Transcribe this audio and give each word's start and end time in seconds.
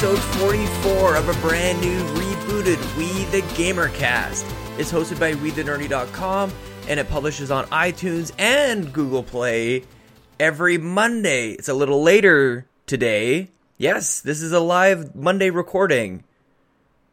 episode 0.00 0.38
44 0.38 1.16
of 1.16 1.28
a 1.28 1.40
brand 1.40 1.80
new 1.80 2.00
rebooted 2.14 2.96
We 2.96 3.24
the 3.32 3.40
Gamercast. 3.56 4.48
It's 4.78 4.92
hosted 4.92 5.18
by 5.18 5.32
WeTheNerdy.com 5.32 6.52
and 6.86 7.00
it 7.00 7.08
publishes 7.08 7.50
on 7.50 7.64
iTunes 7.66 8.30
and 8.38 8.92
Google 8.92 9.24
Play 9.24 9.82
every 10.38 10.78
Monday. 10.78 11.50
It's 11.50 11.68
a 11.68 11.74
little 11.74 12.00
later 12.00 12.64
today. 12.86 13.48
Yes, 13.76 14.20
this 14.20 14.40
is 14.40 14.52
a 14.52 14.60
live 14.60 15.16
Monday 15.16 15.50
recording. 15.50 16.22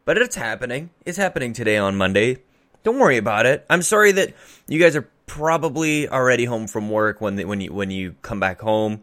But 0.06 0.20
it's 0.20 0.36
happening. 0.36 0.92
It's 1.08 1.18
happening 1.18 1.54
today 1.54 1.78
on 1.78 1.96
Monday. 1.96 2.38
Don't 2.84 3.00
worry 3.00 3.18
about 3.18 3.48
it. 3.48 3.66
I'm 3.68 3.82
sorry 3.82 4.12
that 4.12 4.36
you 4.68 4.80
guys 4.80 4.96
are 4.96 5.10
probably 5.26 6.08
already 6.08 6.46
home 6.46 6.68
from 6.68 6.92
work 6.92 7.20
when 7.20 7.36
the, 7.38 7.46
when 7.46 7.62
you 7.62 7.74
when 7.74 7.90
you 7.90 8.16
come 8.22 8.40
back 8.40 8.62
home 8.62 9.02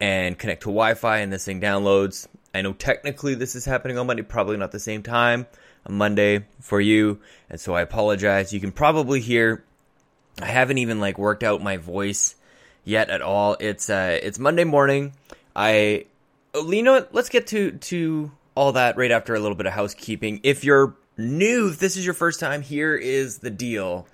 and 0.00 0.38
connect 0.38 0.62
to 0.62 0.68
Wi-Fi 0.68 1.18
and 1.18 1.30
this 1.30 1.44
thing 1.44 1.60
downloads. 1.60 2.26
I 2.54 2.62
know 2.62 2.72
technically 2.72 3.34
this 3.34 3.54
is 3.54 3.64
happening 3.64 3.98
on 3.98 4.06
Monday, 4.06 4.22
probably 4.22 4.56
not 4.56 4.72
the 4.72 4.80
same 4.80 5.02
time 5.02 5.46
on 5.86 5.96
Monday 5.96 6.46
for 6.60 6.80
you, 6.80 7.20
and 7.50 7.60
so 7.60 7.74
I 7.74 7.82
apologize. 7.82 8.52
You 8.52 8.60
can 8.60 8.72
probably 8.72 9.20
hear 9.20 9.64
I 10.40 10.46
haven't 10.46 10.78
even 10.78 11.00
like 11.00 11.18
worked 11.18 11.42
out 11.42 11.62
my 11.62 11.76
voice 11.76 12.36
yet 12.84 13.10
at 13.10 13.22
all. 13.22 13.56
It's 13.60 13.90
uh 13.90 14.18
it's 14.22 14.38
Monday 14.38 14.64
morning. 14.64 15.12
I 15.54 16.06
you 16.54 16.82
know 16.82 16.92
what? 16.92 17.14
Let's 17.14 17.28
get 17.28 17.48
to 17.48 17.72
to 17.72 18.30
all 18.54 18.72
that 18.72 18.96
right 18.96 19.10
after 19.10 19.34
a 19.34 19.40
little 19.40 19.56
bit 19.56 19.66
of 19.66 19.72
housekeeping. 19.72 20.40
If 20.42 20.64
you're 20.64 20.96
new, 21.16 21.68
if 21.68 21.78
this 21.78 21.96
is 21.96 22.04
your 22.04 22.14
first 22.14 22.40
time, 22.40 22.62
here 22.62 22.94
is 22.96 23.38
the 23.38 23.50
deal. 23.50 24.06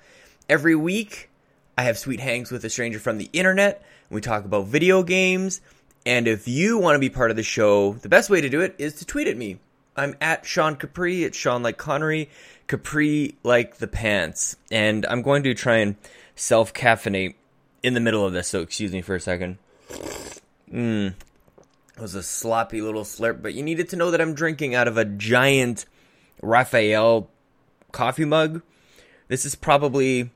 Every 0.48 0.74
week 0.74 1.30
I 1.76 1.84
have 1.84 1.98
sweet 1.98 2.20
hangs 2.20 2.50
with 2.50 2.64
a 2.64 2.70
stranger 2.70 2.98
from 2.98 3.18
the 3.18 3.30
internet. 3.32 3.84
We 4.10 4.20
talk 4.20 4.44
about 4.44 4.66
video 4.66 5.02
games. 5.02 5.60
And 6.06 6.28
if 6.28 6.46
you 6.46 6.78
want 6.78 6.96
to 6.96 7.00
be 7.00 7.10
part 7.10 7.30
of 7.30 7.36
the 7.36 7.42
show, 7.42 7.94
the 7.94 8.08
best 8.08 8.28
way 8.28 8.40
to 8.40 8.48
do 8.48 8.60
it 8.60 8.74
is 8.78 8.94
to 8.96 9.06
tweet 9.06 9.26
at 9.26 9.36
me. 9.36 9.58
I'm 9.96 10.16
at 10.20 10.44
Sean 10.44 10.76
Capri. 10.76 11.24
It's 11.24 11.36
Sean 11.36 11.62
like 11.62 11.78
Connery, 11.78 12.28
Capri 12.66 13.36
like 13.42 13.76
the 13.76 13.86
pants. 13.86 14.56
And 14.70 15.06
I'm 15.06 15.22
going 15.22 15.44
to 15.44 15.54
try 15.54 15.76
and 15.76 15.96
self 16.34 16.74
caffeinate 16.74 17.34
in 17.82 17.94
the 17.94 18.00
middle 18.00 18.26
of 18.26 18.32
this. 18.32 18.48
So 18.48 18.60
excuse 18.60 18.92
me 18.92 19.02
for 19.02 19.14
a 19.14 19.20
second. 19.20 19.58
Mmm. 20.70 21.14
It 21.96 22.00
was 22.00 22.16
a 22.16 22.24
sloppy 22.24 22.80
little 22.80 23.04
slurp, 23.04 23.40
but 23.40 23.54
you 23.54 23.62
needed 23.62 23.88
to 23.90 23.96
know 23.96 24.10
that 24.10 24.20
I'm 24.20 24.34
drinking 24.34 24.74
out 24.74 24.88
of 24.88 24.96
a 24.98 25.04
giant 25.04 25.86
Raphael 26.42 27.30
coffee 27.92 28.24
mug. 28.24 28.62
This 29.28 29.46
is 29.46 29.54
probably 29.54 30.30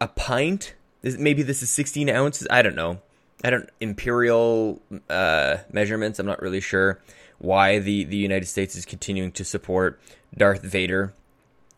a 0.00 0.08
pint. 0.08 0.74
Maybe 1.02 1.42
this 1.42 1.62
is 1.62 1.70
16 1.70 2.10
ounces. 2.10 2.46
I 2.50 2.60
don't 2.60 2.76
know. 2.76 3.00
I 3.44 3.50
don't 3.50 3.68
imperial 3.80 4.80
uh, 5.08 5.58
measurements. 5.72 6.18
I'm 6.18 6.26
not 6.26 6.42
really 6.42 6.60
sure 6.60 7.00
why 7.38 7.78
the 7.80 8.04
the 8.04 8.16
United 8.16 8.46
States 8.46 8.76
is 8.76 8.84
continuing 8.84 9.32
to 9.32 9.44
support 9.44 10.00
Darth 10.36 10.62
Vader 10.62 11.14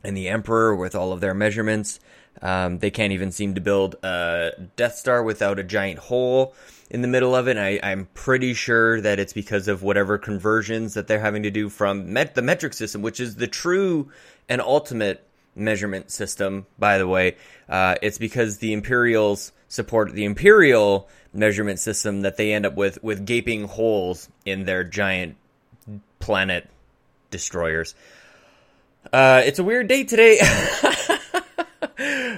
and 0.03 0.17
the 0.17 0.29
Emperor 0.29 0.75
with 0.77 0.95
all 0.95 1.13
of 1.13 1.21
their 1.21 1.35
measurements. 1.35 2.01
Um, 2.43 2.79
they 2.79 2.91
can't 2.91 3.13
even 3.13 3.31
seem 3.33 3.55
to 3.55 3.61
build 3.61 3.97
a 4.03 4.51
Death 4.77 4.97
Star 4.97 5.23
without 5.23 5.59
a 5.59 5.65
giant 5.65 5.99
hole 5.99 6.55
in 6.91 7.01
the 7.01 7.09
middle 7.09 7.35
of 7.35 7.49
it. 7.49 7.57
I, 7.57 7.79
am 7.91 8.09
pretty 8.13 8.55
sure 8.55 9.01
that 9.01 9.19
it's 9.19 9.33
because 9.33 9.69
of 9.69 9.83
whatever 9.83 10.19
conversions 10.19 10.95
that 10.95 11.07
they're 11.07 11.21
having 11.21 11.45
to 11.45 11.51
do 11.51 11.69
from 11.69 12.13
met, 12.13 12.35
the 12.35 12.43
metric 12.43 12.75
system, 12.75 13.03
which 13.03 13.21
is 13.21 13.37
the 13.37 13.47
true 13.47 14.11
and 14.49 14.61
ultimate 14.61 15.27
measurement 15.55 16.11
system, 16.11 16.67
by 16.79 16.99
the 16.99 17.07
way. 17.07 17.37
Uh, 17.69 17.95
it's 18.03 18.19
because 18.19 18.59
the 18.59 18.73
Imperials 18.73 19.53
support 19.75 20.13
the 20.13 20.25
Imperial 20.25 21.09
measurement 21.33 21.81
system 21.81 22.21
that 22.21 22.37
they 22.37 22.53
end 22.53 22.65
up 22.65 22.75
with 22.75 23.03
with 23.03 23.27
gaping 23.27 23.65
holes 23.65 24.29
in 24.45 24.65
their 24.65 24.85
giant 24.85 25.37
planet 26.21 26.69
destroyers. 27.31 27.95
Uh, 29.13 29.43
it's 29.45 29.59
a 29.59 29.65
weird 29.65 29.89
day 29.89 30.05
today. 30.05 30.39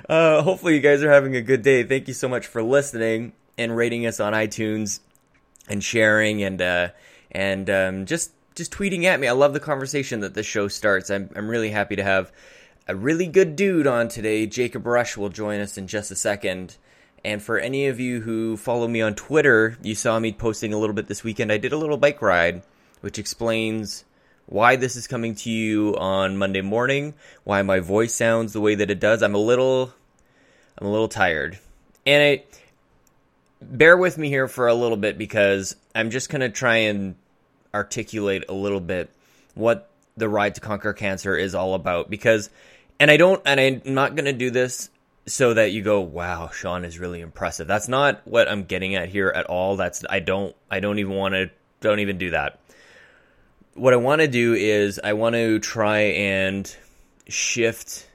uh, 0.08 0.42
hopefully, 0.42 0.74
you 0.74 0.80
guys 0.80 1.02
are 1.02 1.10
having 1.10 1.36
a 1.36 1.42
good 1.42 1.62
day. 1.62 1.82
Thank 1.84 2.08
you 2.08 2.14
so 2.14 2.28
much 2.28 2.46
for 2.46 2.62
listening 2.62 3.32
and 3.58 3.76
rating 3.76 4.06
us 4.06 4.18
on 4.18 4.32
iTunes 4.32 5.00
and 5.68 5.84
sharing 5.84 6.42
and 6.42 6.60
uh, 6.62 6.88
and 7.30 7.68
um, 7.68 8.06
just 8.06 8.32
just 8.54 8.72
tweeting 8.72 9.04
at 9.04 9.20
me. 9.20 9.28
I 9.28 9.32
love 9.32 9.52
the 9.52 9.60
conversation 9.60 10.20
that 10.20 10.32
this 10.32 10.46
show 10.46 10.68
starts. 10.68 11.10
I'm 11.10 11.30
I'm 11.36 11.48
really 11.48 11.70
happy 11.70 11.96
to 11.96 12.02
have 12.02 12.32
a 12.88 12.96
really 12.96 13.26
good 13.26 13.56
dude 13.56 13.86
on 13.86 14.08
today. 14.08 14.46
Jacob 14.46 14.86
Rush 14.86 15.18
will 15.18 15.28
join 15.28 15.60
us 15.60 15.76
in 15.76 15.86
just 15.86 16.10
a 16.10 16.16
second. 16.16 16.76
And 17.26 17.42
for 17.42 17.58
any 17.58 17.88
of 17.88 17.98
you 17.98 18.20
who 18.20 18.56
follow 18.56 18.86
me 18.86 19.02
on 19.02 19.16
Twitter, 19.16 19.76
you 19.82 19.96
saw 19.96 20.20
me 20.20 20.30
posting 20.30 20.72
a 20.72 20.78
little 20.78 20.94
bit 20.94 21.08
this 21.08 21.24
weekend. 21.24 21.50
I 21.50 21.56
did 21.56 21.72
a 21.72 21.76
little 21.76 21.96
bike 21.96 22.22
ride, 22.22 22.62
which 23.00 23.18
explains 23.18 24.04
why 24.46 24.76
this 24.76 24.94
is 24.94 25.08
coming 25.08 25.34
to 25.34 25.50
you 25.50 25.96
on 25.96 26.36
Monday 26.36 26.60
morning, 26.60 27.14
why 27.42 27.62
my 27.62 27.80
voice 27.80 28.14
sounds 28.14 28.52
the 28.52 28.60
way 28.60 28.76
that 28.76 28.92
it 28.92 29.00
does. 29.00 29.24
I'm 29.24 29.34
a 29.34 29.38
little 29.38 29.92
I'm 30.78 30.86
a 30.86 30.90
little 30.90 31.08
tired. 31.08 31.58
And 32.06 32.22
I 32.22 32.44
bear 33.60 33.96
with 33.96 34.16
me 34.18 34.28
here 34.28 34.46
for 34.46 34.68
a 34.68 34.74
little 34.74 34.96
bit 34.96 35.18
because 35.18 35.74
I'm 35.96 36.10
just 36.10 36.30
going 36.30 36.42
to 36.42 36.48
try 36.48 36.76
and 36.76 37.16
articulate 37.74 38.44
a 38.48 38.54
little 38.54 38.78
bit 38.78 39.10
what 39.56 39.90
the 40.16 40.28
ride 40.28 40.54
to 40.54 40.60
conquer 40.60 40.92
cancer 40.92 41.36
is 41.36 41.56
all 41.56 41.74
about 41.74 42.08
because 42.08 42.50
and 43.00 43.10
I 43.10 43.16
don't, 43.16 43.42
and 43.44 43.58
I'm 43.58 43.82
not 43.84 44.14
going 44.14 44.26
to 44.26 44.32
do 44.32 44.50
this 44.50 44.90
so 45.26 45.54
that 45.54 45.72
you 45.72 45.82
go, 45.82 46.00
wow, 46.00 46.50
Sean 46.52 46.84
is 46.84 46.98
really 46.98 47.20
impressive. 47.20 47.66
That's 47.66 47.88
not 47.88 48.20
what 48.24 48.48
I'm 48.48 48.64
getting 48.64 48.94
at 48.94 49.08
here 49.08 49.28
at 49.28 49.46
all. 49.46 49.76
That's, 49.76 50.04
I 50.08 50.20
don't, 50.20 50.54
I 50.70 50.80
don't 50.80 50.98
even 50.98 51.14
want 51.14 51.34
to, 51.34 51.50
don't 51.80 51.98
even 51.98 52.16
do 52.18 52.30
that. 52.30 52.60
What 53.74 53.92
I 53.92 53.96
want 53.96 54.20
to 54.20 54.28
do 54.28 54.54
is 54.54 55.00
I 55.02 55.14
want 55.14 55.34
to 55.34 55.58
try 55.58 55.98
and 55.98 56.74
shift 57.28 58.08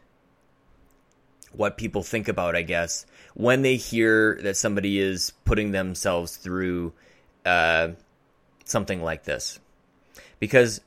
what 1.51 1.77
people 1.77 2.01
think 2.01 2.29
about, 2.29 2.55
I 2.55 2.61
guess, 2.61 3.05
when 3.33 3.61
they 3.61 3.75
hear 3.75 4.39
that 4.43 4.55
somebody 4.55 4.99
is 4.99 5.33
putting 5.43 5.71
themselves 5.71 6.37
through 6.37 6.93
uh, 7.45 7.89
something 8.63 9.03
like 9.03 9.25
this. 9.25 9.59
Because 10.39 10.81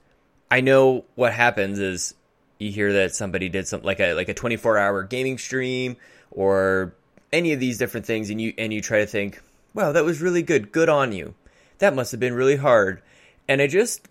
I 0.50 0.62
know 0.62 1.04
what 1.14 1.32
happens 1.32 1.78
is 1.78 2.14
you 2.58 2.70
hear 2.70 2.92
that 2.94 3.14
somebody 3.14 3.48
did 3.48 3.68
something 3.68 3.86
like 3.86 4.00
a 4.00 4.14
like 4.14 4.28
a 4.28 4.34
24 4.34 4.78
hour 4.78 5.02
gaming 5.02 5.38
stream 5.38 5.96
or 6.34 6.94
any 7.32 7.52
of 7.52 7.60
these 7.60 7.78
different 7.78 8.06
things 8.06 8.30
and 8.30 8.40
you 8.40 8.52
and 8.58 8.72
you 8.72 8.80
try 8.80 8.98
to 8.98 9.06
think 9.06 9.40
wow 9.72 9.92
that 9.92 10.04
was 10.04 10.20
really 10.20 10.42
good. 10.42 10.72
Good 10.72 10.88
on 10.88 11.12
you. 11.12 11.34
That 11.78 11.94
must 11.94 12.12
have 12.12 12.20
been 12.20 12.34
really 12.34 12.56
hard. 12.56 13.02
And 13.48 13.60
I 13.60 13.66
just 13.66 14.08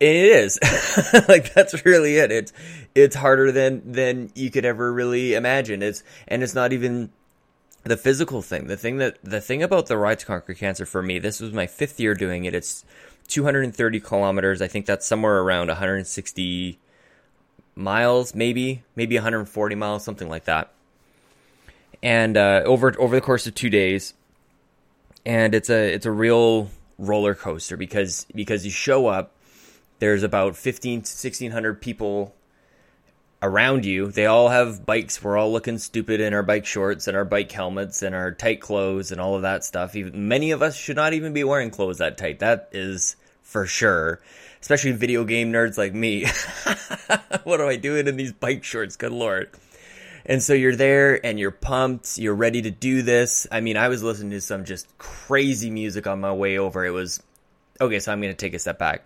it 0.00 0.16
is. 0.16 0.58
Like 1.28 1.52
that's 1.54 1.84
really 1.84 2.16
it. 2.16 2.32
It's 2.32 2.52
it's 2.94 3.16
harder 3.16 3.52
than 3.52 3.92
than 3.92 4.30
you 4.34 4.50
could 4.50 4.64
ever 4.64 4.92
really 4.92 5.34
imagine. 5.34 5.82
It's 5.82 6.02
and 6.26 6.42
it's 6.42 6.54
not 6.54 6.72
even 6.72 7.10
the 7.84 7.96
physical 7.96 8.42
thing. 8.42 8.66
The 8.66 8.76
thing 8.76 8.98
that 8.98 9.18
the 9.22 9.40
thing 9.40 9.62
about 9.62 9.86
the 9.86 9.96
ride 9.96 10.18
to 10.20 10.26
conquer 10.26 10.54
cancer 10.54 10.86
for 10.86 11.02
me 11.02 11.18
this 11.18 11.40
was 11.40 11.52
my 11.52 11.66
fifth 11.66 12.00
year 12.00 12.14
doing 12.14 12.44
it. 12.44 12.54
It's 12.54 12.84
230 13.28 14.00
kilometers. 14.00 14.60
I 14.60 14.68
think 14.68 14.86
that's 14.86 15.06
somewhere 15.06 15.38
around 15.38 15.68
160 15.68 16.78
miles, 17.76 18.34
maybe 18.34 18.82
maybe 18.96 19.16
140 19.16 19.74
miles, 19.74 20.04
something 20.04 20.28
like 20.28 20.44
that. 20.44 20.72
And 22.02 22.36
uh, 22.36 22.62
over 22.64 22.94
over 22.98 23.14
the 23.14 23.20
course 23.20 23.46
of 23.46 23.54
two 23.54 23.70
days, 23.70 24.14
and 25.26 25.54
it's 25.54 25.68
a 25.68 25.92
it's 25.92 26.06
a 26.06 26.10
real 26.10 26.70
roller 26.98 27.34
coaster 27.34 27.76
because 27.76 28.26
because 28.34 28.64
you 28.64 28.70
show 28.70 29.06
up, 29.06 29.34
there's 29.98 30.22
about 30.22 30.56
15 30.56 31.02
to 31.02 31.10
1600 31.10 31.80
people 31.80 32.34
around 33.42 33.84
you. 33.84 34.10
They 34.10 34.26
all 34.26 34.48
have 34.48 34.86
bikes. 34.86 35.22
We're 35.22 35.36
all 35.36 35.52
looking 35.52 35.78
stupid 35.78 36.20
in 36.20 36.32
our 36.32 36.42
bike 36.42 36.66
shorts 36.66 37.06
and 37.06 37.16
our 37.16 37.24
bike 37.24 37.52
helmets 37.52 38.02
and 38.02 38.14
our 38.14 38.32
tight 38.32 38.60
clothes 38.60 39.12
and 39.12 39.20
all 39.20 39.34
of 39.34 39.42
that 39.42 39.64
stuff. 39.64 39.94
Even 39.94 40.28
many 40.28 40.52
of 40.52 40.62
us 40.62 40.76
should 40.76 40.96
not 40.96 41.12
even 41.12 41.32
be 41.32 41.44
wearing 41.44 41.70
clothes 41.70 41.98
that 41.98 42.16
tight. 42.16 42.38
That 42.38 42.70
is 42.72 43.16
for 43.42 43.66
sure 43.66 44.20
especially 44.60 44.92
video 44.92 45.24
game 45.24 45.52
nerds 45.52 45.78
like 45.78 45.94
me. 45.94 46.24
what 47.44 47.60
am 47.60 47.68
I 47.68 47.76
doing 47.76 48.06
in 48.06 48.16
these 48.16 48.32
bike 48.32 48.64
shorts? 48.64 48.96
Good 48.96 49.12
lord. 49.12 49.50
And 50.30 50.40
so 50.40 50.54
you're 50.54 50.76
there 50.76 51.26
and 51.26 51.40
you're 51.40 51.50
pumped, 51.50 52.16
you're 52.16 52.36
ready 52.36 52.62
to 52.62 52.70
do 52.70 53.02
this. 53.02 53.48
I 53.50 53.60
mean, 53.60 53.76
I 53.76 53.88
was 53.88 54.04
listening 54.04 54.30
to 54.30 54.40
some 54.40 54.64
just 54.64 54.86
crazy 54.96 55.72
music 55.72 56.06
on 56.06 56.20
my 56.20 56.32
way 56.32 56.56
over. 56.56 56.86
It 56.86 56.90
was 56.90 57.20
okay, 57.80 57.98
so 57.98 58.12
I'm 58.12 58.20
going 58.20 58.32
to 58.32 58.36
take 58.36 58.54
a 58.54 58.60
step 58.60 58.78
back. 58.78 59.04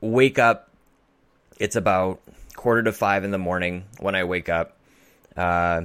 Wake 0.00 0.40
up. 0.40 0.70
It's 1.60 1.76
about 1.76 2.20
quarter 2.56 2.82
to 2.82 2.92
five 2.92 3.22
in 3.22 3.30
the 3.30 3.38
morning 3.38 3.84
when 4.00 4.16
I 4.16 4.24
wake 4.24 4.48
up. 4.48 4.76
Uh, 5.36 5.82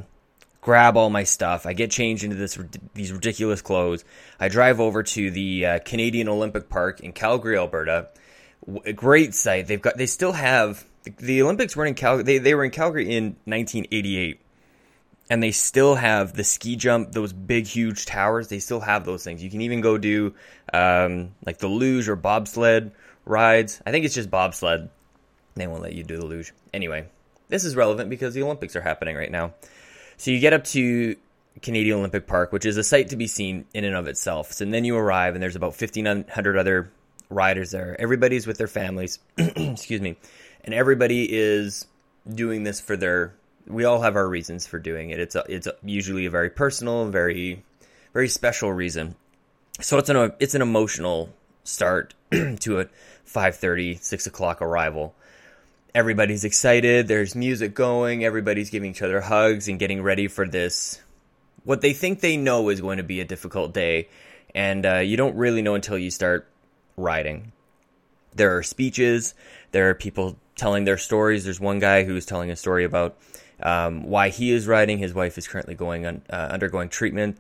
grab 0.62 0.98
all 0.98 1.12
my 1.12 1.26
stuff. 1.26 1.68
I 1.68 1.74
get 1.74 1.92
changed 1.92 2.24
into 2.24 2.36
this 2.36 2.58
these 2.96 3.12
ridiculous 3.12 3.62
clothes. 3.62 4.04
I 4.40 4.50
drive 4.50 4.80
over 4.80 5.04
to 5.04 5.30
the 5.30 5.66
uh, 5.68 5.80
Canadian 5.86 6.28
Olympic 6.28 6.70
Park 6.70 7.02
in 7.02 7.12
Calgary, 7.12 7.56
Alberta 7.56 8.08
a 8.86 8.94
great 8.94 9.34
site. 9.34 9.68
They've 9.68 9.82
got 9.82 9.98
they 9.98 10.06
still 10.06 10.34
have 10.34 10.86
the, 11.04 11.42
Olympics 11.42 11.76
were 11.76 11.86
in 11.86 11.96
Calgary. 11.96 12.24
They, 12.24 12.38
they 12.38 12.56
were 12.56 12.64
in 12.64 12.72
Calgary 12.72 13.16
in 13.16 13.36
1988, 13.46 14.40
and 15.30 15.42
they 15.42 15.52
still 15.52 15.96
have 15.96 16.34
the 16.34 16.44
ski 16.44 16.76
jump, 16.76 17.12
those 17.12 17.34
big, 17.34 17.66
huge 17.68 18.06
towers. 18.06 18.48
They 18.48 18.60
still 18.60 18.80
have 18.80 19.06
those 19.06 19.24
things. 19.24 19.44
You 19.44 19.50
can 19.50 19.62
even 19.62 19.82
go 19.82 19.98
do 19.98 20.34
um, 20.74 21.36
like 21.46 21.58
the 21.60 21.68
luge 21.68 22.10
or 22.10 22.16
bobsled 22.16 22.92
rides. 23.26 23.82
I 23.86 23.92
think 23.92 24.06
it's 24.06 24.16
just 24.16 24.30
bobsled. 24.30 24.90
They 25.56 25.68
won't 25.68 25.82
let 25.82 25.94
you 25.94 26.04
do 26.04 26.18
the 26.18 26.26
luge. 26.26 26.54
Anyway, 26.74 27.08
this 27.50 27.66
is 27.66 27.76
relevant 27.76 28.10
because 28.10 28.34
the 28.34 28.44
Olympics 28.44 28.76
are 28.76 28.82
happening 28.82 29.16
right 29.16 29.32
now. 29.32 29.54
So 30.18 30.32
you 30.32 30.40
get 30.40 30.54
up 30.54 30.64
to 30.66 31.16
Canadian 31.62 32.00
Olympic 32.00 32.28
Park, 32.28 32.52
which 32.52 32.66
is 32.66 32.78
a 32.78 32.84
sight 32.84 33.10
to 33.10 33.16
be 33.16 33.28
seen 33.28 33.66
in 33.74 33.84
and 33.84 33.96
of 33.96 34.08
itself. 34.08 34.52
So 34.52 34.66
then 34.66 34.86
you 34.86 34.96
arrive, 34.96 35.34
and 35.34 35.44
there's 35.44 35.56
about 35.56 35.80
1,500 35.80 36.58
other 36.58 36.92
riders 37.30 37.72
there. 37.72 37.96
Everybody's 38.00 38.48
with 38.48 38.58
their 38.58 38.68
families. 38.68 39.20
Excuse 39.38 40.02
me. 40.02 40.18
And 40.64 40.74
everybody 40.74 41.28
is 41.32 41.88
doing 42.28 42.64
this 42.64 42.80
for 42.80 42.98
their. 42.98 43.34
We 43.68 43.86
all 43.86 44.02
have 44.02 44.16
our 44.16 44.28
reasons 44.28 44.66
for 44.66 44.80
doing 44.80 45.12
it. 45.12 45.20
It's 45.20 45.36
a, 45.36 45.44
it's 45.48 45.68
a, 45.68 45.74
usually 45.84 46.26
a 46.26 46.30
very 46.30 46.50
personal, 46.50 47.06
very 47.10 47.64
very 48.14 48.28
special 48.28 48.72
reason. 48.72 49.16
So 49.82 49.98
it's 49.98 50.10
an 50.10 50.34
it's 50.40 50.56
an 50.56 50.62
emotional 50.62 51.30
start 51.64 52.14
to 52.32 52.80
a 52.80 52.86
5:30, 53.26 54.02
6 54.02 54.28
o'clock 54.28 54.62
arrival. 54.62 55.14
Everybody's 55.94 56.44
excited. 56.44 57.08
There's 57.08 57.36
music 57.36 57.74
going. 57.74 58.24
Everybody's 58.24 58.70
giving 58.70 58.92
each 58.92 59.02
other 59.02 59.22
hugs 59.22 59.68
and 59.68 59.80
getting 59.80 60.02
ready 60.02 60.28
for 60.28 60.48
this. 60.48 61.02
What 61.64 61.82
they 61.82 61.94
think 61.94 62.20
they 62.20 62.38
know 62.38 62.70
is 62.70 62.82
going 62.82 62.98
to 62.98 63.04
be 63.04 63.22
a 63.22 63.26
difficult 63.26 63.74
day, 63.74 64.08
and 64.54 64.86
uh, 64.86 64.98
you 64.98 65.18
don't 65.18 65.36
really 65.36 65.62
know 65.62 65.76
until 65.76 65.98
you 65.98 66.12
start 66.12 66.48
riding. 66.96 67.52
There 68.36 68.58
are 68.58 68.64
speeches. 68.64 69.34
There 69.72 69.90
are 69.90 69.96
people 69.96 70.38
telling 70.60 70.84
their 70.84 70.98
stories. 70.98 71.44
There's 71.46 71.60
one 71.60 71.80
guy 71.80 72.04
who's 72.04 72.26
telling 72.26 72.52
a 72.52 72.56
story 72.56 72.84
about 72.84 73.18
um, 73.64 74.04
why 74.04 74.30
he 74.30 74.52
is 74.52 74.68
riding. 74.68 74.98
His 74.98 75.14
wife 75.14 75.38
is 75.38 75.48
currently 75.48 75.76
going 75.76 76.06
on, 76.06 76.22
uh, 76.30 76.50
undergoing 76.52 76.90
treatment 76.90 77.38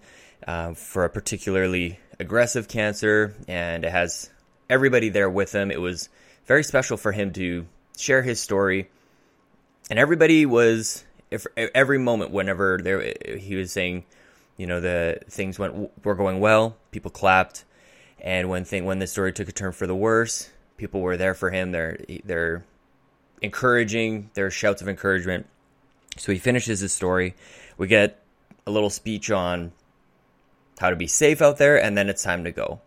uh, 0.47 0.73
for 0.73 1.05
a 1.05 1.09
particularly 1.09 1.99
aggressive 2.19 2.67
cancer, 2.67 3.35
and 3.47 3.85
it 3.85 3.91
has 3.91 4.29
everybody 4.69 5.09
there 5.09 5.29
with 5.29 5.53
him. 5.53 5.69
It 5.71 5.81
was 5.81 6.09
very 6.45 6.63
special 6.63 6.97
for 6.97 7.11
him 7.11 7.31
to 7.33 7.67
share 7.97 8.21
his 8.21 8.39
story, 8.39 8.89
and 9.89 9.99
everybody 9.99 10.45
was 10.45 11.03
every 11.57 11.99
moment 11.99 12.31
whenever 12.31 12.79
there 12.81 13.13
he 13.37 13.55
was 13.55 13.71
saying, 13.71 14.05
you 14.57 14.65
know, 14.65 14.79
the 14.79 15.19
things 15.29 15.59
went 15.59 15.91
were 16.03 16.15
going 16.15 16.39
well, 16.39 16.75
people 16.91 17.11
clapped, 17.11 17.65
and 18.19 18.49
when 18.49 18.65
thing 18.65 18.85
when 18.85 18.99
the 18.99 19.07
story 19.07 19.31
took 19.31 19.47
a 19.47 19.51
turn 19.51 19.71
for 19.71 19.87
the 19.87 19.95
worse, 19.95 20.49
people 20.77 21.01
were 21.01 21.17
there 21.17 21.33
for 21.33 21.51
him. 21.51 21.71
They're 21.71 21.99
they're 22.25 22.63
encouraging. 23.41 24.29
There 24.33 24.45
are 24.45 24.51
shouts 24.51 24.81
of 24.81 24.87
encouragement. 24.87 25.47
So 26.17 26.31
he 26.31 26.39
finishes 26.39 26.79
his 26.79 26.93
story. 26.93 27.35
We 27.77 27.87
get 27.87 28.21
a 28.67 28.71
little 28.71 28.89
speech 28.89 29.31
on 29.31 29.71
how 30.79 30.89
to 30.89 30.95
be 30.95 31.07
safe 31.07 31.41
out 31.41 31.57
there, 31.57 31.81
and 31.81 31.97
then 31.97 32.09
it's 32.09 32.23
time 32.23 32.43
to 32.43 32.51
go. 32.51 32.79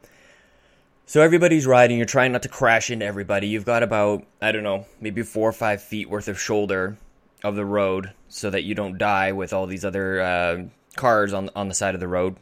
So 1.07 1.21
everybody's 1.21 1.67
riding. 1.67 1.97
You're 1.99 2.07
trying 2.07 2.33
not 2.33 2.43
to 2.45 2.49
crash 2.49 2.91
into 2.91 3.05
everybody. 3.05 3.49
You've 3.49 3.65
got 3.65 3.83
about 3.83 4.25
I 4.41 4.53
don't 4.53 4.63
know, 4.63 4.87
maybe 5.01 5.23
four 5.23 5.49
or 5.49 5.53
five 5.53 5.83
feet 5.83 6.09
worth 6.09 6.29
of 6.29 6.41
shoulder 6.41 6.97
of 7.45 7.57
the 7.57 7.65
road, 7.65 8.13
so 8.29 8.51
that 8.51 8.63
you 8.63 8.75
don't 8.75 8.99
die 8.99 9.33
with 9.33 9.53
all 9.53 9.67
these 9.67 9.85
other 9.85 10.21
uh, 10.21 10.63
cars 10.97 11.33
on 11.33 11.51
on 11.55 11.69
the 11.69 11.75
side 11.75 11.95
of 11.95 12.01
the 12.01 12.09
road. 12.09 12.37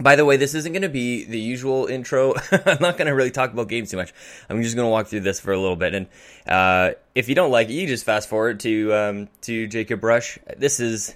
By 0.00 0.16
the 0.16 0.24
way, 0.24 0.38
this 0.38 0.54
isn't 0.54 0.72
going 0.72 0.82
to 0.82 0.88
be 0.88 1.24
the 1.24 1.38
usual 1.38 1.86
intro. 1.86 2.32
I'm 2.52 2.78
not 2.80 2.96
going 2.96 3.06
to 3.06 3.14
really 3.14 3.30
talk 3.30 3.52
about 3.52 3.68
games 3.68 3.90
too 3.90 3.98
much. 3.98 4.14
I'm 4.48 4.62
just 4.62 4.74
going 4.74 4.86
to 4.86 4.90
walk 4.90 5.08
through 5.08 5.20
this 5.20 5.40
for 5.40 5.52
a 5.52 5.60
little 5.60 5.76
bit. 5.76 5.94
And 5.94 6.06
uh, 6.48 6.92
if 7.14 7.28
you 7.28 7.34
don't 7.34 7.50
like 7.50 7.68
it, 7.68 7.74
you 7.74 7.86
just 7.86 8.04
fast 8.04 8.28
forward 8.28 8.60
to 8.60 8.94
um, 8.94 9.28
to 9.42 9.66
Jacob 9.66 10.02
Rush. 10.02 10.38
This 10.56 10.80
is 10.80 11.14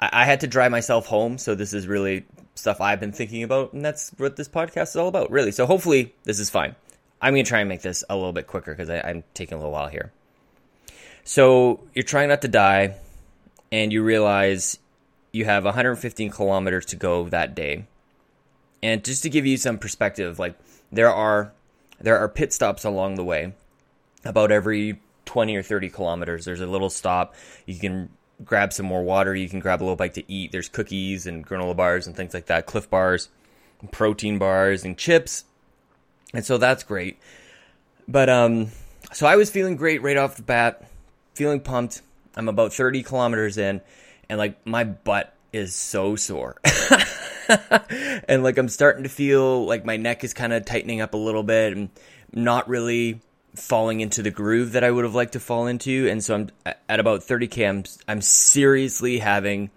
I, 0.00 0.22
I 0.22 0.24
had 0.24 0.40
to 0.40 0.46
drive 0.46 0.70
myself 0.70 1.06
home, 1.06 1.36
so 1.36 1.54
this 1.54 1.74
is 1.74 1.86
really 1.86 2.24
stuff 2.54 2.80
I've 2.80 3.00
been 3.00 3.12
thinking 3.12 3.42
about, 3.42 3.74
and 3.74 3.84
that's 3.84 4.10
what 4.16 4.36
this 4.36 4.48
podcast 4.48 4.88
is 4.88 4.96
all 4.96 5.08
about, 5.08 5.30
really. 5.30 5.52
So 5.52 5.66
hopefully 5.66 6.14
this 6.24 6.40
is 6.40 6.48
fine. 6.48 6.74
I'm 7.20 7.34
going 7.34 7.44
to 7.44 7.48
try 7.48 7.60
and 7.60 7.68
make 7.68 7.82
this 7.82 8.02
a 8.08 8.16
little 8.16 8.32
bit 8.32 8.46
quicker 8.46 8.74
because 8.74 8.88
I'm 8.88 9.24
taking 9.34 9.56
a 9.56 9.58
little 9.58 9.72
while 9.72 9.88
here. 9.88 10.10
So 11.24 11.80
you're 11.94 12.02
trying 12.02 12.28
not 12.28 12.40
to 12.42 12.48
die, 12.48 12.94
and 13.70 13.92
you 13.92 14.02
realize 14.02 14.78
you 15.32 15.44
have 15.44 15.64
115 15.64 16.30
kilometers 16.30 16.86
to 16.86 16.96
go 16.96 17.28
that 17.28 17.54
day 17.54 17.86
and 18.86 19.04
just 19.04 19.24
to 19.24 19.28
give 19.28 19.44
you 19.44 19.56
some 19.56 19.78
perspective, 19.78 20.38
like 20.38 20.56
there 20.92 21.12
are 21.12 21.52
there 22.00 22.18
are 22.18 22.28
pit 22.28 22.52
stops 22.52 22.84
along 22.84 23.16
the 23.16 23.24
way. 23.24 23.52
About 24.24 24.52
every 24.52 25.00
20 25.24 25.56
or 25.56 25.62
30 25.62 25.88
kilometers, 25.90 26.44
there's 26.44 26.60
a 26.60 26.66
little 26.66 26.88
stop. 26.88 27.34
You 27.64 27.80
can 27.80 28.10
grab 28.44 28.72
some 28.72 28.86
more 28.86 29.02
water. 29.02 29.34
You 29.34 29.48
can 29.48 29.58
grab 29.58 29.80
a 29.80 29.82
little 29.82 29.96
bite 29.96 30.14
to 30.14 30.32
eat. 30.32 30.52
There's 30.52 30.68
cookies 30.68 31.26
and 31.26 31.44
granola 31.44 31.76
bars 31.76 32.06
and 32.06 32.14
things 32.14 32.32
like 32.32 32.46
that, 32.46 32.66
cliff 32.66 32.88
bars, 32.88 33.28
protein 33.90 34.38
bars, 34.38 34.84
and 34.84 34.96
chips. 34.96 35.44
And 36.32 36.44
so 36.44 36.56
that's 36.56 36.84
great. 36.84 37.18
But 38.06 38.28
um, 38.28 38.70
so 39.12 39.26
I 39.26 39.34
was 39.34 39.50
feeling 39.50 39.74
great 39.74 40.00
right 40.00 40.16
off 40.16 40.36
the 40.36 40.42
bat, 40.42 40.88
feeling 41.34 41.58
pumped. 41.58 42.02
I'm 42.36 42.48
about 42.48 42.72
30 42.72 43.02
kilometers 43.02 43.58
in, 43.58 43.80
and 44.28 44.38
like 44.38 44.64
my 44.64 44.84
butt 44.84 45.34
is 45.52 45.74
so 45.74 46.14
sore. 46.14 46.60
and 48.28 48.42
like 48.42 48.58
I'm 48.58 48.68
starting 48.68 49.02
to 49.02 49.08
feel 49.08 49.64
like 49.66 49.84
my 49.84 49.96
neck 49.96 50.24
is 50.24 50.34
kind 50.34 50.52
of 50.52 50.64
tightening 50.64 51.00
up 51.00 51.14
a 51.14 51.18
little 51.18 51.42
bit 51.42 51.72
and 51.72 51.90
not 52.32 52.68
really 52.68 53.20
falling 53.54 54.00
into 54.00 54.22
the 54.22 54.30
groove 54.30 54.72
that 54.72 54.84
I 54.84 54.90
would 54.90 55.04
have 55.04 55.14
liked 55.14 55.32
to 55.32 55.40
fall 55.40 55.66
into. 55.66 56.08
And 56.08 56.22
so 56.22 56.34
I'm 56.34 56.50
at 56.88 57.00
about 57.00 57.20
30k. 57.20 57.68
I'm 57.68 57.84
I'm 58.08 58.20
seriously 58.20 59.18
having 59.18 59.70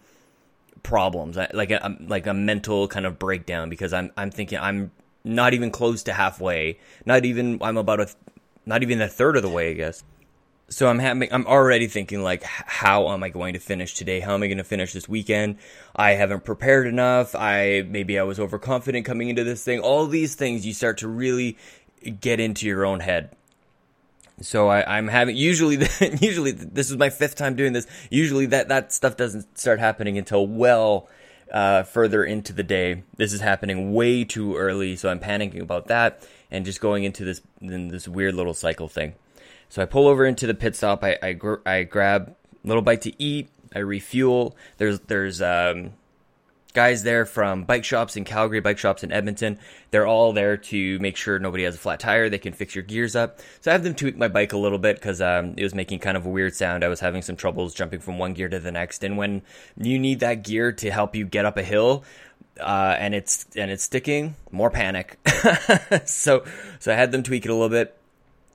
problems, 0.84 1.38
like 1.54 1.72
a 1.72 1.98
like 2.00 2.28
a 2.28 2.34
mental 2.34 2.88
kind 2.88 3.06
of 3.06 3.20
breakdown 3.20 3.70
because 3.70 3.94
I'm 3.94 4.12
I'm 4.18 4.32
thinking 4.32 4.60
I'm 4.60 4.92
not 5.24 5.54
even 5.54 5.72
close 5.72 6.04
to 6.04 6.14
halfway. 6.14 6.80
Not 7.06 7.26
even 7.26 7.60
I'm 7.62 7.78
about 7.78 8.00
a 8.00 8.10
not 8.66 8.84
even 8.84 9.02
a 9.02 9.08
third 9.08 9.36
of 9.36 9.44
the 9.44 9.50
way, 9.50 9.72
I 9.72 9.74
guess 9.74 10.04
so 10.70 10.88
I'm 10.88 11.00
having 11.00 11.32
I'm 11.34 11.48
already 11.48 11.88
thinking 11.88 12.22
like 12.22 12.44
how 12.44 13.10
am 13.10 13.24
I 13.24 13.30
going 13.30 13.54
to 13.54 13.60
finish 13.60 13.94
today? 13.94 14.20
How 14.20 14.34
am 14.34 14.44
I 14.44 14.48
going 14.48 14.60
to 14.60 14.64
finish 14.64 14.94
this 14.94 15.10
weekend? 15.10 15.58
I 15.96 16.12
haven't 16.12 16.46
prepared 16.46 16.88
enough. 16.88 17.36
I 17.36 17.84
maybe 17.88 18.20
I 18.20 18.24
was 18.24 18.40
overconfident 18.40 19.06
coming 19.06 19.30
into 19.30 19.44
this 19.44 19.64
thing. 19.64 19.80
All 19.80 20.06
these 20.06 20.36
things 20.36 20.66
you 20.66 20.74
start 20.74 21.00
to 21.00 21.08
really 21.08 21.58
get 22.22 22.40
into 22.40 22.68
your 22.68 22.86
own 22.86 23.00
head. 23.00 23.36
So 24.42 24.70
I, 24.70 24.98
am 24.98 25.08
having 25.08 25.36
usually 25.36 25.76
usually 26.22 26.52
this 26.52 26.90
is 26.90 26.98
my 26.98 27.10
fifth 27.10 27.36
time 27.36 27.56
doing 27.56 27.74
this. 27.74 27.88
Usually 28.10 28.46
that 28.48 28.70
that 28.70 28.94
stuff 28.94 29.18
doesn't 29.18 29.58
start 29.58 29.80
happening 29.80 30.18
until 30.18 30.46
well 30.48 31.10
uh, 31.52 31.84
further 31.84 32.24
into 32.24 32.54
the 32.54 32.64
day. 32.64 33.04
This 33.18 33.34
is 33.34 33.42
happening 33.42 33.94
way 33.94 34.24
too 34.24 34.56
early, 34.56 34.96
so 34.96 35.10
I'm 35.10 35.20
panicking 35.20 35.62
about 35.62 35.88
that 35.88 36.26
and 36.52 36.64
just 36.64 36.80
going 36.80 37.04
into 37.04 37.26
this 37.26 37.42
this 37.60 38.08
weird 38.08 38.36
little 38.36 38.54
cycle 38.54 38.88
thing. 38.88 39.16
So 39.70 39.82
I 39.82 39.86
pull 39.86 40.08
over 40.08 40.26
into 40.26 40.48
the 40.48 40.54
pit 40.54 40.76
stop. 40.76 41.04
I 41.04 41.18
I, 41.22 41.34
gr- 41.34 41.62
I 41.66 41.84
grab 41.84 42.36
a 42.64 42.68
little 42.68 42.82
bite 42.82 43.02
to 43.02 43.22
eat. 43.22 43.50
I 43.74 43.80
refuel. 43.80 44.56
There's 44.78 45.00
there's 45.02 45.42
um, 45.42 45.92
guys 46.74 47.04
there 47.04 47.26
from 47.26 47.64
bike 47.64 47.84
shops 47.84 48.16
in 48.16 48.24
Calgary, 48.24 48.60
bike 48.60 48.78
shops 48.78 49.04
in 49.04 49.12
Edmonton. 49.12 49.60
They're 49.92 50.08
all 50.08 50.34
there 50.34 50.58
to 50.58 51.00
make 51.00 51.18
sure 51.18 51.40
nobody 51.40 51.64
has 51.64 51.76
a 51.76 51.78
flat 51.78 52.00
tire. 52.00 52.30
They 52.30 52.38
can 52.38 52.54
fix 52.54 52.76
your 52.76 52.84
gears 52.84 53.16
up. 53.16 53.40
So 53.62 53.72
I 53.72 53.74
have 53.74 53.84
them 53.84 53.96
tweak 53.96 54.18
my 54.18 54.28
bike 54.28 54.54
a 54.54 54.58
little 54.58 54.78
bit 54.78 54.96
because 54.96 55.22
um, 55.22 55.54
it 55.58 55.64
was 55.64 55.76
making 55.76 56.00
kind 56.00 56.18
of 56.18 56.26
a 56.26 56.30
weird 56.30 56.56
sound. 56.56 56.84
I 56.84 56.88
was 56.88 57.00
having 57.00 57.22
some 57.22 57.36
troubles 57.36 57.74
jumping 57.74 58.00
from 58.00 58.18
one 58.18 58.34
gear 58.34 58.50
to 58.50 58.60
the 58.60 58.72
next. 58.72 59.04
And 59.04 59.18
when 59.18 59.42
you 59.78 60.00
need 60.00 60.20
that 60.22 60.44
gear 60.44 60.72
to 60.74 60.92
help 60.92 61.16
you 61.16 61.26
get 61.26 61.46
up 61.46 61.58
a 61.58 61.64
hill, 61.64 62.04
uh, 62.60 62.96
and 63.00 63.16
it's 63.16 63.46
and 63.56 63.72
it's 63.72 63.84
sticking, 63.84 64.36
more 64.52 64.70
panic. 64.70 65.18
so 66.06 66.44
so 66.80 66.92
I 66.92 66.96
had 66.96 67.12
them 67.12 67.24
tweak 67.24 67.46
it 67.46 67.50
a 67.50 67.54
little 67.54 67.70
bit 67.70 67.99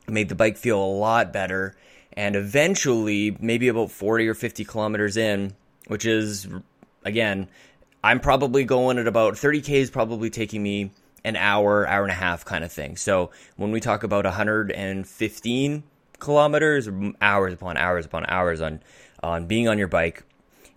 made 0.08 0.28
the 0.28 0.34
bike 0.34 0.56
feel 0.56 0.82
a 0.82 0.84
lot 0.84 1.32
better. 1.32 1.76
And 2.12 2.36
eventually, 2.36 3.36
maybe 3.40 3.68
about 3.68 3.90
40 3.90 4.28
or 4.28 4.34
50 4.34 4.64
kilometers 4.64 5.16
in, 5.16 5.54
which 5.88 6.06
is, 6.06 6.46
again, 7.04 7.48
I'm 8.02 8.20
probably 8.20 8.64
going 8.64 8.98
at 8.98 9.08
about 9.08 9.34
30K 9.34 9.70
is 9.70 9.90
probably 9.90 10.30
taking 10.30 10.62
me 10.62 10.90
an 11.24 11.36
hour, 11.36 11.86
hour 11.88 12.02
and 12.02 12.12
a 12.12 12.14
half 12.14 12.44
kind 12.44 12.62
of 12.62 12.70
thing. 12.70 12.96
So 12.96 13.30
when 13.56 13.72
we 13.72 13.80
talk 13.80 14.02
about 14.02 14.24
115 14.24 15.82
kilometers, 16.18 16.88
hours 17.20 17.52
upon 17.54 17.76
hours 17.76 18.06
upon 18.06 18.26
hours 18.26 18.60
on, 18.60 18.80
on 19.22 19.46
being 19.46 19.68
on 19.68 19.78
your 19.78 19.88
bike, 19.88 20.22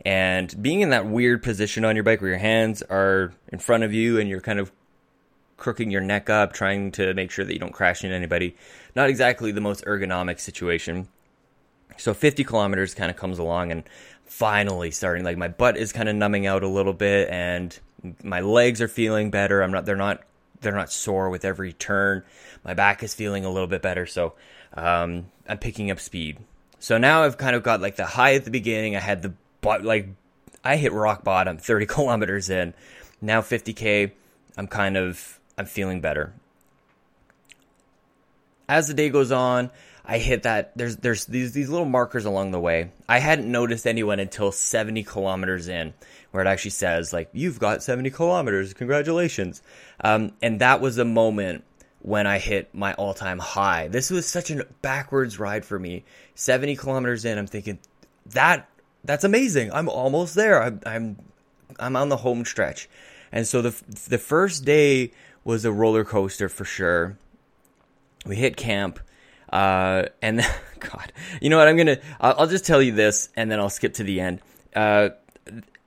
and 0.05 0.61
being 0.61 0.81
in 0.81 0.91
that 0.91 1.05
weird 1.05 1.43
position 1.43 1.83
on 1.83 1.95
your 1.95 2.03
bike 2.03 2.21
where 2.21 2.29
your 2.29 2.39
hands 2.39 2.81
are 2.83 3.33
in 3.49 3.59
front 3.59 3.83
of 3.83 3.93
you 3.93 4.19
and 4.19 4.29
you're 4.29 4.41
kind 4.41 4.59
of 4.59 4.71
crooking 5.57 5.91
your 5.91 6.01
neck 6.01 6.29
up, 6.29 6.53
trying 6.53 6.91
to 6.91 7.13
make 7.13 7.31
sure 7.31 7.43
that 7.43 7.51
you 7.51 7.59
don't 7.59 7.73
crash 7.73 8.03
into 8.03 8.15
anybody. 8.15 8.55
Not 8.95 9.09
exactly 9.09 9.51
the 9.51 9.61
most 9.61 9.83
ergonomic 9.85 10.39
situation. 10.39 11.07
So 11.97 12.13
50 12.13 12.43
kilometers 12.43 12.93
kind 12.93 13.09
of 13.09 13.17
comes 13.17 13.39
along 13.39 13.71
and 13.71 13.83
finally 14.25 14.91
starting 14.91 15.23
like 15.23 15.37
my 15.37 15.47
butt 15.47 15.77
is 15.77 15.91
kind 15.91 16.09
of 16.09 16.15
numbing 16.15 16.45
out 16.45 16.63
a 16.63 16.67
little 16.67 16.93
bit 16.93 17.29
and 17.29 17.77
my 18.23 18.41
legs 18.41 18.81
are 18.81 18.87
feeling 18.87 19.31
better. 19.31 19.61
I'm 19.61 19.71
not 19.71 19.85
they're 19.85 19.95
not 19.95 20.21
they're 20.61 20.75
not 20.75 20.91
sore 20.91 21.29
with 21.29 21.45
every 21.45 21.73
turn. 21.73 22.23
My 22.63 22.73
back 22.73 23.03
is 23.03 23.13
feeling 23.13 23.45
a 23.45 23.49
little 23.49 23.67
bit 23.67 23.81
better. 23.81 24.05
So 24.05 24.33
um, 24.73 25.27
I'm 25.47 25.57
picking 25.57 25.91
up 25.91 25.99
speed. 25.99 26.37
So 26.79 26.97
now 26.97 27.23
I've 27.23 27.37
kind 27.37 27.55
of 27.55 27.63
got 27.63 27.81
like 27.81 27.95
the 27.95 28.05
high 28.05 28.35
at 28.35 28.45
the 28.45 28.51
beginning. 28.51 28.95
I 28.95 28.99
had 28.99 29.21
the 29.21 29.33
butt 29.61 29.83
like 29.83 30.09
I 30.63 30.77
hit 30.77 30.93
rock 30.93 31.23
bottom 31.23 31.57
30 31.57 31.85
kilometers 31.87 32.49
in. 32.49 32.73
Now 33.21 33.41
50k, 33.41 34.11
I'm 34.57 34.67
kind 34.67 34.97
of 34.97 35.36
I'm 35.57 35.65
feeling 35.65 36.01
better. 36.01 36.33
As 38.69 38.87
the 38.87 38.93
day 38.93 39.09
goes 39.09 39.31
on, 39.31 39.71
I 40.05 40.19
hit 40.19 40.43
that 40.43 40.71
there's 40.77 40.97
there's 40.97 41.25
these 41.25 41.51
these 41.53 41.69
little 41.69 41.85
markers 41.85 42.25
along 42.25 42.51
the 42.51 42.59
way. 42.59 42.91
I 43.09 43.19
hadn't 43.19 43.51
noticed 43.51 43.85
anyone 43.85 44.19
until 44.19 44.51
70 44.51 45.03
kilometers 45.03 45.67
in, 45.67 45.93
where 46.31 46.43
it 46.43 46.47
actually 46.47 46.71
says 46.71 47.11
like 47.11 47.29
you've 47.33 47.59
got 47.59 47.83
70 47.83 48.09
kilometers, 48.11 48.73
congratulations. 48.73 49.61
Um, 50.01 50.31
and 50.41 50.61
that 50.61 50.79
was 50.79 50.95
the 50.95 51.05
moment 51.05 51.63
when 52.01 52.27
I 52.27 52.37
hit 52.39 52.73
my 52.73 52.93
all 52.93 53.13
time 53.13 53.39
high. 53.39 53.89
This 53.89 54.09
was 54.09 54.25
such 54.25 54.49
a 54.51 54.65
backwards 54.81 55.39
ride 55.39 55.65
for 55.65 55.77
me. 55.77 56.05
70 56.35 56.75
kilometers 56.77 57.25
in, 57.25 57.37
I'm 57.37 57.47
thinking 57.47 57.79
that 58.27 58.69
that's 59.03 59.23
amazing. 59.23 59.71
I'm 59.71 59.89
almost 59.89 60.35
there. 60.35 60.61
I'm 60.61 60.81
I'm 60.85 61.17
I'm 61.79 61.95
on 61.95 62.09
the 62.09 62.17
home 62.17 62.45
stretch. 62.45 62.89
And 63.31 63.47
so 63.47 63.61
the 63.61 63.75
the 64.07 64.17
first 64.17 64.63
day 64.63 65.11
was 65.47 65.63
a 65.63 65.71
roller 65.71 66.03
coaster 66.03 66.49
for 66.49 66.65
sure. 66.65 67.17
We 68.25 68.35
hit 68.35 68.57
camp, 68.57 68.99
uh, 69.51 70.03
and 70.21 70.39
then, 70.39 70.55
God, 70.79 71.13
you 71.41 71.49
know 71.49 71.57
what? 71.57 71.69
I'm 71.69 71.77
gonna 71.77 71.99
I'll, 72.19 72.47
just 72.47 72.65
tell 72.65 72.81
you 72.81 72.91
this, 72.91 73.29
and 73.35 73.49
then 73.49 73.57
I'll 73.59 73.69
skip 73.69 73.93
to 73.95 74.03
the 74.03 74.19
end. 74.19 74.41
Uh, 74.75 75.09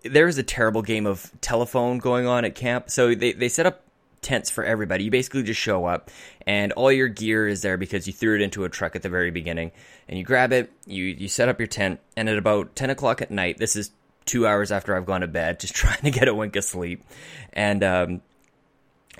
there 0.02 0.26
is 0.26 0.38
a 0.38 0.42
terrible 0.42 0.80
game 0.80 1.06
of 1.06 1.30
telephone 1.42 1.98
going 1.98 2.26
on 2.26 2.46
at 2.46 2.54
camp. 2.54 2.88
So 2.90 3.14
they 3.14 3.32
they 3.32 3.50
set 3.50 3.66
up 3.66 3.82
tents 4.22 4.50
for 4.50 4.64
everybody. 4.64 5.04
You 5.04 5.10
basically 5.10 5.42
just 5.42 5.60
show 5.60 5.84
up 5.84 6.10
and 6.46 6.72
all 6.72 6.90
your 6.90 7.08
gear 7.08 7.46
is 7.48 7.62
there 7.62 7.76
because 7.76 8.06
you 8.06 8.12
threw 8.12 8.34
it 8.34 8.42
into 8.42 8.64
a 8.64 8.68
truck 8.68 8.94
at 8.94 9.02
the 9.02 9.08
very 9.08 9.30
beginning 9.30 9.72
and 10.08 10.18
you 10.18 10.24
grab 10.24 10.52
it, 10.52 10.70
you, 10.86 11.04
you 11.04 11.26
set 11.26 11.48
up 11.48 11.58
your 11.58 11.66
tent 11.66 12.00
and 12.16 12.28
at 12.28 12.36
about 12.36 12.76
10 12.76 12.90
o'clock 12.90 13.22
at 13.22 13.30
night, 13.30 13.56
this 13.56 13.76
is 13.76 13.92
two 14.26 14.46
hours 14.46 14.70
after 14.70 14.94
I've 14.94 15.06
gone 15.06 15.22
to 15.22 15.26
bed, 15.26 15.58
just 15.58 15.74
trying 15.74 16.02
to 16.02 16.10
get 16.10 16.28
a 16.28 16.34
wink 16.34 16.54
of 16.56 16.64
sleep. 16.64 17.02
And, 17.54 17.82
um, 17.82 18.22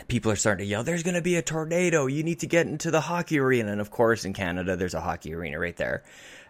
people 0.09 0.31
are 0.33 0.37
starting 0.37 0.65
to 0.65 0.71
yell, 0.71 0.83
there's 0.83 1.03
going 1.03 1.15
to 1.15 1.23
be 1.23 1.37
a 1.37 1.43
tornado. 1.43 2.07
You 2.07 2.23
need 2.23 2.41
to 2.41 2.47
get 2.47 2.67
into 2.67 2.91
the 2.91 3.01
hockey 3.01 3.39
arena. 3.39 3.73
And 3.73 3.81
of 3.81 3.91
course, 3.91 4.25
in 4.25 4.33
Canada, 4.33 4.77
there's 4.77 4.95
a 4.95 5.01
hockey 5.01 5.35
arena 5.35 5.59
right 5.59 5.77
there. 5.77 6.03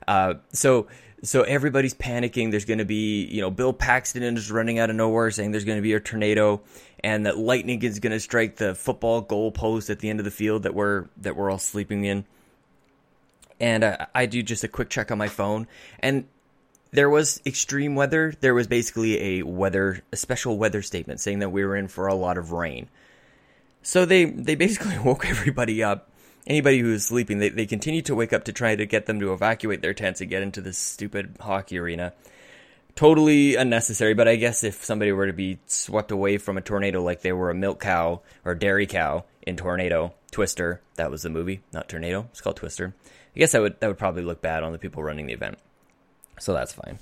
Uh, 0.06 0.34
so, 0.52 0.88
so 1.22 1.42
everybody's 1.42 1.94
panicking. 1.94 2.50
There's 2.50 2.64
going 2.64 2.78
to 2.78 2.84
be, 2.84 3.24
you 3.26 3.40
know, 3.40 3.50
Bill 3.50 3.72
Paxton 3.72 4.22
is 4.22 4.50
running 4.50 4.78
out 4.78 4.90
of 4.90 4.96
nowhere 4.96 5.30
saying 5.30 5.50
there's 5.50 5.64
going 5.64 5.78
to 5.78 5.82
be 5.82 5.92
a 5.92 6.00
tornado 6.00 6.60
and 7.02 7.26
that 7.26 7.38
lightning 7.38 7.82
is 7.82 7.98
going 7.98 8.12
to 8.12 8.20
strike 8.20 8.56
the 8.56 8.74
football 8.74 9.20
goal 9.20 9.50
post 9.52 9.90
at 9.90 10.00
the 10.00 10.10
end 10.10 10.20
of 10.20 10.24
the 10.24 10.30
field 10.30 10.62
that 10.64 10.74
we're 10.74 11.06
that 11.18 11.36
we're 11.36 11.50
all 11.50 11.58
sleeping 11.58 12.04
in. 12.04 12.24
And 13.58 13.84
uh, 13.84 14.06
I 14.14 14.26
do 14.26 14.42
just 14.42 14.64
a 14.64 14.68
quick 14.68 14.88
check 14.88 15.10
on 15.10 15.18
my 15.18 15.28
phone, 15.28 15.66
and 15.98 16.26
there 16.92 17.10
was 17.10 17.40
extreme 17.44 17.94
weather. 17.94 18.32
There 18.40 18.54
was 18.54 18.66
basically 18.66 19.38
a 19.38 19.42
weather, 19.42 20.02
a 20.12 20.16
special 20.16 20.56
weather 20.56 20.82
statement 20.82 21.20
saying 21.20 21.40
that 21.40 21.50
we 21.50 21.64
were 21.64 21.76
in 21.76 21.88
for 21.88 22.06
a 22.06 22.14
lot 22.14 22.38
of 22.38 22.52
rain. 22.52 22.88
So 23.82 24.04
they 24.04 24.24
they 24.24 24.54
basically 24.54 24.98
woke 25.04 25.26
everybody 25.26 25.82
up. 25.82 26.08
Anybody 26.46 26.80
who 26.80 26.88
was 26.88 27.06
sleeping, 27.06 27.38
they, 27.38 27.50
they 27.50 27.66
continued 27.66 28.06
to 28.06 28.14
wake 28.14 28.32
up 28.32 28.44
to 28.44 28.52
try 28.52 28.74
to 28.74 28.86
get 28.86 29.06
them 29.06 29.20
to 29.20 29.32
evacuate 29.32 29.82
their 29.82 29.94
tents 29.94 30.20
and 30.20 30.30
get 30.30 30.42
into 30.42 30.60
this 30.60 30.78
stupid 30.78 31.36
hockey 31.40 31.78
arena 31.78 32.12
totally 32.94 33.56
unnecessary. 33.56 34.14
But 34.14 34.28
I 34.28 34.36
guess 34.36 34.64
if 34.64 34.84
somebody 34.84 35.12
were 35.12 35.26
to 35.26 35.32
be 35.32 35.58
swept 35.66 36.10
away 36.10 36.38
from 36.38 36.58
a 36.58 36.60
tornado 36.60 37.02
like 37.02 37.22
they 37.22 37.32
were 37.32 37.50
a 37.50 37.54
milk 37.54 37.80
cow 37.80 38.20
or 38.44 38.54
dairy 38.54 38.86
cow 38.86 39.24
in 39.42 39.56
Tornado 39.56 40.14
Twister, 40.30 40.80
that 40.96 41.10
was 41.10 41.22
the 41.22 41.30
movie, 41.30 41.62
not 41.72 41.88
Tornado. 41.88 42.26
It's 42.30 42.40
called 42.40 42.56
Twister. 42.56 42.94
I 43.34 43.38
guess 43.38 43.52
that 43.52 43.62
would 43.62 43.80
that 43.80 43.86
would 43.88 43.98
probably 43.98 44.22
look 44.22 44.42
bad 44.42 44.62
on 44.62 44.72
the 44.72 44.78
people 44.78 45.02
running 45.02 45.26
the 45.26 45.32
event. 45.32 45.58
So 46.38 46.52
that's 46.52 46.72
fine. 46.72 46.98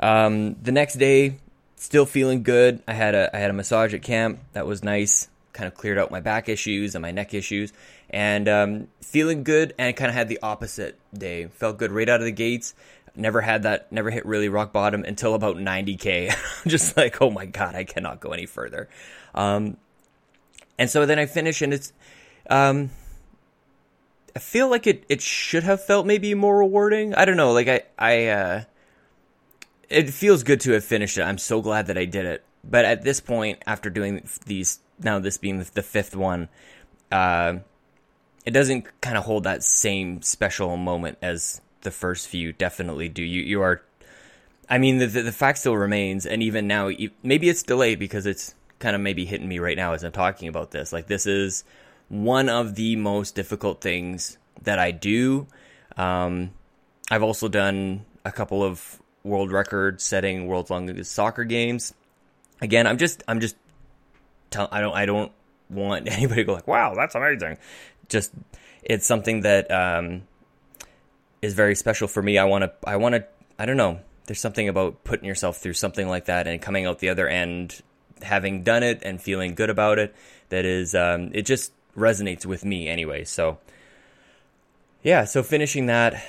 Um, 0.00 0.54
the 0.62 0.72
next 0.72 0.94
day, 0.94 1.36
still 1.76 2.06
feeling 2.06 2.42
good. 2.42 2.82
I 2.86 2.94
had 2.94 3.14
a 3.14 3.34
I 3.34 3.38
had 3.38 3.50
a 3.50 3.54
massage 3.54 3.94
at 3.94 4.02
camp. 4.02 4.40
That 4.52 4.66
was 4.66 4.82
nice. 4.82 5.28
Kind 5.52 5.66
of 5.66 5.74
cleared 5.74 5.98
out 5.98 6.10
my 6.10 6.20
back 6.20 6.48
issues 6.48 6.94
and 6.94 7.02
my 7.02 7.10
neck 7.10 7.34
issues, 7.34 7.72
and 8.08 8.48
um, 8.48 8.88
feeling 9.02 9.44
good. 9.44 9.74
And 9.78 9.94
kind 9.94 10.08
of 10.08 10.14
had 10.14 10.28
the 10.28 10.38
opposite 10.42 10.98
day. 11.12 11.46
Felt 11.46 11.78
good 11.78 11.92
right 11.92 12.08
out 12.08 12.20
of 12.20 12.24
the 12.24 12.32
gates. 12.32 12.74
Never 13.14 13.42
had 13.42 13.64
that 13.64 13.92
never 13.92 14.10
hit 14.10 14.24
really 14.24 14.48
rock 14.48 14.72
bottom 14.72 15.04
until 15.04 15.34
about 15.34 15.56
90k 15.56 16.34
just 16.66 16.96
like 16.96 17.20
oh 17.20 17.30
my 17.30 17.44
god 17.44 17.74
i 17.74 17.84
cannot 17.84 18.20
go 18.20 18.30
any 18.30 18.46
further. 18.46 18.88
Um, 19.34 19.76
and 20.78 20.88
so 20.88 21.04
then 21.04 21.18
i 21.18 21.26
finish 21.26 21.60
and 21.60 21.74
it's 21.74 21.92
um, 22.48 22.90
i 24.34 24.38
feel 24.38 24.70
like 24.70 24.86
it 24.86 25.04
it 25.10 25.20
should 25.20 25.62
have 25.62 25.84
felt 25.84 26.06
maybe 26.06 26.34
more 26.34 26.56
rewarding. 26.56 27.14
I 27.14 27.26
don't 27.26 27.36
know 27.36 27.52
like 27.52 27.68
i 27.68 27.82
i 27.98 28.26
uh, 28.28 28.64
it 29.90 30.08
feels 30.08 30.42
good 30.42 30.60
to 30.60 30.72
have 30.72 30.84
finished 30.84 31.18
it. 31.18 31.22
I'm 31.22 31.38
so 31.38 31.60
glad 31.60 31.88
that 31.88 31.98
i 31.98 32.06
did 32.06 32.24
it 32.24 32.42
but 32.64 32.84
at 32.84 33.02
this 33.02 33.20
point 33.20 33.62
after 33.66 33.90
doing 33.90 34.26
these 34.46 34.80
now 34.98 35.18
this 35.18 35.38
being 35.38 35.58
the 35.58 35.82
fifth 35.82 36.14
one 36.14 36.48
uh, 37.10 37.58
it 38.44 38.50
doesn't 38.50 38.86
kind 39.00 39.16
of 39.16 39.24
hold 39.24 39.44
that 39.44 39.62
same 39.62 40.22
special 40.22 40.76
moment 40.76 41.18
as 41.22 41.60
the 41.82 41.90
first 41.90 42.26
few 42.28 42.52
definitely 42.52 43.08
do. 43.08 43.22
You 43.22 43.42
you 43.42 43.62
are, 43.62 43.82
I 44.68 44.78
mean, 44.78 44.98
the 44.98 45.06
the, 45.06 45.22
the 45.22 45.32
fact 45.32 45.58
still 45.58 45.76
remains, 45.76 46.26
and 46.26 46.42
even 46.42 46.66
now, 46.66 46.90
maybe 47.22 47.48
it's 47.48 47.62
delayed 47.62 47.98
because 47.98 48.26
it's 48.26 48.54
kind 48.78 48.96
of 48.96 49.02
maybe 49.02 49.24
hitting 49.24 49.48
me 49.48 49.58
right 49.60 49.76
now 49.76 49.92
as 49.92 50.02
I'm 50.02 50.12
talking 50.12 50.48
about 50.48 50.72
this. 50.72 50.92
Like 50.92 51.06
this 51.06 51.26
is 51.26 51.64
one 52.08 52.48
of 52.48 52.74
the 52.74 52.96
most 52.96 53.34
difficult 53.34 53.80
things 53.80 54.38
that 54.62 54.78
I 54.78 54.90
do. 54.90 55.46
Um, 55.96 56.50
I've 57.10 57.22
also 57.22 57.48
done 57.48 58.04
a 58.24 58.32
couple 58.32 58.62
of 58.62 59.00
world 59.22 59.52
record 59.52 60.00
setting 60.00 60.46
world's 60.46 60.70
longest 60.70 61.12
soccer 61.12 61.44
games. 61.44 61.94
Again, 62.62 62.86
I'm 62.86 62.96
just 62.96 63.22
I'm 63.28 63.40
just 63.40 63.56
tell 64.50 64.68
I 64.72 64.80
don't 64.80 64.94
I 64.94 65.04
don't 65.04 65.32
want 65.68 66.08
anybody 66.10 66.42
to 66.42 66.44
go 66.44 66.54
like, 66.54 66.66
wow, 66.66 66.94
that's 66.94 67.14
amazing. 67.14 67.58
Just 68.08 68.32
it's 68.82 69.06
something 69.06 69.42
that 69.42 69.70
um, 69.70 70.22
is 71.40 71.54
very 71.54 71.74
special 71.74 72.08
for 72.08 72.22
me. 72.22 72.38
I 72.38 72.44
want 72.44 72.62
to, 72.62 72.72
I 72.88 72.96
want 72.96 73.14
to, 73.14 73.26
I 73.58 73.66
don't 73.66 73.76
know. 73.76 74.00
There's 74.26 74.40
something 74.40 74.68
about 74.68 75.04
putting 75.04 75.26
yourself 75.26 75.58
through 75.58 75.74
something 75.74 76.08
like 76.08 76.26
that 76.26 76.46
and 76.46 76.62
coming 76.62 76.86
out 76.86 77.00
the 77.00 77.08
other 77.08 77.28
end, 77.28 77.82
having 78.22 78.62
done 78.62 78.82
it 78.82 79.02
and 79.02 79.20
feeling 79.20 79.54
good 79.54 79.70
about 79.70 79.98
it. 79.98 80.14
That 80.48 80.64
is, 80.64 80.94
um, 80.94 81.30
it 81.32 81.42
just 81.42 81.72
resonates 81.96 82.46
with 82.46 82.64
me 82.64 82.88
anyway. 82.88 83.24
So, 83.24 83.58
yeah. 85.02 85.24
So 85.24 85.42
finishing 85.42 85.86
that, 85.86 86.22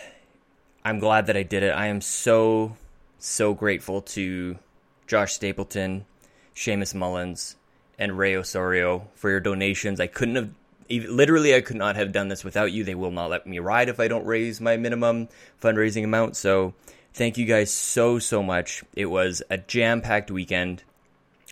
I'm 0.83 0.99
glad 0.99 1.27
that 1.27 1.37
I 1.37 1.43
did 1.43 1.63
it. 1.63 1.71
I 1.71 1.87
am 1.87 2.01
so, 2.01 2.75
so 3.19 3.53
grateful 3.53 4.01
to 4.01 4.57
Josh 5.05 5.33
Stapleton, 5.33 6.05
Seamus 6.55 6.93
Mullins, 6.93 7.55
and 7.97 8.17
Ray 8.17 8.35
Osorio 8.35 9.07
for 9.15 9.29
your 9.29 9.39
donations. 9.39 9.99
I 9.99 10.07
couldn't 10.07 10.35
have 10.35 10.49
literally, 10.89 11.55
I 11.55 11.61
could 11.61 11.77
not 11.77 11.95
have 11.95 12.11
done 12.11 12.27
this 12.27 12.43
without 12.43 12.71
you. 12.71 12.83
They 12.83 12.95
will 12.95 13.11
not 13.11 13.29
let 13.29 13.47
me 13.47 13.59
ride 13.59 13.89
if 13.89 13.99
I 13.99 14.07
don't 14.07 14.25
raise 14.25 14.59
my 14.59 14.77
minimum 14.77 15.29
fundraising 15.61 16.03
amount. 16.03 16.35
So, 16.35 16.73
thank 17.13 17.37
you 17.37 17.45
guys 17.45 17.71
so, 17.71 18.19
so 18.19 18.43
much. 18.43 18.83
It 18.95 19.05
was 19.05 19.41
a 19.49 19.57
jam 19.57 20.01
packed 20.01 20.31
weekend. 20.31 20.83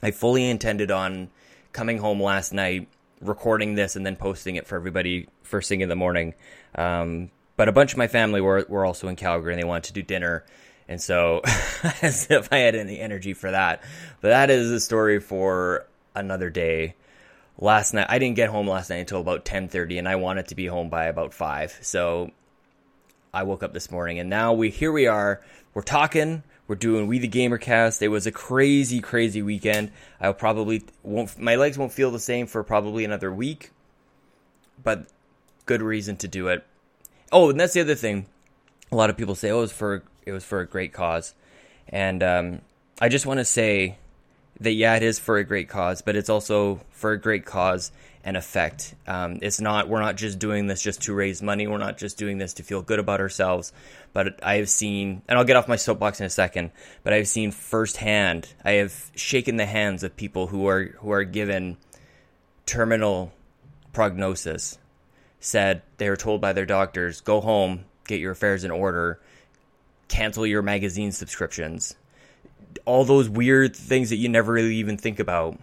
I 0.03 0.11
fully 0.11 0.49
intended 0.49 0.91
on 0.91 1.29
coming 1.73 1.99
home 1.99 2.21
last 2.21 2.53
night, 2.53 2.87
recording 3.21 3.75
this, 3.75 3.95
and 3.95 4.05
then 4.05 4.15
posting 4.15 4.55
it 4.55 4.67
for 4.67 4.75
everybody 4.75 5.27
first 5.43 5.69
thing 5.69 5.81
in 5.81 5.89
the 5.89 5.95
morning. 5.95 6.33
Um, 6.75 7.29
but 7.55 7.67
a 7.67 7.71
bunch 7.71 7.91
of 7.91 7.97
my 7.97 8.07
family 8.07 8.41
were, 8.41 8.65
were 8.67 8.85
also 8.85 9.07
in 9.07 9.15
Calgary 9.15 9.53
and 9.53 9.61
they 9.61 9.67
wanted 9.67 9.83
to 9.85 9.93
do 9.93 10.01
dinner. 10.01 10.43
And 10.91 11.01
so, 11.01 11.41
as 12.01 12.27
if 12.29 12.51
I 12.51 12.57
had 12.57 12.75
any 12.75 12.99
energy 12.99 13.33
for 13.33 13.51
that. 13.51 13.81
But 14.19 14.29
that 14.29 14.49
is 14.49 14.69
a 14.69 14.79
story 14.79 15.19
for 15.19 15.87
another 16.13 16.49
day 16.49 16.95
last 17.61 17.93
night 17.93 18.07
I 18.09 18.19
didn't 18.19 18.35
get 18.35 18.49
home 18.49 18.67
last 18.67 18.89
night 18.89 18.97
until 18.97 19.21
about 19.21 19.45
10:30 19.45 19.99
and 19.99 20.09
I 20.09 20.15
wanted 20.15 20.47
to 20.47 20.55
be 20.55 20.65
home 20.65 20.89
by 20.89 21.05
about 21.05 21.33
5. 21.33 21.79
So 21.81 22.31
I 23.33 23.43
woke 23.43 23.63
up 23.63 23.73
this 23.73 23.91
morning 23.91 24.19
and 24.19 24.29
now 24.29 24.51
we 24.51 24.69
here 24.69 24.91
we 24.91 25.07
are. 25.07 25.41
We're 25.73 25.83
talking, 25.83 26.43
we're 26.67 26.75
doing 26.75 27.07
We 27.07 27.19
the 27.19 27.29
Gamercast. 27.29 28.01
It 28.01 28.09
was 28.09 28.27
a 28.27 28.31
crazy 28.31 28.99
crazy 28.99 29.41
weekend. 29.41 29.91
I'll 30.19 30.33
probably 30.33 30.83
won't 31.03 31.39
my 31.39 31.55
legs 31.55 31.77
won't 31.77 31.93
feel 31.93 32.11
the 32.11 32.19
same 32.19 32.47
for 32.47 32.63
probably 32.63 33.05
another 33.05 33.31
week. 33.31 33.71
But 34.83 35.05
good 35.65 35.81
reason 35.81 36.17
to 36.17 36.27
do 36.27 36.47
it. 36.47 36.65
Oh, 37.31 37.51
and 37.51 37.59
that's 37.59 37.73
the 37.73 37.81
other 37.81 37.95
thing. 37.95 38.25
A 38.91 38.95
lot 38.95 39.09
of 39.09 39.15
people 39.15 39.35
say, 39.35 39.51
"Oh, 39.51 39.59
it 39.59 39.61
was 39.61 39.71
for 39.71 40.03
it 40.25 40.31
was 40.31 40.43
for 40.43 40.59
a 40.59 40.67
great 40.67 40.93
cause." 40.93 41.33
And 41.89 42.23
um, 42.23 42.61
I 42.99 43.09
just 43.09 43.25
want 43.25 43.39
to 43.39 43.45
say 43.45 43.97
that 44.59 44.73
yeah, 44.73 44.95
it 44.95 45.03
is 45.03 45.19
for 45.19 45.37
a 45.37 45.43
great 45.43 45.69
cause, 45.69 46.01
but 46.01 46.15
it's 46.15 46.29
also 46.29 46.81
for 46.91 47.11
a 47.11 47.19
great 47.19 47.45
cause 47.45 47.91
and 48.23 48.37
effect. 48.37 48.93
Um, 49.07 49.39
it's 49.41 49.59
not 49.59 49.89
we're 49.89 50.01
not 50.01 50.15
just 50.15 50.39
doing 50.39 50.67
this 50.67 50.81
just 50.81 51.01
to 51.03 51.13
raise 51.13 51.41
money. 51.41 51.67
We're 51.67 51.77
not 51.77 51.97
just 51.97 52.17
doing 52.17 52.37
this 52.37 52.53
to 52.53 52.63
feel 52.63 52.81
good 52.81 52.99
about 52.99 53.19
ourselves. 53.19 53.73
But 54.13 54.43
I 54.43 54.55
have 54.55 54.69
seen, 54.69 55.21
and 55.27 55.37
I'll 55.37 55.45
get 55.45 55.55
off 55.55 55.67
my 55.67 55.77
soapbox 55.77 56.19
in 56.19 56.25
a 56.25 56.29
second. 56.29 56.71
But 57.03 57.13
I've 57.13 57.27
seen 57.27 57.51
firsthand. 57.51 58.53
I 58.63 58.73
have 58.73 59.11
shaken 59.15 59.57
the 59.57 59.65
hands 59.65 60.03
of 60.03 60.15
people 60.15 60.47
who 60.47 60.67
are 60.67 60.85
who 60.99 61.11
are 61.11 61.23
given 61.23 61.77
terminal 62.65 63.31
prognosis. 63.93 64.77
Said 65.39 65.81
they 65.97 66.07
were 66.07 66.17
told 66.17 66.39
by 66.39 66.53
their 66.53 66.67
doctors, 66.67 67.21
go 67.21 67.41
home, 67.41 67.85
get 68.05 68.19
your 68.19 68.33
affairs 68.33 68.63
in 68.63 68.69
order, 68.69 69.19
cancel 70.11 70.45
your 70.45 70.61
magazine 70.61 71.11
subscriptions 71.11 71.95
all 72.85 73.03
those 73.03 73.29
weird 73.29 73.75
things 73.75 74.09
that 74.09 74.17
you 74.17 74.29
never 74.29 74.53
really 74.53 74.75
even 74.75 74.97
think 74.97 75.19
about 75.19 75.57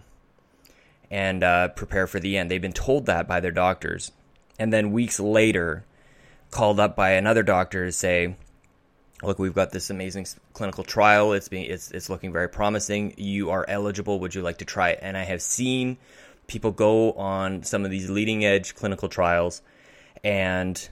and 1.11 1.43
uh, 1.43 1.69
prepare 1.69 2.07
for 2.07 2.19
the 2.19 2.37
end. 2.37 2.49
They've 2.51 2.61
been 2.61 2.73
told 2.73 3.07
that 3.07 3.27
by 3.27 3.39
their 3.39 3.51
doctors. 3.51 4.11
And 4.57 4.71
then 4.71 4.91
weeks 4.91 5.19
later, 5.19 5.85
called 6.51 6.79
up 6.79 6.95
by 6.95 7.11
another 7.11 7.43
doctor 7.43 7.85
to 7.85 7.91
say, 7.91 8.35
look, 9.23 9.39
we've 9.39 9.53
got 9.53 9.71
this 9.71 9.89
amazing 9.89 10.27
clinical 10.53 10.83
trial. 10.83 11.33
It's 11.33 11.47
being, 11.47 11.65
it's, 11.65 11.91
it's 11.91 12.09
looking 12.09 12.31
very 12.31 12.49
promising. 12.49 13.13
You 13.17 13.49
are 13.49 13.65
eligible. 13.67 14.19
Would 14.19 14.35
you 14.35 14.41
like 14.41 14.59
to 14.59 14.65
try 14.65 14.91
it? 14.91 14.99
And 15.01 15.17
I 15.17 15.23
have 15.23 15.41
seen 15.41 15.97
people 16.47 16.71
go 16.71 17.13
on 17.13 17.63
some 17.63 17.85
of 17.85 17.91
these 17.91 18.09
leading 18.09 18.45
edge 18.45 18.75
clinical 18.75 19.09
trials 19.09 19.61
and 20.23 20.89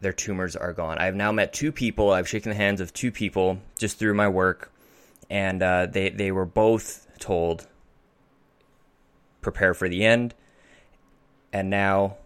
their 0.00 0.12
tumors 0.12 0.56
are 0.56 0.72
gone. 0.72 0.98
I've 0.98 1.14
now 1.14 1.30
met 1.32 1.52
two 1.52 1.72
people. 1.72 2.10
I've 2.10 2.28
shaken 2.28 2.50
the 2.50 2.56
hands 2.56 2.80
of 2.80 2.92
two 2.92 3.12
people 3.12 3.58
just 3.78 3.98
through 3.98 4.14
my 4.14 4.28
work, 4.28 4.72
and 5.28 5.62
uh, 5.62 5.86
they 5.86 6.10
they 6.10 6.32
were 6.32 6.46
both 6.46 7.06
told 7.18 7.66
prepare 9.40 9.74
for 9.74 9.88
the 9.88 10.04
end. 10.04 10.34
And 11.52 11.70
now 11.70 12.16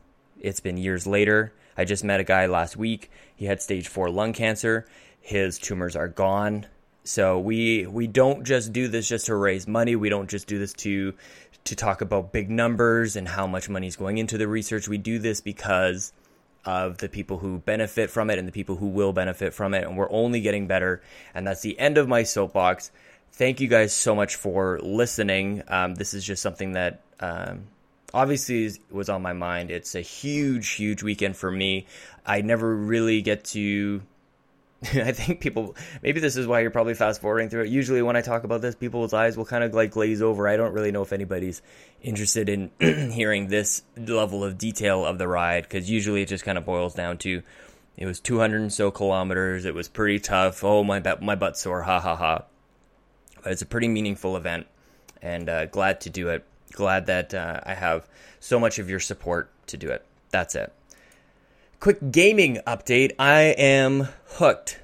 it's 0.40 0.60
been 0.60 0.76
years 0.76 1.06
later. 1.06 1.52
I 1.76 1.84
just 1.84 2.04
met 2.04 2.20
a 2.20 2.24
guy 2.24 2.46
last 2.46 2.76
week. 2.76 3.10
He 3.34 3.46
had 3.46 3.60
stage 3.60 3.88
four 3.88 4.10
lung 4.10 4.32
cancer. 4.32 4.86
His 5.20 5.58
tumors 5.58 5.96
are 5.96 6.08
gone. 6.08 6.66
So 7.02 7.38
we 7.38 7.86
we 7.86 8.06
don't 8.06 8.44
just 8.44 8.72
do 8.72 8.88
this 8.88 9.08
just 9.08 9.26
to 9.26 9.34
raise 9.34 9.66
money. 9.66 9.96
We 9.96 10.08
don't 10.08 10.30
just 10.30 10.46
do 10.46 10.58
this 10.58 10.72
to 10.74 11.14
to 11.64 11.74
talk 11.74 12.02
about 12.02 12.32
big 12.32 12.50
numbers 12.50 13.16
and 13.16 13.26
how 13.26 13.46
much 13.46 13.68
money 13.68 13.86
is 13.86 13.96
going 13.96 14.18
into 14.18 14.38
the 14.38 14.46
research. 14.46 14.86
We 14.86 14.98
do 14.98 15.18
this 15.18 15.40
because 15.40 16.12
of 16.64 16.98
the 16.98 17.08
people 17.08 17.38
who 17.38 17.58
benefit 17.58 18.10
from 18.10 18.30
it 18.30 18.38
and 18.38 18.48
the 18.48 18.52
people 18.52 18.76
who 18.76 18.86
will 18.86 19.12
benefit 19.12 19.54
from 19.54 19.74
it. 19.74 19.84
And 19.84 19.96
we're 19.96 20.10
only 20.10 20.40
getting 20.40 20.66
better. 20.66 21.02
And 21.34 21.46
that's 21.46 21.62
the 21.62 21.78
end 21.78 21.98
of 21.98 22.08
my 22.08 22.22
soapbox. 22.22 22.90
Thank 23.32 23.60
you 23.60 23.68
guys 23.68 23.92
so 23.92 24.14
much 24.14 24.36
for 24.36 24.78
listening. 24.80 25.62
Um, 25.68 25.94
this 25.94 26.14
is 26.14 26.24
just 26.24 26.42
something 26.42 26.72
that 26.72 27.00
um, 27.20 27.64
obviously 28.12 28.70
was 28.90 29.08
on 29.08 29.22
my 29.22 29.32
mind. 29.32 29.70
It's 29.70 29.94
a 29.94 30.00
huge, 30.00 30.70
huge 30.70 31.02
weekend 31.02 31.36
for 31.36 31.50
me. 31.50 31.86
I 32.24 32.40
never 32.40 32.74
really 32.74 33.22
get 33.22 33.44
to 33.46 34.02
I 34.94 35.12
think 35.12 35.40
people 35.40 35.76
maybe 36.02 36.20
this 36.20 36.36
is 36.36 36.46
why 36.46 36.60
you're 36.60 36.70
probably 36.70 36.94
fast 36.94 37.20
forwarding 37.20 37.48
through 37.48 37.62
it. 37.62 37.68
Usually 37.68 38.02
when 38.02 38.16
I 38.16 38.20
talk 38.20 38.44
about 38.44 38.60
this, 38.60 38.74
people's 38.74 39.14
eyes 39.14 39.36
will 39.36 39.44
kind 39.44 39.64
of 39.64 39.72
like 39.72 39.92
glaze 39.92 40.20
over. 40.20 40.48
I 40.48 40.56
don't 40.56 40.72
really 40.72 40.92
know 40.92 41.02
if 41.02 41.12
anybody's 41.12 41.62
interested 42.02 42.48
in 42.48 42.70
hearing 43.10 43.48
this 43.48 43.82
level 43.96 44.44
of 44.44 44.58
detail 44.58 45.04
of 45.04 45.18
the 45.18 45.28
ride 45.28 45.62
because 45.62 45.90
usually 45.90 46.22
it 46.22 46.28
just 46.28 46.44
kind 46.44 46.58
of 46.58 46.64
boils 46.64 46.94
down 46.94 47.18
to 47.18 47.42
it 47.96 48.06
was 48.06 48.20
200 48.20 48.60
and 48.60 48.72
so 48.72 48.90
kilometers. 48.90 49.64
It 49.64 49.74
was 49.74 49.88
pretty 49.88 50.18
tough. 50.18 50.64
Oh 50.64 50.82
my 50.82 51.00
butt, 51.00 51.22
my 51.22 51.36
butt 51.36 51.56
sore. 51.56 51.82
Ha 51.82 52.00
ha 52.00 52.16
ha. 52.16 52.42
But 53.42 53.52
it's 53.52 53.62
a 53.62 53.66
pretty 53.66 53.88
meaningful 53.88 54.36
event, 54.36 54.66
and 55.22 55.48
uh, 55.48 55.66
glad 55.66 56.00
to 56.02 56.10
do 56.10 56.30
it. 56.30 56.44
Glad 56.72 57.06
that 57.06 57.34
uh, 57.34 57.60
I 57.64 57.74
have 57.74 58.08
so 58.40 58.58
much 58.58 58.78
of 58.78 58.90
your 58.90 59.00
support 59.00 59.50
to 59.68 59.76
do 59.76 59.90
it. 59.90 60.04
That's 60.30 60.54
it 60.54 60.72
quick 61.84 62.10
gaming 62.10 62.58
update. 62.66 63.12
I 63.18 63.42
am 63.58 64.08
hooked 64.24 64.80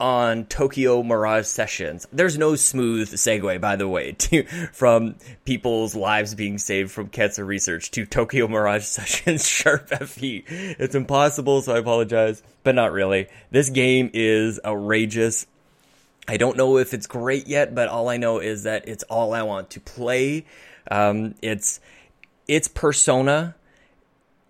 on 0.00 0.46
Tokyo 0.46 1.04
Mirage 1.04 1.46
Sessions. 1.46 2.08
There's 2.12 2.36
no 2.36 2.56
smooth 2.56 3.08
segue, 3.08 3.60
by 3.60 3.76
the 3.76 3.86
way, 3.86 4.12
to 4.18 4.42
from 4.72 5.14
people's 5.44 5.94
lives 5.94 6.34
being 6.34 6.58
saved 6.58 6.90
from 6.90 7.06
cancer 7.06 7.44
research 7.44 7.92
to 7.92 8.04
Tokyo 8.04 8.48
Mirage 8.48 8.82
Sessions 8.86 9.46
Sharp 9.46 9.90
FE. 9.90 10.44
It's 10.48 10.96
impossible, 10.96 11.62
so 11.62 11.76
I 11.76 11.78
apologize, 11.78 12.42
but 12.64 12.74
not 12.74 12.90
really. 12.90 13.28
This 13.52 13.70
game 13.70 14.10
is 14.12 14.58
outrageous. 14.64 15.46
I 16.26 16.36
don't 16.36 16.56
know 16.56 16.78
if 16.78 16.94
it's 16.94 17.06
great 17.06 17.46
yet, 17.46 17.76
but 17.76 17.88
all 17.88 18.08
I 18.08 18.16
know 18.16 18.40
is 18.40 18.64
that 18.64 18.88
it's 18.88 19.04
all 19.04 19.34
I 19.34 19.42
want 19.42 19.70
to 19.70 19.80
play. 19.80 20.46
Um, 20.90 21.36
it's 21.42 21.78
it's 22.48 22.66
Persona 22.66 23.54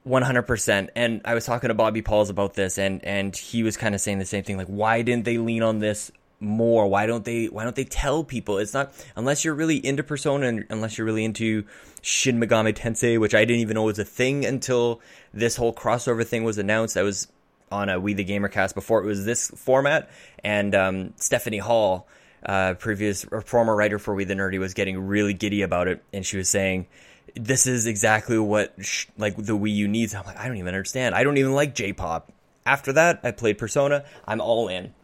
100%. 0.08 0.88
And 0.96 1.20
I 1.24 1.34
was 1.34 1.44
talking 1.44 1.68
to 1.68 1.74
Bobby 1.74 2.02
Pauls 2.02 2.30
about 2.30 2.54
this 2.54 2.78
and 2.78 3.04
and 3.04 3.36
he 3.36 3.62
was 3.62 3.76
kind 3.76 3.94
of 3.94 4.00
saying 4.00 4.18
the 4.18 4.24
same 4.24 4.44
thing 4.44 4.56
like 4.56 4.66
why 4.66 5.02
didn't 5.02 5.24
they 5.24 5.38
lean 5.38 5.62
on 5.62 5.78
this 5.78 6.10
more? 6.40 6.86
Why 6.86 7.06
don't 7.06 7.24
they 7.24 7.46
why 7.46 7.64
don't 7.64 7.76
they 7.76 7.84
tell 7.84 8.24
people? 8.24 8.58
It's 8.58 8.74
not 8.74 8.92
unless 9.16 9.44
you're 9.44 9.54
really 9.54 9.84
into 9.84 10.02
Persona 10.02 10.46
and 10.46 10.64
unless 10.70 10.96
you're 10.96 11.04
really 11.04 11.24
into 11.24 11.64
Shin 12.00 12.40
Megami 12.40 12.74
Tensei, 12.74 13.20
which 13.20 13.34
I 13.34 13.44
didn't 13.44 13.60
even 13.60 13.74
know 13.74 13.82
was 13.84 13.98
a 13.98 14.04
thing 14.04 14.44
until 14.44 15.00
this 15.34 15.56
whole 15.56 15.74
crossover 15.74 16.26
thing 16.26 16.44
was 16.44 16.58
announced. 16.58 16.96
I 16.96 17.02
was 17.02 17.28
on 17.70 17.88
a 17.88 18.00
We 18.00 18.14
the 18.14 18.24
Gamer 18.24 18.48
cast 18.48 18.74
before 18.74 19.02
it 19.02 19.06
was 19.06 19.24
this 19.24 19.48
format 19.50 20.10
and 20.42 20.74
um, 20.74 21.12
Stephanie 21.16 21.58
Hall 21.58 22.08
uh, 22.46 22.74
previous 22.74 23.24
or 23.30 23.40
former 23.40 23.74
writer 23.74 23.98
for 23.98 24.14
We 24.14 24.24
the 24.24 24.34
Nerdy 24.34 24.58
was 24.58 24.74
getting 24.74 24.98
really 24.98 25.34
giddy 25.34 25.62
about 25.62 25.88
it 25.88 26.02
and 26.12 26.24
she 26.24 26.36
was 26.36 26.48
saying 26.48 26.86
this 27.34 27.66
is 27.66 27.86
exactly 27.86 28.38
what 28.38 28.74
sh- 28.80 29.06
like 29.16 29.36
the 29.36 29.56
Wii 29.56 29.74
U 29.74 29.88
needs. 29.88 30.14
I'm 30.14 30.24
like, 30.24 30.36
I 30.36 30.46
don't 30.46 30.56
even 30.56 30.68
understand. 30.68 31.14
I 31.14 31.24
don't 31.24 31.36
even 31.36 31.52
like 31.52 31.74
J-pop. 31.74 32.32
After 32.66 32.92
that, 32.94 33.20
I 33.22 33.30
played 33.30 33.58
Persona. 33.58 34.04
I'm 34.26 34.40
all 34.40 34.68
in. 34.68 34.94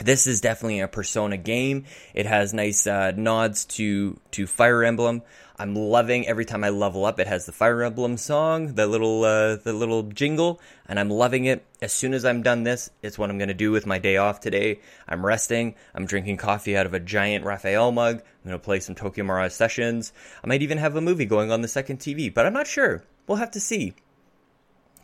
This 0.00 0.26
is 0.26 0.40
definitely 0.40 0.80
a 0.80 0.88
Persona 0.88 1.36
game. 1.36 1.84
It 2.14 2.26
has 2.26 2.54
nice 2.54 2.86
uh, 2.86 3.12
nods 3.16 3.64
to 3.66 4.20
to 4.32 4.46
Fire 4.46 4.84
Emblem. 4.84 5.22
I'm 5.60 5.74
loving 5.74 6.28
every 6.28 6.44
time 6.44 6.62
I 6.62 6.68
level 6.68 7.04
up. 7.04 7.18
It 7.18 7.26
has 7.26 7.44
the 7.44 7.50
Fire 7.50 7.82
Emblem 7.82 8.16
song, 8.16 8.74
the 8.74 8.86
little 8.86 9.24
uh, 9.24 9.56
the 9.56 9.72
little 9.72 10.04
jingle, 10.04 10.60
and 10.86 11.00
I'm 11.00 11.10
loving 11.10 11.46
it. 11.46 11.66
As 11.82 11.92
soon 11.92 12.14
as 12.14 12.24
I'm 12.24 12.42
done 12.42 12.62
this, 12.62 12.90
it's 13.02 13.18
what 13.18 13.28
I'm 13.28 13.38
to 13.48 13.54
do 13.54 13.72
with 13.72 13.84
my 13.84 13.98
day 13.98 14.18
off 14.18 14.38
today. 14.38 14.78
I'm 15.08 15.26
resting. 15.26 15.74
I'm 15.96 16.06
drinking 16.06 16.36
coffee 16.36 16.76
out 16.76 16.86
of 16.86 16.94
a 16.94 17.00
giant 17.00 17.44
Raphael 17.44 17.90
mug. 17.90 18.22
I'm 18.44 18.50
to 18.52 18.58
play 18.64 18.78
some 18.78 18.94
Tokyo 18.94 19.24
Mirage 19.24 19.52
sessions. 19.52 20.12
I 20.44 20.46
might 20.46 20.62
even 20.62 20.78
have 20.78 20.94
a 20.94 21.00
movie 21.00 21.26
going 21.26 21.50
on 21.50 21.62
the 21.62 21.68
second 21.68 21.98
TV, 21.98 22.32
but 22.32 22.46
I'm 22.46 22.52
not 22.52 22.68
sure. 22.68 23.02
We'll 23.26 23.38
have 23.38 23.50
to 23.52 23.60
see. 23.60 23.94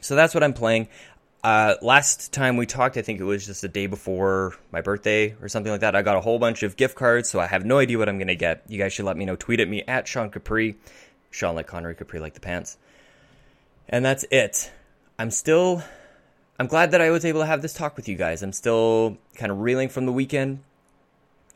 So 0.01 0.15
that's 0.15 0.35
what 0.35 0.45
I'm 0.45 0.53
playing. 0.53 0.89
Uh, 1.45 1.77
last 1.83 2.33
time 2.33 2.57
we 2.57 2.65
talked, 2.65 2.97
I 2.97 3.03
think 3.03 3.21
it 3.21 3.25
was 3.25 3.45
just 3.45 3.61
the 3.61 3.69
day 3.69 3.87
before 3.87 4.55
my 4.73 4.81
birthday 4.81 5.37
or 5.43 5.49
something 5.51 5.71
like 5.71 5.83
that. 5.83 5.95
I 5.95 6.01
got 6.01 6.17
a 6.17 6.23
whole 6.23 6.39
bunch 6.39 6.63
of 6.63 6.75
gift 6.75 6.97
cards, 6.97 7.29
so 7.29 7.39
I 7.39 7.47
have 7.47 7.67
no 7.67 7.77
idea 7.77 7.99
what 7.99 8.09
I'm 8.09 8.17
going 8.17 8.29
to 8.29 8.35
get. 8.35 8.63
You 8.67 8.79
guys 8.79 8.95
should 8.95 9.05
let 9.05 9.19
me 9.19 9.27
know. 9.27 9.37
Tweet 9.37 9.61
at 9.61 9.69
me 9.69 9.83
at 9.83 10.09
Sean 10.09 10.31
Capri. 10.31 10.77
Sean 11.31 11.55
like 11.55 11.67
Connery, 11.67 11.97
Capri 11.97 12.19
like 12.19 12.33
the 12.33 12.41
pants. 12.41 12.79
And 13.91 14.03
that's 14.03 14.25
it. 14.31 14.73
I'm 15.19 15.31
still. 15.31 15.83
I'm 16.59 16.67
glad 16.67 16.93
that 16.93 17.03
I 17.03 17.11
was 17.11 17.27
able 17.27 17.41
to 17.41 17.47
have 17.47 17.61
this 17.61 17.75
talk 17.75 17.99
with 17.99 18.09
you 18.09 18.17
guys. 18.17 18.43
I'm 18.43 18.53
still 18.53 19.19
kind 19.35 19.53
of 19.53 19.61
reeling 19.61 19.91
from 19.91 20.07
the 20.07 20.13
weekend. 20.13 20.61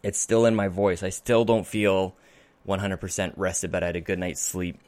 It's 0.03 0.19
still 0.19 0.45
in 0.45 0.55
my 0.55 0.69
voice. 0.69 1.03
I 1.03 1.09
still 1.09 1.47
don't 1.47 1.67
feel 1.67 2.15
100% 2.67 3.33
rested, 3.37 3.73
but 3.73 3.83
I 3.83 3.87
had 3.87 3.97
a 3.97 4.03
good 4.03 4.19
night's 4.19 4.43
sleep. 4.43 4.79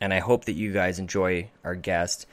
And 0.00 0.14
I 0.14 0.20
hope 0.20 0.46
that 0.46 0.52
you 0.52 0.72
guys 0.72 0.98
enjoy 0.98 1.50
our 1.64 1.74
guest. 1.74 2.26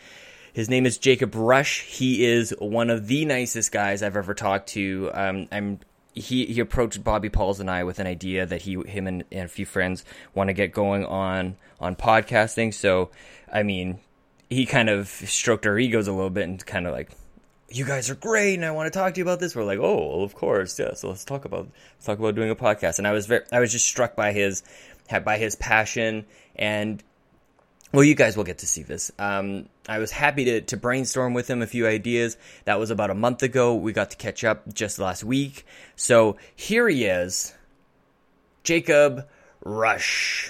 His 0.57 0.71
name 0.71 0.87
is 0.87 0.97
Jacob 0.97 1.35
Rush. 1.35 1.83
He 1.83 2.25
is 2.25 2.49
one 2.57 2.89
of 2.89 3.05
the 3.05 3.25
nicest 3.25 3.71
guys 3.71 4.01
I've 4.01 4.17
ever 4.17 4.33
talked 4.33 4.69
to. 4.69 5.11
Um, 5.13 5.47
I'm 5.51 5.79
he 6.15 6.47
he 6.47 6.59
approached 6.59 7.03
Bobby 7.03 7.29
Pauls 7.29 7.59
and 7.59 7.69
I 7.69 7.83
with 7.83 7.99
an 7.99 8.07
idea 8.07 8.43
that 8.43 8.63
he 8.63 8.73
him 8.87 9.05
and, 9.05 9.23
and 9.31 9.45
a 9.45 9.47
few 9.49 9.67
friends 9.67 10.03
want 10.33 10.47
to 10.47 10.55
get 10.55 10.71
going 10.71 11.05
on 11.05 11.57
on 11.79 11.95
podcasting. 11.95 12.73
So, 12.73 13.11
I 13.53 13.61
mean, 13.61 13.99
he 14.49 14.65
kind 14.65 14.89
of 14.89 15.09
stroked 15.09 15.67
our 15.67 15.77
egos 15.77 16.07
a 16.07 16.11
little 16.11 16.31
bit 16.31 16.45
and 16.45 16.65
kind 16.65 16.87
of 16.87 16.91
like, 16.91 17.11
"You 17.69 17.85
guys 17.85 18.09
are 18.09 18.15
great, 18.15 18.55
and 18.55 18.65
I 18.65 18.71
want 18.71 18.91
to 18.91 18.99
talk 18.99 19.13
to 19.13 19.19
you 19.19 19.25
about 19.25 19.39
this." 19.39 19.55
We're 19.55 19.63
like, 19.63 19.77
"Oh, 19.77 20.07
well, 20.07 20.23
of 20.23 20.33
course, 20.33 20.79
yeah." 20.79 20.95
So 20.95 21.09
let's 21.09 21.23
talk 21.23 21.45
about 21.45 21.67
let's 21.97 22.07
talk 22.07 22.17
about 22.17 22.33
doing 22.33 22.49
a 22.49 22.55
podcast. 22.55 22.97
And 22.97 23.05
I 23.05 23.11
was 23.11 23.27
very 23.27 23.43
I 23.51 23.59
was 23.59 23.71
just 23.71 23.85
struck 23.85 24.15
by 24.15 24.31
his 24.31 24.63
by 25.23 25.37
his 25.37 25.55
passion 25.55 26.25
and 26.55 27.03
well, 27.93 28.03
you 28.03 28.15
guys 28.15 28.35
will 28.35 28.43
get 28.43 28.59
to 28.59 28.67
see 28.67 28.83
this. 28.83 29.11
Um, 29.17 29.69
I 29.87 29.99
was 29.99 30.11
happy 30.11 30.45
to, 30.45 30.61
to 30.61 30.77
brainstorm 30.77 31.33
with 31.33 31.49
him 31.49 31.61
a 31.61 31.67
few 31.67 31.87
ideas. 31.87 32.37
That 32.65 32.79
was 32.79 32.91
about 32.91 33.09
a 33.09 33.15
month 33.15 33.43
ago. 33.43 33.75
We 33.75 33.93
got 33.93 34.11
to 34.11 34.17
catch 34.17 34.43
up 34.43 34.73
just 34.73 34.99
last 34.99 35.23
week. 35.23 35.65
So 35.95 36.37
here 36.55 36.89
he 36.89 37.05
is 37.05 37.53
Jacob 38.63 39.27
Rush. 39.63 40.49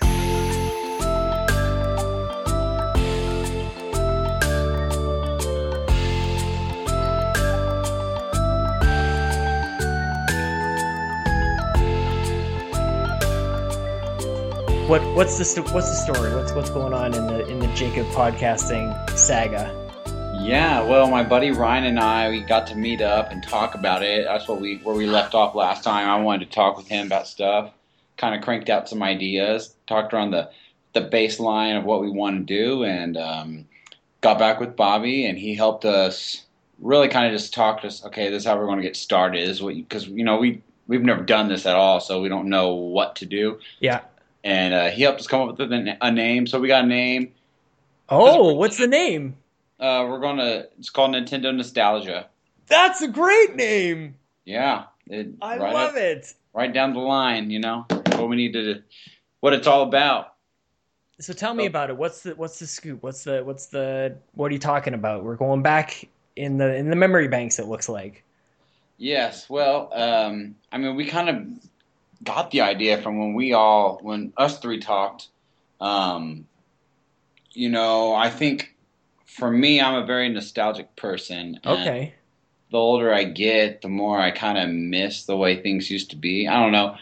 What 14.88 15.02
what's 15.15 15.38
the 15.38 15.62
what's 15.73 15.89
the 15.89 16.13
story? 16.13 16.34
What's 16.34 16.54
what's 16.54 16.69
going 16.69 16.93
on 16.93 17.13
in 17.13 17.28
the 17.28 17.45
in 17.47 17.60
the 17.60 17.67
Jacob 17.76 18.06
podcasting 18.08 19.10
saga? 19.17 19.73
Yeah, 20.41 20.82
well, 20.82 21.10
my 21.10 21.23
buddy 21.23 21.52
Ryan 21.52 21.84
and 21.84 22.00
I 22.00 22.30
we 22.30 22.39
got 22.39 22.65
to 22.67 22.76
meet 22.76 23.02
up 23.02 23.30
and 23.30 23.43
talk 23.43 23.76
about 23.76 24.02
it. 24.02 24.23
That's 24.23 24.47
what 24.47 24.62
we 24.62 24.78
where 24.78 24.95
we 24.95 25.06
left 25.06 25.36
off 25.36 25.56
last 25.56 25.84
time. 25.84 26.08
I 26.08 26.15
wanted 26.21 26.50
to 26.50 26.56
talk 26.56 26.78
with 26.78 26.88
him 26.88 27.08
about 27.08 27.28
stuff. 27.28 27.73
Kind 28.15 28.34
of 28.34 28.41
cranked 28.41 28.69
out 28.69 28.88
some 28.88 29.04
ideas, 29.04 29.76
talked 29.88 30.13
around 30.13 30.32
the 30.32 30.50
the 30.93 31.02
baseline 31.02 31.78
of 31.78 31.84
what 31.84 32.00
we 32.00 32.10
want 32.10 32.38
to 32.38 32.43
do, 32.43 32.86
and 32.86 33.17
um, 33.17 33.67
got 34.21 34.39
back 34.39 34.62
with 34.62 34.78
Bobby, 34.78 35.26
and 35.26 35.38
he 35.38 35.54
helped 35.54 35.84
us 35.84 36.45
really 36.80 37.10
kind 37.10 37.26
of 37.28 37.34
just 37.34 37.54
talk 37.54 37.82
to 37.82 37.88
us. 37.88 38.06
Okay, 38.06 38.30
this 38.30 38.43
is 38.43 38.47
how 38.47 38.58
we're 38.58 38.67
going 38.67 38.80
to 38.80 38.84
get 38.84 38.95
started. 38.95 39.43
Is 39.43 39.62
what 39.62 39.76
because 39.76 40.08
you 40.08 40.23
know 40.23 40.38
we 40.38 40.62
we've 40.88 41.04
never 41.04 41.23
done 41.23 41.50
this 41.50 41.65
at 41.65 41.76
all, 41.76 42.00
so 42.00 42.21
we 42.21 42.30
don't 42.30 42.47
know 42.47 42.73
what 42.73 43.17
to 43.17 43.26
do. 43.26 43.60
Yeah. 43.82 44.00
And 44.43 44.73
uh, 44.73 44.89
he 44.89 45.04
helped 45.04 45.19
us 45.19 45.28
come 45.28 45.47
up 45.50 45.58
with 45.58 45.71
a, 45.71 45.97
a 46.02 46.12
name. 46.12 46.47
So 46.47 46.60
we 46.60 46.67
got 46.67 46.84
a 46.84 46.88
name. 46.88 47.34
Oh, 48.10 48.54
what's 48.54 48.78
the 48.78 48.88
name? 48.88 49.36
Uh, 49.80 50.06
we're 50.10 50.19
gonna. 50.19 50.65
It's 50.80 50.89
called 50.89 51.12
Nintendo 51.12 51.56
Nostalgia. 51.56 52.28
That's 52.67 53.02
a 53.02 53.08
great 53.08 53.56
name. 53.56 54.15
Yeah, 54.45 54.86
it, 55.08 55.28
I 55.41 55.58
right 55.58 55.73
love 55.73 55.91
up- 55.91 55.97
it. 55.97 56.34
Right 56.54 56.73
down 56.73 56.93
the 56.93 57.00
line, 57.00 57.52
you 57.52 57.60
know 57.60 57.86
what 57.89 58.30
we 58.30 58.36
need 58.36 58.54
to, 58.54 58.82
what 59.41 59.54
it's 59.54 59.67
all 59.67 59.84
about. 59.84 60.34
So 61.19 61.32
tell 61.34 61.54
me 61.54 61.65
Oh. 61.65 61.67
about 61.67 61.89
it. 61.91 61.97
What's 61.97 62.21
the 62.23 62.34
what's 62.36 62.58
the 62.60 62.65
scoop? 62.65 63.04
What's 63.04 63.23
the 63.23 63.43
what's 63.43 63.67
the 63.67 64.15
what 64.34 64.50
are 64.50 64.54
you 64.54 64.60
talking 64.60 64.93
about? 64.95 65.23
We're 65.23 65.36
going 65.36 65.62
back 65.62 66.08
in 66.36 66.58
the 66.58 66.76
in 66.76 66.89
the 66.89 66.95
memory 66.95 67.28
banks. 67.28 67.60
It 67.60 67.67
looks 67.67 67.88
like. 67.89 68.23
Yes, 68.97 69.47
well, 69.47 69.89
um, 69.93 70.56
I 70.71 70.80
mean, 70.80 70.95
we 70.95 71.06
kind 71.06 71.30
of 71.30 71.69
got 72.23 72.51
the 72.51 72.62
idea 72.62 73.01
from 73.01 73.19
when 73.19 73.34
we 73.34 73.53
all, 73.53 73.99
when 74.01 74.34
us 74.38 74.60
three 74.60 74.80
talked. 74.80 75.27
Um, 75.80 76.47
you 77.51 77.69
know, 77.69 78.13
I 78.13 78.30
think 78.30 78.75
for 79.25 79.49
me, 79.51 79.82
I'm 79.82 79.95
a 79.95 80.06
very 80.06 80.30
nostalgic 80.30 80.95
person. 80.95 81.60
Okay. 81.65 82.13
The 82.71 82.77
older 82.77 83.13
I 83.13 83.23
get, 83.23 83.82
the 83.82 83.88
more 83.88 84.19
I 84.19 84.32
kind 84.32 84.58
of 84.58 84.69
miss 84.69 85.23
the 85.23 85.38
way 85.38 85.62
things 85.62 85.89
used 85.89 86.10
to 86.10 86.15
be. 86.15 86.47
I 86.47 86.62
don't 86.62 86.71
know. 86.71 86.95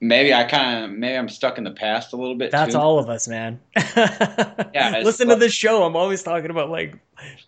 Maybe 0.00 0.34
I 0.34 0.44
kind 0.44 0.84
of, 0.84 0.90
maybe 0.90 1.16
I'm 1.16 1.28
stuck 1.28 1.56
in 1.56 1.64
the 1.64 1.70
past 1.70 2.12
a 2.12 2.16
little 2.16 2.34
bit. 2.34 2.50
That's 2.50 2.74
too. 2.74 2.80
all 2.80 2.98
of 2.98 3.08
us, 3.08 3.28
man. 3.28 3.60
it's- 3.76 5.04
Listen 5.04 5.28
to 5.28 5.36
this 5.36 5.54
show. 5.54 5.84
I'm 5.84 5.96
always 5.96 6.22
talking 6.22 6.50
about 6.50 6.68
like, 6.68 6.98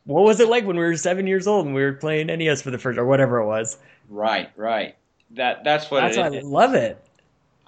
what 0.05 0.22
was 0.22 0.40
it 0.40 0.48
like 0.48 0.64
when 0.64 0.76
we 0.76 0.83
were 0.83 0.96
seven 0.96 1.26
years 1.26 1.46
old 1.46 1.66
and 1.66 1.74
we 1.74 1.83
were 1.83 1.92
playing 1.92 2.29
NES 2.29 2.62
for 2.62 2.70
the 2.70 2.79
first 2.79 2.98
or 2.98 3.05
whatever 3.05 3.38
it 3.38 3.46
was. 3.46 3.76
Right, 4.09 4.50
right. 4.57 4.94
That 5.33 5.64
that's 5.64 5.90
what 5.90 6.00
That's 6.02 6.18
I 6.18 6.29
love 6.29 6.74
it. 6.74 6.98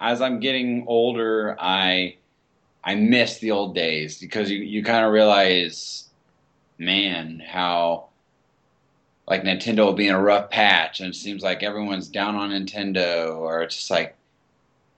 As 0.01 0.21
I'm 0.21 0.41
getting 0.41 0.85
older, 0.87 1.57
I 1.59 2.17
I 2.85 2.95
miss 2.95 3.39
the 3.39 3.51
old 3.51 3.75
days 3.75 4.19
because 4.19 4.51
you, 4.51 4.59
you 4.59 4.83
kind 4.83 5.05
of 5.05 5.13
realize, 5.13 6.09
man, 6.79 7.43
how 7.47 8.09
like 9.27 9.43
Nintendo 9.43 9.85
will 9.85 9.93
be 9.93 10.09
in 10.09 10.15
a 10.15 10.23
rough 10.23 10.51
patch, 10.51 11.01
and 11.01 11.11
it 11.11 11.17
seems 11.17 11.43
like 11.43 11.63
everyone's 11.63 12.09
down 12.09 12.35
on 12.35 12.51
Nintendo, 12.51 13.37
or 13.37 13.63
it's 13.63 13.77
just 13.77 13.91
like, 13.91 14.17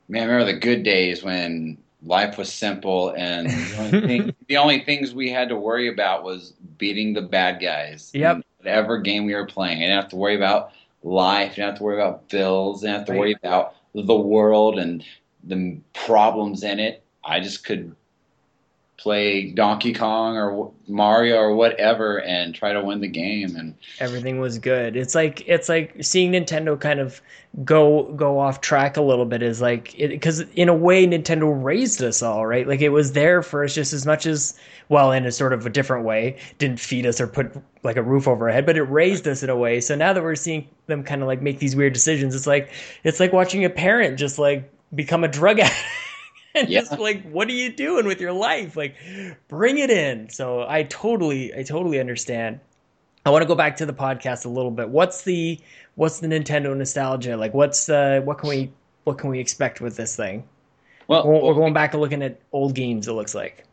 man, 0.09 0.23
I 0.23 0.33
remember 0.33 0.53
the 0.53 0.59
good 0.59 0.83
days 0.83 1.23
when 1.23 1.79
life 2.03 2.39
was 2.39 2.53
simple 2.53 3.13
and 3.17 3.51
the 3.51 3.77
only, 3.79 4.01
thing, 4.07 4.35
the 4.49 4.57
only 4.57 4.81
things 4.85 5.13
we 5.13 5.31
had 5.31 5.49
to 5.49 5.57
worry 5.57 5.89
about 5.89 6.23
was 6.23 6.55
beating 6.79 7.13
the 7.13 7.23
bad 7.23 7.61
guys. 7.61 8.11
Yep. 8.15 8.43
Whatever 8.59 8.99
game 8.99 9.25
we 9.25 9.35
were 9.35 9.47
playing, 9.47 9.79
I 9.79 9.87
didn't 9.87 10.03
have 10.03 10.11
to 10.11 10.17
worry 10.17 10.37
about 10.37 10.73
life. 11.03 11.57
You 11.57 11.65
didn't 11.65 11.71
have 11.71 11.79
to 11.79 11.85
worry 11.85 12.01
about 12.01 12.29
bills. 12.29 12.83
You 12.83 12.89
didn't 12.89 12.99
have 12.99 13.07
to 13.09 13.19
worry 13.19 13.33
about 13.33 13.75
the 13.95 14.17
world 14.17 14.79
and 14.79 15.05
the 15.45 15.79
problems 15.95 16.63
in 16.63 16.79
it. 16.79 17.05
I 17.25 17.41
just 17.41 17.65
could 17.65 17.95
play 19.01 19.51
Donkey 19.51 19.95
Kong 19.95 20.37
or 20.37 20.71
Mario 20.87 21.37
or 21.37 21.55
whatever 21.55 22.21
and 22.21 22.55
try 22.55 22.75
to 22.75 22.85
win 22.85 23.01
the 23.01 23.09
game. 23.09 23.57
And 23.57 23.75
Everything 23.99 24.41
was 24.41 24.59
good. 24.59 24.95
It's 24.95 25.15
like 25.15 25.43
it's 25.49 25.71
like 25.71 25.95
seeing 26.03 26.33
Nintendo 26.33 26.79
kind 26.79 27.01
of 27.01 27.23
go 27.65 28.13
go 28.13 28.39
off 28.39 28.61
track 28.61 28.99
a 28.99 29.03
little 29.03 29.25
bit 29.25 29.43
is 29.43 29.61
like 29.61 29.97
because 29.97 30.41
in 30.55 30.69
a 30.69 30.75
way 30.75 31.07
Nintendo 31.07 31.51
raised 31.65 32.03
us 32.03 32.23
all 32.23 32.47
right. 32.47 32.69
Like 32.69 32.83
it 32.83 32.91
was 32.91 33.13
there 33.13 33.43
for 33.43 33.65
us 33.65 33.75
just 33.75 33.95
as 33.95 34.05
much 34.05 34.27
as 34.27 34.59
well 34.91 35.13
in 35.13 35.25
a 35.25 35.33
sort 35.33 35.55
of 35.55 35.65
a 35.65 35.71
different 35.71 36.05
way. 36.05 36.37
Didn't 36.59 36.79
feed 36.79 37.07
us 37.07 37.23
or 37.23 37.27
put 37.27 37.57
like 37.83 37.97
a 37.97 38.03
roof 38.03 38.29
over 38.29 38.49
our 38.49 38.55
head, 38.55 38.67
but 38.67 38.77
it 38.77 38.83
raised 38.83 39.27
us 39.27 39.43
in 39.43 39.49
a 39.49 39.57
way. 39.57 39.81
So 39.81 39.97
now 39.97 40.13
that 40.13 40.23
we're 40.23 40.35
seeing 40.35 40.69
them 40.89 41.05
kind 41.05 41.23
of 41.23 41.27
like 41.27 41.41
make 41.41 41.59
these 41.59 41.75
weird 41.75 41.95
decisions, 41.95 42.35
it's 42.35 42.47
like 42.47 42.71
it's 43.03 43.19
like 43.19 43.33
watching 43.33 43.65
a 43.65 43.71
parent 43.71 44.19
just 44.19 44.39
like 44.39 44.71
become 44.95 45.25
a 45.25 45.29
drug 45.29 45.59
addict. 45.61 45.79
And 46.55 46.69
Yeah. 46.69 46.81
just 46.81 46.99
like, 46.99 47.23
what 47.31 47.49
are 47.49 47.53
you 47.53 47.73
doing 47.73 48.07
with 48.07 48.21
your 48.21 48.33
life? 48.33 48.77
Like, 48.77 48.97
bring 49.49 49.79
it 49.79 49.91
in. 49.91 50.29
So 50.31 50.67
I 50.69 50.83
totally, 50.85 51.55
I 51.57 51.63
totally 51.63 52.01
understand. 52.01 52.61
I 53.25 53.31
want 53.31 53.43
to 53.43 53.47
go 53.49 53.55
back 53.55 53.77
to 53.77 53.87
the 53.87 53.93
podcast 53.93 54.45
a 54.47 54.49
little 54.49 54.71
bit. 54.71 54.89
What's 54.89 55.23
the 55.23 55.61
what's 55.95 56.21
the 56.21 56.27
Nintendo 56.27 56.77
nostalgia 56.77 57.37
like? 57.37 57.55
What's 57.55 57.89
uh 57.89 58.21
what 58.25 58.39
can 58.39 58.49
we 58.49 58.73
what 59.05 59.19
can 59.19 59.31
we 59.31 59.39
expect 59.39 59.81
with 59.81 59.97
this 59.97 60.17
thing? 60.17 60.49
well, 61.09 61.27
We're, 61.27 61.41
we're 61.43 61.55
going 61.55 61.73
back 61.75 61.93
and 61.93 62.01
looking 62.01 62.23
at 62.23 62.41
old 62.53 62.75
games. 62.75 63.09
It 63.09 63.13
looks 63.13 63.35
like 63.35 63.67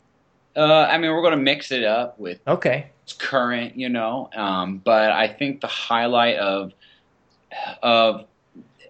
uh, 0.55 0.87
I 0.89 0.97
mean, 0.97 1.11
we're 1.11 1.21
going 1.21 1.37
to 1.37 1.43
mix 1.43 1.71
it 1.71 1.83
up 1.83 2.19
with 2.19 2.39
okay. 2.47 2.89
it's 3.03 3.13
current, 3.13 3.75
you 3.77 3.89
know. 3.89 4.29
Um, 4.35 4.79
but 4.79 5.11
I 5.11 5.27
think 5.27 5.61
the 5.61 5.67
highlight 5.67 6.37
of 6.37 6.73
of 7.83 8.25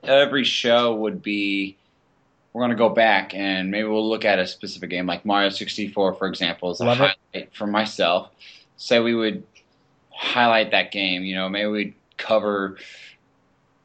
every 0.04 0.44
show 0.44 0.96
would 0.96 1.22
be 1.22 1.78
we're 2.58 2.62
going 2.64 2.72
to 2.72 2.76
go 2.76 2.90
back 2.90 3.36
and 3.36 3.70
maybe 3.70 3.88
we'll 3.88 4.10
look 4.10 4.26
at 4.26 4.40
a 4.40 4.48
specific 4.48 4.90
game 4.90 5.06
like 5.06 5.24
Mario 5.24 5.50
64, 5.50 6.16
for 6.16 6.28
example, 6.28 6.76
a 6.80 6.84
Love 6.84 7.12
it. 7.32 7.54
for 7.54 7.68
myself. 7.68 8.32
Say 8.78 9.00
we 9.00 9.14
would 9.14 9.44
highlight 10.10 10.72
that 10.72 10.92
game, 10.92 11.24
you 11.24 11.36
know, 11.36 11.50
maybe 11.50 11.68
we'd 11.70 11.94
cover 12.18 12.78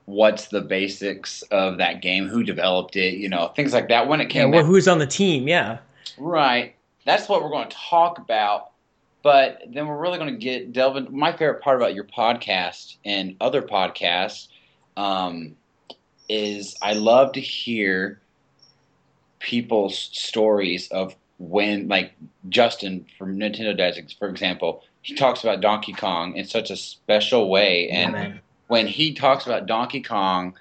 what's 0.06 0.48
the 0.48 0.62
basics 0.62 1.42
of 1.50 1.76
that 1.78 2.00
game, 2.00 2.28
who 2.28 2.42
developed 2.42 2.96
it, 2.96 3.18
you 3.18 3.28
know, 3.28 3.48
things 3.48 3.74
like 3.74 3.88
that 3.88 4.08
when 4.08 4.22
it 4.22 4.24
Yeah, 4.34 4.44
came 4.44 4.50
well, 4.52 4.60
out. 4.60 4.66
who's 4.66 4.88
on 4.88 4.98
the 4.98 5.06
team? 5.06 5.46
Yeah, 5.48 5.80
Right. 6.16 6.74
That's 7.04 7.28
what 7.28 7.42
we're 7.42 7.50
going 7.50 7.68
to 7.68 7.76
talk 7.76 8.18
about. 8.20 8.70
But 9.22 9.60
then 9.68 9.86
we're 9.86 9.98
really 10.00 10.16
going 10.16 10.32
to 10.32 10.38
get 10.40 10.72
delve 10.72 10.96
into 10.96 11.10
my 11.10 11.32
favorite 11.32 11.60
part 11.60 11.76
about 11.76 11.94
your 11.94 12.04
podcast 12.04 12.96
and 13.04 13.36
other 13.38 13.60
podcasts 13.60 14.48
um, 14.96 15.56
is 16.26 16.74
I 16.80 16.94
love 16.94 17.32
to 17.32 17.40
hear 17.40 18.21
people's 19.42 19.98
stories 20.12 20.88
of 20.88 21.14
when, 21.38 21.88
like 21.88 22.12
Justin 22.48 23.06
from 23.18 23.36
Nintendo 23.38 23.76
Dads, 23.76 24.12
for 24.12 24.28
example, 24.28 24.82
he 25.02 25.14
talks 25.14 25.42
about 25.42 25.60
Donkey 25.60 25.92
Kong 25.92 26.36
in 26.36 26.46
such 26.46 26.70
a 26.70 26.76
special 26.76 27.50
way, 27.50 27.88
and 27.90 28.12
man. 28.12 28.40
when 28.68 28.86
he 28.86 29.12
talks 29.12 29.44
about 29.44 29.66
Donkey 29.66 30.00
Kong, 30.00 30.54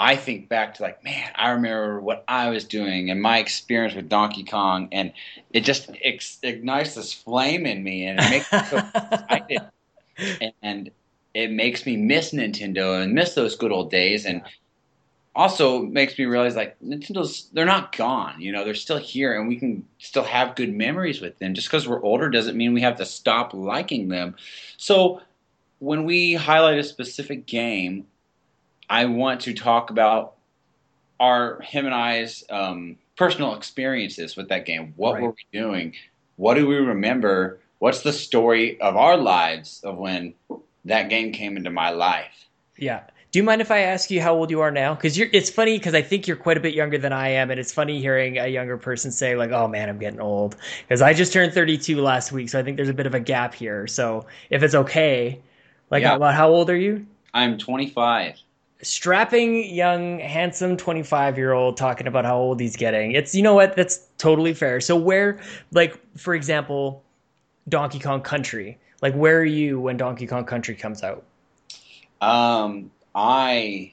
I 0.00 0.16
think 0.16 0.48
back 0.48 0.74
to 0.74 0.82
like, 0.82 1.02
man, 1.04 1.30
I 1.34 1.50
remember 1.50 2.00
what 2.00 2.24
I 2.28 2.50
was 2.50 2.64
doing 2.64 3.10
and 3.10 3.22
my 3.22 3.38
experience 3.38 3.94
with 3.94 4.08
Donkey 4.08 4.44
Kong, 4.44 4.88
and 4.92 5.12
it 5.52 5.60
just 5.60 5.90
ex- 6.02 6.38
ignites 6.42 6.94
this 6.94 7.12
flame 7.12 7.66
in 7.66 7.82
me, 7.82 8.06
and 8.06 8.18
it 8.20 8.30
makes 8.30 8.52
me 8.52 8.58
so 8.70 8.76
excited, 9.12 9.60
and, 10.40 10.52
and 10.62 10.90
it 11.34 11.52
makes 11.52 11.86
me 11.86 11.96
miss 11.96 12.32
Nintendo 12.32 13.00
and 13.00 13.12
miss 13.12 13.34
those 13.34 13.54
good 13.54 13.70
old 13.70 13.90
days, 13.90 14.26
and 14.26 14.42
also 15.38 15.82
makes 15.82 16.18
me 16.18 16.24
realize 16.24 16.56
like 16.56 16.76
Nintendo's 16.80 17.48
they're 17.52 17.64
not 17.64 17.96
gone, 17.96 18.40
you 18.40 18.50
know, 18.50 18.64
they're 18.64 18.74
still 18.74 18.98
here, 18.98 19.38
and 19.38 19.46
we 19.46 19.56
can 19.56 19.86
still 19.98 20.24
have 20.24 20.56
good 20.56 20.74
memories 20.74 21.20
with 21.20 21.38
them. 21.38 21.54
Just 21.54 21.68
because 21.68 21.86
we're 21.86 22.02
older 22.02 22.28
doesn't 22.28 22.56
mean 22.56 22.74
we 22.74 22.80
have 22.80 22.96
to 22.96 23.06
stop 23.06 23.54
liking 23.54 24.08
them. 24.08 24.34
So 24.78 25.20
when 25.78 26.04
we 26.04 26.34
highlight 26.34 26.78
a 26.78 26.82
specific 26.82 27.46
game, 27.46 28.08
I 28.90 29.04
want 29.04 29.42
to 29.42 29.54
talk 29.54 29.90
about 29.90 30.34
our 31.20 31.60
him 31.60 31.86
and 31.86 31.94
I's 31.94 32.42
um, 32.50 32.96
personal 33.16 33.54
experiences 33.54 34.36
with 34.36 34.48
that 34.48 34.66
game. 34.66 34.92
What 34.96 35.14
Right. 35.14 35.22
were 35.22 35.30
we 35.30 35.58
doing? 35.58 35.94
What 36.34 36.54
do 36.54 36.66
we 36.66 36.74
remember? 36.76 37.60
What's 37.78 38.02
the 38.02 38.12
story 38.12 38.80
of 38.80 38.96
our 38.96 39.16
lives 39.16 39.82
of 39.84 39.98
when 39.98 40.34
that 40.84 41.08
game 41.08 41.30
came 41.32 41.56
into 41.56 41.70
my 41.70 41.90
life? 41.90 42.48
Yeah. 42.76 43.04
Do 43.30 43.38
you 43.38 43.42
mind 43.42 43.60
if 43.60 43.70
I 43.70 43.80
ask 43.80 44.10
you 44.10 44.22
how 44.22 44.34
old 44.34 44.50
you 44.50 44.60
are 44.60 44.70
now? 44.70 44.94
Because 44.94 45.18
you're. 45.18 45.28
It's 45.32 45.50
funny 45.50 45.76
because 45.76 45.94
I 45.94 46.00
think 46.00 46.26
you're 46.26 46.36
quite 46.36 46.56
a 46.56 46.60
bit 46.60 46.74
younger 46.74 46.96
than 46.96 47.12
I 47.12 47.28
am, 47.28 47.50
and 47.50 47.60
it's 47.60 47.72
funny 47.72 48.00
hearing 48.00 48.38
a 48.38 48.46
younger 48.46 48.78
person 48.78 49.10
say 49.10 49.36
like, 49.36 49.50
"Oh 49.50 49.68
man, 49.68 49.90
I'm 49.90 49.98
getting 49.98 50.20
old." 50.20 50.56
Because 50.86 51.02
I 51.02 51.12
just 51.12 51.32
turned 51.32 51.52
32 51.52 52.00
last 52.00 52.32
week, 52.32 52.48
so 52.48 52.58
I 52.58 52.62
think 52.62 52.76
there's 52.76 52.88
a 52.88 52.94
bit 52.94 53.06
of 53.06 53.14
a 53.14 53.20
gap 53.20 53.54
here. 53.54 53.86
So 53.86 54.26
if 54.48 54.62
it's 54.62 54.74
okay, 54.74 55.40
like, 55.90 56.02
Yeah. 56.02 56.14
about 56.14 56.34
how 56.34 56.48
old 56.48 56.70
are 56.70 56.76
you? 56.76 57.06
I'm 57.34 57.58
25. 57.58 58.36
Strapping, 58.80 59.64
young, 59.74 60.20
handsome 60.20 60.76
25 60.78 61.36
year 61.36 61.52
old 61.52 61.76
talking 61.76 62.06
about 62.06 62.24
how 62.24 62.38
old 62.38 62.60
he's 62.60 62.76
getting. 62.76 63.12
It's 63.12 63.34
you 63.34 63.42
know 63.42 63.54
what? 63.54 63.76
That's 63.76 64.06
totally 64.16 64.54
fair. 64.54 64.80
So 64.80 64.96
where, 64.96 65.38
like, 65.72 66.00
for 66.16 66.34
example, 66.34 67.02
Donkey 67.68 67.98
Kong 67.98 68.22
Country. 68.22 68.78
Like, 69.02 69.14
where 69.14 69.38
are 69.38 69.44
you 69.44 69.80
when 69.80 69.98
Donkey 69.98 70.26
Kong 70.26 70.44
Country 70.44 70.74
comes 70.74 71.02
out? 71.02 71.24
Um, 72.20 72.90
I 73.20 73.92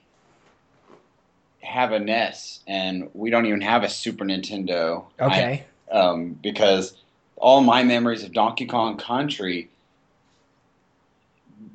have 1.61 1.91
a 1.91 1.99
NES, 1.99 2.59
and 2.67 3.09
we 3.15 3.31
don't 3.31 3.47
even 3.47 3.61
have 3.61 3.81
a 3.83 3.89
Super 3.89 4.23
Nintendo. 4.23 5.05
I- 5.19 5.25
Okay. 5.25 5.63
um, 5.91 6.33
because 6.43 6.95
all 7.35 7.61
my 7.61 7.81
memories 7.83 8.23
of 8.23 8.33
Donkey 8.33 8.67
Kong 8.67 8.97
Country 8.97 9.69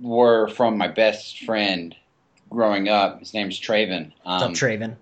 were 0.01 0.47
from 0.49 0.79
my 0.79 0.87
best 0.89 1.41
friend 1.45 1.95
growing 2.49 2.89
up. 2.89 3.19
His 3.19 3.35
name's 3.35 3.59
Traven. 3.61 4.13
What's 4.23 4.43
up, 4.43 4.49
Um, 4.51 4.55
Traven? 4.55 4.97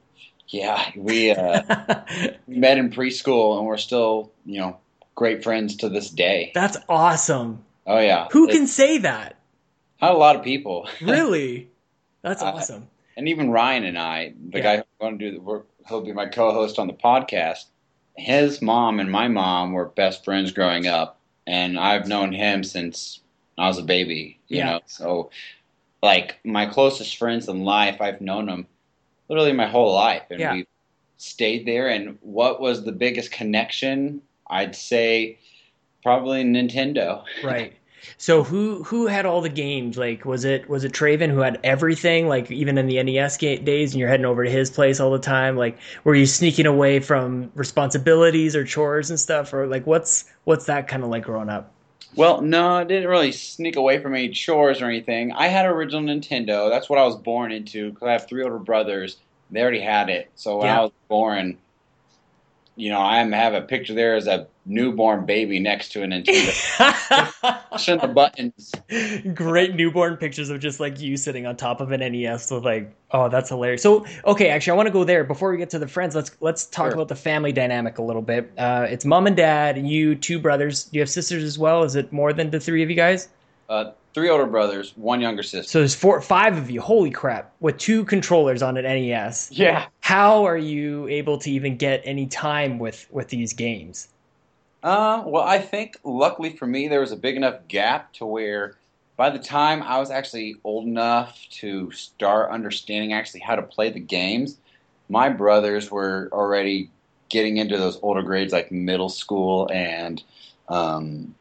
yeah, 0.48 0.90
we 0.96 1.30
uh, 1.32 1.62
met 2.46 2.78
in 2.78 2.88
preschool, 2.90 3.58
and 3.58 3.66
we're 3.66 3.76
still, 3.76 4.30
you 4.46 4.58
know, 4.60 4.78
great 5.14 5.44
friends 5.44 5.76
to 5.76 5.88
this 5.90 6.08
day. 6.10 6.50
That's 6.54 6.78
awesome. 6.88 7.62
Oh 7.86 7.98
yeah, 8.00 8.28
Who 8.32 8.48
can 8.48 8.66
say 8.66 8.98
that? 8.98 9.34
not 10.00 10.12
a 10.14 10.16
lot 10.16 10.34
of 10.36 10.42
people. 10.42 10.88
Really? 11.02 11.68
That's 12.28 12.42
Uh, 12.42 12.52
awesome. 12.52 12.88
and 13.16 13.28
even 13.28 13.50
Ryan 13.50 13.84
and 13.84 13.98
I, 13.98 14.34
the 14.50 14.58
Yeah. 14.58 14.62
guy 14.64 14.76
who's 14.76 14.84
going 15.00 15.18
to 15.18 15.30
do 15.30 15.34
the 15.36 15.40
work, 15.40 15.66
he'll 15.88 16.02
be 16.02 16.12
my 16.12 16.26
co-host 16.26 16.78
on 16.78 16.86
the 16.86 16.92
podcast. 16.92 17.64
His 18.16 18.60
mom 18.60 19.00
and 19.00 19.10
my 19.10 19.28
mom 19.28 19.72
were 19.72 19.86
best 19.86 20.24
friends 20.24 20.52
growing 20.52 20.86
up, 20.86 21.18
and 21.46 21.78
I've 21.78 22.06
known 22.06 22.32
him 22.32 22.62
since 22.64 23.20
I 23.56 23.68
was 23.68 23.78
a 23.78 23.82
baby. 23.82 24.38
You 24.48 24.58
Yeah. 24.58 24.66
know, 24.72 24.80
so 24.86 25.30
like 26.02 26.38
my 26.44 26.66
closest 26.66 27.16
friends 27.16 27.48
in 27.48 27.64
life, 27.64 28.00
I've 28.00 28.20
known 28.20 28.46
them 28.46 28.66
literally 29.28 29.52
my 29.52 29.66
whole 29.66 29.92
life, 29.94 30.24
and 30.30 30.40
Yeah. 30.40 30.52
we 30.54 30.66
stayed 31.16 31.66
there. 31.66 31.88
And 31.88 32.18
what 32.20 32.60
was 32.60 32.84
the 32.84 32.92
biggest 32.92 33.30
connection? 33.32 34.22
I'd 34.48 34.76
say 34.76 35.38
probably 36.02 36.44
Nintendo. 36.44 37.24
Right. 37.42 37.72
So 38.16 38.42
who 38.44 38.82
who 38.84 39.06
had 39.06 39.26
all 39.26 39.40
the 39.40 39.48
games? 39.48 39.96
Like 39.98 40.24
was 40.24 40.44
it 40.44 40.68
was 40.68 40.84
it 40.84 40.92
Traven 40.92 41.30
who 41.30 41.38
had 41.40 41.58
everything? 41.64 42.28
Like 42.28 42.50
even 42.50 42.78
in 42.78 42.86
the 42.86 42.98
NES 43.02 43.36
days, 43.38 43.92
and 43.92 44.00
you're 44.00 44.08
heading 44.08 44.26
over 44.26 44.44
to 44.44 44.50
his 44.50 44.70
place 44.70 45.00
all 45.00 45.10
the 45.10 45.18
time. 45.18 45.56
Like 45.56 45.78
were 46.04 46.14
you 46.14 46.26
sneaking 46.26 46.66
away 46.66 47.00
from 47.00 47.50
responsibilities 47.54 48.54
or 48.56 48.64
chores 48.64 49.10
and 49.10 49.18
stuff, 49.20 49.52
or 49.52 49.66
like 49.66 49.86
what's 49.86 50.24
what's 50.44 50.66
that 50.66 50.88
kind 50.88 51.02
of 51.02 51.10
like 51.10 51.24
growing 51.24 51.48
up? 51.48 51.72
Well, 52.14 52.40
no, 52.40 52.74
I 52.76 52.84
didn't 52.84 53.08
really 53.08 53.32
sneak 53.32 53.76
away 53.76 53.98
from 54.00 54.14
any 54.14 54.30
chores 54.30 54.80
or 54.82 54.86
anything. 54.86 55.32
I 55.32 55.48
had 55.48 55.66
original 55.66 56.02
Nintendo. 56.02 56.68
That's 56.70 56.88
what 56.88 56.98
I 56.98 57.04
was 57.04 57.16
born 57.16 57.52
into 57.52 57.90
because 57.92 58.08
I 58.08 58.12
have 58.12 58.26
three 58.26 58.42
older 58.42 58.58
brothers. 58.58 59.18
They 59.50 59.60
already 59.62 59.80
had 59.80 60.08
it. 60.10 60.30
So 60.34 60.58
when 60.58 60.66
Yeah. 60.66 60.78
I 60.78 60.82
was 60.82 60.92
born, 61.08 61.58
you 62.78 62.90
know, 62.90 63.00
I 63.00 63.18
have 63.24 63.54
a 63.54 63.60
picture 63.60 63.92
there 63.92 64.14
as 64.14 64.28
a 64.28 64.46
newborn 64.64 65.26
baby 65.26 65.58
next 65.58 65.90
to 65.92 66.04
a 66.04 66.06
Nintendo. 66.06 67.64
Pushing 67.72 67.98
the 67.98 68.06
buttons. 68.06 68.72
Great 69.34 69.74
newborn 69.74 70.16
pictures 70.16 70.48
of 70.48 70.60
just 70.60 70.78
like 70.78 71.00
you 71.00 71.16
sitting 71.16 71.44
on 71.44 71.56
top 71.56 71.80
of 71.80 71.90
an 71.90 72.00
NES 72.00 72.52
with 72.52 72.64
like, 72.64 72.94
oh, 73.10 73.28
that's 73.28 73.48
hilarious. 73.48 73.82
So, 73.82 74.06
okay, 74.24 74.50
actually, 74.50 74.70
I 74.72 74.76
want 74.76 74.86
to 74.86 74.92
go 74.92 75.02
there 75.02 75.24
before 75.24 75.50
we 75.50 75.58
get 75.58 75.70
to 75.70 75.80
the 75.80 75.88
friends. 75.88 76.14
Let's 76.14 76.30
let's 76.40 76.66
talk 76.66 76.86
Sure. 76.86 76.94
about 76.94 77.08
the 77.08 77.16
family 77.16 77.50
dynamic 77.50 77.98
a 77.98 78.02
little 78.02 78.22
bit. 78.22 78.52
Uh, 78.56 78.86
it's 78.88 79.04
mom 79.04 79.26
and 79.26 79.36
dad, 79.36 79.76
and 79.76 79.90
you 79.90 80.14
two 80.14 80.38
brothers. 80.38 80.84
Do 80.84 80.98
you 80.98 81.02
have 81.02 81.10
sisters 81.10 81.42
as 81.42 81.58
well? 81.58 81.82
Is 81.82 81.96
it 81.96 82.12
more 82.12 82.32
than 82.32 82.50
the 82.50 82.60
three 82.60 82.84
of 82.84 82.90
you 82.90 82.96
guys? 82.96 83.28
Uh, 83.68 83.90
three 84.18 84.28
older 84.28 84.46
brothers, 84.46 84.92
one 84.96 85.20
younger 85.20 85.44
sister. 85.44 85.70
So 85.70 85.78
there's 85.78 85.94
four, 85.94 86.20
five 86.20 86.56
of 86.58 86.70
you. 86.70 86.80
Holy 86.80 87.10
crap! 87.10 87.54
With 87.60 87.78
two 87.78 88.04
controllers 88.04 88.62
on 88.62 88.76
an 88.76 88.84
NES. 88.84 89.50
Yeah. 89.52 89.86
How 90.00 90.44
are 90.44 90.56
you 90.56 91.06
able 91.06 91.38
to 91.38 91.50
even 91.50 91.76
get 91.76 92.02
any 92.04 92.26
time 92.26 92.80
with 92.80 93.06
with 93.10 93.28
these 93.28 93.52
games? 93.52 94.08
Uh, 94.82 95.22
well, 95.24 95.44
I 95.44 95.58
think 95.58 95.98
luckily 96.02 96.50
for 96.56 96.66
me, 96.66 96.88
there 96.88 97.00
was 97.00 97.12
a 97.12 97.16
big 97.16 97.36
enough 97.36 97.66
gap 97.68 98.12
to 98.14 98.26
where 98.26 98.76
by 99.16 99.30
the 99.30 99.38
time 99.38 99.82
I 99.82 99.98
was 99.98 100.10
actually 100.10 100.56
old 100.64 100.86
enough 100.86 101.38
to 101.60 101.90
start 101.92 102.50
understanding 102.50 103.12
actually 103.12 103.40
how 103.40 103.56
to 103.56 103.62
play 103.62 103.90
the 103.90 104.00
games, 104.00 104.56
my 105.08 105.28
brothers 105.28 105.90
were 105.90 106.28
already 106.32 106.90
getting 107.28 107.56
into 107.58 107.76
those 107.76 107.98
older 108.02 108.22
grades 108.22 108.52
like 108.52 108.72
middle 108.72 109.08
school 109.08 109.68
and 109.72 110.22
um, 110.68 111.34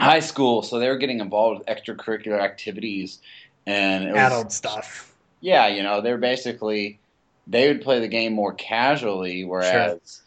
high 0.00 0.20
school. 0.20 0.62
So 0.62 0.78
they 0.78 0.88
were 0.88 0.98
getting 0.98 1.20
involved 1.20 1.60
with 1.60 1.68
extracurricular 1.68 2.40
activities. 2.40 3.20
And 3.66 4.04
it 4.04 4.12
was, 4.12 4.22
Adult 4.32 4.52
stuff. 4.52 5.14
yeah, 5.40 5.68
you 5.68 5.82
know, 5.82 6.00
they're 6.00 6.18
basically 6.18 6.98
they 7.46 7.68
would 7.68 7.82
play 7.82 8.00
the 8.00 8.08
game 8.08 8.32
more 8.32 8.54
casually, 8.54 9.44
whereas 9.44 10.20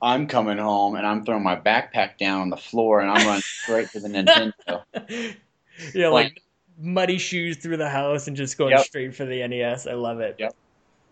I'm 0.00 0.26
coming 0.26 0.58
home 0.58 0.96
and 0.96 1.06
I'm 1.06 1.24
throwing 1.24 1.42
my 1.42 1.56
backpack 1.56 2.18
down 2.18 2.40
on 2.42 2.50
the 2.50 2.56
floor 2.56 3.00
and 3.00 3.10
I'm 3.10 3.26
running 3.26 3.42
straight 3.62 3.90
to 3.90 4.00
the 4.00 4.08
Nintendo. 4.08 4.82
yeah, 5.94 6.08
like 6.08 6.42
muddy 6.78 7.18
shoes 7.18 7.58
through 7.58 7.76
the 7.76 7.88
house 7.88 8.26
and 8.26 8.36
just 8.36 8.58
going 8.58 8.70
Yep. 8.72 8.80
straight 8.86 9.14
for 9.14 9.24
the 9.24 9.46
NES. 9.46 9.86
I 9.86 9.92
love 9.92 10.20
it. 10.20 10.36
Yep. 10.38 10.54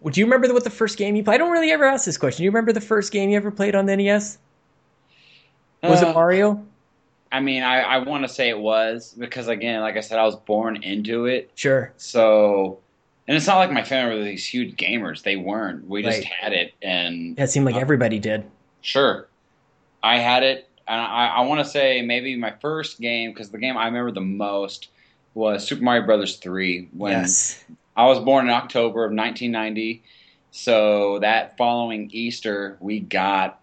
Would 0.00 0.16
you 0.16 0.24
remember 0.24 0.52
what 0.52 0.64
the 0.64 0.70
first 0.70 0.96
game 0.98 1.14
you 1.16 1.22
played? 1.22 1.34
I 1.34 1.38
don't 1.38 1.52
really 1.52 1.70
ever 1.70 1.84
ask 1.84 2.04
this 2.06 2.16
question. 2.16 2.38
Do 2.38 2.44
you 2.44 2.50
remember 2.50 2.72
the 2.72 2.80
first 2.80 3.12
game 3.12 3.30
you 3.30 3.36
ever 3.36 3.50
played 3.50 3.74
on 3.74 3.86
the 3.86 3.96
NES? 3.96 4.38
Was 5.82 6.02
Uh, 6.02 6.06
it 6.08 6.14
Mario? 6.14 6.66
I 7.32 7.40
mean, 7.40 7.62
I, 7.62 7.80
I 7.80 7.98
want 7.98 8.24
to 8.24 8.28
say 8.28 8.48
it 8.48 8.58
was 8.58 9.14
because 9.16 9.48
again, 9.48 9.80
like 9.82 9.96
I 9.96 10.00
said, 10.00 10.18
I 10.18 10.24
was 10.24 10.36
born 10.36 10.82
into 10.82 11.26
it. 11.26 11.50
Sure. 11.54 11.92
So, 11.96 12.80
and 13.28 13.36
it's 13.36 13.46
not 13.46 13.58
like 13.58 13.70
my 13.70 13.84
family 13.84 14.18
were 14.18 14.24
these 14.24 14.46
huge 14.46 14.74
gamers. 14.76 15.22
They 15.22 15.36
weren't. 15.36 15.86
We 15.88 16.02
just 16.02 16.18
Right. 16.18 16.26
had 16.26 16.52
it, 16.52 16.74
and 16.82 17.36
Yeah, 17.38 17.44
it 17.44 17.48
seemed 17.48 17.66
like 17.66 17.76
Uh, 17.76 17.80
everybody 17.80 18.18
did. 18.18 18.44
Sure. 18.80 19.28
I 20.02 20.18
had 20.18 20.42
it, 20.42 20.68
and 20.88 21.00
I, 21.00 21.28
I 21.28 21.40
want 21.42 21.60
to 21.60 21.64
say 21.70 22.02
maybe 22.02 22.34
my 22.36 22.52
first 22.60 23.00
game, 23.00 23.30
because 23.32 23.50
the 23.50 23.58
game 23.58 23.76
I 23.76 23.84
remember 23.86 24.10
the 24.10 24.20
most 24.22 24.88
was 25.34 25.64
Super 25.66 25.82
Mario 25.82 26.04
Brothers 26.06 26.36
3. 26.38 26.88
When 26.92 27.12
yes. 27.12 27.62
I 27.96 28.06
was 28.06 28.18
born 28.18 28.46
in 28.46 28.50
October 28.52 29.04
of 29.04 29.12
1990, 29.12 30.02
so 30.50 31.20
that 31.20 31.56
following 31.56 32.10
Easter, 32.12 32.76
we 32.80 32.98
got. 32.98 33.59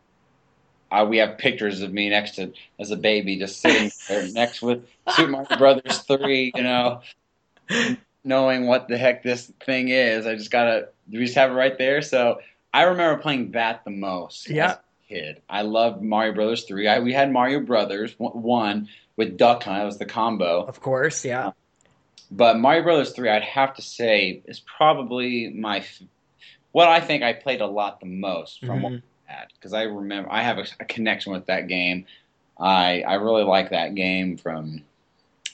Uh, 0.91 1.05
we 1.07 1.17
have 1.17 1.37
pictures 1.37 1.81
of 1.81 1.91
me 1.91 2.09
next 2.09 2.35
to 2.35 2.53
as 2.79 2.91
a 2.91 2.95
baby, 2.95 3.37
just 3.37 3.59
sitting 3.61 3.91
there 4.07 4.27
next 4.31 4.61
with 4.61 4.87
Super 5.09 5.29
Mario 5.29 5.57
Brothers 5.57 5.99
3. 5.99 6.53
You 6.55 6.63
know, 6.63 7.01
knowing 8.23 8.67
what 8.67 8.87
the 8.87 8.97
heck 8.97 9.23
this 9.23 9.51
thing 9.65 9.89
is. 9.89 10.25
I 10.25 10.35
just 10.35 10.51
gotta. 10.51 10.89
We 11.11 11.19
just 11.19 11.35
have 11.35 11.51
it 11.51 11.55
right 11.55 11.77
there. 11.77 12.01
So 12.01 12.39
I 12.73 12.83
remember 12.83 13.21
playing 13.21 13.51
that 13.51 13.83
the 13.85 13.91
most. 13.91 14.49
Yeah. 14.49 14.75
kid. 15.09 15.41
I 15.49 15.61
loved 15.61 16.01
Mario 16.01 16.33
Brothers 16.33 16.63
three. 16.65 16.87
I, 16.87 16.99
we 16.99 17.13
had 17.13 17.31
Mario 17.31 17.59
Brothers 17.61 18.13
one 18.17 18.89
with 19.15 19.37
Duck 19.37 19.63
Hunt. 19.63 19.79
That 19.79 19.85
was 19.85 19.97
the 19.97 20.05
combo. 20.05 20.63
Of 20.63 20.81
course, 20.81 21.23
yeah. 21.25 21.51
But 22.29 22.59
Mario 22.59 22.83
Brothers 22.83 23.11
three, 23.11 23.29
I'd 23.29 23.43
have 23.43 23.75
to 23.75 23.81
say, 23.81 24.41
is 24.45 24.59
probably 24.59 25.49
my 25.49 25.79
f- 25.79 26.01
what 26.71 26.87
I 26.89 26.99
think 26.99 27.23
I 27.23 27.33
played 27.33 27.61
a 27.61 27.67
lot 27.67 27.99
the 27.99 28.05
most 28.05 28.59
from 28.65 28.81
what 28.81 28.93
Because 29.53 29.73
I 29.73 29.83
remember 29.83 30.31
I 30.31 30.43
have 30.43 30.57
a, 30.57 30.65
a 30.79 30.85
connection 30.85 31.33
with 31.33 31.45
that 31.47 31.67
game. 31.67 32.05
I 32.59 33.01
I 33.01 33.15
really 33.15 33.43
like 33.43 33.69
that 33.71 33.95
game 33.95 34.37
from 34.37 34.83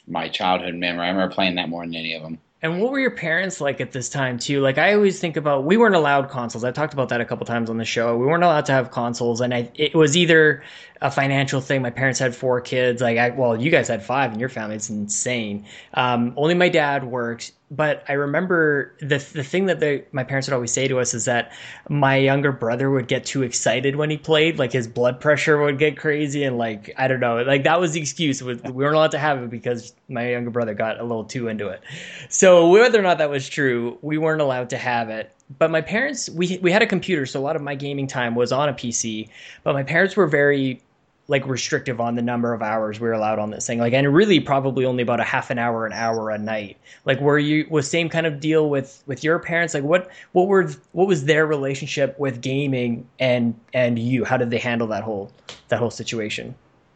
my 0.08 0.30
childhood 0.30 0.76
memory. 0.76 1.06
I 1.06 1.10
remember 1.10 1.34
playing 1.34 1.56
that 1.56 1.70
more 1.70 1.84
than 1.86 1.96
any 1.96 2.14
of 2.14 2.22
them. 2.22 2.40
And 2.62 2.82
what 2.82 2.94
were 2.94 3.00
your 3.00 3.12
parents 3.12 3.60
like 3.60 3.82
at 3.82 3.92
this 3.92 4.08
time 4.08 4.40
too? 4.40 4.62
Like 4.62 4.78
I 4.78 4.94
always 4.94 5.20
think 5.20 5.36
about, 5.36 5.66
we 5.66 5.76
weren't 5.76 5.96
allowed 5.96 6.30
consoles. 6.30 6.64
I've 6.64 6.74
talked 6.74 6.94
about 6.94 7.10
that 7.10 7.20
a 7.20 7.26
couple 7.26 7.46
times 7.46 7.70
on 7.70 7.78
the 7.78 7.84
show. 7.84 8.16
We 8.16 8.26
weren't 8.26 8.44
allowed 8.46 8.66
to 8.68 8.72
have 8.72 8.90
consoles, 8.90 9.42
and 9.42 9.54
I, 9.54 9.70
it 9.76 9.94
was 9.94 10.16
either 10.16 10.64
a 11.02 11.12
financial 11.12 11.60
thing. 11.60 11.82
My 11.82 11.90
parents 11.90 12.20
had 12.20 12.34
four 12.34 12.62
kids. 12.62 13.02
Like 13.02 13.18
I, 13.18 13.32
well, 13.32 13.62
you 13.62 13.70
guys 13.70 13.90
had 13.90 14.02
five 14.02 14.32
in 14.32 14.40
your 14.40 14.48
family. 14.48 14.78
It's 14.78 14.90
insane. 14.90 15.66
Um, 15.94 16.34
only 16.38 16.54
my 16.54 16.70
dad 16.70 17.04
worked, 17.04 17.52
but 17.76 18.04
I 18.08 18.14
remember 18.14 18.94
the 19.00 19.18
the 19.34 19.44
thing 19.44 19.66
that 19.66 20.14
my 20.14 20.24
parents 20.24 20.48
would 20.48 20.54
always 20.54 20.72
say 20.72 20.88
to 20.88 21.00
us 21.00 21.14
is 21.14 21.26
that 21.26 21.52
my 21.90 22.18
younger 22.18 22.52
brother 22.52 22.92
would 22.92 23.08
get 23.08 23.26
too 23.26 23.42
excited 23.42 23.96
when 23.96 24.12
he 24.12 24.18
played. 24.18 24.60
Like 24.60 24.72
his 24.72 24.88
blood 24.88 25.20
pressure 25.20 25.60
would 25.60 25.80
get 25.80 25.98
crazy, 25.98 26.44
and 26.44 26.58
like 26.58 26.94
I 26.98 27.08
don't 27.08 27.20
know, 27.20 27.42
like 27.42 27.64
that 27.64 27.80
was 27.80 27.94
the 27.94 28.02
excuse. 28.02 28.44
We 28.44 28.56
weren't 28.56 28.96
allowed 28.96 29.12
to 29.12 29.20
have 29.20 29.42
it 29.42 29.50
because 29.50 29.94
my 30.08 30.30
younger 30.30 30.52
brother 30.52 30.76
got 30.76 31.00
a 31.00 31.04
little 31.04 31.24
too 31.24 31.48
into 31.48 31.68
it. 31.70 31.82
So 32.30 32.70
whether 32.70 33.00
or 33.00 33.04
not 33.04 33.18
that 33.18 33.32
was 33.32 33.50
true, 33.50 33.98
we 34.02 34.18
weren't 34.18 34.42
allowed 34.42 34.70
to 34.72 34.78
have 34.78 35.10
it. 35.10 35.34
But 35.58 35.72
my 35.72 35.82
parents, 35.82 36.30
we 36.30 36.60
we 36.62 36.72
had 36.72 36.84
a 36.84 36.88
computer, 36.88 37.26
so 37.26 37.40
a 37.40 37.42
lot 37.42 37.56
of 37.56 37.64
my 37.64 37.74
gaming 37.74 38.06
time 38.08 38.36
was 38.36 38.52
on 38.52 38.70
a 38.70 38.74
PC. 38.74 39.30
But 39.64 39.74
my 39.74 39.84
parents 39.84 40.16
were 40.16 40.28
very 40.28 40.82
like 41.28 41.48
restrictive 41.48 42.02
on 42.02 42.16
the 42.16 42.22
number 42.22 42.54
of 42.54 42.62
hours 42.62 43.00
we 43.00 43.08
were 43.08 43.14
allowed 43.14 43.40
on 43.40 43.50
this 43.52 43.66
thing. 43.66 43.80
Like, 43.80 43.94
and 43.94 44.14
really 44.14 44.40
probably 44.40 44.86
only 44.86 45.04
about 45.04 45.20
a 45.20 45.24
half 45.24 45.50
an 45.50 45.58
hour, 45.58 45.86
an 45.86 45.94
hour 45.94 46.30
a 46.30 46.38
night. 46.38 46.78
Like, 47.06 47.20
were 47.22 47.40
you 47.40 47.66
was 47.70 47.90
same 47.90 48.10
kind 48.10 48.26
of 48.26 48.40
deal 48.40 48.70
with 48.70 49.04
with 49.06 49.24
your 49.24 49.40
parents? 49.40 49.74
Like, 49.74 49.84
what 49.84 50.10
what 50.34 50.48
were 50.48 50.70
what 50.92 51.08
was 51.08 51.26
their 51.26 51.46
relationship 51.46 52.20
with 52.20 52.42
gaming 52.42 53.08
and 53.20 53.58
and 53.74 53.98
you? 53.98 54.26
How 54.26 54.38
did 54.38 54.50
they 54.50 54.58
handle 54.58 54.88
that 54.88 55.04
whole 55.04 55.32
that 55.70 55.80
whole 55.80 55.92
situation? 55.92 56.56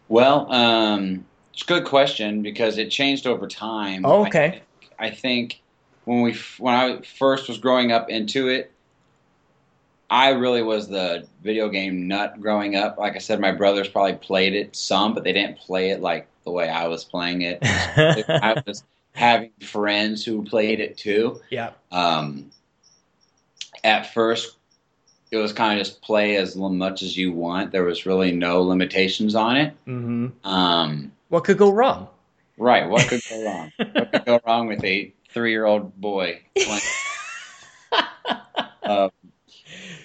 Well, 0.10 0.52
um, 0.52 1.26
it's 1.54 1.64
a 1.64 1.66
good 1.66 1.86
question 1.86 2.42
because 2.42 2.78
it 2.78 2.90
changed 2.90 3.28
over 3.28 3.48
time. 3.48 4.06
Oh, 4.06 4.26
okay. 4.26 4.62
I, 5.00 5.08
I 5.08 5.12
think 5.12 5.62
when 6.06 6.22
we 6.22 6.36
when 6.58 6.74
I 6.74 7.02
first 7.02 7.48
was 7.48 7.58
growing 7.58 7.92
up 7.92 8.10
into 8.10 8.48
it, 8.50 8.72
I 10.10 10.30
really 10.30 10.62
was 10.64 10.88
the 10.88 11.28
video 11.44 11.68
game 11.70 12.08
nut 12.08 12.40
growing 12.40 12.76
up. 12.76 12.98
Like 12.98 13.16
I 13.16 13.20
said, 13.20 13.40
my 13.40 13.52
brothers 13.52 13.90
probably 13.90 14.14
played 14.16 14.54
it 14.54 14.76
some, 14.76 15.14
but 15.14 15.24
they 15.24 15.34
didn't 15.34 15.58
play 15.58 15.90
it 15.92 16.02
like 16.02 16.28
the 16.46 16.52
way 16.52 16.70
I 16.70 16.88
was 16.88 17.04
playing 17.04 17.42
it. 17.42 17.60
I 17.64 18.62
was 18.66 18.84
having 19.14 19.52
friends 19.62 20.24
who 20.24 20.44
played 20.46 20.80
it 20.80 20.98
too. 20.98 21.42
yeah. 21.50 21.72
Um, 21.92 22.52
at 23.84 24.14
first, 24.14 24.56
it 25.30 25.38
was 25.38 25.52
kind 25.52 25.78
of 25.80 25.86
just 25.86 26.02
play 26.02 26.38
as 26.38 26.56
much 26.56 27.02
as 27.02 27.18
you 27.18 27.34
want. 27.34 27.72
There 27.74 27.84
was 27.84 28.06
really 28.06 28.32
no 28.32 28.62
limitations 28.62 29.36
on 29.36 29.58
it. 29.58 29.74
hmm 29.86 30.28
Um, 30.46 31.12
What 31.28 31.44
could 31.44 31.58
go 31.58 31.70
wrong? 31.72 32.08
right. 32.58 32.88
What 32.90 33.08
could 33.08 33.22
go 33.30 33.44
wrong? 33.44 33.72
what 33.92 34.12
could 34.12 34.26
go 34.26 34.40
wrong 34.46 34.68
with 34.68 34.84
a 34.86 35.12
three-year-old 35.32 36.00
boy 36.00 36.42
playing? 36.56 36.82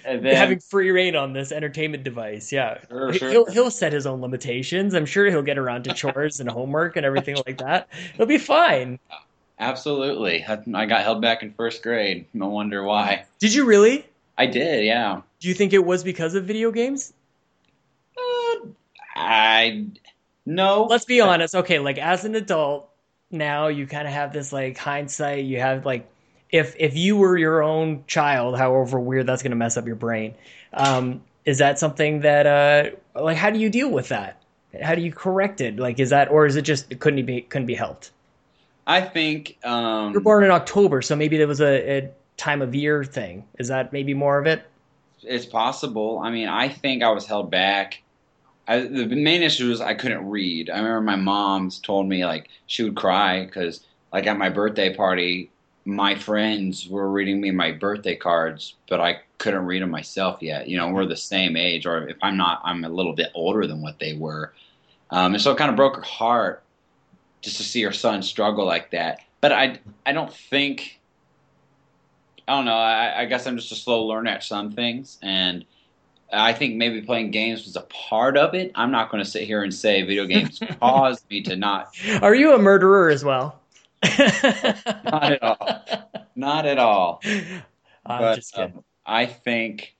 and 0.05 0.25
then, 0.25 0.35
having 0.35 0.59
free 0.59 0.91
reign 0.91 1.15
on 1.15 1.33
this 1.33 1.51
entertainment 1.51 2.03
device. 2.03 2.51
Yeah, 2.51 2.79
Sure, 2.89 3.11
He- 3.11 3.17
sure. 3.19 3.29
he'll 3.29 3.45
he'll 3.45 3.71
set 3.71 3.93
his 3.93 4.05
own 4.05 4.21
limitations. 4.21 4.93
I'm 4.93 5.05
sure 5.05 5.25
he'll 5.29 5.41
get 5.41 5.57
around 5.57 5.83
to 5.83 5.93
chores 5.93 6.39
and 6.39 6.49
homework 6.49 6.95
and 6.95 7.05
everything 7.05 7.37
like 7.45 7.57
that. 7.59 7.87
He'll 8.15 8.25
be 8.25 8.37
fine. 8.37 8.99
Absolutely. 9.59 10.43
I, 10.43 10.57
I 10.73 10.85
got 10.85 11.01
held 11.03 11.21
back 11.21 11.43
in 11.43 11.53
first 11.53 11.83
grade. 11.83 12.25
No 12.33 12.47
wonder 12.49 12.83
why. 12.83 13.25
Did 13.39 13.53
you 13.53 13.65
really? 13.65 14.05
I 14.37 14.47
did, 14.47 14.83
yeah. 14.83 15.21
Do 15.39 15.47
you 15.47 15.53
think 15.53 15.73
it 15.73 15.85
was 15.85 16.03
because 16.03 16.33
of 16.35 16.45
video 16.45 16.71
games? 16.71 17.13
Uh, 18.17 18.67
I 19.15 19.85
no. 20.45 20.85
Let's 20.85 21.05
be 21.05 21.21
honest. 21.21 21.55
Okay, 21.55 21.79
like 21.79 21.97
as 21.97 22.25
an 22.25 22.35
adult 22.35 22.89
now, 23.31 23.67
you 23.67 23.87
kind 23.87 24.07
of 24.07 24.13
have 24.13 24.33
this 24.33 24.51
like 24.51 24.77
hindsight. 24.77 25.45
You 25.45 25.59
have 25.59 25.85
like 25.85 26.07
if 26.53 26.75
if 26.77 26.95
you 26.95 27.17
were 27.17 27.35
your 27.37 27.61
own 27.61 28.05
child, 28.07 28.57
however 28.57 28.99
weird 28.99 29.27
that's 29.27 29.43
going 29.43 29.51
to 29.51 29.57
mess 29.57 29.75
up 29.75 29.85
your 29.85 29.97
brain. 29.97 30.35
Um, 30.71 31.21
is 31.43 31.57
that 31.57 31.79
something 31.79 32.21
that 32.21 32.47
uh 32.47 33.21
like 33.21 33.35
how 33.35 33.49
do 33.49 33.59
you 33.59 33.69
deal 33.69 33.89
with 33.89 34.07
that? 34.09 34.41
How 34.81 34.95
do 34.95 35.01
you 35.01 35.11
correct 35.11 35.59
it? 35.59 35.77
Like 35.77 35.99
is 35.99 36.11
that 36.11 36.29
or 36.29 36.45
is 36.45 36.55
it 36.55 36.61
just 36.61 36.89
it 36.91 37.01
couldn't 37.01 37.25
be 37.25 37.41
couldn't 37.41 37.67
be 37.67 37.75
helped? 37.75 38.11
I 38.85 39.01
think 39.01 39.57
um, 39.63 40.11
You're 40.11 40.21
born 40.21 40.43
in 40.43 40.51
October, 40.51 41.01
so 41.01 41.15
maybe 41.15 41.37
there 41.37 41.47
was 41.47 41.61
a, 41.61 41.97
a 41.97 42.11
time 42.35 42.61
of 42.61 42.75
year 42.75 43.03
thing. 43.03 43.45
Is 43.57 43.69
that 43.69 43.93
maybe 43.93 44.13
more 44.13 44.37
of 44.37 44.45
it? 44.45 44.63
it's 45.25 45.45
possible. 45.45 46.19
I 46.19 46.31
mean, 46.31 46.49
I 46.49 46.67
think 46.67 47.01
I 47.03 47.11
was 47.11 47.25
held 47.25 47.49
back. 47.49 48.01
I, 48.67 48.79
the 48.79 49.05
main 49.07 49.41
issue 49.41 49.69
was 49.69 49.81
I 49.81 49.93
couldn't 49.93 50.29
read. 50.29 50.69
I 50.69 50.77
remember 50.77 51.01
my 51.01 51.15
mom's 51.15 51.79
told 51.79 52.07
me 52.07 52.25
like 52.25 52.49
she 52.65 52.83
would 52.83 52.95
cry 52.95 53.45
because 53.45 53.81
like 54.11 54.27
at 54.27 54.37
my 54.37 54.49
birthday 54.49 54.93
party, 54.93 55.49
my 55.85 56.15
friends 56.15 56.87
were 56.87 57.09
reading 57.09 57.41
me 57.41 57.51
my 57.51 57.71
birthday 57.71 58.15
cards, 58.15 58.75
but 58.87 59.01
I 59.01 59.19
couldn't 59.37 59.65
read 59.65 59.81
them 59.81 59.91
myself 59.91 60.41
yet. 60.41 60.67
You 60.67 60.77
know, 60.77 60.89
we're 60.89 61.05
the 61.05 61.17
same 61.17 61.57
age, 61.57 61.85
or 61.85 62.07
if 62.07 62.17
I'm 62.21 62.37
not, 62.37 62.61
I'm 62.63 62.83
a 62.85 62.89
little 62.89 63.13
bit 63.13 63.31
older 63.33 63.67
than 63.67 63.81
what 63.81 63.99
they 63.99 64.13
were. 64.13 64.53
Um, 65.09 65.33
and 65.33 65.41
so 65.41 65.51
it 65.51 65.57
kind 65.57 65.69
of 65.69 65.75
broke 65.75 65.97
her 65.97 66.01
heart 66.01 66.63
just 67.41 67.57
to 67.57 67.63
see 67.63 67.81
her 67.83 67.91
son 67.91 68.23
struggle 68.23 68.65
like 68.65 68.91
that. 68.91 69.19
But 69.41 69.51
I, 69.51 69.79
I 70.05 70.13
don't 70.13 70.33
think 70.33 71.01
I 72.47 72.55
don't 72.55 72.65
know. 72.65 72.75
I, 72.75 73.21
I 73.21 73.25
guess 73.25 73.47
I'm 73.47 73.57
just 73.57 73.71
a 73.71 73.75
slow 73.75 74.05
learner 74.05 74.31
at 74.31 74.43
some 74.43 74.71
things, 74.71 75.17
and 75.21 75.63
I 76.31 76.53
think 76.53 76.75
maybe 76.75 77.01
playing 77.01 77.31
games 77.31 77.65
was 77.65 77.75
a 77.75 77.81
part 77.81 78.37
of 78.37 78.53
it. 78.53 78.71
I'm 78.75 78.91
not 78.91 79.09
going 79.09 79.23
to 79.23 79.29
sit 79.29 79.43
here 79.43 79.63
and 79.63 79.73
say 79.73 80.01
video 80.01 80.25
games 80.25 80.59
caused 80.79 81.29
me 81.29 81.41
to 81.43 81.55
not. 81.55 81.95
Are 82.21 82.35
you 82.35 82.53
a 82.53 82.59
murderer 82.59 83.09
as 83.09 83.23
well? 83.23 83.59
not 85.05 85.31
at 85.31 85.43
all. 85.43 85.85
Not 86.35 86.65
at 86.65 86.77
all. 86.79 87.21
I'm 88.05 88.21
but, 88.21 88.35
just 88.35 88.53
kidding. 88.53 88.75
Um, 88.75 88.83
I 89.05 89.25
think, 89.25 89.95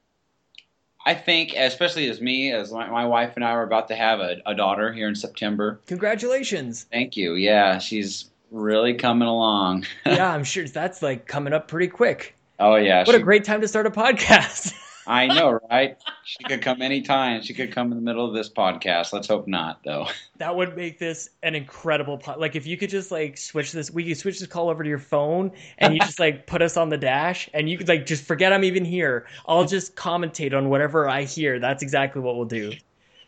I 1.06 1.14
think, 1.14 1.54
especially 1.56 2.10
as 2.10 2.22
me, 2.22 2.52
as 2.52 2.72
my, 2.72 2.90
my 2.90 3.06
wife 3.06 3.34
and 3.36 3.44
I 3.44 3.52
are 3.52 3.64
about 3.64 3.88
to 3.90 3.96
have 3.96 4.20
a, 4.20 4.42
a 4.46 4.56
daughter 4.56 4.92
here 4.92 5.08
in 5.08 5.16
September. 5.16 5.80
Congratulations. 5.88 6.86
Thank 6.92 7.16
you. 7.18 7.36
Yeah, 7.36 7.80
she's 7.80 8.30
really 8.52 8.94
coming 8.94 9.28
along. 9.28 9.86
yeah, 10.06 10.32
I'm 10.32 10.44
sure 10.44 10.68
that's 10.68 11.02
like 11.02 11.28
coming 11.28 11.54
up 11.54 11.68
pretty 11.68 11.88
quick. 11.88 12.36
Oh 12.60 12.76
yeah. 12.76 13.00
What 13.00 13.16
she, 13.16 13.16
a 13.16 13.24
great 13.24 13.44
time 13.44 13.62
to 13.62 13.68
start 13.68 13.88
a 13.88 13.92
podcast. 13.92 14.74
I 15.06 15.28
know, 15.28 15.60
right? 15.70 15.98
She 16.24 16.44
could 16.44 16.62
come 16.62 16.82
anytime. 16.82 17.42
She 17.42 17.54
could 17.54 17.72
come 17.72 17.92
in 17.92 17.98
the 17.98 18.04
middle 18.04 18.26
of 18.26 18.34
this 18.34 18.50
podcast. 18.50 19.12
Let's 19.14 19.28
hope 19.28 19.48
not, 19.48 19.84
though. 19.84 20.08
That 20.38 20.56
would 20.56 20.76
make 20.76 21.00
this 21.00 21.30
an 21.44 21.56
incredible 21.56 22.18
pod. 22.18 22.40
Like 22.40 22.56
if 22.56 22.66
you 22.66 22.78
could 22.78 22.90
just 22.90 23.12
like 23.12 23.38
switch 23.38 23.72
this, 23.72 23.92
we 23.92 24.06
could 24.06 24.18
switch 24.18 24.40
this 24.40 24.48
call 24.48 24.70
over 24.70 24.84
to 24.84 24.90
your 24.90 25.00
phone, 25.00 25.52
and 25.78 25.94
you 25.94 26.00
just 26.00 26.20
like 26.20 26.48
put 26.48 26.62
us 26.62 26.78
on 26.78 26.90
the 26.90 26.98
dash, 26.98 27.50
and 27.54 27.70
you 27.70 27.78
could 27.78 27.88
like 27.88 28.06
just 28.06 28.24
forget 28.24 28.54
I'm 28.54 28.64
even 28.64 28.86
here. 28.86 29.26
I'll 29.46 29.66
just 29.66 29.96
commentate 29.96 30.54
on 30.56 30.70
whatever 30.70 31.10
I 31.10 31.24
hear. 31.24 31.60
That's 31.60 31.84
exactly 31.84 32.22
what 32.22 32.36
we'll 32.36 32.46
do. 32.46 32.74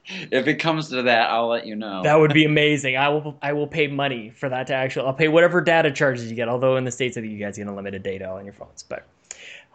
If 0.07 0.47
it 0.47 0.55
comes 0.55 0.89
to 0.89 1.01
that, 1.01 1.31
I'll 1.31 1.47
let 1.47 1.65
you 1.65 1.75
know. 1.75 2.03
That 2.03 2.19
would 2.19 2.33
be 2.33 2.45
amazing. 2.45 2.95
I 2.95 3.09
will. 3.09 3.37
I 3.41 3.53
will 3.53 3.67
pay 3.67 3.87
money 3.87 4.29
for 4.29 4.49
that 4.49 4.67
to 4.67 4.73
actually. 4.73 5.07
I'll 5.07 5.13
pay 5.13 5.27
whatever 5.27 5.61
data 5.61 5.91
charges 5.91 6.29
you 6.29 6.35
get. 6.35 6.47
Although 6.47 6.77
in 6.77 6.83
the 6.83 6.91
states, 6.91 7.17
I 7.17 7.21
think 7.21 7.33
you 7.33 7.39
guys 7.39 7.57
get 7.57 7.67
unlimited 7.67 8.03
data 8.03 8.29
on 8.29 8.45
your 8.45 8.53
phones, 8.53 8.83
but 8.83 9.05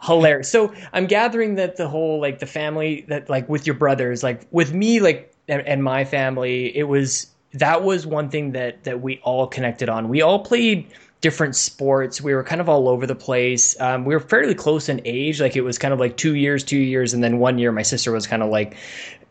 hilarious. 0.01 0.49
So 0.49 0.73
I'm 0.93 1.05
gathering 1.05 1.55
that 1.55 1.77
the 1.77 1.87
whole 1.87 2.19
like 2.19 2.39
the 2.39 2.45
family 2.45 3.05
that 3.07 3.29
like 3.29 3.47
with 3.47 3.65
your 3.67 3.75
brothers, 3.75 4.23
like 4.23 4.47
with 4.51 4.73
me, 4.73 4.99
like 4.99 5.33
and, 5.47 5.61
and, 5.67 5.83
my 5.83 6.05
family, 6.05 6.75
it 6.75 6.83
was 6.83 7.27
that 7.53 7.83
was 7.83 8.07
one 8.07 8.29
thing 8.29 8.51
that 8.53 8.83
that 8.83 9.01
we 9.01 9.19
all 9.23 9.47
connected 9.47 9.89
on. 9.89 10.09
We 10.09 10.21
all 10.21 10.39
played 10.39 10.87
different 11.21 11.55
sports. 11.55 12.19
We 12.19 12.33
were 12.33 12.43
kind 12.43 12.61
of 12.61 12.67
all 12.67 12.89
over 12.89 13.05
the 13.05 13.15
place. 13.15 13.79
Um, 13.79 14.05
we 14.05 14.15
were 14.15 14.19
fairly 14.19 14.55
close 14.55 14.89
in 14.89 15.01
age. 15.05 15.39
Like 15.39 15.55
it 15.55 15.61
was 15.61 15.77
kind 15.77 15.93
of 15.93 15.99
like 15.99 16.17
two 16.17 16.35
years, 16.35 16.63
two 16.63 16.79
years, 16.79 17.13
and 17.13 17.23
then 17.23 17.37
one 17.37 17.59
year 17.59 17.71
my 17.71 17.83
sister 17.83 18.11
was 18.11 18.25
kind 18.25 18.41
of 18.41 18.49
like 18.49 18.75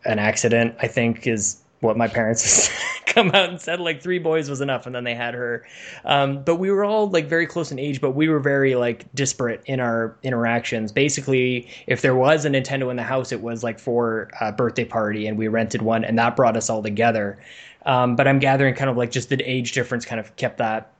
an 0.04 0.18
accident. 0.18 0.76
I 0.80 0.86
think 0.86 1.26
is 1.26 1.59
what 1.80 1.96
my 1.96 2.08
parents 2.08 2.70
come 3.06 3.28
out 3.28 3.48
and 3.48 3.60
said 3.60 3.80
like 3.80 4.02
three 4.02 4.18
boys 4.18 4.48
was 4.48 4.60
enough 4.60 4.86
and 4.86 4.94
then 4.94 5.04
they 5.04 5.14
had 5.14 5.34
her. 5.34 5.66
Um, 6.04 6.42
but 6.42 6.56
we 6.56 6.70
were 6.70 6.84
all 6.84 7.08
like 7.08 7.26
very 7.26 7.46
close 7.46 7.72
in 7.72 7.78
age 7.78 8.00
but 8.00 8.12
we 8.12 8.28
were 8.28 8.40
very 8.40 8.74
like 8.74 9.12
disparate 9.14 9.62
in 9.66 9.80
our 9.80 10.16
interactions. 10.22 10.92
Basically 10.92 11.68
if 11.86 12.02
there 12.02 12.14
was 12.14 12.44
a 12.44 12.50
nintendo 12.50 12.90
in 12.90 12.96
the 12.96 13.02
house 13.02 13.32
it 13.32 13.42
was 13.42 13.64
like 13.64 13.78
for 13.78 14.30
a 14.40 14.52
birthday 14.52 14.84
party 14.84 15.26
and 15.26 15.38
we 15.38 15.48
rented 15.48 15.82
one 15.82 16.04
and 16.04 16.18
that 16.18 16.36
brought 16.36 16.56
us 16.56 16.70
all 16.70 16.82
together. 16.82 17.38
Um, 17.86 18.14
but 18.14 18.28
i'm 18.28 18.38
gathering 18.38 18.74
kind 18.74 18.90
of 18.90 18.98
like 18.98 19.10
just 19.10 19.30
the 19.30 19.40
age 19.50 19.72
difference 19.72 20.04
kind 20.04 20.20
of 20.20 20.36
kept 20.36 20.58
that 20.58 20.92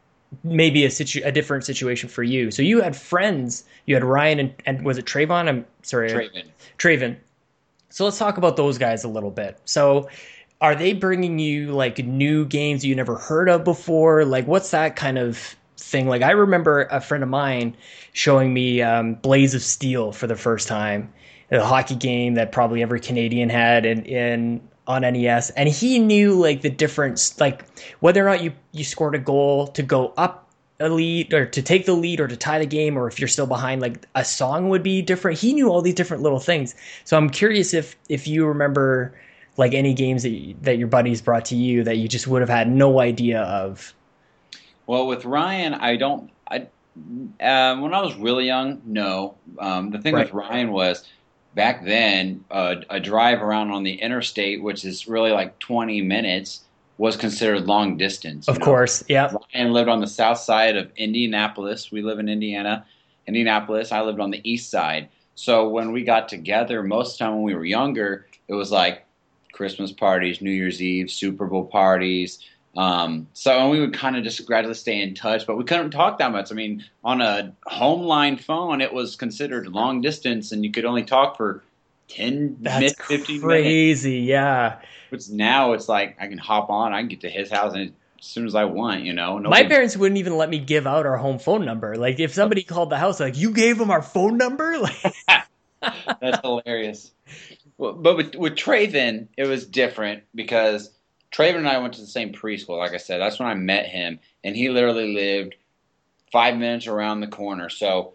maybe 0.45 0.85
a 0.85 0.91
situ- 0.91 1.23
a 1.25 1.33
different 1.33 1.65
situation 1.65 2.09
for 2.09 2.23
you. 2.23 2.51
So 2.51 2.63
you 2.63 2.81
had 2.81 2.97
friends. 2.97 3.65
You 3.87 3.95
had 3.95 4.05
ryan 4.05 4.39
and, 4.39 4.55
and 4.67 4.85
was 4.85 4.99
it 4.99 5.05
Trayvon? 5.05 5.49
i'm 5.49 5.67
sorry. 5.83 6.11
Traven. 6.11 6.45
Traven. 6.79 7.17
so 7.89 8.05
let's 8.05 8.19
talk 8.19 8.39
about 8.39 8.57
those 8.57 8.79
guys 8.79 9.05
a 9.05 9.09
little 9.09 9.31
bit. 9.31 9.59
So 9.65 10.09
are 10.61 10.75
they 10.75 10.93
bringing 10.93 11.39
you 11.39 11.73
like 11.73 11.99
new 11.99 12.45
games 12.45 12.85
you 12.85 12.95
never 12.95 13.17
heard 13.17 13.49
of 13.49 13.65
before? 13.65 14.25
Like, 14.25 14.47
what's 14.47 14.71
that 14.71 14.97
kind 14.97 15.19
of 15.19 15.57
thing? 15.77 16.07
Like, 16.07 16.23
I 16.23 16.33
remember 16.33 16.83
a 16.91 17.01
friend 17.01 17.23
of 17.23 17.31
mine 17.31 17.77
showing 18.13 18.53
me 18.53 18.83
um, 18.83 19.15
Blades 19.15 19.55
of 19.55 19.63
Steel 19.63 20.13
for 20.13 20.27
the 20.27 20.37
first 20.37 20.69
time, 20.69 21.13
a 21.51 21.65
hockey 21.65 21.95
game 21.95 22.35
that 22.35 22.53
probably 22.53 22.83
every 22.83 23.01
Canadian 23.01 23.49
had 23.49 23.87
in, 23.87 24.05
in 24.05 24.61
on 24.87 25.03
NES, 25.03 25.51
and 25.51 25.69
he 25.69 25.99
knew 25.99 26.35
like 26.35 26.63
the 26.63 26.71
difference, 26.71 27.39
like 27.41 27.65
whether 28.01 28.27
or 28.27 28.29
not 28.29 28.43
you 28.43 28.53
you 28.73 28.85
scored 28.85 29.15
a 29.15 29.19
goal 29.19 29.69
to 29.69 29.83
go 29.83 30.13
up 30.17 30.49
a 30.81 30.89
lead 30.89 31.33
or 31.33 31.47
to 31.47 31.63
take 31.63 31.87
the 31.87 31.93
lead 31.93 32.21
or 32.21 32.27
to 32.27 32.37
tie 32.37 32.59
the 32.59 32.67
game 32.67 32.97
or 32.97 33.07
if 33.07 33.21
you're 33.21 33.29
still 33.29 33.47
behind 33.47 33.83
like 33.83 34.07
a 34.15 34.25
song 34.25 34.71
would 34.71 34.83
be 34.83 35.03
different 35.03 35.39
he 35.39 35.53
knew 35.53 35.69
all 35.69 35.83
these 35.83 35.95
different 35.95 36.23
little 36.23 36.41
things 36.41 36.75
so 37.05 37.19
i'm 37.19 37.29
curious 37.29 37.75
if 37.75 37.97
if 38.09 38.27
you 38.27 38.47
remember 38.47 39.15
like 39.61 39.75
any 39.75 39.95
games 39.95 40.25
that 40.25 40.31
you, 40.31 40.57
that 40.63 40.79
your 40.79 40.89
buddies 40.89 41.23
brought 41.23 41.45
to 41.45 41.55
you 41.55 41.85
that 41.85 41.99
you 41.99 42.09
just 42.09 42.27
would 42.27 42.41
have 42.41 42.49
had 42.49 42.69
no 42.69 42.99
idea 42.99 43.43
of? 43.43 43.95
Well, 44.87 45.07
with 45.07 45.25
Ryan, 45.25 45.75
I 45.75 45.95
don't. 45.97 46.31
I 46.51 46.67
uh, 47.41 47.77
when 47.77 47.95
I 47.95 48.03
was 48.03 48.17
really 48.17 48.47
young, 48.47 48.83
no. 48.85 49.37
Um, 49.61 49.91
the 49.91 49.99
thing 49.99 50.15
right. 50.15 50.27
with 50.27 50.35
Ryan 50.35 50.73
was 50.73 51.07
back 51.55 51.85
then 51.85 52.45
uh, 52.51 52.77
a 52.89 52.99
drive 52.99 53.43
around 53.43 53.71
on 53.71 53.85
the 53.85 53.95
interstate, 53.95 54.63
which 54.63 54.85
is 54.85 55.07
really 55.07 55.31
like 55.31 55.59
20 55.61 56.03
minutes, 56.03 56.65
was 56.99 57.17
considered 57.17 57.67
long 57.67 57.97
distance. 57.97 58.49
Of 58.49 58.59
know? 58.59 58.65
course, 58.65 59.05
yeah. 59.09 59.33
Ryan 59.55 59.73
lived 59.73 59.89
on 59.89 60.01
the 60.01 60.09
south 60.09 60.39
side 60.39 60.77
of 60.77 60.91
Indianapolis. 60.97 61.93
We 61.93 62.03
live 62.03 62.19
in 62.19 62.29
Indiana, 62.29 62.85
Indianapolis. 63.27 63.93
I 63.93 64.01
lived 64.01 64.21
on 64.21 64.31
the 64.31 64.41
east 64.51 64.71
side. 64.71 65.09
So 65.35 65.69
when 65.69 65.93
we 65.93 66.03
got 66.03 66.29
together, 66.29 66.83
most 66.83 67.13
of 67.13 67.19
the 67.19 67.25
time 67.25 67.35
when 67.35 67.45
we 67.45 67.55
were 67.55 67.65
younger, 67.65 68.27
it 68.49 68.55
was 68.55 68.73
like 68.73 69.07
Christmas 69.61 69.93
parties, 69.93 70.41
New 70.41 70.51
Year's 70.51 70.81
Eve, 70.81 71.11
Super 71.11 71.47
Bowl 71.47 71.67
parties. 71.67 72.39
Um, 72.75 73.29
so 73.35 73.69
we 73.69 73.79
would 73.79 73.93
kind 73.93 74.17
of 74.17 74.25
just 74.25 74.47
gradually 74.47 74.73
stay 74.73 75.03
in 75.03 75.15
touch, 75.15 75.47
but 75.47 75.59
we 75.59 75.65
couldn't 75.65 75.91
talk 75.91 76.19
that 76.19 76.33
much. 76.33 76.51
I 76.51 76.55
mean, 76.55 76.83
on 77.05 77.21
a 77.21 77.55
home 77.67 78.01
line 78.01 78.39
phone, 78.39 78.81
it 78.81 78.91
was 78.91 79.17
considered 79.17 79.69
long 79.69 80.01
distance, 80.01 80.51
and 80.53 80.65
you 80.65 80.73
could 80.73 80.87
only 80.87 81.03
talk 81.05 81.37
for 81.37 81.63
10 82.09 82.57
That's 82.63 82.95
15 83.03 83.43
crazy, 83.43 84.11
minutes. 84.13 84.29
yeah. 84.29 84.79
But 85.11 85.29
now 85.29 85.75
it's 85.75 85.91
like 85.91 86.17
I 86.19 86.29
can 86.29 86.39
hop 86.39 86.71
on, 86.71 86.95
I 86.95 87.01
can 87.01 87.09
get 87.09 87.21
to 87.21 87.29
his 87.29 87.51
house 87.51 87.75
and 87.75 87.93
as 88.19 88.25
soon 88.27 88.47
as 88.47 88.55
I 88.55 88.65
want, 88.65 89.03
you 89.03 89.13
know. 89.13 89.39
My 89.41 89.65
parents 89.65 89.95
wouldn't 89.95 90.19
even 90.19 90.39
let 90.39 90.49
me 90.49 90.59
give 90.59 90.87
out 90.87 91.05
our 91.05 91.19
home 91.19 91.39
phone 91.39 91.67
number. 91.67 91.97
Like 91.97 92.19
if 92.19 92.33
somebody 92.33 92.63
called 92.63 92.89
the 92.89 92.97
house, 92.97 93.21
like 93.21 93.37
you 93.37 93.51
gave 93.51 93.77
them 93.77 93.91
our 93.91 94.01
phone 94.01 94.39
number, 94.39 94.79
like 94.81 95.15
that's 96.21 96.41
hilarious. 96.43 97.11
Well, 97.81 97.95
but 97.95 98.15
with, 98.15 98.35
with 98.35 98.57
Traven, 98.57 99.29
it 99.39 99.47
was 99.47 99.67
different 99.67 100.25
because 100.35 100.91
Traven 101.33 101.57
and 101.57 101.69
I 101.69 101.79
went 101.79 101.95
to 101.95 102.03
the 102.03 102.07
same 102.07 102.31
preschool. 102.31 102.77
Like 102.77 102.93
I 102.93 102.99
said, 102.99 103.23
that's 103.23 103.39
when 103.39 103.49
I 103.49 103.55
met 103.55 103.87
him, 103.87 104.21
and 104.45 104.55
he 104.55 104.69
literally 104.69 105.15
lived 105.15 105.55
five 106.31 106.59
minutes 106.59 106.87
around 106.87 107.21
the 107.21 107.27
corner. 107.27 107.71
So 107.71 108.13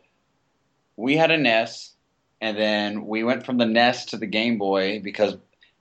we 0.97 1.17
had 1.17 1.31
a 1.31 1.37
NES, 1.37 1.95
and 2.41 2.55
then 2.55 3.07
we 3.07 3.23
went 3.23 3.43
from 3.43 3.57
the 3.57 3.65
NES 3.65 4.05
to 4.05 4.17
the 4.17 4.27
Game 4.27 4.59
Boy 4.59 5.01
because 5.03 5.35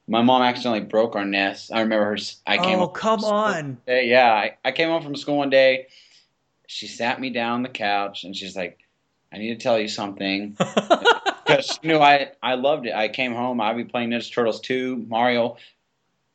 my 0.08 0.22
mom 0.22 0.40
accidentally 0.40 0.80
broke 0.80 1.14
our 1.14 1.26
NES. 1.26 1.70
I 1.70 1.82
remember 1.82 2.06
her. 2.06 2.16
I 2.46 2.56
came. 2.56 2.78
Oh, 2.78 2.88
come 2.88 3.22
on! 3.22 3.76
Yeah, 3.86 4.32
I, 4.32 4.56
I 4.64 4.72
came 4.72 4.88
home 4.88 5.02
from 5.02 5.14
school 5.14 5.36
one 5.36 5.50
day. 5.50 5.88
She 6.66 6.86
sat 6.86 7.20
me 7.20 7.28
down 7.28 7.52
on 7.52 7.62
the 7.62 7.68
couch, 7.68 8.24
and 8.24 8.34
she's 8.34 8.56
like, 8.56 8.78
"I 9.34 9.38
need 9.38 9.58
to 9.58 9.62
tell 9.62 9.78
you 9.78 9.88
something." 9.88 10.56
because 11.46 11.78
you 11.82 11.90
knew 11.90 11.98
I 11.98 12.32
I 12.42 12.54
loved 12.54 12.86
it. 12.86 12.94
I 12.94 13.08
came 13.08 13.34
home, 13.34 13.60
I'd 13.60 13.76
be 13.76 13.84
playing 13.84 14.10
Ninja 14.10 14.32
Turtles 14.32 14.60
2, 14.60 15.06
Mario, 15.08 15.56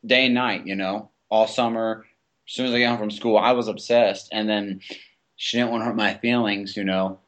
day 0.04 0.26
and 0.26 0.34
night. 0.34 0.66
You 0.66 0.76
know, 0.76 1.10
all 1.30 1.46
summer. 1.46 2.06
As 2.46 2.54
soon 2.54 2.66
as 2.66 2.74
I 2.74 2.80
got 2.80 2.90
home 2.90 2.98
from 2.98 3.10
school, 3.12 3.38
I 3.38 3.52
was 3.52 3.68
obsessed. 3.68 4.28
And 4.32 4.48
then 4.48 4.80
she 5.36 5.56
didn't 5.56 5.70
want 5.70 5.82
to 5.82 5.86
hurt 5.86 5.96
my 5.96 6.14
feelings, 6.14 6.76
you 6.76 6.84
know. 6.84 7.20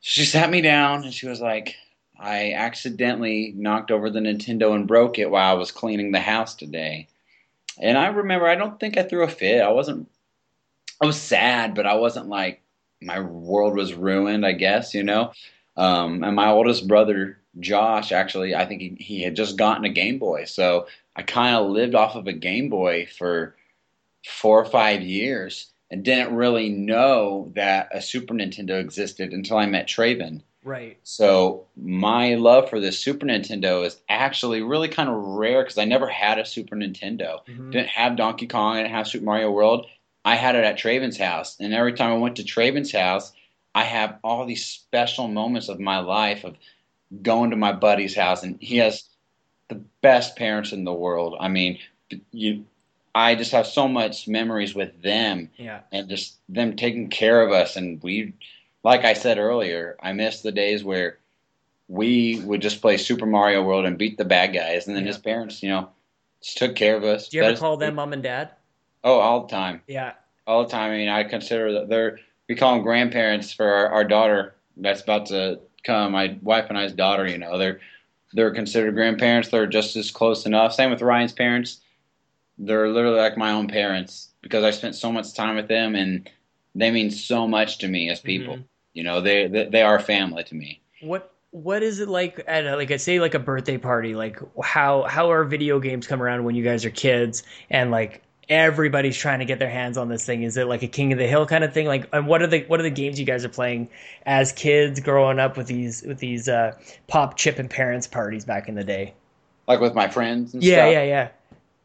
She 0.00 0.24
sat 0.24 0.50
me 0.50 0.60
down 0.60 1.02
and 1.02 1.12
she 1.12 1.26
was 1.26 1.40
like, 1.40 1.74
I 2.18 2.52
accidentally 2.52 3.52
knocked 3.56 3.90
over 3.90 4.08
the 4.08 4.20
Nintendo 4.20 4.74
and 4.74 4.86
broke 4.86 5.18
it 5.18 5.30
while 5.30 5.50
I 5.50 5.58
was 5.58 5.72
cleaning 5.72 6.12
the 6.12 6.20
house 6.20 6.54
today. 6.54 7.08
And 7.78 7.98
I 7.98 8.06
remember, 8.06 8.46
I 8.46 8.54
don't 8.54 8.78
think 8.78 8.96
I 8.96 9.02
threw 9.02 9.24
a 9.24 9.28
fit. 9.28 9.62
I 9.62 9.70
wasn't, 9.70 10.08
I 11.02 11.06
was 11.06 11.20
sad, 11.20 11.74
but 11.74 11.86
I 11.86 11.96
wasn't 11.96 12.28
like, 12.28 12.62
my 13.00 13.20
world 13.20 13.76
was 13.76 13.94
ruined, 13.94 14.46
I 14.46 14.52
guess, 14.52 14.94
you 14.94 15.02
know? 15.02 15.32
Um, 15.76 16.24
and 16.24 16.34
my 16.34 16.48
oldest 16.50 16.88
brother, 16.88 17.38
Josh, 17.60 18.12
actually, 18.12 18.54
I 18.54 18.64
think 18.66 18.80
he, 18.80 18.96
he 18.98 19.22
had 19.22 19.36
just 19.36 19.56
gotten 19.56 19.84
a 19.84 19.90
Game 19.90 20.18
Boy. 20.18 20.44
So 20.44 20.86
I 21.14 21.22
kind 21.22 21.56
of 21.56 21.70
lived 21.70 21.94
off 21.94 22.14
of 22.16 22.26
a 22.26 22.32
Game 22.32 22.68
Boy 22.68 23.06
for 23.06 23.54
four 24.26 24.60
or 24.60 24.64
five 24.64 25.02
years 25.02 25.70
and 25.90 26.04
didn't 26.04 26.34
really 26.34 26.68
know 26.68 27.52
that 27.54 27.88
a 27.92 28.00
Super 28.02 28.34
Nintendo 28.34 28.80
existed 28.80 29.32
until 29.32 29.56
I 29.58 29.66
met 29.66 29.86
Traven. 29.86 30.42
Right. 30.64 30.98
So 31.04 31.66
my 31.76 32.34
love 32.34 32.68
for 32.68 32.80
this 32.80 32.98
Super 32.98 33.24
Nintendo 33.24 33.86
is 33.86 34.00
actually 34.08 34.62
really 34.62 34.88
kind 34.88 35.08
of 35.08 35.14
rare 35.14 35.62
because 35.62 35.78
I 35.78 35.84
never 35.84 36.08
had 36.08 36.40
a 36.40 36.44
Super 36.44 36.74
Nintendo. 36.74 37.46
Mhm. 37.46 37.70
Didn't 37.70 37.88
have 37.88 38.16
Donkey 38.16 38.48
Kong. 38.48 38.74
I 38.76 38.82
didn't 38.82 38.94
have 38.94 39.06
Super 39.06 39.24
Mario 39.24 39.52
World. 39.52 39.86
I 40.26 40.34
had 40.34 40.56
it 40.56 40.64
at 40.64 40.76
Traven's 40.76 41.16
house, 41.16 41.56
and 41.60 41.72
every 41.72 41.92
time 41.92 42.10
I 42.12 42.16
went 42.18 42.34
to 42.36 42.44
Traven's 42.44 42.90
house, 42.90 43.32
I 43.76 43.84
have 43.84 44.18
all 44.24 44.44
these 44.44 44.66
special 44.66 45.28
moments 45.28 45.68
of 45.68 45.78
my 45.78 46.00
life 46.00 46.42
of 46.42 46.56
going 47.22 47.50
to 47.50 47.56
my 47.56 47.72
buddy's 47.72 48.16
house, 48.16 48.42
and 48.42 48.58
he 48.60 48.78
has 48.78 49.04
the 49.68 49.76
best 50.02 50.34
parents 50.34 50.72
in 50.72 50.82
the 50.82 50.92
world. 50.92 51.36
I 51.38 51.46
mean, 51.46 51.78
you, 52.32 52.66
I 53.14 53.36
just 53.36 53.52
have 53.52 53.68
so 53.68 53.86
much 53.86 54.26
memories 54.26 54.74
with 54.74 55.00
them 55.00 55.48
Yeah. 55.58 55.80
and 55.92 56.08
just 56.08 56.38
them 56.48 56.74
taking 56.74 57.08
care 57.08 57.40
of 57.40 57.52
us. 57.52 57.76
And 57.76 58.02
we, 58.02 58.32
like 58.82 59.04
I 59.04 59.12
said 59.12 59.38
earlier, 59.38 59.96
I 60.02 60.12
miss 60.12 60.42
the 60.42 60.50
days 60.50 60.82
where 60.82 61.18
we 61.86 62.40
would 62.40 62.62
just 62.62 62.82
play 62.82 62.96
Super 62.96 63.26
Mario 63.26 63.62
World 63.62 63.84
and 63.86 63.96
beat 63.96 64.18
the 64.18 64.24
bad 64.24 64.52
guys, 64.52 64.88
and 64.88 64.96
then 64.96 65.04
Yeah. 65.04 65.08
his 65.12 65.18
parents, 65.18 65.62
you 65.62 65.68
know, 65.68 65.88
just 66.42 66.58
took 66.58 66.74
care 66.74 66.96
of 66.96 67.04
us. 67.04 67.28
Do 67.28 67.36
you 67.36 67.44
ever 67.44 67.56
call 67.56 67.76
them 67.76 67.94
mom 67.94 68.12
and 68.12 68.24
dad? 68.24 68.50
Oh, 69.06 69.20
all 69.20 69.42
the 69.46 69.48
time, 69.48 69.82
Yeah. 69.86 70.14
all 70.48 70.64
the 70.64 70.68
time. 70.68 70.90
I 70.90 70.96
mean, 70.96 71.08
I 71.08 71.22
consider 71.22 71.72
that 71.72 71.88
they're 71.88 72.18
we 72.48 72.56
call 72.56 72.74
them 72.74 72.82
grandparents 72.82 73.52
for 73.52 73.66
our, 73.66 73.88
our 73.88 74.04
daughter 74.04 74.54
that's 74.76 75.00
about 75.00 75.26
to 75.26 75.60
come. 75.84 76.12
My 76.12 76.36
wife 76.42 76.66
and 76.68 76.76
I's 76.76 76.92
daughter, 76.92 77.26
you 77.26 77.38
know, 77.38 77.56
they're 77.56 77.80
they're 78.32 78.52
considered 78.52 78.94
grandparents. 78.94 79.48
They're 79.48 79.66
just 79.68 79.94
as 79.94 80.10
close 80.10 80.44
enough. 80.44 80.74
Same 80.74 80.90
with 80.90 81.02
Ryan's 81.02 81.32
parents. 81.32 81.78
They're 82.58 82.88
literally 82.88 83.18
like 83.20 83.36
my 83.38 83.52
own 83.52 83.68
parents 83.68 84.30
because 84.42 84.64
I 84.64 84.70
spent 84.72 84.96
so 84.96 85.12
much 85.12 85.34
time 85.34 85.54
with 85.54 85.68
them, 85.68 85.94
and 85.94 86.28
they 86.74 86.90
mean 86.90 87.10
so 87.12 87.46
much 87.46 87.78
to 87.78 87.88
me 87.88 88.10
as 88.10 88.18
people. 88.20 88.56
Mhm. 88.56 88.64
You 88.94 89.04
know, 89.04 89.20
they, 89.20 89.46
they 89.46 89.66
they 89.68 89.82
are 89.82 90.00
family 90.00 90.42
to 90.44 90.54
me. 90.56 90.80
What 91.00 91.32
what 91.52 91.84
is 91.84 92.00
it 92.00 92.08
like 92.08 92.42
at 92.48 92.66
a, 92.66 92.74
like 92.74 92.90
I 92.90 92.96
say 92.96 93.20
like 93.20 93.34
a 93.34 93.38
birthday 93.38 93.78
party? 93.78 94.16
Like 94.16 94.40
how 94.64 95.04
how 95.04 95.30
are 95.30 95.44
video 95.44 95.78
games 95.78 96.08
come 96.08 96.20
around 96.20 96.42
when 96.42 96.56
you 96.56 96.64
guys 96.64 96.84
are 96.84 96.90
kids 96.90 97.44
and 97.70 97.92
like 97.92 98.22
everybody's 98.48 99.16
trying 99.16 99.40
to 99.40 99.44
get 99.44 99.58
their 99.58 99.70
hands 99.70 99.96
on 99.98 100.08
this 100.08 100.24
thing? 100.24 100.42
Is 100.42 100.56
it 100.56 100.66
like 100.66 100.82
a 100.82 100.86
King 100.88 101.12
of 101.12 101.18
the 101.18 101.26
Hill 101.26 101.46
kind 101.46 101.64
of 101.64 101.72
thing? 101.72 101.86
Like 101.86 102.08
and 102.12 102.26
what 102.26 102.42
are 102.42 102.46
the 102.46 102.62
what 102.64 102.80
are 102.80 102.84
the 102.84 102.90
games 102.90 103.18
you 103.18 103.26
guys 103.26 103.44
are 103.44 103.48
playing 103.50 103.88
as 104.24 104.52
kids 104.52 105.00
growing 105.00 105.38
up 105.38 105.56
with 105.56 105.66
these 105.66 106.02
with 106.02 106.18
these 106.18 106.48
uh, 106.48 106.76
pop 107.08 107.36
chip 107.36 107.58
and 107.58 107.68
parents 107.70 108.06
parties 108.06 108.44
back 108.44 108.68
in 108.68 108.74
the 108.74 108.84
day? 108.84 109.14
Like 109.66 109.80
with 109.80 109.94
my 109.94 110.08
friends 110.08 110.54
and 110.54 110.62
Yeah, 110.62 110.76
stuff. 110.84 110.92
yeah, 110.92 111.02
yeah. 111.04 111.28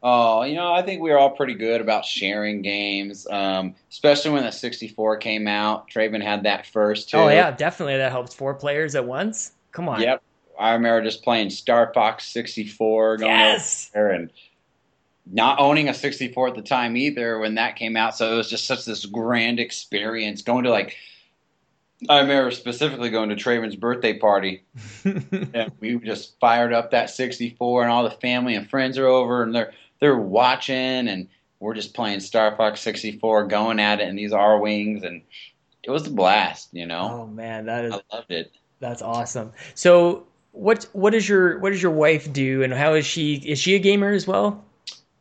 Oh, 0.04 0.42
you 0.42 0.56
know, 0.56 0.72
I 0.72 0.82
think 0.82 1.00
we 1.00 1.10
were 1.10 1.18
all 1.18 1.30
pretty 1.30 1.54
good 1.54 1.80
about 1.80 2.04
sharing 2.04 2.60
games, 2.60 3.24
um, 3.30 3.76
especially 3.88 4.32
when 4.32 4.42
the 4.42 4.50
64 4.50 5.18
came 5.18 5.46
out. 5.46 5.88
Traven 5.88 6.20
had 6.20 6.42
that 6.42 6.66
first, 6.66 7.10
too. 7.10 7.18
Oh 7.18 7.28
yeah, 7.28 7.52
definitely 7.52 7.96
that 7.98 8.10
helps 8.10 8.34
four 8.34 8.52
players 8.54 8.96
at 8.96 9.04
once. 9.04 9.52
Come 9.70 9.88
on. 9.88 10.00
Yep. 10.02 10.20
I 10.58 10.72
remember 10.72 11.02
just 11.04 11.22
playing 11.22 11.50
Star 11.50 11.92
Fox 11.94 12.26
64, 12.32 13.18
going 13.18 13.30
Yes. 13.30 13.90
over 13.94 14.08
there 14.08 14.14
and 14.14 14.30
not 15.26 15.60
owning 15.60 15.88
a 15.88 15.94
64 15.94 16.48
at 16.48 16.54
the 16.54 16.62
time 16.62 16.96
either 16.96 17.38
when 17.38 17.54
that 17.54 17.76
came 17.76 17.96
out. 17.96 18.16
So 18.16 18.32
it 18.32 18.36
was 18.36 18.50
just 18.50 18.66
such 18.66 18.84
this 18.84 19.06
grand 19.06 19.60
experience 19.60 20.42
going 20.42 20.64
to 20.64 20.70
like, 20.70 20.96
I 22.08 22.20
remember 22.20 22.50
specifically 22.50 23.10
going 23.10 23.28
to 23.28 23.36
Traven's 23.36 23.76
birthday 23.76 24.18
party 24.18 24.64
and 25.04 25.70
we 25.78 25.96
just 25.98 26.38
fired 26.40 26.72
up 26.72 26.90
that 26.90 27.10
64 27.10 27.82
and 27.82 27.92
all 27.92 28.02
the 28.02 28.10
family 28.10 28.56
and 28.56 28.68
friends 28.68 28.98
are 28.98 29.06
over 29.06 29.42
and 29.42 29.54
they're 29.54 29.72
they're 30.00 30.16
watching 30.16 30.74
and 31.06 31.28
we're 31.60 31.74
just 31.74 31.94
playing 31.94 32.18
Star 32.18 32.56
Fox 32.56 32.80
64 32.80 33.46
going 33.46 33.78
at 33.78 34.00
it 34.00 34.08
and 34.08 34.18
these 34.18 34.32
Arwings 34.32 35.06
and 35.06 35.22
it 35.84 35.92
was 35.92 36.08
a 36.08 36.10
blast 36.10 36.70
you 36.72 36.86
know 36.86 37.22
oh 37.22 37.26
man, 37.28 37.66
that 37.66 37.84
is 37.84 37.94
I 37.94 38.16
loved 38.16 38.32
it 38.32 38.50
That's 38.80 39.00
awesome. 39.00 39.52
So 39.76 40.26
what 40.50 40.88
what 40.92 41.10
does 41.10 41.28
your 41.28 41.60
what 41.60 41.70
does 41.70 41.80
your 41.80 41.92
wife 41.92 42.32
do 42.32 42.64
and 42.64 42.72
how 42.72 42.94
is 42.94 43.06
she 43.06 43.34
is 43.36 43.60
she 43.60 43.76
a 43.76 43.78
gamer 43.78 44.10
as 44.10 44.26
well? 44.26 44.64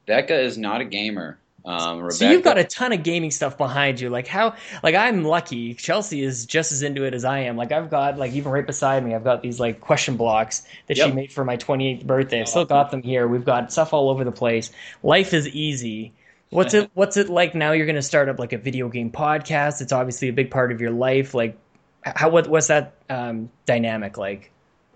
Becca 0.05 0.39
is 0.39 0.57
not 0.57 0.81
a 0.81 0.85
gamer 0.85 1.37
um, 1.63 1.99
Rebecca, 1.99 2.15
So 2.15 2.29
you've 2.29 2.43
got 2.43 2.57
a 2.57 2.63
ton 2.63 2.91
of 2.91 3.03
gaming 3.03 3.31
stuff 3.31 3.57
behind 3.57 3.99
you. 3.99 4.09
Like 4.09 4.27
how 4.27 4.55
like 4.81 4.95
I'm 4.95 5.23
lucky. 5.23 5.73
Chelsea 5.73 6.23
is 6.23 6.45
just 6.45 6.71
as 6.71 6.81
into 6.81 7.03
it 7.03 7.13
as 7.13 7.23
I 7.23 7.39
am. 7.39 7.55
Like 7.55 7.71
I've 7.71 7.89
got 7.89 8.17
like 8.17 8.33
even 8.33 8.51
right 8.51 8.65
beside 8.65 9.05
me, 9.05 9.13
I've 9.13 9.23
got 9.23 9.41
these 9.41 9.59
like 9.59 9.81
question 9.81 10.17
blocks 10.17 10.63
that 10.87 10.97
she 10.97 11.11
made 11.11 11.31
for 11.31 11.45
my 11.45 11.57
28th 11.57 12.05
birthday. 12.05 12.41
I've 12.41 12.49
still 12.49 12.65
got 12.65 12.91
them 12.91 13.03
here. 13.03 13.27
We've 13.27 13.45
got 13.45 13.71
stuff 13.71 13.93
all 13.93 14.09
over 14.09 14.23
the 14.23 14.31
place. 14.31 14.71
Life 15.03 15.33
is 15.33 15.47
easy. 15.49 16.13
What's 16.49 16.73
it 16.73 16.89
what's 16.95 17.17
it 17.17 17.29
like 17.29 17.53
now 17.53 17.73
you're 17.73 17.85
going 17.85 17.95
to 17.95 18.01
start 18.01 18.27
up 18.27 18.39
like 18.39 18.53
a 18.53 18.57
video 18.57 18.89
game 18.89 19.11
podcast? 19.11 19.81
It's 19.81 19.93
obviously 19.93 20.29
a 20.29 20.33
big 20.33 20.49
part 20.49 20.71
of 20.71 20.81
your 20.81 20.91
life. 20.91 21.33
Like 21.33 21.57
how 22.03 22.29
what 22.29 22.47
what's 22.47 22.67
that 22.67 22.95
um, 23.09 23.51
dynamic 23.67 24.17
like? 24.17 24.50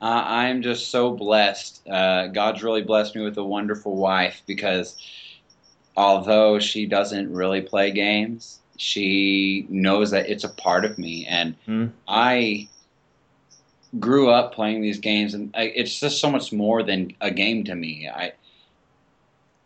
Uh, 0.05 0.23
I'm 0.23 0.61
just 0.61 0.89
so 0.91 1.09
blessed. 1.09 1.81
Uh, 1.87 2.27
God's 2.27 2.61
really 2.61 2.83
blessed 2.83 3.15
me 3.15 3.23
with 3.23 3.39
a 3.39 3.43
wonderful 3.43 3.95
wife 3.95 4.43
because 4.45 4.95
although 5.97 6.59
she 6.59 6.85
doesn't 6.85 7.33
really 7.33 7.61
play 7.61 7.89
games, 7.89 8.59
she 8.77 9.65
knows 9.67 10.11
that 10.11 10.29
it's 10.29 10.43
a 10.43 10.49
part 10.49 10.85
of 10.85 10.99
me. 10.99 11.25
And 11.25 11.55
Hmm. 11.65 11.87
I 12.07 12.67
grew 13.99 14.29
up 14.29 14.53
playing 14.53 14.83
these 14.83 14.99
games, 14.99 15.33
and 15.33 15.49
I, 15.55 15.63
it's 15.63 15.99
just 15.99 16.19
so 16.19 16.29
much 16.29 16.53
more 16.53 16.83
than 16.83 17.13
a 17.19 17.31
game 17.31 17.63
to 17.63 17.73
me. 17.73 18.07
I, 18.07 18.33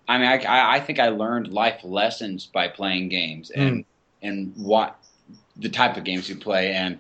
I 0.08 0.20
mean, 0.20 0.28
I, 0.28 0.38
I- 0.38 0.76
I 0.76 0.80
think 0.80 1.00
I 1.00 1.10
learned 1.10 1.50
life 1.52 1.84
lessons 1.84 2.46
by 2.46 2.70
playing 2.70 3.10
games 3.10 3.50
and 3.52 3.84
and 4.22 4.54
what 4.56 4.98
the 5.58 5.68
type 5.70 5.98
of 5.98 6.06
games 6.06 6.30
you 6.30 6.38
play, 6.38 6.72
and 6.72 7.00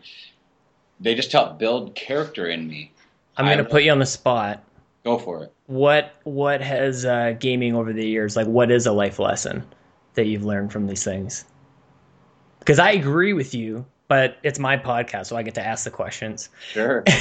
they 0.99 1.15
just 1.15 1.31
help 1.31 1.57
build 1.57 1.95
character 1.95 2.45
in 2.45 2.67
me. 2.67 2.91
I'm 3.39 3.45
going 3.45 3.57
to 3.57 3.63
put 3.63 3.83
you 3.83 3.91
on 3.91 3.99
the 3.99 4.05
spot. 4.05 4.63
Go 5.03 5.17
for 5.17 5.43
it. 5.43 5.53
what 5.67 6.13
what 6.23 6.61
has 6.61 7.05
uh, 7.05 7.33
gaming 7.39 7.73
over 7.75 7.93
the 7.93 8.05
years 8.05 8.35
like 8.35 8.47
what 8.47 8.69
is 8.69 8.85
a 8.85 8.91
life 8.91 9.17
lesson 9.17 9.63
that 10.15 10.25
you've 10.25 10.43
learned 10.43 10.71
from 10.73 10.87
these 10.87 11.03
things 11.05 11.45
because 12.59 12.79
i 12.79 12.91
agree 12.91 13.31
with 13.33 13.53
you 13.55 13.85
but 14.09 14.37
it's 14.43 14.59
my 14.59 14.75
podcast 14.75 15.27
so 15.27 15.37
i 15.37 15.41
get 15.41 15.55
to 15.55 15.65
ask 15.65 15.85
the 15.85 15.89
questions 15.91 16.49
Sure. 16.71 17.03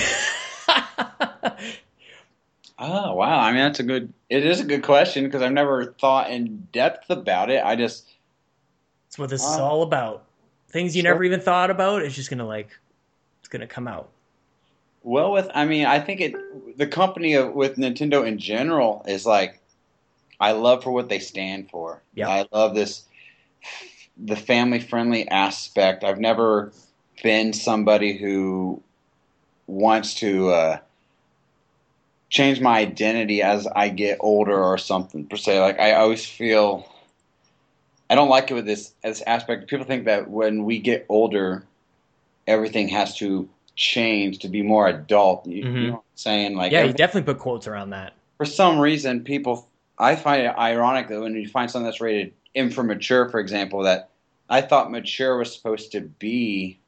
Oh 2.81 3.15
wow! 3.15 3.41
I 3.41 3.51
mean, 3.51 3.61
that's 3.61 3.81
a 3.81 3.83
good. 3.83 4.13
It 4.31 4.47
is 4.47 4.61
a 4.61 4.65
good 4.65 4.85
question 4.85 5.25
because 5.25 5.43
I've 5.43 5.51
never 5.53 5.87
thought 6.01 6.31
in 6.31 6.69
depth 6.73 7.11
about 7.11 7.51
it. 7.51 7.61
I 7.65 7.75
just 7.75 8.07
that's 9.07 9.19
what 9.19 9.31
this 9.31 9.43
is 9.43 9.57
all 9.59 9.83
about 9.83 10.25
things 10.69 10.95
you 10.95 11.03
sure. 11.03 11.11
never 11.11 11.25
even 11.25 11.41
thought 11.41 11.71
about 11.71 12.03
it's 12.03 12.15
just 12.15 12.31
gonna 12.31 12.47
like 12.47 12.69
it's 13.41 13.49
gonna 13.49 13.67
come 13.67 13.89
out 13.89 14.11
well 15.03 15.33
with. 15.33 15.49
I 15.55 15.65
mean, 15.65 15.87
I 15.87 16.01
think 16.01 16.21
it. 16.21 16.79
The 16.79 16.87
company 16.87 17.35
of, 17.35 17.55
with 17.55 17.77
Nintendo 17.77 18.27
in 18.27 18.39
general 18.39 19.05
is 19.09 19.27
like, 19.27 19.61
I 20.39 20.53
love 20.53 20.85
for 20.85 20.93
what 20.93 21.09
they 21.09 21.19
stand 21.19 21.71
for. 21.71 22.03
Yeah. 22.15 22.29
I 22.29 22.47
love 22.53 22.75
this, 22.75 23.05
the 24.17 24.37
family 24.37 24.81
friendly 24.81 25.29
aspect. 25.29 26.05
I've 26.05 26.21
never 26.21 26.73
been 27.23 27.53
somebody 27.53 28.17
who 28.17 28.83
wants 29.67 30.15
to. 30.15 30.51
Uh, 30.51 30.79
change 32.31 32.61
my 32.61 32.79
identity 32.79 33.43
as 33.43 33.67
I 33.67 33.89
get 33.89 34.19
older 34.21 34.63
or 34.63 34.79
something 34.79 35.27
per 35.27 35.37
se. 35.37 35.61
Like 35.61 35.79
I 35.81 35.93
always 35.95 36.27
feel 36.27 36.87
I 38.11 38.15
don't 38.15 38.29
like 38.29 38.51
it 38.51 38.55
with 38.55 38.67
this 38.67 38.93
this 39.03 39.23
aspect. 39.27 39.69
People 39.69 39.87
think 39.87 40.05
that 40.07 40.31
when 40.31 40.65
we 40.65 40.79
get 40.79 41.07
older, 41.09 41.65
everything 42.47 42.89
has 42.89 43.17
to 43.19 43.49
change 43.79 44.41
to 44.41 44.49
be 44.49 44.61
more 44.61 44.89
adult. 44.89 45.47
You, 45.47 45.65
Mhm. 45.65 45.75
you 45.75 45.87
know 45.87 45.93
what 45.93 45.99
I'm 46.01 46.17
saying? 46.17 46.57
Like 46.57 46.73
yeah 46.73 46.81
you 46.81 46.85
every- 46.89 46.95
definitely 46.99 47.33
put 47.33 47.41
quotes 47.41 47.67
around 47.69 47.91
that 47.91 48.13
for 48.37 48.45
some 48.45 48.79
reason, 48.79 49.23
people 49.25 49.69
I 49.99 50.15
find 50.17 50.43
it 50.43 50.55
ironic 50.59 51.09
that 51.09 51.21
when 51.21 51.35
you 51.35 51.49
find 51.49 51.71
something 51.71 51.85
that's 51.85 52.01
rated 52.01 52.33
M 52.55 52.71
for 52.71 52.83
mature, 52.85 53.29
for 53.29 53.41
example, 53.41 53.83
that 53.85 54.11
I 54.49 54.61
thought 54.63 54.91
mature 54.91 55.37
was 55.39 55.55
supposed 55.55 55.93
to 55.93 56.01
be 56.03 56.79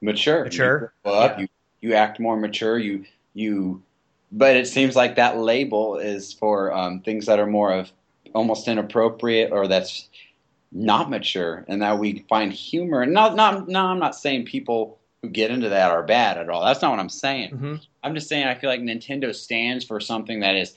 mature. 0.00 0.44
Mature, 0.44 0.92
You 1.04 1.10
up, 1.10 1.38
yeah. 1.38 1.42
you 1.42 1.48
you 1.80 1.94
act 1.94 2.18
more 2.20 2.36
mature. 2.36 2.78
You 2.78 3.04
you, 3.34 3.82
but 4.32 4.56
it 4.56 4.66
seems 4.68 4.94
like 4.96 5.16
that 5.16 5.38
label 5.38 5.96
is 5.96 6.32
for 6.32 6.72
um, 6.72 7.00
things 7.00 7.26
that 7.26 7.38
are 7.38 7.46
more 7.46 7.72
of 7.72 7.90
almost 8.34 8.66
inappropriate 8.68 9.52
or 9.52 9.66
that's 9.68 10.08
not 10.72 11.08
mature 11.08 11.64
and 11.68 11.82
that 11.82 11.98
we 11.98 12.24
find 12.28 12.52
humor. 12.52 13.00
And 13.02 13.12
not, 13.14 13.36
not, 13.36 13.68
no, 13.68 13.86
I'm 13.86 13.98
not 13.98 14.14
saying 14.14 14.44
people 14.44 14.97
who 15.22 15.28
get 15.28 15.50
into 15.50 15.68
that 15.70 15.90
are 15.90 16.02
bad 16.02 16.38
at 16.38 16.48
all. 16.48 16.64
That's 16.64 16.82
not 16.82 16.90
what 16.90 17.00
I'm 17.00 17.08
saying. 17.08 17.50
Mm-hmm. 17.50 17.74
I'm 18.02 18.14
just 18.14 18.28
saying 18.28 18.46
I 18.46 18.54
feel 18.54 18.70
like 18.70 18.80
Nintendo 18.80 19.34
stands 19.34 19.84
for 19.84 20.00
something 20.00 20.40
that 20.40 20.56
is. 20.56 20.76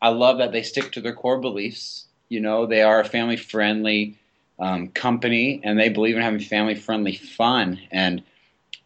I 0.00 0.08
love 0.08 0.38
that 0.38 0.52
they 0.52 0.62
stick 0.62 0.92
to 0.92 1.00
their 1.00 1.14
core 1.14 1.40
beliefs. 1.40 2.06
You 2.28 2.40
know, 2.40 2.66
they 2.66 2.82
are 2.82 3.00
a 3.00 3.04
family 3.04 3.36
friendly 3.36 4.18
um, 4.58 4.88
company, 4.88 5.60
and 5.64 5.78
they 5.78 5.88
believe 5.88 6.16
in 6.16 6.22
having 6.22 6.40
family 6.40 6.74
friendly 6.74 7.14
fun, 7.14 7.80
and 7.90 8.22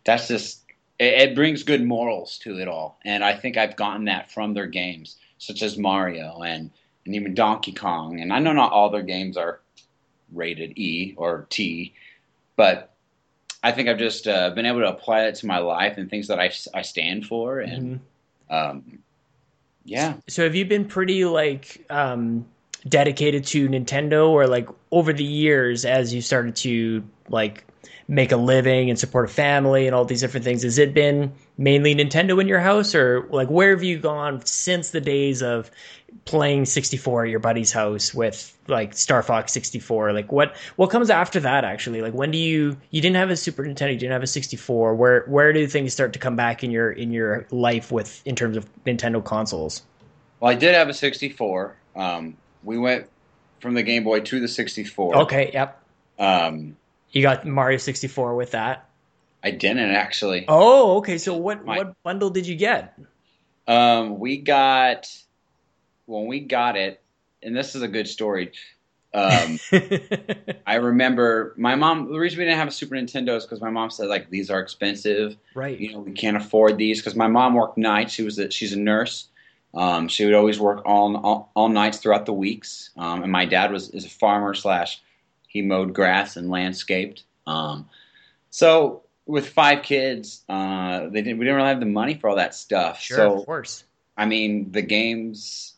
that's 0.04 0.28
just 0.28 0.62
it, 0.98 1.30
it 1.30 1.34
brings 1.34 1.62
good 1.62 1.82
morals 1.82 2.38
to 2.38 2.58
it 2.58 2.68
all. 2.68 2.98
And 3.04 3.24
I 3.24 3.34
think 3.34 3.56
I've 3.56 3.76
gotten 3.76 4.04
that 4.06 4.30
from 4.30 4.54
their 4.54 4.66
games, 4.66 5.16
such 5.38 5.62
as 5.62 5.78
Mario 5.78 6.42
and 6.42 6.70
and 7.04 7.14
even 7.14 7.34
Donkey 7.34 7.72
Kong. 7.72 8.20
And 8.20 8.32
I 8.32 8.38
know 8.38 8.52
not 8.52 8.72
all 8.72 8.90
their 8.90 9.02
games 9.02 9.36
are 9.36 9.60
rated 10.32 10.78
E 10.78 11.14
or 11.16 11.46
T, 11.50 11.94
but 12.56 12.91
I 13.62 13.72
think 13.72 13.88
I've 13.88 13.98
just 13.98 14.26
uh, 14.26 14.50
been 14.50 14.66
able 14.66 14.80
to 14.80 14.88
apply 14.88 15.24
it 15.24 15.36
to 15.36 15.46
my 15.46 15.58
life 15.58 15.96
and 15.98 16.10
things 16.10 16.28
that 16.28 16.40
I, 16.40 16.50
I 16.74 16.82
stand 16.82 17.26
for. 17.26 17.60
And 17.60 18.00
Mhm. 18.50 18.54
um, 18.54 18.98
yeah, 19.84 20.14
So 20.28 20.44
have 20.44 20.54
you 20.54 20.64
been 20.64 20.84
pretty 20.86 21.24
like 21.24 21.84
um 21.90 22.46
dedicated 22.88 23.44
to 23.44 23.68
Nintendo 23.68 24.28
or 24.28 24.46
like 24.46 24.68
over 24.90 25.12
the 25.12 25.24
years 25.24 25.84
as 25.84 26.12
you 26.12 26.20
started 26.20 26.56
to 26.56 27.04
like 27.28 27.64
make 28.08 28.32
a 28.32 28.36
living 28.36 28.90
and 28.90 28.98
support 28.98 29.26
a 29.30 29.32
family 29.32 29.86
and 29.86 29.94
all 29.94 30.04
these 30.04 30.20
different 30.20 30.44
things 30.44 30.64
has 30.64 30.78
it 30.78 30.92
been 30.92 31.32
mainly 31.58 31.94
Nintendo 31.94 32.40
in 32.40 32.48
your 32.48 32.60
house 32.60 32.94
or 32.94 33.26
like 33.30 33.48
where 33.48 33.70
have 33.70 33.82
you 33.82 33.98
gone 33.98 34.44
since 34.44 34.90
the 34.90 35.00
days 35.00 35.42
of 35.42 35.70
playing 36.24 36.66
64 36.66 37.24
at 37.24 37.30
your 37.30 37.40
buddy's 37.40 37.72
house 37.72 38.14
with 38.14 38.56
like 38.68 38.94
Star 38.94 39.22
Fox 39.22 39.52
64 39.52 40.12
like 40.12 40.30
what 40.30 40.56
what 40.76 40.90
comes 40.90 41.10
after 41.10 41.40
that 41.40 41.64
actually 41.64 42.02
like 42.02 42.14
when 42.14 42.30
do 42.30 42.38
you 42.38 42.76
you 42.90 43.00
didn't 43.00 43.16
have 43.16 43.30
a 43.30 43.36
Super 43.36 43.64
Nintendo 43.64 43.92
you 43.92 43.98
didn't 43.98 44.12
have 44.12 44.22
a 44.22 44.26
64 44.26 44.94
where 44.94 45.24
where 45.26 45.52
do 45.52 45.66
things 45.66 45.92
start 45.92 46.12
to 46.12 46.18
come 46.18 46.36
back 46.36 46.62
in 46.62 46.70
your 46.70 46.90
in 46.92 47.12
your 47.12 47.46
life 47.50 47.90
with 47.90 48.22
in 48.26 48.36
terms 48.36 48.56
of 48.56 48.66
Nintendo 48.84 49.24
consoles 49.24 49.82
well, 50.42 50.50
I 50.50 50.56
did 50.56 50.74
have 50.74 50.88
a 50.88 50.94
64. 50.94 51.76
Um, 51.94 52.36
we 52.64 52.76
went 52.76 53.06
from 53.60 53.74
the 53.74 53.84
Game 53.84 54.02
Boy 54.02 54.18
to 54.22 54.40
the 54.40 54.48
64. 54.48 55.16
Okay, 55.18 55.52
yep. 55.54 55.80
Um, 56.18 56.76
You 57.12 57.22
got 57.22 57.46
Mario 57.46 57.78
64 57.78 58.34
with 58.34 58.50
that. 58.50 58.88
I 59.42 59.50
didn't 59.50 59.90
actually. 59.90 60.44
Oh, 60.48 60.98
okay. 60.98 61.18
So 61.18 61.36
what 61.36 61.64
My- 61.64 61.78
what 61.78 62.02
bundle 62.02 62.30
did 62.30 62.46
you 62.46 62.56
get? 62.56 62.98
Um, 63.66 64.18
we 64.18 64.38
got 64.38 65.08
when 66.06 66.26
we 66.26 66.40
got 66.40 66.76
it, 66.76 67.00
and 67.42 67.56
this 67.56 67.74
is 67.74 67.82
a 67.82 67.88
good 67.88 68.08
story. 68.08 68.52
Um, 69.14 69.58
I 70.66 70.76
remember 70.76 71.54
my 71.56 71.74
mom. 71.74 72.10
The 72.12 72.18
reason 72.18 72.38
we 72.38 72.44
didn't 72.44 72.58
have 72.58 72.68
a 72.68 72.72
Super 72.72 72.94
Nintendo 72.96 73.36
is 73.36 73.44
because 73.44 73.60
my 73.60 73.70
mom 73.70 73.90
said 73.90 74.08
like 74.08 74.30
these 74.30 74.50
are 74.50 74.60
expensive. 74.60 75.36
right. 75.54 75.78
You 75.78 75.92
know, 75.92 76.00
we 76.00 76.12
can't 76.12 76.36
afford 76.36 76.78
these 76.78 77.00
because 77.00 77.14
my 77.14 77.28
mom 77.28 77.54
worked 77.54 77.78
nights. 77.78 78.12
She 78.14 78.22
was 78.22 78.38
a, 78.38 78.50
she's 78.50 78.72
a 78.72 78.78
nurse. 78.78 79.28
Um, 79.74 80.08
she 80.08 80.24
would 80.24 80.34
always 80.34 80.60
work 80.60 80.82
all, 80.84 81.16
all 81.16 81.50
all 81.54 81.68
nights 81.68 81.98
throughout 81.98 82.26
the 82.26 82.32
weeks. 82.32 82.90
Um, 82.96 83.22
and 83.22 83.32
my 83.32 83.44
dad 83.46 83.70
was 83.70 83.90
is 83.90 84.04
a 84.04 84.10
farmer 84.10 84.54
slash 84.54 85.00
he 85.46 85.62
mowed 85.62 85.92
grass 85.94 86.36
and 86.36 86.50
landscaped. 86.50 87.24
Um, 87.46 87.88
so 88.50 89.02
with 89.26 89.48
five 89.48 89.82
kids, 89.82 90.44
uh, 90.48 91.08
they 91.08 91.22
didn't 91.22 91.38
we 91.38 91.44
didn't 91.44 91.56
really 91.56 91.68
have 91.68 91.80
the 91.80 91.86
money 91.86 92.14
for 92.14 92.30
all 92.30 92.36
that 92.36 92.54
stuff. 92.54 93.00
Sure, 93.00 93.16
so 93.16 93.38
of 93.40 93.46
course. 93.46 93.84
I 94.16 94.26
mean, 94.26 94.72
the 94.72 94.82
games 94.82 95.74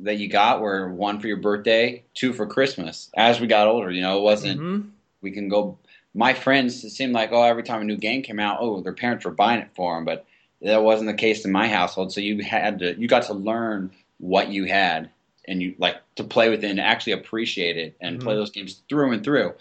that 0.00 0.18
you 0.18 0.28
got 0.28 0.60
were 0.60 0.88
one 0.88 1.20
for 1.20 1.26
your 1.26 1.38
birthday, 1.38 2.04
two 2.14 2.32
for 2.32 2.46
Christmas. 2.46 3.10
As 3.16 3.40
we 3.40 3.46
got 3.46 3.66
older, 3.66 3.90
you 3.90 4.02
know, 4.02 4.18
it 4.18 4.22
wasn't. 4.22 4.60
Mhm. 4.60 4.90
We 5.22 5.30
can 5.32 5.48
go. 5.48 5.78
My 6.14 6.34
friends, 6.34 6.82
it 6.84 6.90
seemed 6.90 7.12
like 7.12 7.32
oh, 7.32 7.42
every 7.42 7.62
time 7.62 7.82
a 7.82 7.84
new 7.84 7.96
game 7.96 8.22
came 8.22 8.40
out, 8.40 8.58
oh, 8.60 8.80
their 8.80 8.92
parents 8.92 9.24
were 9.24 9.30
buying 9.30 9.60
it 9.60 9.70
for 9.74 9.94
them, 9.94 10.04
but 10.04 10.26
that 10.62 10.82
wasn't 10.82 11.08
the 11.08 11.14
case 11.14 11.44
in 11.44 11.52
my 11.52 11.68
household. 11.68 12.12
So 12.12 12.20
you 12.20 12.42
had 12.42 12.80
to, 12.80 12.98
you 12.98 13.08
got 13.08 13.24
to 13.24 13.34
learn 13.34 13.90
what 14.18 14.48
you 14.48 14.64
had, 14.64 15.10
and 15.46 15.62
you 15.62 15.74
like 15.78 15.96
to 16.16 16.24
play 16.24 16.50
with 16.50 16.64
it 16.64 16.70
and 16.70 16.80
actually 16.80 17.12
appreciate 17.14 17.78
it 17.78 17.96
and 18.00 18.20
play 18.20 18.34
Mhm. 18.34 18.38
those 18.38 18.50
games 18.50 18.82
through 18.88 19.12
and 19.12 19.24
through. 19.24 19.54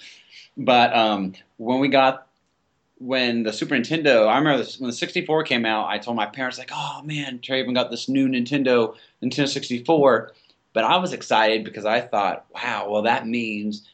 But 0.57 0.93
um, 0.95 1.33
when 1.57 1.79
we 1.79 1.87
got 1.87 2.27
when 2.99 3.43
the 3.43 3.53
Super 3.53 3.75
Nintendo, 3.75 4.27
I 4.27 4.37
remember 4.37 4.63
this, 4.63 4.79
when 4.79 4.89
the 4.89 4.95
64 4.95 5.43
came 5.43 5.65
out, 5.65 5.87
I 5.87 5.97
told 5.97 6.17
my 6.17 6.25
parents 6.25 6.57
like, 6.59 6.71
"Oh 6.73 7.01
man, 7.03 7.39
Traven 7.39 7.73
got 7.73 7.89
this 7.89 8.09
new 8.09 8.27
Nintendo, 8.27 8.95
Nintendo 9.23 9.47
64." 9.47 10.33
But 10.73 10.83
I 10.83 10.97
was 10.97 11.13
excited 11.13 11.63
because 11.63 11.85
I 11.85 12.01
thought, 12.01 12.45
"Wow, 12.53 12.89
well 12.89 13.01
that 13.03 13.25
means 13.25 13.87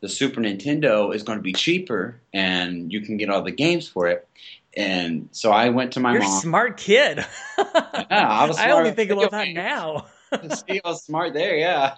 the 0.00 0.08
Super 0.08 0.40
Nintendo 0.40 1.14
is 1.14 1.22
going 1.22 1.38
to 1.38 1.42
be 1.42 1.52
cheaper 1.52 2.20
and 2.34 2.92
you 2.92 3.00
can 3.00 3.16
get 3.16 3.30
all 3.30 3.42
the 3.42 3.52
games 3.52 3.88
for 3.88 4.08
it." 4.08 4.28
And 4.76 5.28
so 5.32 5.50
I 5.50 5.70
went 5.70 5.92
to 5.92 6.00
my 6.00 6.12
You're 6.12 6.22
mom. 6.22 6.40
smart 6.40 6.76
kid. 6.76 7.18
yeah, 7.58 8.06
I 8.10 8.46
was 8.46 8.58
I 8.58 8.70
only 8.70 8.90
think 8.90 9.10
about 9.10 9.30
that 9.30 9.48
now. 9.48 10.06
See, 10.68 10.80
I 10.84 10.88
was 10.88 11.02
smart 11.02 11.32
there, 11.32 11.56
yeah. 11.56 11.94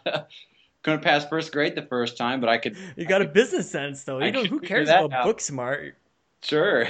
Couldn't 0.83 1.03
pass 1.03 1.27
first 1.27 1.53
grade 1.53 1.75
the 1.75 1.83
first 1.83 2.17
time, 2.17 2.41
but 2.41 2.49
I 2.49 2.59
could 2.59 2.77
You 2.97 3.07
got 3.07 3.23
a 3.23 3.27
business 3.27 3.71
sense 3.71 4.05
though. 4.05 4.19
You 4.21 4.31
know 4.31 4.45
who 4.45 4.61
cares 4.61 4.89
about 4.89 5.13
out. 5.13 5.25
book 5.25 5.41
smart? 5.41 5.97
Sure. 6.43 6.89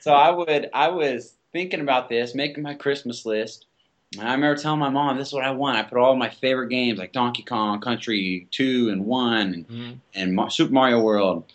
so 0.00 0.12
I 0.12 0.30
would 0.30 0.70
I 0.72 0.88
was 0.88 1.34
thinking 1.52 1.80
about 1.80 2.08
this, 2.08 2.34
making 2.34 2.62
my 2.62 2.74
Christmas 2.74 3.24
list. 3.26 3.66
And 4.18 4.28
I 4.28 4.32
remember 4.32 4.60
telling 4.60 4.78
my 4.78 4.90
mom, 4.90 5.16
this 5.16 5.28
is 5.28 5.34
what 5.34 5.44
I 5.44 5.50
want. 5.50 5.76
I 5.76 5.82
put 5.82 5.98
all 5.98 6.14
my 6.14 6.28
favorite 6.30 6.68
games 6.68 6.98
like 6.98 7.12
Donkey 7.12 7.42
Kong 7.42 7.80
Country 7.80 8.46
2 8.52 8.90
and 8.90 9.04
1 9.06 9.36
and, 9.54 9.68
Mhm. 9.68 9.98
and 10.14 10.52
Super 10.52 10.72
Mario 10.72 11.00
World. 11.00 11.52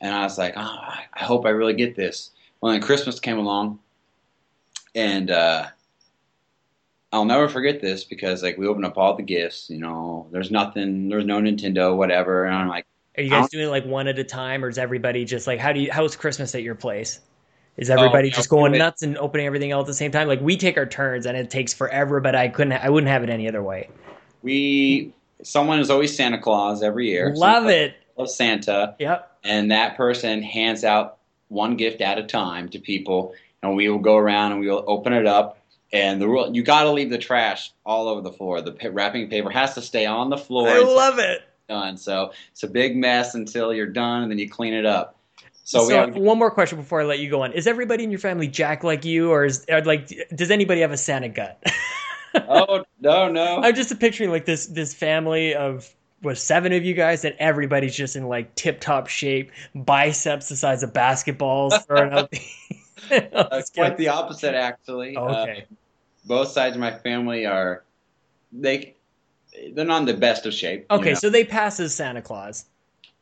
And 0.00 0.14
I 0.14 0.22
was 0.22 0.36
like, 0.36 0.54
oh, 0.56 0.60
I 0.60 1.04
I 1.14 1.24
hope 1.24 1.46
I 1.46 1.50
really 1.50 1.74
get 1.74 1.96
this. 1.96 2.30
Well, 2.60 2.72
then 2.72 2.82
Christmas 2.82 3.18
came 3.20 3.38
along. 3.38 3.78
And 4.94 5.30
uh, 5.30 5.66
I'll 7.12 7.24
never 7.24 7.48
forget 7.48 7.80
this 7.80 8.04
because 8.04 8.42
like 8.42 8.58
we 8.58 8.66
opened 8.66 8.84
up 8.84 8.98
all 8.98 9.14
the 9.16 9.22
gifts, 9.22 9.70
you 9.70 9.78
know, 9.78 10.26
there's 10.32 10.50
nothing, 10.50 11.08
there's 11.08 11.24
no 11.24 11.40
Nintendo, 11.40 11.96
whatever. 11.96 12.44
And 12.44 12.54
I'm 12.54 12.68
like, 12.68 12.86
Are 13.16 13.22
you 13.22 13.30
guys 13.30 13.42
don't- 13.42 13.52
doing 13.52 13.68
like 13.70 13.84
one 13.86 14.08
at 14.08 14.18
a 14.18 14.24
time, 14.24 14.64
or 14.64 14.68
is 14.68 14.78
everybody 14.78 15.24
just 15.24 15.46
like 15.46 15.58
how 15.60 15.72
do 15.72 15.80
you 15.80 15.90
how's 15.92 16.16
Christmas 16.16 16.54
at 16.54 16.62
your 16.62 16.74
place? 16.74 17.20
Is 17.76 17.90
oh, 17.90 17.94
everybody 17.94 18.28
Oh, 18.28 18.36
just 18.36 18.48
going 18.48 18.72
we- 18.72 18.78
nuts 18.78 19.02
and 19.02 19.18
opening 19.18 19.46
everything 19.46 19.72
all 19.72 19.80
at 19.80 19.86
the 19.86 19.94
same 19.94 20.10
time? 20.10 20.28
Like 20.28 20.40
we 20.40 20.56
take 20.56 20.76
our 20.78 20.86
turns 20.86 21.26
and 21.26 21.36
it 21.36 21.50
takes 21.50 21.74
forever, 21.74 22.20
but 22.20 22.34
I 22.34 22.48
couldn't 22.48 22.72
I 22.72 22.88
wouldn't 22.90 23.10
have 23.10 23.22
it 23.22 23.30
any 23.30 23.48
other 23.48 23.62
way. 23.62 23.88
we, 24.42 25.12
someone 25.42 25.80
is 25.80 25.90
always 25.90 26.16
Santa 26.16 26.38
Claus 26.38 26.82
every 26.82 27.08
year. 27.08 27.32
Love 27.34 27.56
Someone 27.64 27.72
it. 27.72 27.94
Love 28.16 28.30
Santa. 28.30 28.94
Yep. 28.98 29.38
and 29.44 29.70
that 29.70 29.96
person 29.96 30.42
hands 30.42 30.84
out 30.84 31.18
one 31.48 31.76
gift 31.76 32.00
at 32.00 32.18
a 32.18 32.22
time 32.24 32.68
to 32.70 32.78
people, 32.78 33.34
and 33.62 33.76
we 33.76 33.88
will 33.88 33.98
go 33.98 34.16
around 34.16 34.52
and 34.52 34.60
we 34.60 34.68
will 34.68 34.84
open 34.86 35.12
it 35.12 35.26
up. 35.26 35.58
And 35.92 36.20
the 36.20 36.26
rule, 36.26 36.54
you 36.54 36.62
got 36.64 36.82
to 36.84 36.90
leave 36.90 37.10
the 37.10 37.18
trash 37.18 37.70
all 37.84 38.08
over 38.08 38.20
the 38.20 38.32
floor. 38.32 38.60
The 38.60 38.74
wrapping 38.90 39.28
paper 39.30 39.50
has 39.50 39.74
to 39.74 39.80
stay 39.82 40.04
on 40.06 40.30
the 40.30 40.36
floor. 40.36 40.68
I 40.68 40.80
love 40.80 41.18
it. 41.20 41.42
Done. 41.68 41.96
So 41.96 42.32
it's 42.52 42.62
a 42.62 42.68
big 42.68 42.96
mess 42.96 43.34
until 43.34 43.72
you're 43.72 43.86
done, 43.86 44.22
and 44.22 44.30
then 44.30 44.38
you 44.38 44.48
clean 44.48 44.74
it 44.74 44.86
up. 44.86 45.18
So, 45.64 45.80
So, 45.80 45.86
we 45.88 45.94
have, 45.94 46.16
one 46.16 46.38
more 46.38 46.50
question 46.50 46.78
before 46.78 47.00
I 47.00 47.04
let 47.04 47.18
you 47.18 47.28
go 47.28 47.42
on. 47.42 47.52
Is 47.52 47.66
everybody 47.66 48.04
in 48.04 48.10
your 48.10 48.20
family 48.20 48.46
Jack 48.46 48.84
like 48.84 49.04
you, 49.04 49.30
or 49.30 49.44
is 49.44 49.66
or 49.68 49.82
like 49.82 50.12
does 50.34 50.50
anybody 50.50 50.80
have 50.80 50.92
a 50.92 50.96
Santa 50.96 51.28
gut? 51.28 51.62
oh 52.48 52.84
no 53.00 53.28
no 53.30 53.60
I'm 53.62 53.74
just 53.74 53.98
picturing 53.98 54.30
like 54.30 54.44
this 54.44 54.66
this 54.66 54.94
family 54.94 55.54
of 55.54 55.92
was 56.22 56.42
seven 56.42 56.72
of 56.72 56.84
you 56.84 56.94
guys, 56.94 57.24
and 57.24 57.34
everybody's 57.38 57.94
just 57.96 58.16
in 58.16 58.28
like 58.28 58.54
tip 58.54 58.80
top 58.80 59.08
shape, 59.08 59.50
biceps 59.74 60.48
the 60.48 60.56
size 60.56 60.82
of 60.82 60.92
basketballs, 60.92 61.84
throwing 61.86 62.12
out 62.12 62.30
the. 62.30 62.40
Uh, 63.08 63.62
quite 63.72 63.96
the 63.98 64.08
opposite 64.08 64.54
actually. 64.54 65.16
Oh, 65.16 65.28
Uh, 65.28 65.42
okay. 65.42 65.64
both 66.24 66.48
sides 66.48 66.74
of 66.74 66.80
my 66.80 66.90
family 66.90 67.46
are 67.46 67.84
they 68.50 68.95
they're 69.72 69.84
not 69.84 70.00
in 70.00 70.04
the 70.06 70.14
best 70.14 70.46
of 70.46 70.54
shape. 70.54 70.86
you 70.90 70.96
okay, 70.98 71.10
know. 71.10 71.14
so 71.14 71.30
they 71.30 71.44
pass 71.44 71.80
as 71.80 71.94
Santa 71.94 72.22
Claus. 72.22 72.66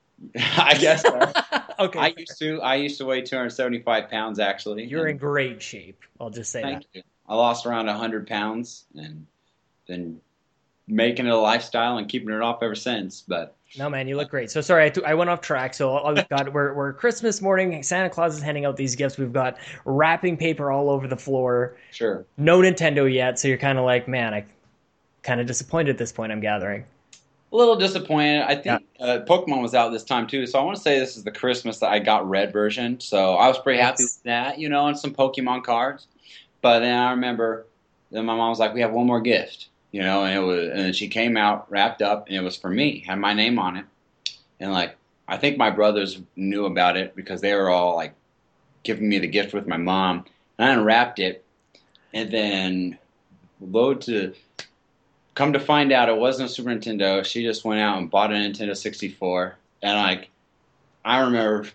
I 0.37 0.74
guess. 0.74 1.03
so. 1.03 1.32
okay, 1.78 1.99
I 1.99 2.14
used 2.16 2.39
to 2.39 2.61
I 2.62 2.76
used 2.76 2.99
to 2.99 3.05
weigh 3.05 3.22
275 3.22 4.09
pounds 4.11 4.39
actually. 4.39 4.85
you're 4.85 5.09
in 5.09 5.16
great 5.16 5.62
shape. 5.62 6.01
I'll 6.20 6.30
just 6.30 6.51
say 6.53 6.62
Thank 6.62 6.82
that. 6.93 6.99
you. 6.99 7.03
I 7.28 7.35
lost 7.35 7.66
around 7.66 7.87
100 7.87 8.26
pounds 8.26 8.85
and 8.95 9.26
then 9.89 10.20
making 10.87 11.26
it 11.26 11.32
a 11.32 11.37
lifestyle 11.37 11.97
and 11.97 12.09
keeping 12.09 12.30
it 12.35 12.43
off 12.43 12.62
ever 12.62 12.74
since. 12.74 13.22
But 13.26 13.57
No, 13.78 13.89
man, 13.89 14.07
you 14.07 14.16
look 14.16 14.28
great. 14.28 14.51
So 14.51 14.61
sorry, 14.61 14.85
I, 14.85 14.91
th- 14.91 15.07
I 15.07 15.14
went 15.14 15.30
off 15.30 15.41
track. 15.41 15.72
So 15.74 15.91
all 15.91 16.14
we've 16.14 16.28
got 16.28 16.53
we're, 16.53 16.74
we're 16.74 16.93
Christmas 16.93 17.41
morning. 17.41 17.82
Santa 17.82 18.11
Claus 18.11 18.37
is 18.37 18.43
handing 18.43 18.66
out 18.66 18.76
these 18.76 18.95
gifts. 18.95 19.16
We've 19.16 19.32
got 19.32 19.57
wrapping 19.87 20.37
paper 20.37 20.70
all 20.70 20.91
over 20.91 21.09
the 21.09 21.16
floor. 21.16 21.76
sure. 21.91 22.26
No 22.37 22.61
Nintendo 22.61 23.11
yet. 23.12 23.39
So 23.39 23.49
you're 23.49 23.57
kind 23.59 23.78
of 23.78 23.85
like, 23.87 24.07
man, 24.07 24.35
I 24.35 24.45
kind 25.25 25.41
of 25.41 25.47
disappointed 25.47 25.91
at 25.91 25.99
this 25.99 26.12
point. 26.12 26.31
I'm 26.31 26.41
gathering. 26.41 26.85
A 27.53 27.57
little 27.57 27.77
disappointed. 27.77 28.43
I 28.43 28.55
think 28.57 28.85
uh, 29.01 29.20
Pokemon 29.27 29.62
was 29.62 29.75
out 29.75 29.91
this 29.91 30.05
time 30.05 30.27
too, 30.27 30.47
so 30.47 30.59
I 30.59 30.62
want 30.62 30.77
to 30.77 30.83
say 30.83 30.99
this 30.99 31.16
is 31.16 31.25
the 31.25 31.33
Christmas 31.33 31.79
that 31.79 31.91
I 31.91 31.99
got 31.99 32.29
red 32.29 32.53
version. 32.53 33.01
So 33.01 33.35
I 33.35 33.49
was 33.49 33.59
pretty 33.59 33.81
happy 33.81 34.03
Yes. 34.03 34.16
with 34.16 34.22
that, 34.25 34.59
you 34.59 34.68
know, 34.68 34.87
and 34.87 34.99
some 34.99 35.14
Pokemon 35.14 35.64
cards. 35.64 36.07
But 36.62 36.81
then 36.81 36.97
I 36.99 37.11
remember, 37.11 37.66
then 38.11 38.25
my 38.25 38.37
mom 38.37 38.51
was 38.51 38.59
like, 38.59 38.75
"We 38.75 38.81
have 38.81 38.93
one 38.93 39.07
more 39.07 39.20
gift," 39.20 39.68
you 39.93 40.03
know, 40.03 40.25
and 40.25 40.37
it 40.37 40.41
was, 40.41 40.68
and 40.68 40.79
then 40.79 40.93
she 40.93 41.09
came 41.09 41.37
out 41.37 41.70
wrapped 41.70 42.03
up, 42.03 42.27
and 42.27 42.37
it 42.37 42.43
was 42.43 42.57
for 42.57 42.70
me, 42.70 43.05
had 43.07 43.18
my 43.18 43.35
name 43.35 43.59
on 43.59 43.77
it, 43.77 43.85
and 44.59 44.72
like 44.72 44.97
I 45.29 45.37
think 45.37 45.57
my 45.57 45.70
brothers 45.70 46.18
knew 46.37 46.64
about 46.66 46.97
it 46.97 47.14
because 47.14 47.41
they 47.41 47.55
were 47.55 47.70
all 47.70 47.95
like 47.95 48.14
giving 48.83 49.09
me 49.09 49.18
the 49.18 49.29
gift 49.29 49.55
with 49.55 49.66
my 49.66 49.77
mom, 49.77 50.25
and 50.59 50.68
I 50.68 50.72
unwrapped 50.72 51.18
it, 51.20 51.45
and 52.12 52.31
then 52.33 52.99
load 53.61 54.01
to 54.03 54.35
come 55.35 55.53
to 55.53 55.61
find 55.61 55.93
out 55.93 56.09
it 56.09 56.16
wasn't 56.16 56.51
a 56.51 56.53
Super 56.53 56.70
Nintendo. 56.70 57.24
She 57.24 57.43
just 57.43 57.64
went 57.64 57.80
out 57.80 57.99
and 57.99 58.11
bought 58.11 58.32
a 58.32 58.35
Nintendo 58.35 58.76
64, 58.76 59.57
and 59.82 59.97
like 59.99 60.30
I 61.05 61.20
remember 61.20 61.68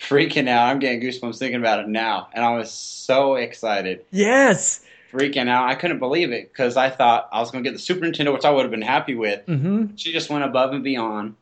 freaking 0.00 0.48
out. 0.48 0.68
I'm 0.68 0.78
getting 0.78 1.00
goosebumps 1.00 1.38
thinking 1.38 1.60
about 1.60 1.80
it 1.80 1.88
now, 1.88 2.28
and 2.34 2.44
I 2.44 2.56
was 2.56 2.70
so 2.70 3.36
excited, 3.36 4.04
Yes. 4.10 4.84
freaking 5.12 5.48
out. 5.48 5.68
I 5.68 5.74
couldn't 5.76 6.00
believe 6.00 6.32
it 6.32 6.52
because 6.52 6.76
I 6.76 6.90
thought 6.90 7.28
I 7.32 7.40
was 7.40 7.50
going 7.50 7.62
to 7.64 7.70
get 7.70 7.74
the 7.76 7.82
Super 7.82 8.04
Nintendo, 8.04 8.32
which 8.32 8.44
I 8.44 8.50
would 8.50 8.62
have 8.62 8.70
been 8.70 8.82
happy 8.82 9.14
with. 9.14 9.46
Mm-hmm. 9.46 9.94
She 9.96 10.12
just 10.12 10.28
went 10.28 10.44
above 10.44 10.72
and 10.72 10.82
beyond, 10.84 11.36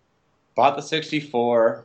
bought 0.55 0.77
the 0.77 0.83
64. 0.83 1.85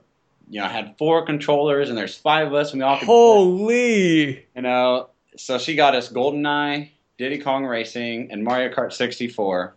You 0.49 0.61
know, 0.61 0.67
had 0.67 0.95
four 0.97 1.25
controllers, 1.25 1.89
and 1.89 1.97
there's 1.97 2.15
five 2.15 2.47
of 2.47 2.53
us, 2.53 2.71
and 2.71 2.79
we 2.81 2.85
all 2.85 2.99
could, 2.99 3.05
Holy. 3.05 4.45
you 4.55 4.61
know. 4.61 5.09
So 5.35 5.57
she 5.57 5.75
got 5.75 5.93
us 5.95 6.09
GoldenEye, 6.11 6.89
Diddy 7.17 7.39
Kong 7.39 7.65
Racing, 7.65 8.31
and 8.31 8.43
Mario 8.43 8.69
Kart 8.73 8.93
64. 8.93 9.55
Your 9.57 9.76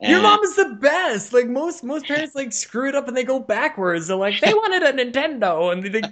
And- 0.00 0.22
mom 0.22 0.40
is 0.42 0.56
the 0.56 0.76
best. 0.80 1.32
Like 1.32 1.46
most 1.46 1.84
most 1.84 2.06
parents 2.06 2.34
like 2.34 2.52
screw 2.52 2.88
it 2.88 2.94
up 2.94 3.06
and 3.08 3.16
they 3.16 3.24
go 3.24 3.38
backwards. 3.38 4.06
They're 4.06 4.16
like 4.16 4.40
they 4.40 4.54
wanted 4.54 4.82
a 4.82 4.92
Nintendo 4.92 5.72
and 5.72 5.82
they, 5.84 6.02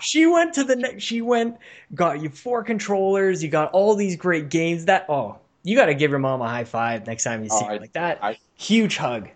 she 0.00 0.26
went 0.26 0.54
to 0.54 0.64
the 0.64 0.76
next 0.76 1.04
she 1.04 1.22
went 1.22 1.56
got 1.94 2.20
you 2.20 2.30
four 2.30 2.64
controllers, 2.64 3.42
you 3.42 3.48
got 3.48 3.70
all 3.72 3.94
these 3.94 4.16
great 4.16 4.48
games 4.48 4.86
that 4.86 5.06
oh, 5.08 5.38
you 5.62 5.76
got 5.76 5.86
to 5.86 5.94
give 5.94 6.10
your 6.10 6.18
mom 6.20 6.40
a 6.40 6.48
high 6.48 6.64
five 6.64 7.06
next 7.06 7.24
time 7.24 7.42
you 7.44 7.48
see 7.50 7.56
Oh, 7.60 7.66
her 7.66 7.72
I- 7.72 7.76
like 7.78 7.92
that. 7.92 8.18
I- 8.22 8.38
Huge 8.56 8.96
hug. 8.96 9.28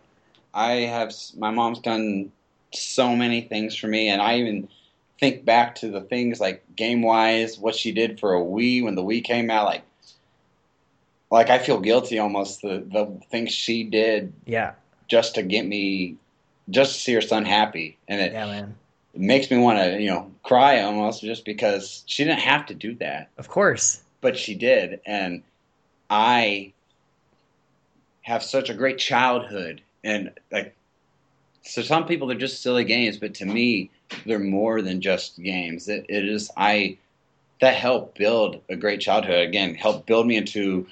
I 0.53 0.73
have 0.73 1.15
my 1.39 1.51
mom's 1.51 1.79
done 1.79 2.33
so 2.75 3.15
many 3.15 3.43
things 3.43 3.77
for 3.77 3.87
me, 3.87 4.09
and 4.09 4.21
I 4.21 4.39
even 4.39 4.69
think 5.21 5.45
back 5.45 5.77
to 5.77 5.89
the 5.91 6.01
things 6.01 6.41
like 6.41 6.65
game 6.75 7.03
wise, 7.03 7.57
what 7.59 7.77
she 7.77 7.93
did 7.93 8.19
for 8.19 8.35
a 8.35 8.41
Wii 8.41 8.83
when 8.83 8.97
the 8.97 9.03
Wii 9.03 9.23
came 9.23 9.49
out. 9.51 9.67
Like, 9.67 9.83
like 11.33 11.49
I 11.51 11.59
feel 11.59 11.80
guilty 11.80 12.18
almost 12.20 12.61
the 12.62 12.85
the 12.93 13.20
things 13.30 13.51
she 13.53 13.83
did 13.85 14.33
Yeah. 14.47 14.72
just 15.09 15.35
to 15.35 15.43
get 15.43 15.66
me, 15.66 16.16
just 16.70 16.95
to 16.95 17.01
see 17.01 17.14
her 17.14 17.20
son 17.22 17.45
happy, 17.45 17.97
and 18.07 18.20
it, 18.20 18.33
Yeah, 18.33 18.47
man. 18.47 18.74
it 19.14 19.20
makes 19.20 19.51
me 19.51 19.59
want 19.59 19.78
to 19.78 20.01
you 20.01 20.11
know 20.11 20.30
cry 20.45 20.80
almost 20.83 21.22
just 21.22 21.45
because 21.45 22.05
she 22.07 22.22
didn't 22.24 22.41
have 22.41 22.66
to 22.66 22.74
do 22.74 22.95
that 22.97 23.30
Of 23.39 23.49
course. 23.49 24.03
but 24.20 24.37
she 24.37 24.55
did 24.55 25.01
and 25.07 25.43
i 26.11 26.72
have 28.22 28.43
such 28.43 28.68
a 28.70 28.74
great 28.74 28.99
childhood 28.99 29.80
and 30.05 30.30
like 30.53 30.74
so 31.62 31.80
some 31.83 32.07
people 32.07 32.26
they're 32.26 32.37
just 32.47 32.62
silly 32.62 32.85
games 32.85 33.16
but 33.18 33.35
to 33.35 33.47
me 33.47 33.91
they're 34.26 34.39
more 34.39 34.83
than 34.83 35.01
just 35.01 35.41
games 35.43 35.89
it, 35.89 36.05
it 36.09 36.24
is 36.28 36.51
i 36.57 36.97
that 37.61 37.74
helped 37.74 38.18
build 38.18 38.61
a 38.68 38.76
great 38.76 39.01
childhood 39.01 39.47
again 39.49 39.74
helped 39.74 40.07
build 40.07 40.26
me 40.26 40.37
into 40.37 40.87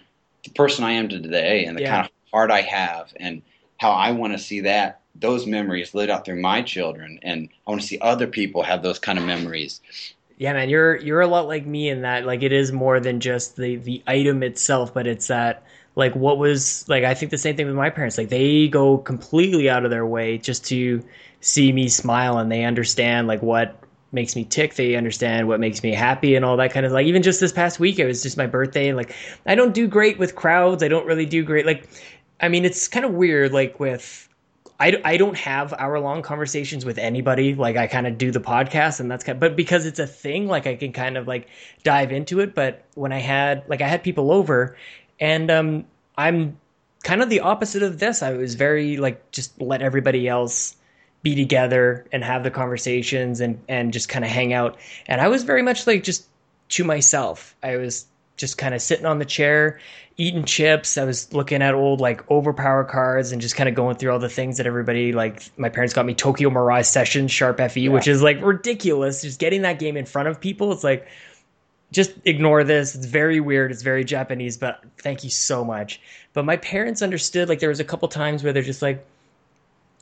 the 0.45 0.51
person 0.51 0.84
i 0.84 0.93
am 0.93 1.09
today 1.09 1.64
and 1.64 1.76
the 1.76 1.80
Yeah. 1.80 1.91
kind 1.91 2.05
of 2.07 2.11
heart 2.32 2.51
i 2.51 2.61
have 2.61 3.12
and 3.18 3.43
how 3.78 3.91
i 3.91 4.11
want 4.12 4.32
to 4.32 4.38
see 4.38 4.61
that 4.61 5.01
those 5.14 5.47
memories 5.47 5.95
lived 5.95 6.11
out 6.11 6.24
through 6.24 6.41
my 6.41 6.62
children 6.62 7.18
and 7.22 7.49
i 7.66 7.70
want 7.70 7.80
to 7.80 7.86
see 7.86 7.99
other 8.01 8.26
people 8.26 8.62
have 8.62 8.82
those 8.82 8.99
kind 8.99 9.18
of 9.18 9.24
memories 9.24 9.80
Yeah, 10.38 10.55
man, 10.55 10.70
you're 10.70 10.97
you're 10.97 11.20
a 11.20 11.26
lot 11.26 11.47
like 11.47 11.66
me 11.66 11.88
in 11.91 12.03
that 12.03 12.24
like 12.24 12.43
it 12.43 12.53
is 12.53 12.72
more 12.72 12.99
than 13.01 13.20
just 13.20 13.57
the 13.57 13.76
the 13.76 14.03
item 14.07 14.43
itself, 14.43 14.95
but 14.95 15.07
it's 15.07 15.26
that 15.26 15.64
like 15.97 16.14
what 16.14 16.38
was 16.38 16.88
like 16.88 17.05
I 17.05 17.14
think 17.14 17.30
the 17.30 17.38
same 17.38 17.57
thing 17.57 17.66
with 17.66 17.74
my 17.74 17.91
parents. 17.91 18.16
Like 18.16 18.30
they 18.30 18.68
go 18.68 18.97
completely 18.99 19.68
out 19.68 19.84
of 19.84 19.91
their 19.91 20.07
way 20.07 20.38
just 20.38 20.64
to 20.66 21.05
see 21.41 21.72
me 21.72 21.88
smile 21.88 22.38
and 22.38 22.51
they 22.51 22.64
understand 22.64 23.28
like 23.28 23.43
what 23.43 23.76
makes 24.13 24.35
me 24.37 24.45
tick. 24.45 24.75
They 24.75 24.95
understand 24.97 25.49
what 25.49 25.61
makes 25.61 25.83
me 25.83 25.93
happy 25.93 26.35
and 26.35 26.45
all 26.45 26.57
that 26.57 26.73
kind 26.73 26.87
of 26.87 26.93
like 26.93 27.07
even 27.07 27.23
just 27.23 27.41
this 27.41 27.53
past 27.53 27.79
week 27.79 27.99
it 27.99 28.07
was 28.07 28.23
just 28.23 28.37
my 28.37 28.47
birthday 28.47 28.89
and 28.89 28.97
like 28.97 29.15
I 29.47 29.55
don't 29.55 29.75
do 29.75 29.87
great 29.87 30.19
with 30.19 30.35
crowds. 30.35 30.83
I 30.83 30.89
don't 30.89 31.07
really 31.07 31.27
do 31.27 31.45
great 31.45 31.67
like 31.67 31.89
I 32.41 32.49
mean 32.49 32.65
it's 32.65 32.89
kind 32.89 33.05
of 33.05 33.13
weird 33.13 33.53
like 33.53 33.79
with 33.79 34.29
I, 34.81 34.99
I 35.05 35.19
don't 35.19 35.37
have 35.37 35.75
hour 35.75 36.01
long 36.01 36.23
conversations 36.23 36.87
with 36.87 36.97
anybody. 36.97 37.55
Like 37.55 37.77
I 37.77 37.87
kind 37.87 38.07
of 38.07 38.17
do 38.17 38.31
the 38.31 38.41
podcast 38.41 38.99
and 38.99 39.11
that's 39.11 39.23
kind 39.23 39.37
of, 39.37 39.41
but 39.41 39.55
because 39.55 39.85
it's 39.85 39.99
a 39.99 40.07
thing, 40.07 40.49
like 40.49 40.67
I 40.67 40.75
can 40.75 40.91
kind 40.93 41.19
of 41.19 41.29
like 41.29 41.49
dive 41.85 42.11
into 42.13 42.41
it. 42.41 42.55
But 42.55 42.83
when 42.95 43.13
I 43.13 43.19
had, 43.19 43.63
like 43.69 43.83
I 43.83 43.87
had 43.87 44.03
people 44.03 44.33
over 44.33 44.79
and, 45.21 45.51
um, 45.51 45.85
I'm 46.17 46.57
kind 47.03 47.23
of 47.23 47.29
the 47.29 47.41
opposite 47.41 47.83
of 47.83 47.99
this. 47.99 48.23
I 48.23 48.33
was 48.33 48.55
very 48.55 48.97
like, 48.97 49.31
just 49.33 49.61
let 49.61 49.83
everybody 49.83 50.27
else 50.27 50.77
be 51.23 51.35
together 51.35 52.07
and 52.12 52.25
have 52.25 52.43
the 52.43 52.51
conversations 52.51 53.41
and, 53.41 53.61
and 53.68 53.93
just 53.93 54.09
kind 54.09 54.25
of 54.25 54.31
hang 54.31 54.53
out. 54.53 54.79
And 55.07 55.21
I 55.21 55.29
was 55.29 55.45
very 55.45 55.62
much 55.62 55.87
like 55.87 56.03
just 56.03 56.27
to 56.71 56.85
myself. 56.85 57.55
I 57.62 57.77
was 57.77 58.07
just 58.37 58.57
kind 58.57 58.75
of 58.75 58.81
sitting 58.81 59.07
on 59.07 59.18
the 59.18 59.25
chair 59.25 59.79
eating 60.21 60.45
chips. 60.45 60.99
I 60.99 61.05
was 61.05 61.33
looking 61.33 61.62
at 61.62 61.75
old 61.75 62.01
like 62.01 62.29
overpower 62.31 62.85
cards 62.85 63.33
and 63.33 63.41
just 63.41 63.57
kind 63.57 63.68
of 63.71 63.75
going 63.75 63.97
through 63.97 64.12
all 64.12 64.18
the 64.18 64.29
things 64.29 64.59
that 64.59 64.66
everybody 64.66 65.12
like. 65.12 65.43
My 65.59 65.71
parents 65.71 65.95
got 65.95 66.05
me 66.05 66.14
Tokyo 66.14 66.51
Mirage 66.51 66.87
Sessions 66.87 67.31
Sharp 67.31 67.59
FE, 67.71 67.89
which 67.89 68.07
is 68.07 68.23
like 68.23 68.41
ridiculous. 68.43 69.23
Just 69.23 69.41
getting 69.41 69.62
that 69.62 69.79
game 69.79 69.97
in 69.97 70.05
front 70.05 70.29
of 70.29 70.39
people, 70.39 70.73
it's 70.73 70.85
like 70.85 71.09
just 71.91 72.12
ignore 72.27 72.64
this. 72.64 72.95
It's 72.95 73.07
very 73.07 73.41
weird. 73.41 73.73
It's 73.73 73.83
very 73.83 74.05
Japanese, 74.05 74.59
but 74.59 74.85
thank 74.99 75.25
you 75.25 75.31
so 75.31 75.64
much. 75.64 76.03
But 76.35 76.45
my 76.45 76.59
parents 76.59 77.01
understood. 77.01 77.49
Like 77.49 77.61
there 77.61 77.71
was 77.71 77.81
a 77.81 77.85
couple 77.85 78.07
times 78.09 78.45
where 78.45 78.53
they're 78.53 78.62
just 78.62 78.83
like, 78.83 79.05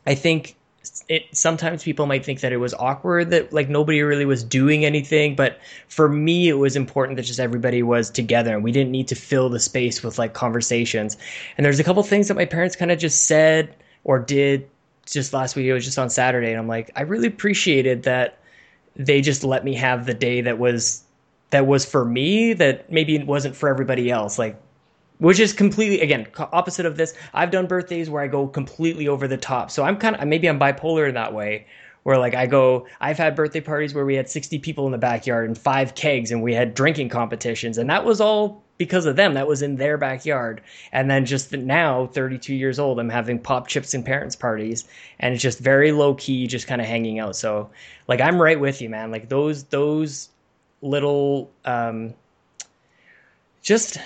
I 0.04 0.16
think 0.16 0.56
it 1.08 1.24
sometimes 1.32 1.82
people 1.82 2.06
might 2.06 2.24
think 2.24 2.40
that 2.40 2.52
it 2.52 2.56
was 2.58 2.74
awkward 2.74 3.30
that 3.30 3.52
like 3.52 3.68
nobody 3.68 4.02
really 4.02 4.24
was 4.24 4.44
doing 4.44 4.84
anything 4.84 5.34
but 5.34 5.58
for 5.88 6.08
me 6.08 6.48
it 6.48 6.54
was 6.54 6.76
important 6.76 7.16
that 7.16 7.22
just 7.22 7.40
everybody 7.40 7.82
was 7.82 8.10
together 8.10 8.54
and 8.54 8.62
we 8.62 8.72
didn't 8.72 8.90
need 8.90 9.08
to 9.08 9.14
fill 9.14 9.48
the 9.48 9.60
space 9.60 10.02
with 10.02 10.18
like 10.18 10.34
conversations. 10.34 11.16
And 11.56 11.64
there's 11.64 11.80
a 11.80 11.84
couple 11.84 12.02
things 12.02 12.28
that 12.28 12.34
my 12.34 12.44
parents 12.44 12.76
kind 12.76 12.90
of 12.90 12.98
just 12.98 13.24
said 13.24 13.74
or 14.04 14.18
did 14.18 14.68
just 15.06 15.32
last 15.32 15.56
week. 15.56 15.66
It 15.66 15.72
was 15.72 15.84
just 15.84 15.98
on 15.98 16.10
saturday 16.10 16.50
and 16.50 16.58
i'm 16.58 16.68
like 16.68 16.90
i 16.96 17.02
really 17.02 17.28
appreciated 17.28 18.02
that 18.04 18.38
they 18.96 19.20
just 19.20 19.44
let 19.44 19.64
me 19.64 19.74
have 19.74 20.06
the 20.06 20.14
day 20.14 20.40
that 20.42 20.58
was 20.58 21.04
that 21.50 21.66
was 21.66 21.84
for 21.84 22.04
me 22.04 22.52
that 22.52 22.90
maybe 22.90 23.16
it 23.16 23.26
wasn't 23.26 23.56
for 23.56 23.68
everybody 23.68 24.10
else. 24.10 24.38
Like 24.38 24.60
which 25.18 25.40
is 25.40 25.52
completely 25.52 26.00
again 26.00 26.26
opposite 26.52 26.86
of 26.86 26.96
this. 26.96 27.14
I've 27.34 27.50
done 27.50 27.66
birthdays 27.66 28.10
where 28.10 28.22
i 28.22 28.26
go 28.26 28.46
completely 28.46 29.08
over 29.08 29.28
the 29.28 29.36
top. 29.36 29.70
So 29.70 29.84
i'm 29.84 29.96
kind 29.96 30.16
of 30.16 30.26
maybe 30.26 30.48
i'm 30.48 30.58
bipolar 30.58 31.08
in 31.08 31.14
that 31.14 31.32
way 31.32 31.66
where 32.04 32.18
like 32.18 32.34
i 32.34 32.46
go 32.46 32.86
i've 33.00 33.18
had 33.18 33.34
birthday 33.34 33.60
parties 33.60 33.94
where 33.94 34.04
we 34.04 34.14
had 34.14 34.30
60 34.30 34.58
people 34.60 34.86
in 34.86 34.92
the 34.92 34.98
backyard 34.98 35.46
and 35.46 35.58
five 35.58 35.94
kegs 35.94 36.30
and 36.30 36.42
we 36.42 36.54
had 36.54 36.74
drinking 36.74 37.08
competitions 37.08 37.76
and 37.76 37.90
that 37.90 38.04
was 38.04 38.20
all 38.20 38.62
because 38.78 39.06
of 39.06 39.16
them. 39.16 39.34
That 39.34 39.48
was 39.48 39.60
in 39.60 39.76
their 39.76 39.98
backyard. 39.98 40.62
And 40.92 41.10
then 41.10 41.26
just 41.26 41.52
now 41.52 42.06
32 42.06 42.54
years 42.54 42.78
old 42.78 42.98
i'm 42.98 43.10
having 43.10 43.38
pop 43.38 43.66
chips 43.66 43.92
and 43.92 44.04
parents 44.04 44.36
parties 44.36 44.86
and 45.20 45.34
it's 45.34 45.42
just 45.42 45.58
very 45.58 45.92
low 45.92 46.14
key 46.14 46.46
just 46.46 46.66
kind 46.66 46.80
of 46.80 46.86
hanging 46.86 47.18
out. 47.18 47.36
So 47.36 47.68
like 48.06 48.20
i'm 48.20 48.40
right 48.40 48.58
with 48.58 48.80
you 48.80 48.88
man. 48.88 49.10
Like 49.10 49.28
those 49.28 49.64
those 49.64 50.30
little 50.80 51.50
um 51.64 52.14
just 53.62 53.98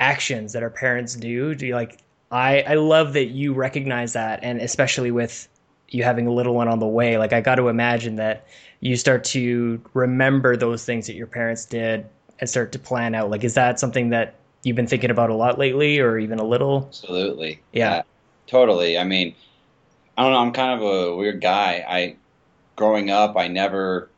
actions 0.00 0.52
that 0.52 0.62
our 0.62 0.70
parents 0.70 1.14
do 1.14 1.54
do 1.54 1.66
you 1.66 1.74
like 1.74 1.98
i 2.30 2.62
i 2.62 2.74
love 2.74 3.12
that 3.12 3.26
you 3.26 3.52
recognize 3.52 4.14
that 4.14 4.40
and 4.42 4.60
especially 4.60 5.10
with 5.10 5.48
you 5.88 6.02
having 6.02 6.26
a 6.26 6.32
little 6.32 6.54
one 6.54 6.68
on 6.68 6.78
the 6.78 6.86
way 6.86 7.18
like 7.18 7.32
i 7.32 7.40
got 7.40 7.56
to 7.56 7.68
imagine 7.68 8.16
that 8.16 8.46
you 8.80 8.96
start 8.96 9.22
to 9.22 9.80
remember 9.94 10.56
those 10.56 10.84
things 10.84 11.06
that 11.06 11.14
your 11.14 11.26
parents 11.26 11.66
did 11.66 12.06
and 12.38 12.48
start 12.48 12.72
to 12.72 12.78
plan 12.78 13.14
out 13.14 13.30
like 13.30 13.44
is 13.44 13.54
that 13.54 13.78
something 13.78 14.08
that 14.08 14.34
you've 14.62 14.76
been 14.76 14.86
thinking 14.86 15.10
about 15.10 15.30
a 15.30 15.34
lot 15.34 15.58
lately 15.58 15.98
or 15.98 16.18
even 16.18 16.38
a 16.38 16.44
little 16.44 16.84
Absolutely. 16.88 17.60
Yeah. 17.72 18.02
totally. 18.46 18.98
I 18.98 19.04
mean, 19.04 19.34
I 20.16 20.22
don't 20.22 20.32
know. 20.32 20.38
I'm 20.38 20.52
kind 20.52 20.80
of 20.80 20.86
a 20.86 21.16
weird 21.16 21.40
guy. 21.40 21.84
I, 21.88 22.16
growing 22.76 23.10
up, 23.10 23.36
I 23.36 23.48
never, 23.48 24.10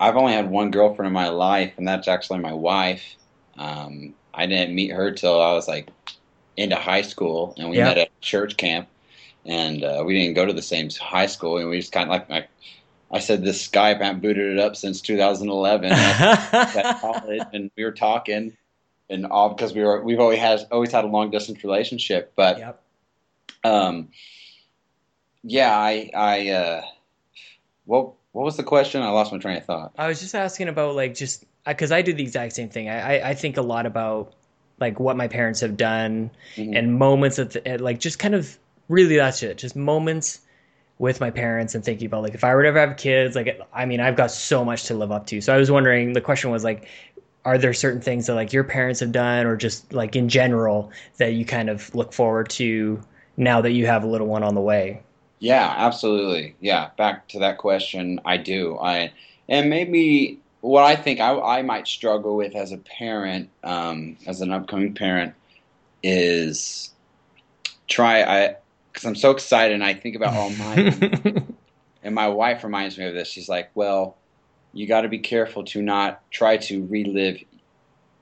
I've 0.00 0.16
only 0.16 0.32
had 0.32 0.50
one 0.50 0.70
girlfriend 0.70 1.08
in 1.08 1.12
my 1.12 1.28
life, 1.28 1.74
and 1.76 1.86
that's 1.86 2.08
actually 2.08 2.38
my 2.38 2.52
wife. 2.52 3.16
Um, 3.56 4.14
I 4.38 4.46
didn't 4.46 4.74
meet 4.74 4.92
her 4.92 5.10
till 5.12 5.40
I 5.42 5.52
was 5.52 5.68
like 5.68 5.88
into 6.56 6.76
high 6.76 7.02
school, 7.02 7.54
and 7.58 7.68
we 7.70 7.76
Yeah. 7.78 7.84
met 7.84 7.98
at 7.98 8.20
church 8.20 8.56
camp, 8.56 8.88
and 9.44 9.84
uh, 9.84 10.02
we 10.06 10.14
didn't 10.14 10.34
go 10.34 10.46
to 10.46 10.52
the 10.52 10.62
same 10.62 10.88
high 10.90 11.26
school, 11.26 11.58
and 11.58 11.68
we 11.68 11.78
just 11.78 11.92
kind 11.92 12.04
of 12.04 12.10
like, 12.10 12.30
like 12.30 12.48
I 13.10 13.18
said, 13.20 13.44
this 13.44 13.66
Skype, 13.66 14.00
I 14.00 14.04
haven't 14.04 14.20
booted 14.22 14.52
it 14.52 14.58
up 14.58 14.76
since 14.76 15.00
2011. 15.00 15.92
and 15.92 15.98
at 15.98 17.00
college, 17.00 17.42
and 17.52 17.70
we 17.76 17.84
were 17.84 17.92
talking, 17.92 18.56
and 19.10 19.26
all 19.26 19.50
because 19.50 19.74
we 19.74 19.82
were 19.82 20.02
we've 20.02 20.20
always 20.20 20.38
had 20.38 20.66
always 20.70 20.92
had 20.92 21.04
a 21.04 21.08
long 21.08 21.30
distance 21.30 21.62
relationship. 21.64 22.32
But 22.36 22.58
yep 22.58 22.82
um, 23.64 24.08
yeah, 25.42 25.76
I 25.76 26.10
I 26.14 26.48
uh, 26.50 26.82
what 27.84 28.12
what 28.32 28.44
was 28.44 28.56
the 28.56 28.62
question? 28.62 29.02
I 29.02 29.10
lost 29.10 29.32
my 29.32 29.38
train 29.38 29.56
of 29.56 29.64
thought. 29.64 29.92
I 29.98 30.08
was 30.08 30.20
just 30.20 30.34
asking 30.34 30.68
about 30.68 30.94
like 30.94 31.14
just 31.14 31.44
because 31.68 31.92
I 31.92 32.02
do 32.02 32.12
the 32.12 32.22
exact 32.22 32.54
same 32.54 32.68
thing. 32.68 32.88
I, 32.88 33.18
I 33.18 33.30
I 33.30 33.34
think 33.34 33.56
a 33.56 33.62
lot 33.62 33.86
about 33.86 34.32
like 34.80 35.00
what 35.00 35.16
my 35.16 35.28
parents 35.28 35.60
have 35.60 35.76
done 35.76 36.30
Mhm. 36.56 36.78
and 36.78 36.98
moments 36.98 37.38
at, 37.38 37.50
the, 37.52 37.78
like 37.78 38.00
just 38.00 38.18
kind 38.18 38.34
of 38.34 38.58
really 38.88 39.16
that's 39.16 39.42
it. 39.42 39.58
Just 39.58 39.76
moments 39.76 40.40
with 40.98 41.20
my 41.20 41.30
parents 41.30 41.74
and 41.74 41.84
thinking 41.84 42.06
about 42.06 42.22
like 42.22 42.34
if 42.34 42.44
I 42.44 42.54
were 42.54 42.62
to 42.62 42.68
ever 42.68 42.80
have 42.80 42.96
kids, 42.96 43.36
like 43.36 43.60
I 43.72 43.86
mean, 43.86 44.00
I've 44.00 44.16
got 44.16 44.30
so 44.30 44.64
much 44.64 44.84
to 44.84 44.94
live 44.94 45.12
up 45.12 45.26
to. 45.28 45.40
So 45.40 45.54
I 45.54 45.58
was 45.58 45.70
wondering, 45.70 46.12
the 46.12 46.20
question 46.20 46.50
was 46.50 46.64
like, 46.64 46.88
are 47.44 47.58
there 47.58 47.72
certain 47.72 48.00
things 48.00 48.26
that 48.26 48.34
like 48.34 48.52
your 48.52 48.64
parents 48.64 49.00
have 49.00 49.12
done 49.12 49.46
or 49.46 49.56
just 49.56 49.92
like 49.92 50.16
in 50.16 50.28
general 50.28 50.90
that 51.18 51.34
you 51.34 51.44
kind 51.44 51.70
of 51.70 51.94
look 51.94 52.12
forward 52.12 52.50
to 52.50 53.00
now 53.36 53.60
that 53.60 53.72
you 53.72 53.86
have 53.86 54.04
a 54.04 54.06
little 54.06 54.26
one 54.26 54.42
on 54.42 54.54
the 54.54 54.60
way? 54.60 55.00
Yeah, 55.40 55.72
absolutely. 55.76 56.56
Yeah, 56.60 56.90
back 56.96 57.28
to 57.28 57.38
that 57.40 57.58
question, 57.58 58.20
I 58.24 58.36
do. 58.38 58.76
I 58.80 59.12
and 59.48 59.70
maybe 59.70 60.40
what 60.60 60.84
I 60.84 60.96
think 60.96 61.20
I, 61.20 61.38
I 61.38 61.62
might 61.62 61.86
struggle 61.86 62.36
with 62.36 62.54
as 62.54 62.72
a 62.72 62.78
parent, 62.78 63.50
um, 63.62 64.16
as 64.26 64.40
an 64.40 64.52
upcoming 64.52 64.94
parent, 64.94 65.34
is 66.02 66.90
try 67.88 68.22
I 68.22 68.56
because 68.92 69.04
I'm 69.04 69.16
so 69.16 69.30
excited 69.30 69.74
and 69.74 69.84
I 69.84 69.94
think 69.94 70.16
about 70.16 70.34
all 70.34 70.50
my 70.50 70.74
and 72.02 72.14
my 72.14 72.28
wife 72.28 72.64
reminds 72.64 72.98
me 72.98 73.06
of 73.06 73.14
this. 73.14 73.28
She's 73.28 73.48
like, 73.48 73.70
"Well, 73.74 74.16
you 74.72 74.86
got 74.86 75.02
to 75.02 75.08
be 75.08 75.18
careful 75.18 75.64
to 75.64 75.82
not 75.82 76.20
try 76.30 76.56
to 76.56 76.84
relive 76.86 77.42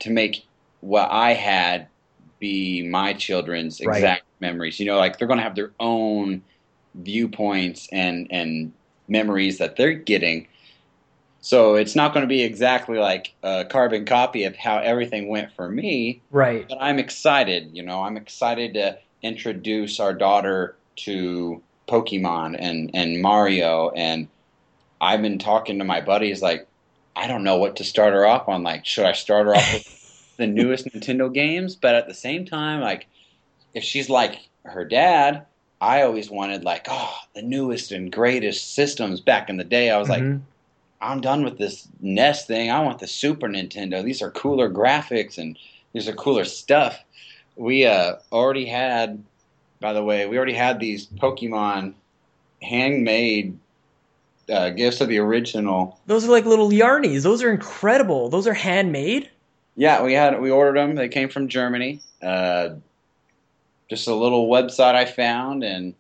to 0.01 0.11
make 0.11 0.47
what 0.81 1.11
I 1.11 1.33
had 1.33 1.89
be 2.39 2.87
my 2.87 3.13
children's 3.13 3.81
Right. 3.81 3.97
exact 3.97 4.25
memories. 4.41 4.79
You 4.79 4.87
know, 4.87 4.99
like 4.99 5.19
they're 5.19 5.29
going 5.29 5.39
to 5.39 5.45
have 5.45 5.57
their 5.57 5.73
own 5.81 6.43
viewpoints 6.95 7.89
and 7.93 8.27
and 8.31 8.73
memories 9.09 9.59
that 9.59 9.77
they're 9.77 9.93
getting. 9.93 10.49
So 11.47 11.77
it's 11.77 11.95
not 11.95 12.13
going 12.13 12.25
to 12.25 12.29
be 12.29 12.43
exactly 12.43 12.99
like 12.99 13.33
a 13.45 13.65
carbon 13.65 14.05
copy 14.05 14.43
of 14.43 14.57
how 14.57 14.79
everything 14.79 15.29
went 15.29 15.53
for 15.53 15.71
me, 15.71 16.21
right. 16.33 16.69
but 16.69 16.79
I'm 16.81 16.99
excited. 16.99 17.71
You 17.73 17.85
know, 17.85 18.03
I'm 18.03 18.17
excited 18.17 18.75
to 18.75 18.99
introduce 19.23 20.01
our 20.01 20.13
daughter 20.13 20.75
to 21.05 21.63
Pokemon 21.87 22.57
and 22.59 22.91
and 22.95 23.23
Mario, 23.23 23.91
and 23.91 24.27
I've 25.01 25.23
been 25.23 25.39
talking 25.39 25.79
to 25.79 25.85
my 25.85 26.01
buddies 26.01 26.43
like, 26.43 26.67
I 27.15 27.29
don't 27.29 27.45
know 27.45 27.59
what 27.59 27.77
to 27.77 27.85
start 27.85 28.13
her 28.13 28.27
off 28.27 28.49
on. 28.49 28.65
Like, 28.65 28.85
should 28.85 29.07
I 29.07 29.13
start 29.13 29.47
her 29.47 29.55
off 29.55 29.73
with 29.73 29.87
the 30.39 30.49
newest 30.49 30.87
Nintendo 30.87 31.33
games? 31.33 31.77
But 31.77 31.95
at 31.95 32.09
the 32.09 32.15
same 32.15 32.45
time, 32.45 32.81
like, 32.81 33.07
if 33.73 33.85
she's 33.85 34.11
like 34.11 34.49
her 34.65 34.85
dad, 34.85 35.47
I 35.81 36.03
always 36.03 36.29
wanted 36.29 36.65
like, 36.65 36.87
oh, 36.91 37.15
the 37.37 37.43
newest 37.43 37.93
and 37.93 38.11
greatest 38.11 38.75
systems 38.75 39.21
back 39.21 39.49
in 39.49 39.59
the 39.59 39.63
day. 39.63 39.91
I 39.93 39.99
was 39.99 40.09
like, 40.09 40.25
Mhm. 40.25 40.41
I'm 41.01 41.21
done 41.21 41.45
with 41.45 41.59
this 41.59 41.89
NES 42.01 42.47
thing. 42.47 42.71
I 42.71 42.81
want 42.81 42.99
the 42.99 43.07
Super 43.07 43.49
Nintendo. 43.49 44.03
These 44.03 44.23
are 44.23 44.31
cooler 44.31 44.71
graphics 44.71 45.39
and 45.39 45.59
these 45.93 46.09
are 46.09 46.13
cooler 46.13 46.45
stuff. 46.45 47.03
We 47.57 47.87
uh, 47.87 48.17
already 48.33 48.67
had, 48.67 49.23
by 49.81 49.93
the 49.93 50.03
way, 50.03 50.27
we 50.27 50.37
already 50.37 50.55
had 50.55 50.79
these 50.79 51.07
Pokemon 51.07 51.95
handmade 52.63 53.59
uh, 54.51 54.71
gifts 54.71 55.01
of 55.01 55.09
the 55.09 55.19
original. 55.19 55.99
those 56.07 56.25
are 56.25 56.31
like 56.31 56.45
little 56.45 56.71
yarnies. 56.71 57.23
Those 57.23 57.43
are 57.43 57.51
incredible. 57.51 58.29
Those 58.29 58.47
are 58.47 58.55
handmade. 58.55 59.31
Yeah, 59.77 60.03
we 60.03 60.15
had 60.15 60.41
we 60.41 60.51
ordered 60.51 60.77
them. 60.79 60.95
They 60.95 61.09
came 61.09 61.29
from 61.29 61.49
Germany. 61.49 62.01
Uh, 62.23 62.71
just 63.89 64.09
a 64.09 64.15
little 64.15 64.49
website 64.49 64.95
I 64.95 65.05
found, 65.05 65.63
and 65.63 65.95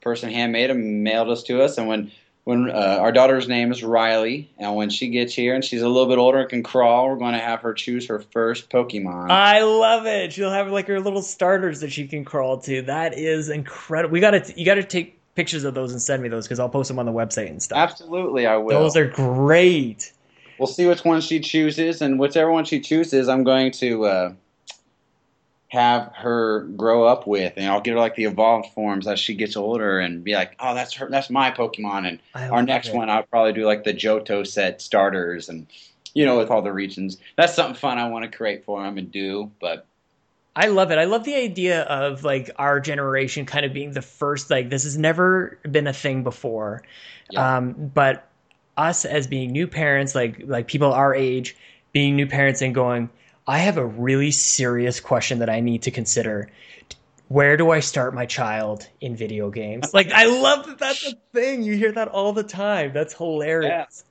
person 0.00 0.30
handmade 0.30 0.70
them, 0.70 1.02
mailed 1.02 1.28
us 1.28 1.42
to 1.44 1.62
us. 1.62 1.78
And 1.78 1.88
when 1.88 2.10
when 2.48 2.70
uh, 2.70 2.96
our 2.98 3.12
daughter's 3.12 3.46
name 3.46 3.70
is 3.70 3.84
Riley, 3.84 4.50
and 4.56 4.74
when 4.74 4.88
she 4.88 5.08
gets 5.08 5.34
here 5.34 5.54
and 5.54 5.62
she's 5.62 5.82
a 5.82 5.86
little 5.86 6.08
bit 6.08 6.16
older 6.16 6.38
and 6.38 6.48
can 6.48 6.62
crawl, 6.62 7.10
we're 7.10 7.18
going 7.18 7.34
to 7.34 7.38
have 7.38 7.60
her 7.60 7.74
choose 7.74 8.06
her 8.06 8.20
first 8.20 8.70
Pokemon. 8.70 9.30
I 9.30 9.60
love 9.64 10.06
it. 10.06 10.32
She'll 10.32 10.50
have 10.50 10.68
like 10.68 10.86
her 10.86 10.98
little 10.98 11.20
starters 11.20 11.80
that 11.80 11.92
she 11.92 12.08
can 12.08 12.24
crawl 12.24 12.56
to. 12.60 12.80
That 12.80 13.18
is 13.18 13.50
incredible. 13.50 14.14
We 14.14 14.20
gotta 14.20 14.50
you 14.56 14.64
gotta 14.64 14.82
take 14.82 15.20
pictures 15.34 15.64
of 15.64 15.74
those 15.74 15.92
and 15.92 16.00
send 16.00 16.22
me 16.22 16.30
those 16.30 16.46
because 16.46 16.58
I'll 16.58 16.70
post 16.70 16.88
them 16.88 16.98
on 16.98 17.04
the 17.04 17.12
website 17.12 17.50
and 17.50 17.62
stuff. 17.62 17.76
Absolutely, 17.76 18.46
I 18.46 18.56
will. 18.56 18.80
Those 18.80 18.96
are 18.96 19.08
great. 19.08 20.10
We'll 20.58 20.68
see 20.68 20.86
which 20.86 21.04
one 21.04 21.20
she 21.20 21.40
chooses, 21.40 22.00
and 22.00 22.18
whichever 22.18 22.50
one 22.50 22.64
she 22.64 22.80
chooses, 22.80 23.28
I'm 23.28 23.44
going 23.44 23.72
to 23.72 24.06
uh, 24.06 24.32
have 25.68 26.12
her 26.16 26.62
grow 26.76 27.04
up 27.04 27.26
with, 27.26 27.54
and 27.56 27.66
I'll 27.66 27.80
get 27.80 27.92
her 27.92 27.98
like 27.98 28.16
the 28.16 28.24
evolved 28.24 28.72
forms 28.72 29.06
as 29.06 29.20
she 29.20 29.34
gets 29.34 29.56
older, 29.56 29.98
and 30.00 30.24
be 30.24 30.34
like, 30.34 30.56
"Oh, 30.58 30.74
that's 30.74 30.94
her, 30.94 31.08
that's 31.10 31.30
my 31.30 31.50
Pokemon." 31.50 32.08
And 32.08 32.20
I 32.34 32.48
our 32.48 32.62
next 32.62 32.88
it. 32.88 32.94
one, 32.94 33.10
I'll 33.10 33.22
probably 33.24 33.52
do 33.52 33.66
like 33.66 33.84
the 33.84 33.94
Johto 33.94 34.46
set 34.46 34.80
starters, 34.80 35.48
and 35.48 35.66
you 36.14 36.24
know, 36.24 36.38
with 36.38 36.50
all 36.50 36.62
the 36.62 36.72
regions. 36.72 37.18
That's 37.36 37.54
something 37.54 37.74
fun 37.76 37.98
I 37.98 38.08
want 38.08 38.24
to 38.30 38.34
create 38.36 38.64
for 38.64 38.82
them 38.82 38.98
and 38.98 39.10
do. 39.12 39.50
But 39.60 39.86
I 40.56 40.66
love 40.68 40.90
it. 40.90 40.98
I 40.98 41.04
love 41.04 41.24
the 41.24 41.36
idea 41.36 41.82
of 41.82 42.24
like 42.24 42.50
our 42.56 42.80
generation 42.80 43.46
kind 43.46 43.64
of 43.64 43.72
being 43.72 43.92
the 43.92 44.02
first. 44.02 44.50
Like 44.50 44.70
this 44.70 44.84
has 44.84 44.98
never 44.98 45.58
been 45.70 45.86
a 45.86 45.92
thing 45.92 46.22
before, 46.24 46.82
Yeah. 47.30 47.56
um, 47.58 47.74
but 47.94 48.26
us 48.76 49.04
as 49.04 49.26
being 49.26 49.52
new 49.52 49.66
parents, 49.66 50.14
like 50.14 50.40
like 50.46 50.66
people 50.66 50.92
our 50.92 51.14
age, 51.14 51.56
being 51.92 52.16
new 52.16 52.26
parents 52.26 52.62
and 52.62 52.74
going, 52.74 53.10
I 53.48 53.58
have 53.58 53.78
a 53.78 53.86
really 53.86 54.30
serious 54.30 55.00
question 55.00 55.38
that 55.38 55.48
I 55.48 55.60
need 55.60 55.82
to 55.84 55.90
consider. 55.90 56.50
Where 57.28 57.56
do 57.56 57.70
I 57.70 57.80
start 57.80 58.14
my 58.14 58.26
child 58.26 58.86
in 59.00 59.16
video 59.16 59.50
games? 59.50 59.92
Like 59.94 60.12
I 60.12 60.26
love 60.26 60.66
that 60.66 60.78
that's 60.78 61.06
a 61.06 61.12
thing. 61.32 61.62
You 61.62 61.74
hear 61.76 61.92
that 61.92 62.08
all 62.08 62.32
the 62.32 62.42
time. 62.42 62.92
That's 62.92 63.14
hilarious. 63.14 64.04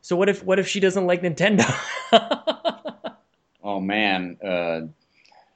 So 0.00 0.14
what 0.16 0.28
if 0.28 0.44
what 0.44 0.58
if 0.58 0.68
she 0.68 0.78
doesn't 0.80 1.06
like 1.06 1.22
Nintendo? 1.22 1.64
oh 3.64 3.80
man, 3.80 4.36
uh, 4.44 4.82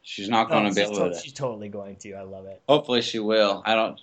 she's 0.02 0.28
not 0.28 0.48
going 0.48 0.66
Oh, 0.66 0.68
to 0.70 0.74
be 0.74 0.80
able 0.82 0.94
to- 0.96 1.10
to. 1.14 1.20
she's 1.20 1.32
totally 1.32 1.68
going 1.68 1.96
to. 1.96 2.14
I 2.14 2.22
love 2.22 2.46
it. 2.46 2.60
Hopefully, 2.68 3.02
she 3.02 3.18
will. 3.20 3.62
I 3.64 3.74
don't. 3.74 4.00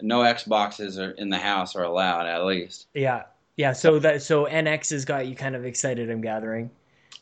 No 0.00 0.20
Xboxes 0.20 0.98
are 0.98 1.12
in 1.12 1.28
the 1.28 1.38
house 1.38 1.76
are 1.76 1.84
allowed, 1.84 2.26
at 2.26 2.44
least. 2.44 2.88
Yeah. 2.94 3.22
Yeah, 3.56 3.72
so 3.72 4.00
that 4.00 4.20
so 4.22 4.46
NX 4.46 4.90
has 4.90 5.04
got 5.04 5.28
you 5.28 5.36
kind 5.36 5.54
of 5.54 5.64
excited, 5.64 6.10
I'm 6.10 6.20
gathering. 6.20 6.70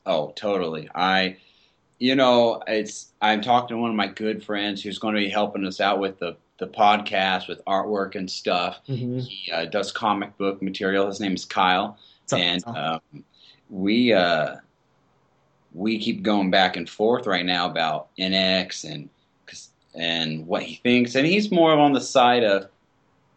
Oh, 0.04 0.32
totally. 0.34 0.88
I, 0.94 1.36
you 1.98 2.16
know, 2.16 2.62
it's. 2.66 3.12
I'm 3.20 3.40
talking 3.40 3.76
to 3.76 3.80
one 3.80 3.90
of 3.90 3.96
my 3.96 4.08
good 4.08 4.44
friends 4.44 4.82
who's 4.82 4.98
going 4.98 5.14
to 5.14 5.20
be 5.20 5.28
helping 5.28 5.64
us 5.66 5.80
out 5.80 6.00
with 6.00 6.18
the 6.18 6.36
the 6.58 6.66
podcast 6.66 7.48
with 7.48 7.64
artwork 7.64 8.14
and 8.14 8.30
stuff. 8.30 8.80
Mm-hmm. 8.88 9.18
He 9.20 9.50
uh, 9.50 9.64
does 9.66 9.92
comic 9.92 10.36
book 10.38 10.62
material. 10.62 11.06
His 11.06 11.20
name 11.20 11.34
is 11.34 11.44
Kyle, 11.44 11.98
and 12.32 12.66
um, 12.66 13.00
we 13.70 14.12
uh, 14.12 14.56
we 15.72 15.98
keep 15.98 16.22
going 16.22 16.50
back 16.50 16.76
and 16.76 16.88
forth 16.88 17.26
right 17.26 17.46
now 17.46 17.68
about 17.68 18.08
NX 18.18 18.90
and 18.90 19.08
and 19.94 20.46
what 20.46 20.62
he 20.62 20.76
thinks, 20.76 21.14
and 21.14 21.26
he's 21.26 21.50
more 21.50 21.72
on 21.72 21.92
the 21.92 22.00
side 22.00 22.44
of 22.44 22.68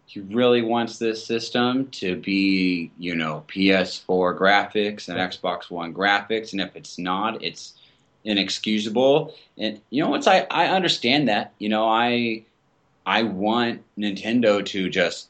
he 0.06 0.20
really 0.20 0.62
wants 0.62 1.00
this 1.00 1.26
system 1.26 1.88
to 1.90 2.16
be, 2.16 2.92
you 2.98 3.16
know, 3.16 3.44
PS4 3.48 4.38
graphics 4.38 5.10
and 5.10 5.18
Xbox 5.18 5.70
One 5.70 5.94
graphics, 5.94 6.52
and 6.52 6.62
if 6.62 6.76
it's 6.76 6.98
not, 6.98 7.44
it's 7.44 7.74
inexcusable. 8.24 9.34
And 9.58 9.82
you 9.90 10.04
know, 10.04 10.10
what's 10.10 10.28
I 10.28 10.48
I 10.52 10.68
understand 10.68 11.28
that. 11.28 11.54
You 11.60 11.70
know, 11.70 11.88
I 11.88 12.44
I 13.06 13.24
want 13.24 13.84
Nintendo 13.98 14.66
to 14.66 14.90
just 14.90 15.30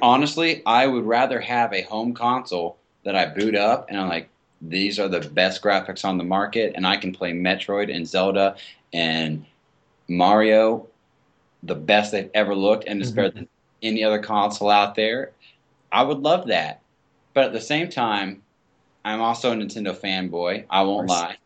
honestly, 0.00 0.62
I 0.64 0.86
would 0.86 1.04
rather 1.04 1.40
have 1.40 1.72
a 1.72 1.82
home 1.82 2.14
console 2.14 2.78
that 3.04 3.16
I 3.16 3.26
boot 3.26 3.56
up 3.56 3.86
and 3.88 3.98
I'm 3.98 4.08
like, 4.08 4.28
these 4.60 5.00
are 5.00 5.08
the 5.08 5.20
best 5.20 5.60
graphics 5.60 6.04
on 6.04 6.18
the 6.18 6.24
market, 6.24 6.74
and 6.76 6.86
I 6.86 6.96
can 6.96 7.12
play 7.12 7.32
Metroid 7.32 7.94
and 7.94 8.06
Zelda 8.06 8.56
and 8.92 9.44
Mario 10.08 10.86
the 11.62 11.74
best 11.74 12.12
they've 12.12 12.30
ever 12.34 12.54
looked, 12.54 12.84
and 12.86 13.00
it's 13.00 13.10
Mhm. 13.10 13.16
better 13.16 13.30
than 13.30 13.48
any 13.82 14.02
other 14.02 14.18
console 14.18 14.70
out 14.70 14.94
there. 14.94 15.32
I 15.90 16.02
would 16.02 16.20
love 16.20 16.46
that. 16.48 16.80
But 17.34 17.44
at 17.44 17.52
the 17.52 17.60
same 17.60 17.88
time, 17.88 18.42
I'm 19.04 19.20
also 19.20 19.52
a 19.52 19.56
Nintendo 19.56 19.94
fanboy. 19.94 20.64
I 20.70 20.82
won't 20.82 21.08
lie. 21.08 21.36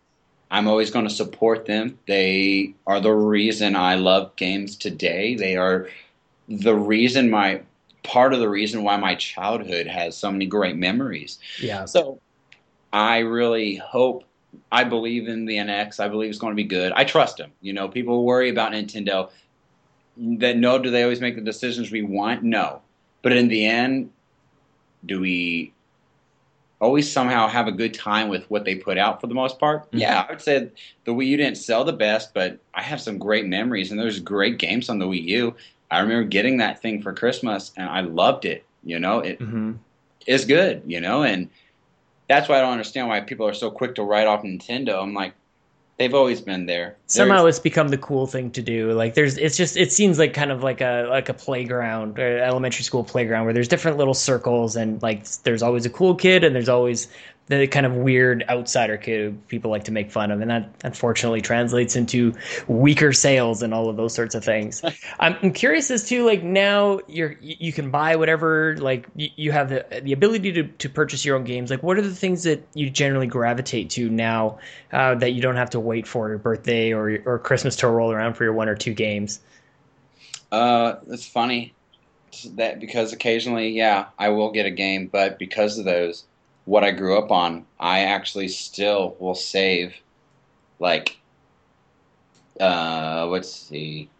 I'm 0.50 0.68
always 0.68 0.90
going 0.90 1.06
to 1.08 1.14
support 1.14 1.66
them. 1.66 1.98
They 2.06 2.74
are 2.86 3.00
the 3.00 3.12
reason 3.12 3.74
I 3.74 3.96
love 3.96 4.36
games 4.36 4.76
today. 4.76 5.34
They 5.34 5.56
are 5.56 5.88
the 6.48 6.74
reason 6.74 7.30
my 7.30 7.62
part 8.04 8.32
of 8.32 8.38
the 8.38 8.48
reason 8.48 8.84
why 8.84 8.96
my 8.96 9.16
childhood 9.16 9.88
has 9.88 10.16
so 10.16 10.30
many 10.30 10.46
great 10.46 10.76
memories. 10.76 11.38
Yeah. 11.60 11.86
So 11.86 12.20
I 12.92 13.18
really 13.18 13.76
hope 13.76 14.22
I 14.70 14.84
believe 14.84 15.26
in 15.26 15.44
the 15.44 15.56
NX. 15.56 15.98
I 15.98 16.08
believe 16.08 16.30
it's 16.30 16.38
going 16.38 16.52
to 16.52 16.56
be 16.56 16.64
good. 16.64 16.92
I 16.92 17.02
trust 17.02 17.38
them. 17.38 17.50
You 17.60 17.72
know, 17.72 17.88
people 17.88 18.24
worry 18.24 18.48
about 18.48 18.72
Nintendo. 18.72 19.30
That 20.16 20.56
no, 20.56 20.78
do 20.78 20.90
they 20.90 21.02
always 21.02 21.20
make 21.20 21.34
the 21.36 21.42
decisions 21.42 21.90
we 21.90 22.02
want? 22.02 22.42
No. 22.42 22.82
But 23.22 23.32
in 23.32 23.48
the 23.48 23.66
end, 23.66 24.10
do 25.04 25.20
we 25.20 25.72
always 26.80 27.10
somehow 27.10 27.48
have 27.48 27.66
a 27.66 27.72
good 27.72 27.94
time 27.94 28.28
with 28.28 28.48
what 28.50 28.64
they 28.64 28.74
put 28.74 28.98
out 28.98 29.20
for 29.20 29.26
the 29.26 29.34
most 29.34 29.58
part? 29.58 29.90
Mhm. 29.92 30.00
Yeah, 30.00 30.24
I 30.26 30.32
would 30.32 30.40
say 30.40 30.70
the 31.04 31.12
Wii 31.12 31.26
U 31.28 31.36
didn't 31.36 31.56
sell 31.58 31.84
the 31.84 31.92
best, 31.92 32.34
but 32.34 32.58
I 32.74 32.82
have 32.82 33.00
some 33.00 33.18
great 33.18 33.46
memories 33.46 33.90
and 33.90 34.00
there's 34.00 34.20
great 34.20 34.58
games 34.58 34.88
on 34.88 34.98
the 34.98 35.06
Wii 35.06 35.24
U. 35.24 35.54
I 35.90 36.00
remember 36.00 36.24
getting 36.28 36.58
that 36.58 36.82
thing 36.82 37.02
for 37.02 37.12
Christmas 37.12 37.72
and 37.76 37.88
I 37.88 38.00
loved 38.00 38.44
it. 38.44 38.64
You 38.84 38.98
know, 38.98 39.20
it 39.20 39.38
hmm 39.38 39.72
is 40.26 40.44
good, 40.44 40.82
you 40.86 41.00
know, 41.00 41.22
and 41.22 41.48
that's 42.28 42.48
why 42.48 42.58
I 42.58 42.60
don't 42.60 42.72
understand 42.72 43.08
why 43.08 43.20
people 43.20 43.46
are 43.46 43.54
so 43.54 43.70
quick 43.70 43.94
to 43.96 44.02
write 44.02 44.26
off 44.26 44.42
Nintendo. 44.42 45.02
I'm 45.02 45.14
like, 45.14 45.34
they've 45.98 46.14
always 46.14 46.40
been 46.40 46.66
there. 46.66 46.96
Somehow 47.06 47.36
There's- 47.38 47.56
it's 47.56 47.62
become 47.62 47.88
the 47.88 47.98
cool 47.98 48.26
thing 48.26 48.50
to 48.52 48.62
do. 48.62 48.92
Like 48.92 49.14
there's, 49.14 49.38
it's 49.38 49.56
just, 49.56 49.76
it 49.76 49.92
seems 49.92 50.18
like 50.18 50.34
kind 50.34 50.50
of 50.52 50.62
like 50.62 50.80
a 50.80 51.06
like 51.08 51.28
a 51.28 51.34
playground, 51.34 52.18
or 52.18 52.38
elementary 52.38 52.84
school 52.84 53.04
playground, 53.04 53.44
where 53.44 53.54
there's 53.54 53.68
different 53.68 53.96
little 53.96 54.14
circles, 54.14 54.76
and 54.76 55.02
like 55.02 55.26
there's 55.42 55.62
always 55.62 55.86
a 55.86 55.90
cool 55.90 56.14
kid, 56.14 56.44
and 56.44 56.54
there's 56.54 56.68
always 56.68 57.08
the 57.48 57.66
kind 57.68 57.86
of 57.86 57.94
weird 57.94 58.44
outsider 58.48 58.96
kid 58.96 59.20
who 59.20 59.32
people 59.48 59.70
like 59.70 59.84
to 59.84 59.92
make 59.92 60.10
fun 60.10 60.30
of, 60.30 60.40
and 60.40 60.50
that 60.50 60.68
unfortunately 60.82 61.40
translates 61.40 61.94
into 61.94 62.34
weaker 62.66 63.12
sales 63.12 63.62
and 63.62 63.72
all 63.72 63.88
of 63.88 63.96
those 63.96 64.14
sorts 64.14 64.34
of 64.34 64.44
things. 64.44 64.82
I'm, 65.20 65.36
I'm 65.42 65.52
curious 65.52 65.90
as 65.90 66.08
to 66.08 66.24
like 66.24 66.42
now 66.42 67.00
you're 67.06 67.36
you 67.40 67.56
you 67.58 67.72
can 67.72 67.90
buy 67.90 68.16
whatever 68.16 68.76
like 68.78 69.06
you, 69.14 69.28
you 69.36 69.52
have 69.52 69.68
the 69.68 69.84
the 70.02 70.12
ability 70.12 70.52
to 70.52 70.64
to 70.64 70.88
purchase 70.88 71.24
your 71.24 71.36
own 71.36 71.44
games. 71.44 71.70
Like 71.70 71.82
what 71.82 71.98
are 71.98 72.02
the 72.02 72.14
things 72.14 72.42
that 72.44 72.66
you 72.74 72.90
generally 72.90 73.26
gravitate 73.26 73.90
to 73.90 74.08
now 74.08 74.58
uh, 74.92 75.14
that 75.16 75.32
you 75.32 75.40
don't 75.40 75.56
have 75.56 75.70
to 75.70 75.80
wait 75.80 76.06
for 76.06 76.28
your 76.28 76.38
birthday 76.38 76.92
or 76.92 77.18
or 77.24 77.38
Christmas 77.38 77.76
to 77.76 77.88
roll 77.88 78.10
around 78.10 78.34
for 78.34 78.44
your 78.44 78.52
one 78.52 78.68
or 78.68 78.74
two 78.74 78.94
games? 78.94 79.40
Uh, 80.50 80.96
it's 81.08 81.26
funny 81.26 81.74
that 82.54 82.80
because 82.80 83.12
occasionally, 83.12 83.70
yeah, 83.70 84.06
I 84.18 84.30
will 84.30 84.50
get 84.50 84.66
a 84.66 84.70
game, 84.70 85.06
but 85.06 85.38
because 85.38 85.78
of 85.78 85.84
those, 85.84 86.24
what 86.66 86.84
I 86.84 86.92
grew 86.92 87.18
up 87.18 87.32
on, 87.32 87.68
I 87.80 88.02
actually 88.06 88.48
still 88.48 89.16
will 89.20 89.36
save, 89.36 89.96
like, 90.80 91.22
uh, 92.60 93.26
let's 93.28 93.52
see, 93.54 94.12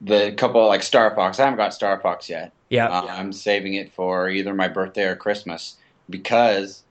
the 0.00 0.32
couple 0.32 0.66
like 0.68 0.82
Star 0.82 1.14
Fox. 1.14 1.38
I 1.40 1.44
haven't 1.44 1.58
got 1.58 1.74
Star 1.74 2.00
Fox 2.00 2.28
yet. 2.30 2.56
Yeah, 2.70 2.88
Uh, 2.88 3.06
I'm 3.10 3.32
saving 3.32 3.74
it 3.74 3.94
for 3.94 4.28
either 4.30 4.54
my 4.54 4.68
birthday 4.68 5.04
or 5.04 5.16
Christmas 5.16 5.78
because 6.10 6.84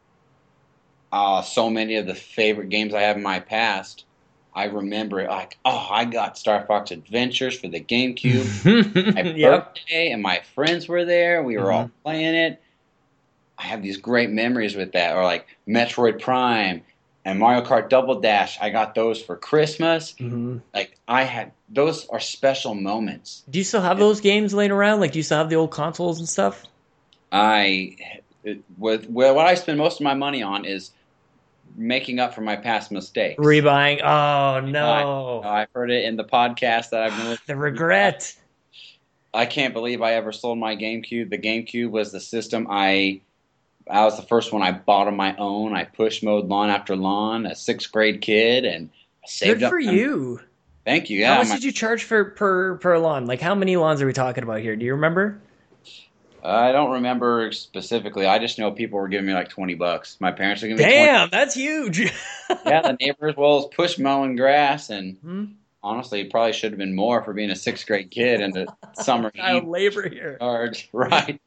uh, 1.11 1.41
so 1.41 1.69
many 1.69 1.95
of 1.97 2.07
the 2.07 2.15
favorite 2.15 2.69
games 2.69 2.93
I 2.93 3.01
have 3.01 3.17
in 3.17 3.23
my 3.23 3.39
past, 3.39 4.05
I 4.53 4.65
remember 4.65 5.19
it 5.21 5.29
like, 5.29 5.59
oh, 5.65 5.87
I 5.91 6.05
got 6.05 6.37
Star 6.37 6.65
Fox 6.65 6.91
Adventures 6.91 7.59
for 7.59 7.67
the 7.67 7.83
GameCube. 7.83 8.53
My 9.15 9.23
yep. 9.23 9.75
birthday 9.75 10.11
and 10.11 10.23
my 10.23 10.41
friends 10.55 10.87
were 10.89 11.05
there. 11.05 11.43
We 11.43 11.57
were 11.57 11.71
all 11.71 11.85
Mm-hmm. 11.85 12.01
playing 12.03 12.35
it. 12.35 12.63
I 13.61 13.65
have 13.65 13.83
these 13.83 13.97
great 13.97 14.31
memories 14.31 14.75
with 14.75 14.93
that, 14.93 15.15
or 15.15 15.23
like 15.23 15.45
Metroid 15.67 16.19
Prime 16.19 16.81
and 17.23 17.37
Mario 17.37 17.63
Kart 17.63 17.89
Double 17.89 18.19
Dash. 18.19 18.57
I 18.59 18.71
got 18.71 18.95
those 18.95 19.21
for 19.21 19.37
Christmas. 19.37 20.15
hmm 20.17 20.57
Like 20.73 20.97
I 21.07 21.23
had 21.23 21.51
those 21.69 22.07
are 22.09 22.19
special 22.19 22.73
moments. 22.73 23.43
Do 23.49 23.59
you 23.59 23.65
still 23.65 23.81
have 23.81 23.99
those 23.99 24.19
games 24.19 24.53
laying 24.53 24.71
around? 24.71 24.99
Like, 24.99 25.11
do 25.11 25.19
you 25.19 25.23
still 25.23 25.37
have 25.37 25.49
the 25.49 25.57
old 25.57 25.71
consoles 25.71 26.19
and 26.19 26.27
stuff? 26.27 26.63
I 27.31 27.97
it, 28.43 28.63
with 28.77 29.07
well, 29.09 29.35
what 29.35 29.45
I 29.45 29.53
spend 29.53 29.77
most 29.77 29.99
of 29.99 30.03
my 30.03 30.15
money 30.15 30.41
on 30.41 30.65
is 30.65 30.91
making 31.75 32.19
up 32.19 32.33
for 32.33 32.41
my 32.41 32.55
past 32.55 32.91
mistakes. 32.91 33.39
Rebuying? 33.39 34.01
Oh 34.01 34.59
no, 34.61 35.43
I've 35.45 35.69
heard 35.73 35.91
it 35.91 36.05
in 36.05 36.15
the 36.15 36.25
podcast 36.25 36.89
that 36.89 37.03
I've 37.03 37.17
been 37.17 37.37
the 37.45 37.55
regret. 37.55 38.35
I 39.33 39.45
can't 39.45 39.73
believe 39.73 40.01
I 40.01 40.15
ever 40.15 40.31
sold 40.31 40.57
my 40.57 40.75
GameCube. 40.75 41.29
The 41.29 41.37
GameCube 41.37 41.91
was 41.91 42.11
the 42.11 42.19
system 42.19 42.67
I. 42.69 43.21
I 43.89 44.03
was 44.05 44.15
the 44.17 44.23
first 44.23 44.51
one 44.53 44.61
I 44.61 44.71
bought 44.71 45.07
on 45.07 45.15
my 45.15 45.35
own. 45.37 45.73
I 45.75 45.83
push 45.85 46.21
mowed 46.23 46.47
lawn 46.47 46.69
after 46.69 46.95
lawn, 46.95 47.45
a 47.45 47.55
sixth 47.55 47.91
grade 47.91 48.21
kid, 48.21 48.65
and 48.65 48.89
I 49.23 49.27
saved 49.27 49.59
Good 49.59 49.65
up. 49.65 49.69
for 49.71 49.79
you. 49.79 50.39
Thank 50.85 51.09
you. 51.09 51.25
how 51.25 51.37
much 51.39 51.49
my- 51.49 51.55
did 51.55 51.63
you 51.63 51.71
charge 51.71 52.03
for 52.03 52.25
per 52.25 52.75
per 52.77 52.97
lawn? 52.97 53.25
Like, 53.27 53.41
how 53.41 53.53
many 53.55 53.75
lawns 53.77 54.01
are 54.01 54.05
we 54.05 54.13
talking 54.13 54.43
about 54.43 54.61
here? 54.61 54.75
Do 54.75 54.85
you 54.85 54.93
remember? 54.93 55.39
I 56.43 56.71
don't 56.71 56.91
remember 56.93 57.51
specifically. 57.51 58.25
I 58.25 58.39
just 58.39 58.57
know 58.57 58.71
people 58.71 58.97
were 58.99 59.07
giving 59.07 59.27
me 59.27 59.33
like 59.33 59.49
twenty 59.49 59.75
bucks. 59.75 60.17
My 60.19 60.31
parents 60.31 60.63
were 60.63 60.69
giving 60.69 60.83
me 60.85 60.91
Damn, 60.91 61.29
that's 61.29 61.53
huge. 61.55 61.99
Yeah, 62.65 62.81
the 62.81 62.97
neighbors 62.99 63.35
well 63.37 63.59
as 63.59 63.65
push 63.73 63.97
mowing 63.97 64.35
grass, 64.35 64.89
and 64.89 65.17
Hmm? 65.17 65.45
honestly, 65.83 66.21
it 66.21 66.31
probably 66.31 66.51
should 66.53 66.71
have 66.71 66.79
been 66.79 66.95
more 66.95 67.23
for 67.23 67.33
being 67.33 67.49
a 67.51 67.55
sixth 67.55 67.85
grade 67.87 68.09
kid 68.11 68.41
in 68.41 68.51
the 68.51 68.67
summer 68.93 69.29
Child 69.35 69.63
heat. 69.63 69.69
labor 69.69 70.09
here. 70.09 70.37
charge, 70.39 70.89
right? 70.93 71.39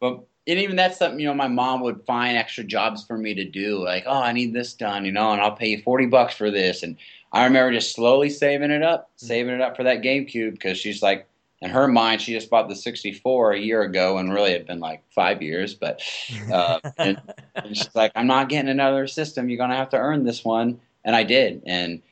But 0.00 0.20
and 0.46 0.58
even 0.58 0.76
that's 0.76 0.98
something 0.98 1.20
you 1.20 1.26
know 1.26 1.34
my 1.34 1.48
mom 1.48 1.80
would 1.82 2.04
find 2.06 2.36
extra 2.36 2.64
jobs 2.64 3.04
for 3.04 3.16
me 3.16 3.34
to 3.34 3.44
do, 3.44 3.84
like 3.84 4.04
oh 4.06 4.20
I 4.20 4.32
need 4.32 4.52
this 4.52 4.74
done, 4.74 5.04
you 5.04 5.12
know, 5.12 5.32
and 5.32 5.40
I'll 5.40 5.56
pay 5.56 5.68
you 5.68 5.82
forty 5.82 6.06
bucks 6.06 6.34
for 6.34 6.50
this. 6.50 6.82
And 6.82 6.96
I 7.32 7.44
remember 7.44 7.72
just 7.72 7.94
slowly 7.94 8.28
saving 8.28 8.70
it 8.70 8.82
up, 8.82 9.10
saving 9.16 9.54
it 9.54 9.60
up 9.60 9.76
for 9.76 9.84
that 9.84 10.02
GameCube 10.02 10.52
because 10.52 10.78
she's 10.78 11.02
like, 11.02 11.26
in 11.60 11.70
her 11.70 11.88
mind, 11.88 12.20
she 12.20 12.32
just 12.32 12.50
bought 12.50 12.68
the 12.68 12.76
sixty 12.76 13.12
four 13.12 13.52
a 13.52 13.58
year 13.58 13.82
ago, 13.82 14.18
and 14.18 14.32
really 14.32 14.52
had 14.52 14.66
been 14.66 14.80
like 14.80 15.02
five 15.14 15.42
years. 15.42 15.74
But 15.74 16.02
uh, 16.52 16.80
and, 16.98 17.20
and 17.54 17.76
she's 17.76 17.94
like, 17.94 18.12
I'm 18.14 18.26
not 18.26 18.48
getting 18.48 18.70
another 18.70 19.06
system. 19.06 19.48
You're 19.48 19.58
gonna 19.58 19.76
have 19.76 19.90
to 19.90 19.98
earn 19.98 20.24
this 20.24 20.44
one, 20.44 20.80
and 21.04 21.14
I 21.14 21.22
did. 21.22 21.62
And 21.66 22.02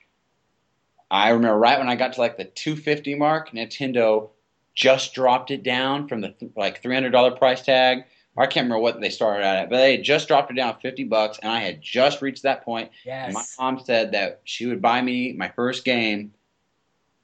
I 1.10 1.30
remember 1.30 1.58
right 1.58 1.78
when 1.78 1.88
I 1.88 1.96
got 1.96 2.12
to 2.12 2.20
like 2.20 2.36
the 2.36 2.44
250 2.44 3.16
mark, 3.16 3.50
Nintendo 3.50 4.28
just 4.74 5.12
dropped 5.12 5.50
it 5.50 5.62
down 5.62 6.06
from 6.06 6.20
the 6.20 6.28
th- 6.28 6.52
like 6.56 6.82
$300 6.82 7.36
price 7.36 7.62
tag. 7.62 8.04
I 8.41 8.47
can't 8.47 8.64
remember 8.64 8.80
what 8.80 9.01
they 9.01 9.11
started 9.11 9.45
out 9.45 9.57
at, 9.57 9.70
but 9.70 9.76
they 9.76 9.93
had 9.97 10.03
just 10.03 10.28
dropped 10.28 10.51
it 10.51 10.55
down 10.55 10.76
50 10.80 11.05
bucks, 11.05 11.38
and 11.43 11.53
I 11.53 11.61
had 11.61 11.82
just 11.82 12.22
reached 12.22 12.45
that 12.45 12.64
point. 12.64 12.91
And 13.26 13.34
my 13.34 13.45
mom 13.59 13.80
said 13.84 14.12
that 14.12 14.41
she 14.45 14.66
would 14.66 14.80
buy 14.80 15.03
me 15.03 15.32
my 15.32 15.49
first 15.49 15.84
game 15.84 16.32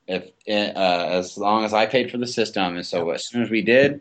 if 0.06 0.24
uh, 0.48 0.50
as 0.50 1.36
long 1.36 1.64
as 1.64 1.74
I 1.74 1.86
paid 1.86 2.10
for 2.10 2.18
the 2.18 2.26
system. 2.26 2.76
And 2.76 2.86
so 2.86 3.10
as 3.10 3.26
soon 3.26 3.42
as 3.42 3.50
we 3.50 3.62
did, 3.62 4.00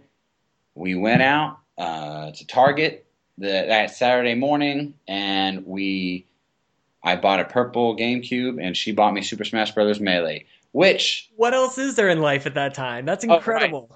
we 0.76 0.96
went 0.96 1.22
out 1.22 1.60
uh, 1.78 2.32
to 2.32 2.48
Target 2.48 3.06
the, 3.38 3.48
that 3.48 3.92
Saturday 3.92 4.36
morning, 4.36 4.94
and 5.08 5.66
we 5.66 6.26
I 7.04 7.16
bought 7.16 7.40
a 7.40 7.46
purple 7.46 7.96
GameCube, 7.96 8.62
and 8.62 8.76
she 8.76 8.92
bought 8.92 9.14
me 9.14 9.22
Super 9.22 9.46
Smash 9.46 9.72
Bros. 9.72 10.00
Melee, 10.00 10.46
which 10.74 11.30
What 11.36 11.54
else 11.54 11.78
is 11.78 11.96
there 11.96 12.10
in 12.10 12.22
life 12.22 12.46
at 12.46 12.56
that 12.56 12.74
time? 12.74 13.06
That's 13.06 13.26
Oh, 13.26 13.36
incredible. 13.36 13.90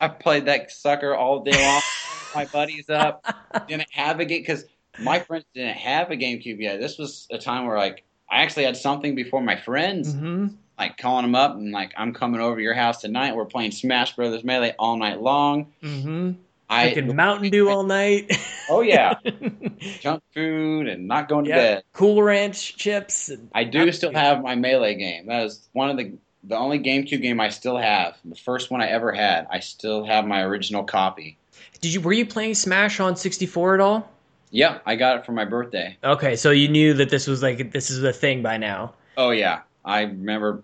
I 0.00 0.08
played 0.08 0.44
that 0.44 0.70
sucker 0.70 1.14
all 1.14 1.42
day 1.42 1.52
long. 1.52 1.80
my 2.36 2.44
buddies 2.46 2.88
up 2.90 3.24
didn't 3.68 3.90
have 3.90 4.20
a 4.20 4.24
game 4.24 4.42
because 4.42 4.64
my 4.98 5.18
friends 5.20 5.44
didn't 5.54 5.76
have 5.76 6.10
a 6.10 6.16
GameCube 6.16 6.60
yet. 6.60 6.80
This 6.80 6.98
was 6.98 7.26
a 7.30 7.38
time 7.38 7.66
where 7.66 7.76
like 7.78 8.04
I 8.30 8.42
actually 8.42 8.64
had 8.64 8.76
something 8.76 9.14
before 9.14 9.42
my 9.42 9.56
friends. 9.56 10.12
hmm 10.14 10.48
like 10.78 10.98
calling 10.98 11.22
them 11.24 11.34
up 11.34 11.54
and 11.54 11.72
like 11.72 11.92
I'm 11.96 12.12
coming 12.12 12.38
over 12.42 12.56
to 12.56 12.62
your 12.62 12.74
house 12.74 13.00
tonight. 13.00 13.34
We're 13.34 13.46
playing 13.46 13.70
Smash 13.70 14.14
Brothers 14.14 14.44
Melee 14.44 14.74
all 14.78 14.98
night 14.98 15.20
long. 15.22 15.72
hmm 15.80 16.32
I 16.68 16.90
can 16.90 17.14
Mountain 17.16 17.50
Dew 17.50 17.70
all 17.70 17.84
night. 17.84 18.30
oh 18.68 18.80
yeah, 18.82 19.14
junk 20.00 20.22
food 20.34 20.88
and 20.88 21.06
not 21.06 21.28
going 21.28 21.44
to 21.44 21.50
Yeah. 21.50 21.56
bed. 21.56 21.84
Cool 21.92 22.22
Ranch 22.22 22.76
chips. 22.76 23.28
and- 23.30 23.48
I 23.54 23.64
do 23.64 23.90
still 23.92 24.12
have 24.12 24.42
my 24.42 24.54
Melee 24.54 24.96
game. 24.96 25.26
That 25.28 25.44
is 25.44 25.66
one 25.72 25.88
of 25.90 25.96
the 25.96 26.12
the 26.44 26.56
only 26.56 26.78
GameCube 26.78 27.22
game 27.22 27.40
I 27.40 27.48
still 27.48 27.76
have. 27.78 28.16
The 28.24 28.36
first 28.36 28.70
one 28.70 28.80
I 28.82 28.88
ever 28.88 29.12
had. 29.12 29.46
I 29.50 29.60
still 29.60 30.04
have 30.04 30.26
my 30.26 30.42
original 30.42 30.84
copy. 30.84 31.38
Did 31.80 31.94
you 31.94 32.00
were 32.00 32.12
you 32.12 32.26
playing 32.26 32.54
Smash 32.54 33.00
on 33.00 33.16
64 33.16 33.74
at 33.74 33.80
all? 33.80 34.10
Yeah, 34.50 34.78
I 34.86 34.96
got 34.96 35.18
it 35.18 35.26
for 35.26 35.32
my 35.32 35.44
birthday. 35.44 35.96
Okay, 36.02 36.36
so 36.36 36.50
you 36.50 36.68
knew 36.68 36.94
that 36.94 37.10
this 37.10 37.26
was 37.26 37.42
like 37.42 37.72
this 37.72 37.90
is 37.90 38.02
a 38.02 38.12
thing 38.12 38.42
by 38.42 38.56
now. 38.56 38.94
Oh 39.16 39.30
yeah, 39.30 39.62
I 39.84 40.02
remember. 40.02 40.62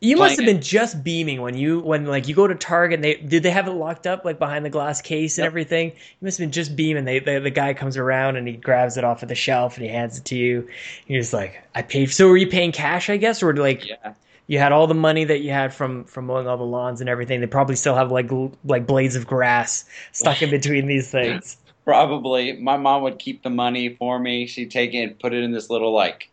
You 0.00 0.18
must 0.18 0.36
have 0.36 0.44
been 0.44 0.60
just 0.60 1.02
beaming 1.02 1.40
when 1.40 1.56
you 1.56 1.80
when 1.80 2.04
like 2.04 2.28
you 2.28 2.34
go 2.34 2.46
to 2.46 2.54
Target. 2.54 2.96
And 2.98 3.04
they 3.04 3.14
did 3.14 3.42
they 3.42 3.50
have 3.50 3.66
it 3.68 3.72
locked 3.72 4.06
up 4.06 4.24
like 4.24 4.38
behind 4.38 4.64
the 4.64 4.70
glass 4.70 5.00
case 5.00 5.38
and 5.38 5.44
Yep. 5.44 5.46
everything. 5.46 5.90
You 5.92 5.96
must 6.26 6.36
have 6.38 6.44
been 6.44 6.52
just 6.52 6.76
beaming. 6.76 7.04
They, 7.06 7.20
they 7.20 7.38
the 7.38 7.50
guy 7.50 7.72
comes 7.74 7.96
around 7.96 8.36
and 8.36 8.46
he 8.46 8.54
grabs 8.56 8.96
it 8.98 9.04
off 9.04 9.22
of 9.22 9.28
the 9.30 9.34
shelf 9.34 9.76
and 9.76 9.86
he 9.86 9.90
hands 9.90 10.18
it 10.18 10.26
to 10.26 10.36
you. 10.36 10.68
You're 11.06 11.22
just 11.22 11.32
like, 11.32 11.62
I 11.74 11.82
paid. 11.82 12.10
So 12.10 12.28
were 12.28 12.36
you 12.36 12.48
paying 12.48 12.72
cash? 12.72 13.08
I 13.08 13.16
guess, 13.16 13.42
or 13.42 13.56
like 13.56 13.88
Yeah, 13.88 14.12
you 14.46 14.58
had 14.58 14.72
all 14.72 14.86
the 14.86 14.94
money 14.94 15.24
that 15.24 15.40
you 15.40 15.50
had 15.50 15.72
from 15.72 16.04
from 16.04 16.26
mowing 16.26 16.46
all 16.46 16.56
the 16.56 16.64
lawns 16.64 17.00
and 17.00 17.08
everything. 17.08 17.40
They 17.40 17.46
probably 17.46 17.76
still 17.76 17.94
have 17.94 18.10
like 18.10 18.30
like 18.64 18.86
blades 18.86 19.16
of 19.16 19.26
grass 19.26 19.84
stuck 20.12 20.42
in 20.42 20.50
between 20.50 20.86
these 20.86 21.10
things. 21.10 21.56
probably. 21.84 22.54
My 22.54 22.76
mom 22.76 23.02
would 23.02 23.18
keep 23.18 23.42
the 23.42 23.50
money 23.50 23.94
for 23.96 24.18
me. 24.18 24.46
She'd 24.46 24.70
take 24.70 24.94
it 24.94 25.02
and 25.02 25.18
put 25.18 25.32
it 25.32 25.42
in 25.42 25.52
this 25.52 25.70
little 25.70 25.92
like 25.92 26.30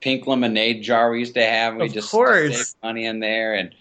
pink 0.00 0.26
lemonade 0.26 0.82
jar 0.82 1.10
we 1.10 1.20
used 1.20 1.34
to 1.34 1.44
have. 1.44 1.74
And 1.74 1.82
we 1.82 1.86
Of 1.88 1.94
just 1.94 2.10
course. 2.10 2.74
money 2.82 3.06
in 3.06 3.20
there, 3.20 3.54
and 3.54 3.74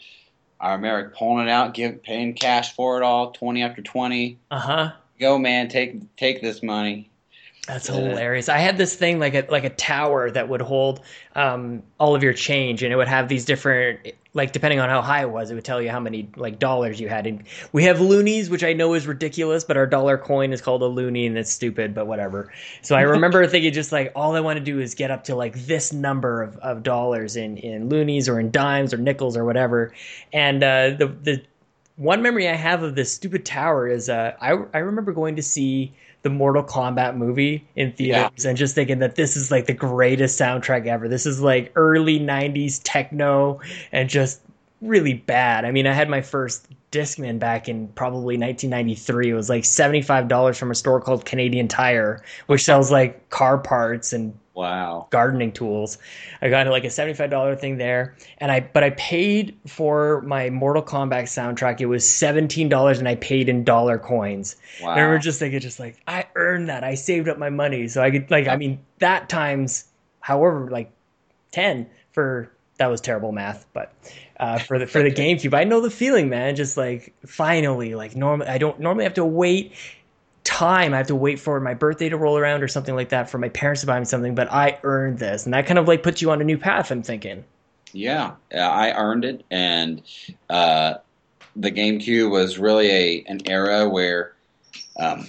I 0.59 0.73
remember 0.73 1.13
pulling 1.17 1.47
it 1.47 1.51
out, 1.51 1.73
give 1.73 2.01
paying 2.03 2.34
cash 2.34 2.73
for 2.73 2.97
it 2.97 3.03
all, 3.03 3.32
twenty 3.32 3.63
after 3.63 3.82
twenty. 3.82 4.38
Uh 4.51 4.59
huh. 4.59 4.91
Go 5.19 5.38
man, 5.38 5.67
take 5.67 6.15
take 6.15 6.41
this 6.41 6.63
money. 6.63 7.09
That's 7.68 7.88
hilarious. 7.88 8.47
I 8.47 8.59
had 8.59 8.78
this 8.78 8.95
thing 8.95 9.20
like 9.20 9.36
a 9.36 9.45
like 9.49 9.65
a 9.65 9.70
tower 9.70 10.32
that 10.32 10.47
would 10.47 10.61
hold 10.61 11.01
um, 11.36 11.84
all 11.99 12.15
of 12.15 12.24
your 12.24 12.32
change, 12.32 12.82
and 12.82 12.93
it 12.93 12.95
would 12.95 13.09
have 13.09 13.28
these 13.28 13.43
different 13.43 14.07
like 14.34 14.53
depending 14.53 14.80
on 14.80 14.88
how 14.88 15.01
high 15.01 15.22
it 15.22 15.30
was, 15.30 15.51
it 15.51 15.55
would 15.55 15.65
tell 15.65 15.82
you 15.82 15.89
how 15.89 15.99
many 15.99 16.30
like 16.38 16.59
dollars 16.59 17.01
you 17.01 17.09
had. 17.09 17.28
And 17.28 17.43
we 17.74 17.84
have 17.84 17.99
loonies, 17.99 18.49
which 18.49 18.63
I 18.63 18.72
know 18.72 18.93
is 18.93 19.05
ridiculous, 19.05 19.65
but 19.65 19.76
our 19.76 19.86
dollar 19.86 20.18
coin 20.18 20.53
is 20.53 20.61
called 20.61 20.82
a 20.82 20.86
loony, 20.86 21.26
and 21.26 21.38
it's 21.38 21.51
stupid, 21.51 21.93
but 21.93 22.07
whatever. 22.07 22.53
So 22.84 22.95
I 22.95 23.01
remember 23.15 23.45
thinking 23.47 23.74
just 23.74 23.91
like 23.91 24.13
all 24.15 24.36
I 24.36 24.39
want 24.39 24.59
to 24.59 24.63
do 24.63 24.80
is 24.80 24.95
get 24.95 25.11
up 25.11 25.26
to 25.26 25.36
like 25.36 25.65
this 25.65 25.91
number 25.91 26.43
of, 26.43 26.55
of 26.59 26.84
dollars 26.84 27.36
in 27.36 27.57
in 27.57 27.89
loonies 27.89 28.30
or 28.30 28.39
in 28.39 28.49
dimes 28.49 28.93
or 28.93 28.97
nickels 28.97 29.36
or 29.36 29.43
whatever, 29.43 29.93
and 30.32 30.63
uh, 30.63 30.91
the 30.91 31.07
the 31.07 31.43
one 31.97 32.22
memory 32.22 32.47
I 32.47 32.55
have 32.55 32.84
of 32.84 32.95
this 32.95 33.11
stupid 33.11 33.43
tower 33.43 33.89
is 33.89 34.07
uh, 34.07 34.36
I 34.39 34.51
I 34.74 34.78
remember 34.78 35.11
going 35.11 35.36
to 35.36 35.43
see 35.43 35.93
the 36.28 36.34
Mortal 36.36 36.63
Kombat 36.63 37.15
movie 37.15 37.65
in 37.75 37.93
theaters 37.93 38.43
yeah. 38.43 38.49
and 38.49 38.57
just 38.57 38.75
thinking 38.75 38.99
that 38.99 39.15
this 39.15 39.38
is 39.38 39.49
like 39.49 39.65
the 39.65 39.73
greatest 39.73 40.39
soundtrack 40.39 40.86
ever. 40.86 41.07
This 41.07 41.25
is 41.25 41.41
like 41.41 41.71
early 41.75 42.19
'90s 42.19 42.82
techno 42.84 43.61
and 43.93 44.09
just 44.09 44.41
really 44.82 45.13
bad. 45.13 45.63
I 45.63 45.71
mean, 45.71 45.88
I 45.88 45.93
had 45.93 46.09
my 46.09 46.21
first 46.21 46.67
Discman 46.91 47.39
back 47.39 47.69
in 47.69 47.88
probably 47.89 48.38
1993. 48.38 49.30
It 49.30 49.34
was 49.34 49.49
like 49.49 49.63
$75 49.63 50.57
from 50.57 50.71
a 50.71 50.75
store 50.75 50.99
called 50.99 51.25
Canadian 51.25 51.67
Tire, 51.67 52.21
which 52.47 52.63
sells 52.63 52.91
like 52.91 53.30
car 53.30 53.57
parts 53.57 54.11
and 54.11 54.38
wow 54.58 55.08
gardening 55.12 55.51
tools. 55.51 55.97
I 56.41 56.49
got 56.49 56.68
like 56.68 56.84
a 56.84 56.88
$75 56.88 57.60
thing 57.60 57.78
there, 57.78 58.16
and 58.39 58.51
I 58.51 58.60
but 58.62 58.84
I 58.84 58.89
paid 58.91 59.58
for 59.68 60.22
my 60.24 60.49
Mortal 60.49 60.84
Kombat 60.84 61.24
soundtrack. 61.24 61.80
It 61.80 61.86
was 61.86 62.03
$17, 62.03 62.99
and 62.99 63.08
I 63.08 63.16
paid 63.16 63.49
in 63.49 63.64
dollar 63.64 63.99
coins. 63.99 64.55
Wow. 64.82 64.91
And 64.91 64.99
I 64.99 65.03
remember 65.03 65.24
just 65.24 65.39
thinking, 65.39 65.60
just 65.60 65.80
like 65.80 66.01
I 66.08 66.26
earned 66.36 66.70
that. 66.70 66.84
I 66.84 66.95
saved 66.95 67.30
up 67.30 67.38
my 67.38 67.49
money, 67.49 67.88
so 67.88 68.01
I 68.01 68.12
could 68.12 68.32
like 68.32 68.47
I 68.47 68.58
mean 68.58 68.80
that 68.99 69.30
times 69.30 69.86
however 70.20 70.70
like 70.70 70.91
10 71.51 71.88
for 72.12 72.51
that 72.78 72.88
was 72.88 73.01
terrible 73.01 73.32
math, 73.32 73.66
but 73.74 73.93
uh, 74.39 74.60
for 74.60 74.78
the 74.80 74.86
for 74.86 75.01
the 75.01 75.12
GameCube, 75.24 75.53
I 75.53 75.64
know 75.64 75.82
the 75.82 75.89
feeling, 75.89 76.30
man. 76.30 76.55
Just 76.55 76.78
like 76.78 77.14
finally, 77.26 77.95
like 77.95 78.16
normally, 78.16 78.47
I 78.47 78.58
don't 78.58 78.80
normally 78.80 79.03
have 79.03 79.16
to 79.16 79.26
wait 79.26 79.74
time. 80.47 80.93
I 80.93 80.97
have 80.97 81.07
to 81.07 81.15
wait 81.15 81.39
for 81.39 81.59
my 81.59 81.73
birthday 81.73 82.07
to 82.09 82.17
roll 82.17 82.37
around 82.37 82.63
or 82.63 82.67
something 82.67 82.95
like 82.95 83.09
that 83.09 83.29
for 83.29 83.37
my 83.37 83.49
parents 83.49 83.81
to 83.81 83.87
buy 83.87 83.99
me 83.99 84.05
something. 84.05 84.33
But 84.33 84.51
I 84.51 84.79
earned 84.83 85.19
this, 85.19 85.45
and 85.45 85.53
that 85.53 85.67
kind 85.67 85.77
of 85.77 85.87
like 85.87 86.01
puts 86.01 86.21
you 86.21 86.31
on 86.31 86.41
a 86.41 86.43
new 86.43 86.57
path. 86.57 86.89
I'm 86.89 87.03
thinking. 87.03 87.43
Yeah, 87.91 88.33
I 88.53 88.91
earned 88.93 89.25
it, 89.25 89.43
and 89.51 90.01
uh, 90.49 90.95
the 91.55 91.71
GameCube 91.71 92.31
was 92.31 92.57
really 92.57 92.89
a 92.89 93.23
an 93.27 93.41
era 93.45 93.89
where 93.89 94.33
um, 94.99 95.27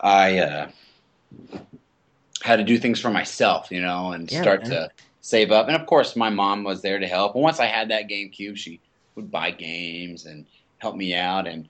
I 0.00 0.38
uh, 0.38 0.70
had 2.42 2.56
to 2.56 2.64
do 2.64 2.78
things 2.78 3.00
for 3.00 3.10
myself, 3.10 3.70
you 3.70 3.80
know, 3.80 4.12
and 4.12 4.30
yeah, 4.30 4.42
start 4.42 4.62
man. 4.62 4.70
to 4.70 4.90
save 5.20 5.52
up. 5.52 5.68
And 5.68 5.76
of 5.76 5.86
course, 5.86 6.16
my 6.16 6.30
mom 6.30 6.64
was 6.64 6.82
there 6.82 6.98
to 6.98 7.06
help. 7.06 7.34
And 7.34 7.42
once 7.42 7.60
I 7.60 7.66
had 7.66 7.88
that 7.90 8.08
GameCube, 8.08 8.56
she 8.56 8.80
would 9.14 9.30
buy 9.30 9.50
games 9.50 10.26
and 10.26 10.46
help 10.78 10.96
me 10.96 11.14
out. 11.14 11.46
And 11.46 11.68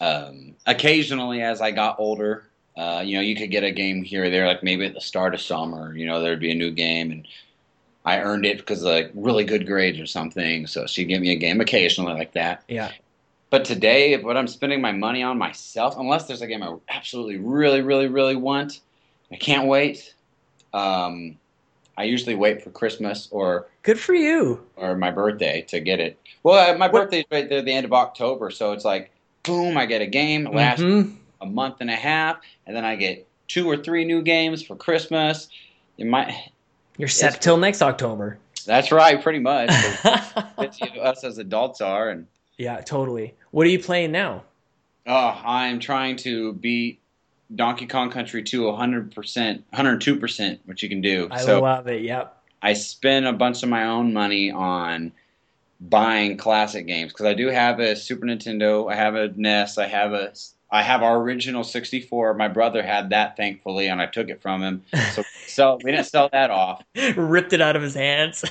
um, 0.00 0.54
occasionally, 0.66 1.42
as 1.42 1.60
I 1.60 1.70
got 1.70 1.98
older, 1.98 2.44
uh, 2.76 3.02
you 3.04 3.16
know, 3.16 3.20
you 3.20 3.34
could 3.34 3.50
get 3.50 3.64
a 3.64 3.72
game 3.72 4.04
here 4.04 4.24
or 4.24 4.30
there, 4.30 4.46
like 4.46 4.62
maybe 4.62 4.86
at 4.86 4.94
the 4.94 5.00
start 5.00 5.34
of 5.34 5.40
summer, 5.40 5.96
you 5.96 6.06
know, 6.06 6.20
there'd 6.20 6.40
be 6.40 6.52
a 6.52 6.54
new 6.54 6.70
game 6.70 7.10
and 7.10 7.26
I 8.04 8.20
earned 8.20 8.46
it 8.46 8.58
because 8.58 8.82
of 8.82 8.92
like 8.92 9.10
really 9.14 9.44
good 9.44 9.66
grades 9.66 9.98
or 9.98 10.06
something. 10.06 10.66
So 10.66 10.86
she'd 10.86 11.06
give 11.06 11.20
me 11.20 11.32
a 11.32 11.36
game 11.36 11.60
occasionally 11.60 12.14
like 12.14 12.32
that. 12.34 12.62
Yeah. 12.68 12.92
But 13.50 13.64
today, 13.64 14.16
what 14.22 14.36
I'm 14.36 14.46
spending 14.46 14.80
my 14.80 14.92
money 14.92 15.22
on 15.22 15.38
myself, 15.38 15.96
unless 15.98 16.26
there's 16.26 16.42
a 16.42 16.46
game 16.46 16.62
I 16.62 16.76
absolutely, 16.88 17.38
really, 17.38 17.80
really, 17.80 18.06
really 18.06 18.36
want, 18.36 18.80
I 19.32 19.36
can't 19.36 19.66
wait. 19.66 20.14
Um, 20.72 21.36
I 21.96 22.04
usually 22.04 22.36
wait 22.36 22.62
for 22.62 22.70
Christmas 22.70 23.26
or 23.32 23.66
good 23.82 23.98
for 23.98 24.14
you 24.14 24.64
or 24.76 24.96
my 24.96 25.10
birthday 25.10 25.62
to 25.68 25.80
get 25.80 25.98
it. 25.98 26.16
Well, 26.44 26.74
uh, 26.74 26.78
my 26.78 26.86
birthday's 26.86 27.24
right 27.32 27.48
there, 27.48 27.62
the 27.62 27.72
end 27.72 27.86
of 27.86 27.92
October, 27.92 28.50
so 28.50 28.72
it's 28.72 28.84
like 28.84 29.10
boom, 29.48 29.76
I 29.76 29.86
get 29.86 30.02
a 30.02 30.06
game. 30.06 30.46
It 30.46 30.54
lasts 30.54 30.82
mm-hmm. 30.82 31.16
a 31.40 31.46
month 31.46 31.76
and 31.80 31.90
a 31.90 31.96
half, 31.96 32.38
and 32.66 32.76
then 32.76 32.84
I 32.84 32.94
get 32.94 33.26
two 33.48 33.68
or 33.68 33.76
three 33.76 34.04
new 34.04 34.22
games 34.22 34.62
for 34.62 34.76
Christmas. 34.76 35.48
You 35.96 36.06
might 36.06 36.52
you're 36.96 37.08
set 37.08 37.40
till 37.40 37.56
next 37.56 37.82
October. 37.82 38.38
That's 38.66 38.92
right, 38.92 39.20
pretty 39.22 39.38
much. 39.38 39.70
us 40.04 41.24
as 41.24 41.38
adults 41.38 41.80
are, 41.80 42.10
and 42.10 42.26
yeah, 42.58 42.80
totally. 42.80 43.34
What 43.50 43.66
are 43.66 43.70
you 43.70 43.78
playing 43.78 44.12
now? 44.12 44.44
Oh, 45.06 45.40
I'm 45.44 45.80
trying 45.80 46.16
to 46.18 46.52
beat 46.52 47.00
Donkey 47.54 47.86
Kong 47.86 48.10
Country 48.10 48.42
2 48.42 48.62
100%, 48.62 49.62
102%, 49.72 50.58
which 50.66 50.82
you 50.82 50.88
can 50.88 51.00
do. 51.00 51.28
I 51.30 51.40
so 51.40 51.62
love 51.62 51.86
it, 51.86 52.02
yep. 52.02 52.42
I 52.60 52.74
spend 52.74 53.26
a 53.26 53.32
bunch 53.32 53.62
of 53.62 53.70
my 53.70 53.84
own 53.84 54.12
money 54.12 54.50
on 54.50 55.12
buying 55.80 56.36
classic 56.36 56.86
games 56.86 57.12
because 57.12 57.26
I 57.26 57.34
do 57.34 57.48
have 57.48 57.80
a 57.80 57.94
Super 57.96 58.26
Nintendo, 58.26 58.90
I 58.90 58.96
have 58.96 59.14
a 59.14 59.28
NES, 59.36 59.78
I 59.78 59.86
have 59.86 60.12
a 60.12 60.32
I 60.70 60.82
have 60.82 61.02
our 61.02 61.18
original 61.18 61.64
64. 61.64 62.34
My 62.34 62.48
brother 62.48 62.82
had 62.82 63.08
that, 63.10 63.38
thankfully, 63.38 63.86
and 63.86 64.02
I 64.02 64.06
took 64.06 64.28
it 64.28 64.42
from 64.42 64.62
him. 64.62 64.82
So, 65.12 65.22
so 65.46 65.78
we 65.82 65.92
didn't 65.92 66.06
sell 66.06 66.28
that 66.32 66.50
off. 66.50 66.84
Ripped 67.16 67.54
it 67.54 67.62
out 67.62 67.74
of 67.74 67.80
his 67.80 67.94
hands. 67.94 68.44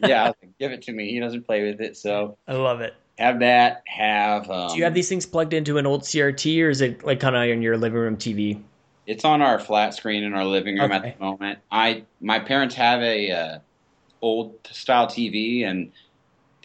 yeah, 0.00 0.24
like, 0.42 0.56
give 0.60 0.70
it 0.70 0.82
to 0.82 0.92
me. 0.92 1.10
He 1.10 1.18
doesn't 1.18 1.44
play 1.44 1.64
with 1.68 1.80
it, 1.80 1.96
so 1.96 2.38
I 2.46 2.52
love 2.52 2.80
it 2.80 2.94
have 3.18 3.40
that. 3.40 3.82
Have 3.86 4.50
um, 4.50 4.70
do 4.70 4.78
you 4.78 4.84
have 4.84 4.94
these 4.94 5.08
things 5.08 5.26
plugged 5.26 5.52
into 5.52 5.78
an 5.78 5.86
old 5.86 6.02
CRT 6.02 6.62
or 6.62 6.70
is 6.70 6.80
it 6.80 7.04
like 7.04 7.20
kind 7.20 7.36
of 7.36 7.42
on 7.42 7.62
your 7.62 7.76
living 7.76 7.98
room 7.98 8.16
TV? 8.16 8.60
It's 9.06 9.24
on 9.24 9.42
our 9.42 9.58
flat 9.58 9.94
screen 9.94 10.24
in 10.24 10.34
our 10.34 10.44
living 10.44 10.76
room 10.78 10.90
okay. 10.90 11.08
at 11.08 11.18
the 11.18 11.24
moment. 11.24 11.58
I 11.70 12.04
my 12.20 12.38
parents 12.38 12.74
have 12.74 13.00
a 13.02 13.30
uh, 13.30 13.58
old 14.20 14.54
style 14.70 15.06
TV 15.06 15.64
and 15.64 15.92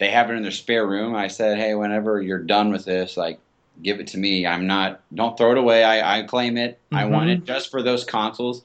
they 0.00 0.10
have 0.10 0.30
it 0.30 0.34
in 0.34 0.42
their 0.42 0.50
spare 0.50 0.86
room. 0.86 1.14
I 1.14 1.28
said, 1.28 1.58
hey, 1.58 1.74
whenever 1.74 2.22
you're 2.22 2.38
done 2.38 2.72
with 2.72 2.86
this, 2.86 3.18
like 3.18 3.38
give 3.82 4.00
it 4.00 4.06
to 4.08 4.18
me. 4.18 4.46
I'm 4.46 4.66
not 4.66 5.02
don't 5.14 5.36
throw 5.36 5.52
it 5.52 5.58
away. 5.58 5.84
I, 5.84 6.20
I 6.20 6.22
claim 6.22 6.56
it. 6.56 6.80
Mm-hmm. 6.86 6.96
I 6.96 7.04
want 7.04 7.28
it 7.28 7.44
just 7.44 7.70
for 7.70 7.82
those 7.82 8.02
consoles. 8.02 8.64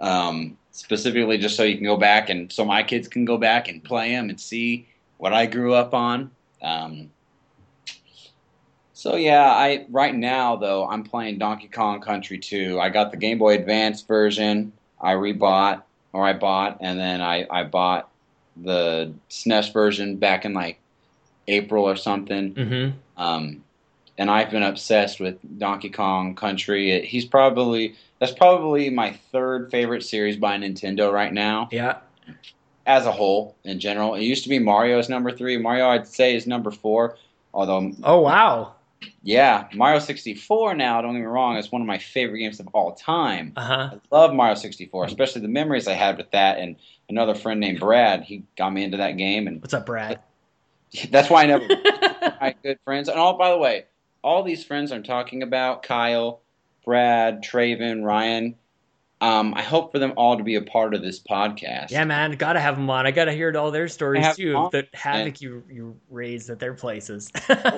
Um, 0.00 0.58
specifically 0.72 1.38
just 1.38 1.56
so 1.56 1.62
you 1.62 1.76
can 1.76 1.86
go 1.86 1.96
back 1.96 2.28
and 2.28 2.52
so 2.52 2.64
my 2.64 2.82
kids 2.82 3.06
can 3.06 3.24
go 3.24 3.38
back 3.38 3.68
and 3.68 3.84
play 3.84 4.10
them 4.10 4.28
and 4.28 4.40
see 4.40 4.88
what 5.18 5.32
I 5.32 5.46
grew 5.46 5.74
up 5.74 5.94
on. 5.94 6.32
Um, 6.60 7.12
so 8.94 9.14
yeah, 9.14 9.44
I 9.44 9.86
right 9.90 10.14
now 10.14 10.56
though 10.56 10.88
I'm 10.88 11.04
playing 11.04 11.38
Donkey 11.38 11.68
Kong 11.68 12.00
Country 12.00 12.38
2. 12.38 12.80
I 12.80 12.88
got 12.88 13.12
the 13.12 13.16
Game 13.16 13.38
Boy 13.38 13.54
Advance 13.54 14.02
version. 14.02 14.72
I 15.00 15.12
rebought 15.12 15.82
or 16.12 16.26
I 16.26 16.32
bought, 16.32 16.78
and 16.80 16.98
then 16.98 17.20
I 17.20 17.46
I 17.48 17.62
bought 17.62 18.10
the 18.56 19.12
SNES 19.30 19.72
version 19.72 20.16
back 20.16 20.44
in 20.44 20.54
like 20.54 20.80
April 21.48 21.84
or 21.84 21.96
something. 21.96 22.54
Mm-hmm. 22.54 23.22
Um, 23.22 23.64
and 24.16 24.30
I've 24.30 24.50
been 24.50 24.62
obsessed 24.62 25.18
with 25.20 25.38
Donkey 25.58 25.90
Kong 25.90 26.34
Country. 26.34 27.04
He's 27.04 27.24
probably 27.24 27.96
that's 28.18 28.32
probably 28.32 28.90
my 28.90 29.12
third 29.32 29.70
favorite 29.70 30.04
series 30.04 30.36
by 30.36 30.56
Nintendo 30.56 31.12
right 31.12 31.32
now. 31.32 31.68
Yeah. 31.72 31.98
As 32.86 33.06
a 33.06 33.12
whole, 33.12 33.56
in 33.64 33.80
general, 33.80 34.14
it 34.14 34.22
used 34.22 34.42
to 34.44 34.48
be 34.50 34.58
Mario's 34.58 35.08
number 35.08 35.32
three. 35.32 35.56
Mario, 35.56 35.88
I'd 35.88 36.06
say, 36.06 36.36
is 36.36 36.46
number 36.46 36.70
four. 36.70 37.16
Although, 37.54 37.92
oh 38.02 38.20
wow, 38.20 38.74
yeah, 39.22 39.68
Mario 39.74 40.00
64 40.00 40.74
now, 40.74 41.00
don't 41.00 41.14
get 41.14 41.20
me 41.20 41.26
wrong, 41.26 41.56
is 41.56 41.72
one 41.72 41.80
of 41.80 41.86
my 41.86 41.98
favorite 41.98 42.38
games 42.38 42.60
of 42.60 42.68
all 42.68 42.94
time. 42.94 43.52
Uh-huh. 43.56 43.90
I 43.92 43.98
love 44.10 44.34
Mario 44.34 44.54
64, 44.54 45.06
especially 45.06 45.42
the 45.42 45.48
memories 45.48 45.88
I 45.88 45.94
had 45.94 46.18
with 46.18 46.30
that 46.32 46.58
and 46.58 46.76
another 47.08 47.34
friend 47.34 47.60
named 47.60 47.80
Brad. 47.80 48.22
He 48.22 48.44
got 48.56 48.72
me 48.72 48.84
into 48.84 48.98
that 48.98 49.16
game. 49.16 49.46
And 49.46 49.60
What's 49.60 49.74
up, 49.74 49.86
Brad? 49.86 50.20
That's 51.10 51.30
why 51.30 51.42
I 51.42 51.46
never 51.46 51.66
my 52.40 52.54
good 52.62 52.78
friends. 52.84 53.08
And 53.08 53.18
all 53.18 53.36
by 53.36 53.50
the 53.50 53.58
way, 53.58 53.86
all 54.22 54.42
these 54.42 54.64
friends 54.64 54.92
I'm 54.92 55.02
talking 55.02 55.42
about, 55.42 55.82
Kyle, 55.82 56.40
Brad, 56.84 57.42
Traven, 57.42 58.04
Ryan, 58.04 58.54
um, 59.20 59.54
I 59.54 59.62
hope 59.62 59.92
for 59.92 59.98
them 59.98 60.12
all 60.16 60.36
to 60.36 60.44
be 60.44 60.56
a 60.56 60.62
part 60.62 60.92
of 60.92 61.00
this 61.00 61.18
podcast. 61.18 61.90
Yeah, 61.90 62.04
man, 62.04 62.32
gotta 62.32 62.60
have 62.60 62.76
them 62.76 62.90
on. 62.90 63.06
I 63.06 63.10
gotta 63.10 63.32
hear 63.32 63.56
all 63.56 63.70
their 63.70 63.88
stories 63.88 64.36
too. 64.36 64.68
The 64.70 64.86
havoc 64.92 65.40
you 65.40 65.62
you 65.70 65.96
raised 66.10 66.50
at 66.50 66.58
their 66.58 66.74
places. 66.74 67.30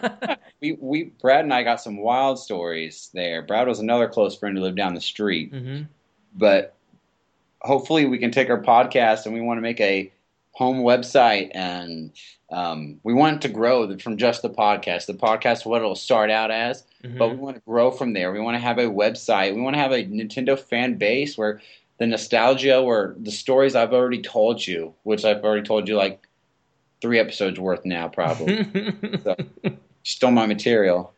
we 0.61 0.73
we 0.81 1.05
Brad 1.21 1.45
and 1.45 1.55
I 1.55 1.63
got 1.63 1.81
some 1.81 1.99
wild 1.99 2.39
stories 2.39 3.11
there. 3.15 3.43
Brad 3.43 3.69
was 3.69 3.79
another 3.79 4.09
close 4.09 4.37
friend 4.37 4.57
who 4.57 4.63
lived 4.65 4.77
down 4.77 4.95
the 4.95 5.01
street, 5.01 5.53
mm-hmm. 5.53 5.85
but 6.35 6.75
hopefully 7.67 8.07
we 8.07 8.19
can 8.19 8.31
take 8.31 8.49
our 8.49 8.63
podcast 8.63 9.27
and 9.27 9.35
we 9.35 9.41
want 9.41 9.59
to 9.59 9.63
make 9.63 9.81
a 9.81 10.11
home 10.53 10.79
website 10.79 11.51
and 11.55 12.13
um, 12.51 12.99
we 13.03 13.13
want 13.13 13.43
to 13.43 13.49
grow 13.49 13.97
from 13.99 14.17
just 14.17 14.43
the 14.43 14.49
podcast. 14.49 15.07
The 15.07 15.15
podcast, 15.15 15.67
what 15.67 15.83
it'll 15.83 15.97
start 15.97 16.31
out 16.31 16.51
as, 16.51 16.85
mm-hmm. 17.03 17.19
but 17.19 17.29
we 17.29 17.37
want 17.37 17.57
to 17.57 17.63
grow 17.67 17.91
from 17.91 18.13
there. 18.13 18.33
We 18.33 18.41
want 18.41 18.55
to 18.55 18.61
have 18.61 18.79
a 18.79 18.85
website. 18.85 19.55
We 19.55 19.61
want 19.61 19.75
to 19.75 19.81
have 19.81 19.93
a 19.93 20.05
Nintendo 20.05 20.59
fan 20.59 20.95
base 20.95 21.37
where 21.37 21.61
the 21.99 22.07
nostalgia, 22.07 22.83
where 22.83 23.15
the 23.19 23.33
stories 23.33 23.75
I've 23.75 23.93
already 23.93 24.23
told 24.23 24.67
you, 24.67 24.95
which 25.03 25.25
I've 25.25 25.45
already 25.45 25.67
told 25.67 25.89
you 25.89 25.97
like 25.97 26.27
three 27.01 27.19
episodes 27.19 27.59
worth 27.59 27.85
now, 27.85 28.09
probably. 28.09 28.65
so, 29.25 29.37
stole 30.05 30.31
my 30.31 30.47
material. 30.47 31.13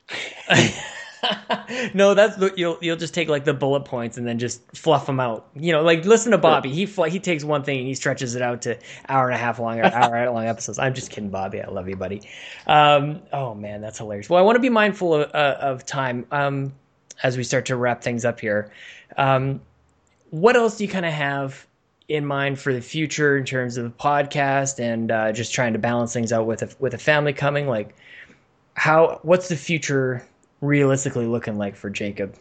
no, 1.94 2.14
that's 2.14 2.38
you'll 2.56 2.78
you'll 2.80 2.96
just 2.96 3.14
take 3.14 3.28
like 3.28 3.44
the 3.44 3.54
bullet 3.54 3.84
points 3.84 4.16
and 4.16 4.26
then 4.26 4.38
just 4.38 4.62
fluff 4.76 5.06
them 5.06 5.20
out. 5.20 5.48
You 5.54 5.72
know, 5.72 5.82
like 5.82 6.04
listen 6.04 6.32
to 6.32 6.38
Bobby. 6.38 6.70
He 6.70 6.86
he 6.86 7.18
takes 7.18 7.44
one 7.44 7.62
thing 7.62 7.78
and 7.78 7.86
he 7.86 7.94
stretches 7.94 8.34
it 8.34 8.42
out 8.42 8.62
to 8.62 8.78
hour 9.08 9.26
and 9.26 9.34
a 9.34 9.38
half 9.38 9.58
long 9.58 9.80
hour 9.80 10.30
long 10.30 10.46
episodes. 10.46 10.78
I'm 10.78 10.94
just 10.94 11.10
kidding, 11.10 11.30
Bobby. 11.30 11.60
I 11.60 11.68
love 11.68 11.88
you, 11.88 11.96
buddy. 11.96 12.22
Um, 12.66 13.22
oh 13.32 13.54
man, 13.54 13.80
that's 13.80 13.98
hilarious. 13.98 14.28
Well, 14.28 14.38
I 14.38 14.42
want 14.42 14.56
to 14.56 14.60
be 14.60 14.70
mindful 14.70 15.14
of, 15.14 15.34
uh, 15.34 15.56
of 15.60 15.84
time 15.84 16.26
um, 16.30 16.72
as 17.22 17.36
we 17.36 17.44
start 17.44 17.66
to 17.66 17.76
wrap 17.76 18.02
things 18.02 18.24
up 18.24 18.40
here. 18.40 18.70
Um, 19.16 19.60
what 20.30 20.56
else 20.56 20.76
do 20.76 20.84
you 20.84 20.90
kind 20.90 21.06
of 21.06 21.12
have 21.12 21.66
in 22.08 22.24
mind 22.24 22.58
for 22.58 22.72
the 22.72 22.80
future 22.80 23.36
in 23.36 23.44
terms 23.44 23.76
of 23.76 23.84
the 23.84 23.90
podcast 23.90 24.80
and 24.80 25.10
uh, 25.10 25.32
just 25.32 25.52
trying 25.52 25.72
to 25.74 25.78
balance 25.78 26.12
things 26.12 26.32
out 26.32 26.46
with 26.46 26.62
a, 26.62 26.70
with 26.78 26.94
a 26.94 26.98
family 26.98 27.32
coming? 27.32 27.66
Like, 27.66 27.94
how 28.74 29.18
what's 29.22 29.48
the 29.48 29.56
future 29.56 30.24
realistically 30.61 31.26
looking 31.26 31.59
like 31.59 31.76
for 31.76 31.90
Jacob? 31.90 32.34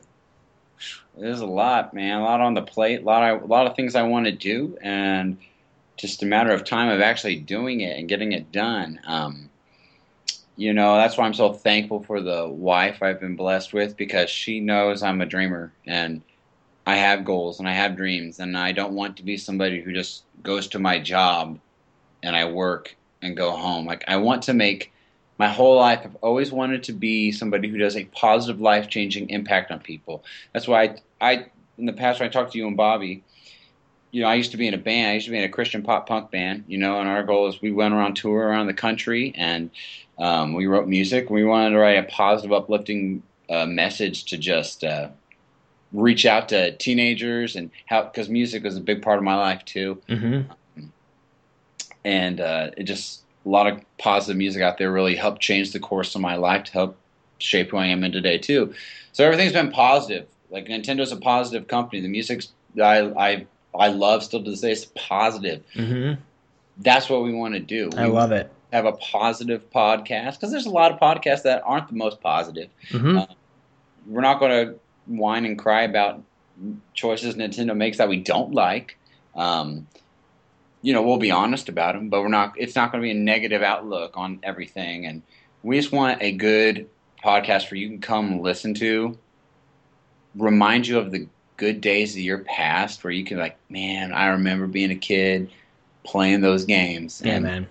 There's 1.17 1.41
a 1.41 1.45
lot, 1.45 1.93
man. 1.93 2.19
A 2.19 2.23
lot 2.23 2.41
on 2.41 2.53
the 2.53 2.61
plate. 2.61 3.01
A 3.01 3.05
lot 3.05 3.23
of 3.23 3.41
a 3.43 3.45
lot 3.45 3.67
of 3.67 3.75
things 3.75 3.95
I 3.95 4.03
want 4.03 4.25
to 4.25 4.31
do, 4.31 4.77
and 4.81 5.37
just 5.97 6.21
a 6.21 6.25
matter 6.25 6.51
of 6.51 6.63
time 6.63 6.89
of 6.89 7.01
actually 7.01 7.37
doing 7.37 7.81
it 7.81 7.97
and 7.97 8.07
getting 8.07 8.31
it 8.31 8.51
done. 8.51 8.99
Um, 9.05 9.49
you 10.55 10.73
know, 10.73 10.95
that's 10.95 11.17
why 11.17 11.25
I'm 11.25 11.33
so 11.33 11.53
thankful 11.53 12.03
for 12.03 12.21
the 12.21 12.47
wife 12.47 13.01
I've 13.01 13.19
been 13.19 13.35
blessed 13.35 13.73
with 13.73 13.97
because 13.97 14.29
she 14.29 14.59
knows 14.59 15.03
I'm 15.03 15.21
a 15.21 15.25
dreamer 15.25 15.71
and 15.85 16.21
I 16.85 16.95
have 16.95 17.25
goals 17.25 17.59
and 17.59 17.67
I 17.67 17.73
have 17.73 17.95
dreams 17.95 18.39
and 18.39 18.57
I 18.57 18.71
don't 18.71 18.93
want 18.93 19.17
to 19.17 19.23
be 19.23 19.37
somebody 19.37 19.81
who 19.81 19.93
just 19.93 20.23
goes 20.41 20.67
to 20.69 20.79
my 20.79 20.99
job 20.99 21.59
and 22.23 22.35
I 22.35 22.45
work 22.45 22.95
and 23.21 23.37
go 23.37 23.51
home. 23.51 23.85
Like 23.85 24.03
I 24.07 24.17
want 24.17 24.43
to 24.43 24.53
make 24.53 24.91
my 25.37 25.47
whole 25.47 25.77
life 25.77 26.01
I've 26.03 26.15
always 26.17 26.51
wanted 26.51 26.83
to 26.83 26.93
be 26.93 27.31
somebody 27.31 27.67
who 27.69 27.77
does 27.77 27.95
a 27.95 28.05
positive 28.05 28.59
life 28.59 28.89
changing 28.89 29.29
impact 29.29 29.71
on 29.71 29.79
people. 29.79 30.23
That's 30.53 30.67
why 30.67 30.83
I, 30.83 30.95
I 31.21 31.45
in 31.77 31.85
the 31.85 31.93
past 31.93 32.19
when 32.19 32.29
I 32.29 32.31
talked 32.31 32.53
to 32.53 32.57
you 32.57 32.67
and 32.67 32.75
Bobby, 32.75 33.23
you 34.11 34.21
know, 34.21 34.27
I 34.27 34.35
used 34.35 34.51
to 34.51 34.57
be 34.57 34.67
in 34.67 34.73
a 34.73 34.79
band. 34.79 35.11
I 35.11 35.13
used 35.15 35.25
to 35.25 35.31
be 35.31 35.37
in 35.37 35.43
a 35.43 35.49
Christian 35.49 35.83
pop 35.83 36.07
punk 36.07 36.31
band, 36.31 36.65
you 36.67 36.77
know, 36.77 36.99
and 36.99 37.07
our 37.09 37.23
goal 37.23 37.47
is 37.47 37.61
we 37.61 37.71
went 37.71 37.93
around 37.93 38.15
tour 38.15 38.47
around 38.47 38.67
the 38.67 38.73
country 38.73 39.33
and 39.35 39.69
um, 40.17 40.53
we 40.53 40.65
wrote 40.65 40.87
music. 40.87 41.29
We 41.29 41.43
wanted 41.43 41.71
to 41.71 41.77
write 41.77 41.97
a 41.97 42.03
positive, 42.03 42.51
uplifting 42.51 43.21
uh, 43.49 43.65
message 43.65 44.25
to 44.25 44.37
just 44.37 44.83
uh, 44.83 45.09
reach 45.93 46.25
out 46.25 46.49
to 46.49 46.75
teenagers 46.77 47.55
and 47.55 47.69
how 47.85 48.03
because 48.03 48.29
music 48.29 48.63
was 48.63 48.77
a 48.77 48.81
big 48.81 49.01
part 49.01 49.17
of 49.17 49.23
my 49.23 49.35
life 49.35 49.63
too. 49.65 50.01
Mm-hmm. 50.09 50.51
and 52.03 52.41
uh, 52.41 52.71
it 52.77 52.83
just 52.83 53.21
a 53.47 53.49
lot 53.49 53.65
of 53.65 53.81
positive 53.97 54.35
music 54.35 54.61
out 54.61 54.77
there 54.77 54.91
really 54.91 55.15
helped 55.15 55.41
change 55.41 55.71
the 55.71 55.79
course 55.79 56.13
of 56.15 56.21
my 56.21 56.35
life 56.35 56.65
to 56.65 56.71
help 56.73 56.97
shape 57.39 57.71
who 57.71 57.77
I 57.77 57.85
am 57.85 58.03
in 58.03 58.11
today 58.11 58.37
too. 58.37 58.73
So 59.13 59.23
everything's 59.23 59.53
been 59.53 59.71
positive. 59.71 60.27
Like 60.49 60.65
Nintendo's 60.65 61.13
a 61.13 61.17
positive 61.17 61.67
company. 61.67 62.01
The 62.01 62.09
music's 62.09 62.51
I 62.81 62.99
I 62.99 63.47
I 63.73 63.87
love 63.87 64.23
still 64.23 64.43
to 64.43 64.49
this 64.49 64.61
day. 64.61 64.73
It's 64.73 64.85
positive. 64.95 65.63
Mm-hmm. 65.75 66.21
That's 66.79 67.09
what 67.09 67.23
we 67.23 67.33
want 67.33 67.53
to 67.53 67.59
do. 67.61 67.89
I 67.95 68.05
love 68.05 68.33
it. 68.33 68.51
have 68.73 68.85
a 68.85 68.91
positive 68.93 69.69
podcast 69.71 70.33
because 70.33 70.51
there's 70.51 70.65
a 70.65 70.71
lot 70.71 70.91
of 70.91 70.99
podcasts 70.99 71.43
that 71.43 71.63
aren't 71.65 71.87
the 71.87 71.95
most 71.95 72.19
positive. 72.19 72.69
Mm-hmm. 72.89 73.17
Uh, 73.17 73.25
we're 74.07 74.21
not 74.21 74.39
going 74.39 74.51
to 74.51 74.79
whine 75.05 75.45
and 75.45 75.57
cry 75.57 75.83
about 75.83 76.21
choices 76.93 77.35
Nintendo 77.35 77.75
makes 77.75 77.97
that 77.97 78.09
we 78.09 78.17
don't 78.17 78.53
like. 78.53 78.97
Um, 79.35 79.87
you 80.87 80.93
know, 80.93 81.01
we'll 81.01 81.17
be 81.17 81.31
honest 81.31 81.67
about 81.67 81.95
them, 81.95 82.07
but 82.07 82.21
we're 82.21 82.29
not. 82.29 82.53
It's 82.55 82.73
not 82.73 82.93
going 82.93 83.01
to 83.01 83.05
be 83.05 83.11
a 83.11 83.21
negative 83.21 83.61
outlook 83.61 84.13
on 84.15 84.39
everything, 84.41 85.05
and 85.05 85.21
we 85.61 85.75
just 85.75 85.91
want 85.91 86.21
a 86.21 86.31
good 86.31 86.87
podcast 87.21 87.69
where 87.69 87.77
you 87.77 87.89
can 87.89 87.99
come 87.99 88.39
listen 88.39 88.73
to, 88.75 89.17
remind 90.33 90.87
you 90.87 90.97
of 90.97 91.11
the 91.11 91.27
good 91.57 91.81
days 91.81 92.13
of 92.13 92.21
your 92.21 92.37
past, 92.37 93.03
where 93.03 93.11
you 93.11 93.25
can 93.25 93.37
like, 93.37 93.57
man, 93.69 94.13
I 94.13 94.27
remember 94.27 94.65
being 94.65 94.91
a 94.91 94.95
kid 94.95 95.51
playing 96.05 96.39
those 96.39 96.63
games, 96.63 97.21
yeah, 97.21 97.33
and 97.33 97.43
man. 97.43 97.67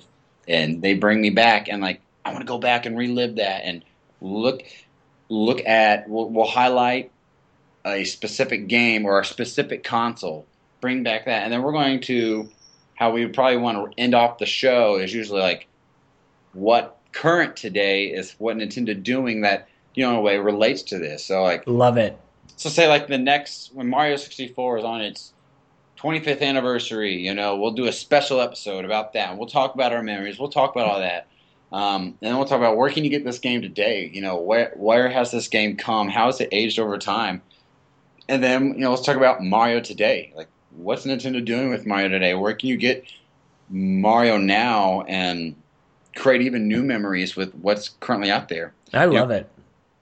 and 0.47 0.83
they 0.83 0.93
bring 0.93 1.23
me 1.23 1.31
back 1.31 1.69
and 1.71 1.81
like 1.81 2.03
I 2.23 2.33
want 2.33 2.43
to 2.43 2.47
go 2.47 2.59
back 2.59 2.85
and 2.85 2.99
relive 2.99 3.37
that 3.37 3.63
and 3.65 3.83
look 4.21 4.63
look 5.31 5.65
at 5.65 6.07
we'll, 6.07 6.29
we'll 6.29 6.45
highlight 6.45 7.11
a 7.87 8.05
specific 8.05 8.69
game 8.69 9.07
or 9.07 9.21
a 9.21 9.25
specific 9.25 9.85
console 9.85 10.45
bring 10.83 11.03
back 11.03 11.25
that 11.25 11.45
and 11.45 11.53
then 11.53 11.63
we're 11.63 11.73
going 11.73 12.01
to 12.01 12.51
how 12.97 13.13
we 13.13 13.25
would 13.25 13.35
probably 13.35 13.59
want 13.59 13.79
to 13.79 13.99
end 13.99 14.15
off 14.15 14.39
the 14.39 14.47
show 14.47 14.97
is 14.97 15.15
usually 15.15 15.41
like 15.41 15.69
what 16.53 16.99
current 17.13 17.57
today 17.57 18.07
is 18.07 18.35
what 18.39 18.57
Nintendo 18.57 19.01
doing 19.01 19.43
that 19.43 19.69
you 19.95 20.05
know 20.05 20.11
in 20.11 20.17
a 20.17 20.21
way 20.21 20.39
relates 20.39 20.83
to 20.83 20.99
this 20.99 21.25
so 21.25 21.43
like 21.43 21.63
Love 21.67 21.97
it. 21.97 22.19
so 22.57 22.69
say 22.69 22.89
like 22.89 23.07
the 23.07 23.19
next 23.19 23.71
when 23.73 23.89
Mario 23.89 24.17
64 24.17 24.79
is 24.79 24.85
on 24.85 25.01
its 25.01 25.33
25th 25.99 26.43
anniversary, 26.43 27.17
you 27.17 27.35
know, 27.35 27.57
we'll 27.57 27.73
do 27.73 27.87
a 27.87 27.93
special 27.93 28.41
episode 28.41 28.85
about 28.85 29.15
that. 29.15 29.37
We'll 29.37 29.49
talk 29.49 29.75
about 29.75 29.93
our 29.93 30.03
memories. 30.03 30.39
We'll 30.39 30.51
talk 30.51 30.75
about 30.75 30.89
all 30.89 31.01
that. 31.01 31.27
Um, 31.73 32.03
and 32.03 32.17
then 32.21 32.37
we'll 32.37 32.47
talk 32.47 32.59
about 32.59 32.77
where 32.77 32.91
can 32.91 33.03
you 33.05 33.11
get 33.11 33.25
this 33.25 33.39
game 33.39 33.61
today? 33.63 34.11
You 34.13 34.21
know, 34.21 34.37
where 34.37 34.73
where 34.77 35.09
has 35.09 35.31
this 35.31 35.49
game 35.49 35.77
come? 35.77 36.09
How 36.09 36.27
has 36.27 36.41
it 36.41 36.49
aged 36.53 36.79
over 36.79 36.97
time? 36.99 37.43
And 38.29 38.43
then 38.43 38.75
you 38.75 38.81
know, 38.81 38.91
let's 38.91 39.05
talk 39.05 39.17
about 39.17 39.43
Mario 39.43 39.81
today. 39.81 40.33
Like, 40.37 40.49
what's 40.77 41.05
Nintendo 41.05 41.45
doing 41.45 41.71
with 41.71 41.87
Mario 41.87 42.09
today? 42.09 42.35
Where 42.35 42.55
can 42.55 42.69
you 42.69 42.77
get 42.77 43.05
Mario 43.69 44.37
now 44.39 45.03
and 45.03 45.55
create 46.15 46.43
even 46.43 46.69
new 46.69 46.83
memories 46.83 47.37
with 47.37 47.55
what's 47.55 47.91
currently 48.01 48.31
out 48.31 48.49
there? 48.49 48.73
I 48.93 49.07
love 49.07 49.31
it. 49.31 49.51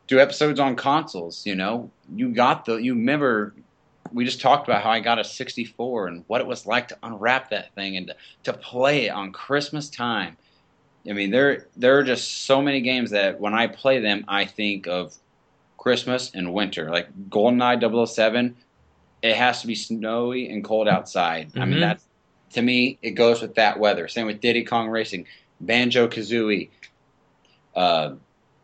do 0.07 0.20
episodes 0.20 0.61
on 0.61 0.77
consoles. 0.77 1.47
You 1.47 1.55
know, 1.55 1.91
you 2.14 2.31
got 2.31 2.64
the 2.64 2.77
you 2.77 2.95
remember 2.95 3.55
we 4.12 4.25
just 4.25 4.41
talked 4.41 4.68
about 4.68 4.83
how 4.83 4.91
I 4.91 5.01
got 5.01 5.18
a 5.18 5.25
64 5.25 6.07
and 6.09 6.25
what 6.27 6.41
it 6.41 6.47
was 6.47 6.66
like 6.66 6.89
to 6.89 6.99
unwrap 7.03 7.51
that 7.51 7.75
thing 7.75 7.97
and 7.97 8.09
to, 8.09 8.16
to 8.45 8.53
play 8.53 9.07
it 9.07 9.11
on 9.11 9.33
Christmas 9.33 9.89
time. 9.89 10.37
I 11.09 11.12
mean, 11.12 11.31
there 11.31 11.66
there 11.77 11.99
are 11.99 12.05
just 12.05 12.45
so 12.45 12.62
many 12.62 12.81
games 12.81 13.11
that 13.11 13.41
when 13.41 13.55
I 13.55 13.66
play 13.66 14.01
them, 14.01 14.25
I 14.29 14.45
think 14.45 14.87
of 14.87 15.14
Christmas 15.79 16.31
and 16.35 16.53
winter. 16.55 16.91
Like 16.91 17.09
GoldenEye 17.29 18.09
007, 18.09 18.57
it 19.25 19.37
has 19.37 19.62
to 19.62 19.66
be 19.66 19.75
snowy 19.75 20.51
and 20.51 20.62
cold 20.62 20.87
outside. 20.87 21.51
I 21.57 21.64
mean, 21.64 21.79
Mhm. 21.79 21.81
that's 21.81 22.05
to 22.53 22.62
me, 22.62 22.99
it 23.03 23.12
goes 23.12 23.41
with 23.43 23.55
that 23.57 23.81
weather. 23.81 24.07
Same 24.07 24.27
with 24.27 24.41
Diddy 24.41 24.62
Kong 24.62 24.89
Racing, 24.89 25.27
Banjo 25.61 26.07
Kazooie. 26.07 26.68
Uh, 27.75 28.12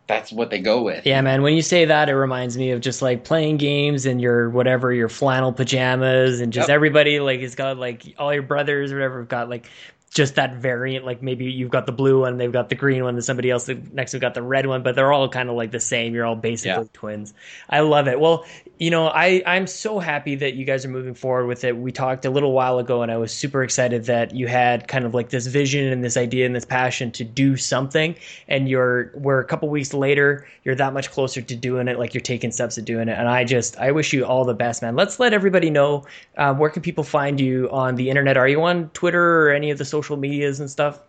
that's 0.07 0.31
what 0.33 0.51
they 0.51 0.59
go 0.61 0.83
with. 0.83 1.07
Yeah, 1.07 1.21
man. 1.23 1.43
When 1.43 1.55
you 1.55 1.63
say 1.63 1.87
that, 1.87 2.09
it 2.09 2.15
reminds 2.15 2.59
me 2.59 2.71
of 2.73 2.81
just 2.81 3.01
like 3.01 3.25
playing 3.25 3.57
games 3.57 4.07
in 4.07 4.19
your 4.21 4.51
whatever 4.51 4.93
your 4.93 5.09
flannel 5.09 5.53
pajamas, 5.53 6.41
and 6.41 6.53
just 6.53 6.69
Yep. 6.69 6.75
everybody 6.75 7.21
like 7.21 7.41
has 7.41 7.55
got 7.55 7.79
like 7.79 8.03
all 8.19 8.33
your 8.35 8.43
brothers 8.43 8.93
or 8.93 8.97
whatever 8.97 9.21
have 9.21 9.29
got 9.29 9.49
like 9.49 9.67
just 10.13 10.35
that 10.35 10.57
variant. 10.57 11.05
Like 11.05 11.23
maybe 11.23 11.45
you've 11.47 11.71
got 11.71 11.87
the 11.87 11.93
blue 11.93 12.21
one, 12.21 12.37
they've 12.37 12.53
got 12.53 12.69
the 12.69 12.75
green 12.75 13.05
one, 13.05 13.15
and 13.15 13.25
somebody 13.25 13.51
else 13.51 13.69
next 13.93 14.11
to 14.11 14.19
got 14.19 14.35
the 14.35 14.43
red 14.43 14.67
one, 14.67 14.83
but 14.83 14.97
they're 14.97 15.13
all 15.13 15.29
kind 15.29 15.49
of 15.49 15.55
like 15.55 15.71
the 15.71 15.81
same. 15.81 16.15
You're 16.15 16.27
all 16.27 16.37
basically 16.37 16.83
Yeah. 16.85 16.89
twins. 16.93 17.33
I 17.69 17.81
love 17.81 18.09
it. 18.09 18.19
Well, 18.19 18.45
you 18.79 18.91
know, 18.91 19.07
I 19.07 19.43
I'm 19.47 19.67
so 19.67 19.99
happy 20.01 20.35
that 20.37 20.55
you 20.55 20.65
guys 20.65 20.85
are 20.85 20.89
moving 20.89 21.15
forward 21.15 21.47
with 21.47 21.65
it. 21.65 21.77
We 21.77 21.93
talked 21.93 22.25
a 22.25 22.31
little 22.31 22.53
while 22.53 22.79
ago, 22.79 23.03
and 23.03 23.13
I 23.13 23.19
was 23.19 23.33
super 23.33 23.63
excited 23.63 24.07
that 24.07 24.35
you 24.35 24.49
had 24.49 24.89
kind 24.89 25.05
of 25.05 25.15
like 25.15 25.29
this 25.31 25.47
vision 25.47 25.87
and 25.93 26.03
this 26.03 26.17
idea 26.17 26.45
and 26.47 26.57
this 26.57 26.65
passion 26.65 27.13
to 27.13 27.25
do 27.25 27.57
something. 27.57 28.17
And 28.49 28.69
you're 28.69 29.13
we're 29.15 29.39
a 29.39 29.45
couple 29.45 29.69
weeks 29.69 29.95
later, 29.95 30.47
you're 30.65 30.75
that 30.75 30.93
much 30.93 31.11
closer 31.13 31.41
to 31.41 31.55
doing 31.57 31.87
it. 31.87 31.99
Like 31.99 32.14
you're 32.14 32.21
taking 32.21 32.51
steps 32.51 32.75
to 32.76 32.83
doing 32.83 33.09
it. 33.09 33.17
And 33.17 33.29
I 33.29 33.45
just 33.45 33.79
I 33.79 33.93
wish 33.93 34.13
you 34.13 34.25
all 34.25 34.45
the 34.45 34.55
best, 34.55 34.83
man. 34.83 34.97
Let's 34.97 35.21
let 35.21 35.33
everybody 35.33 35.71
know 35.71 36.05
uh, 36.37 36.53
where 36.55 36.71
can 36.71 36.83
people 36.83 37.05
find 37.05 37.39
you 37.39 37.68
on 37.71 37.95
the 37.95 38.09
internet. 38.11 38.37
Are 38.37 38.49
you 38.49 38.63
on 38.63 38.89
Twitter 38.91 39.47
or 39.47 39.51
any 39.53 39.71
of 39.71 39.79
the 39.79 39.84
social 39.84 40.00
medias 40.09 40.61
and 40.61 40.71
stuff? 40.71 41.01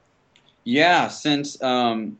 Yeah, 0.63 1.07
since 1.07 1.61
um, 1.61 2.17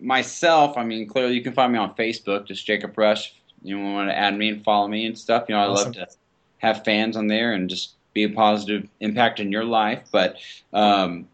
myself, 0.00 0.76
I 0.76 0.84
mean, 0.84 1.06
clearly 1.06 1.34
you 1.34 1.42
can 1.42 1.52
find 1.52 1.72
me 1.72 1.78
on 1.78 1.94
Facebook, 1.94 2.46
just 2.46 2.66
Jacob 2.66 2.96
Rush. 2.96 3.34
You 3.62 3.78
want 3.80 4.08
to 4.08 4.16
add 4.16 4.36
me 4.36 4.48
and 4.48 4.64
follow 4.64 4.88
me 4.88 5.06
and 5.06 5.18
stuff. 5.18 5.46
You 5.48 5.54
know, 5.54 5.60
I 5.60 5.66
Awesome. 5.66 5.92
love 5.92 5.94
to 5.94 6.08
have 6.58 6.84
fans 6.84 7.16
on 7.16 7.26
there 7.26 7.52
and 7.52 7.68
just 7.68 7.92
be 8.14 8.24
a 8.24 8.28
positive 8.28 8.88
impact 9.00 9.40
in 9.40 9.52
your 9.52 9.64
life. 9.64 10.02
But 10.10 10.36
um, 10.72 11.28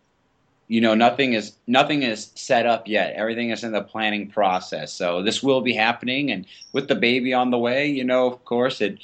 you 0.68 0.80
know, 0.80 0.94
nothing 0.94 1.34
is 1.34 1.52
nothing 1.66 2.02
is 2.02 2.30
set 2.34 2.66
up 2.66 2.88
yet. 2.88 3.14
Everything 3.14 3.50
is 3.50 3.64
in 3.64 3.72
the 3.72 3.82
planning 3.82 4.30
process. 4.30 4.92
So 4.92 5.22
this 5.22 5.42
will 5.42 5.60
be 5.60 5.74
happening, 5.74 6.30
and 6.30 6.46
with 6.72 6.88
the 6.88 6.94
baby 6.94 7.34
on 7.34 7.50
the 7.50 7.58
way, 7.58 7.86
you 7.86 8.04
know, 8.04 8.26
of 8.26 8.44
course 8.44 8.80
it. 8.80 8.98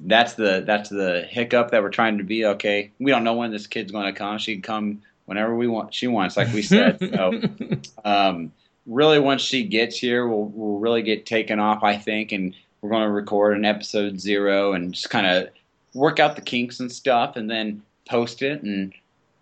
That's 0.00 0.34
the 0.34 0.62
that's 0.66 0.88
the 0.88 1.26
hiccup 1.28 1.70
that 1.70 1.82
we're 1.82 1.90
trying 1.90 2.18
to 2.18 2.24
be. 2.24 2.44
Okay, 2.44 2.90
we 2.98 3.10
don't 3.10 3.24
know 3.24 3.34
when 3.34 3.50
this 3.50 3.66
kid's 3.66 3.92
going 3.92 4.12
to 4.12 4.18
come. 4.18 4.38
She 4.38 4.54
can 4.54 4.62
come 4.62 5.02
whenever 5.26 5.54
we 5.54 5.68
want. 5.68 5.94
She 5.94 6.06
wants, 6.06 6.36
like 6.36 6.52
we 6.52 6.62
said. 6.62 6.98
so 6.98 7.40
um, 8.04 8.52
really 8.86 9.18
once 9.18 9.42
she 9.42 9.64
gets 9.64 9.96
here 9.96 10.26
we'll, 10.26 10.44
we'll 10.46 10.78
really 10.78 11.02
get 11.02 11.26
taken 11.26 11.58
off 11.58 11.82
i 11.82 11.96
think 11.96 12.32
and 12.32 12.54
we're 12.80 12.90
going 12.90 13.04
to 13.04 13.10
record 13.10 13.56
an 13.56 13.64
episode 13.64 14.18
zero 14.18 14.72
and 14.72 14.94
just 14.94 15.10
kind 15.10 15.26
of 15.26 15.48
work 15.94 16.18
out 16.18 16.34
the 16.34 16.42
kinks 16.42 16.80
and 16.80 16.90
stuff 16.90 17.36
and 17.36 17.50
then 17.50 17.82
post 18.06 18.42
it 18.42 18.62
and 18.62 18.92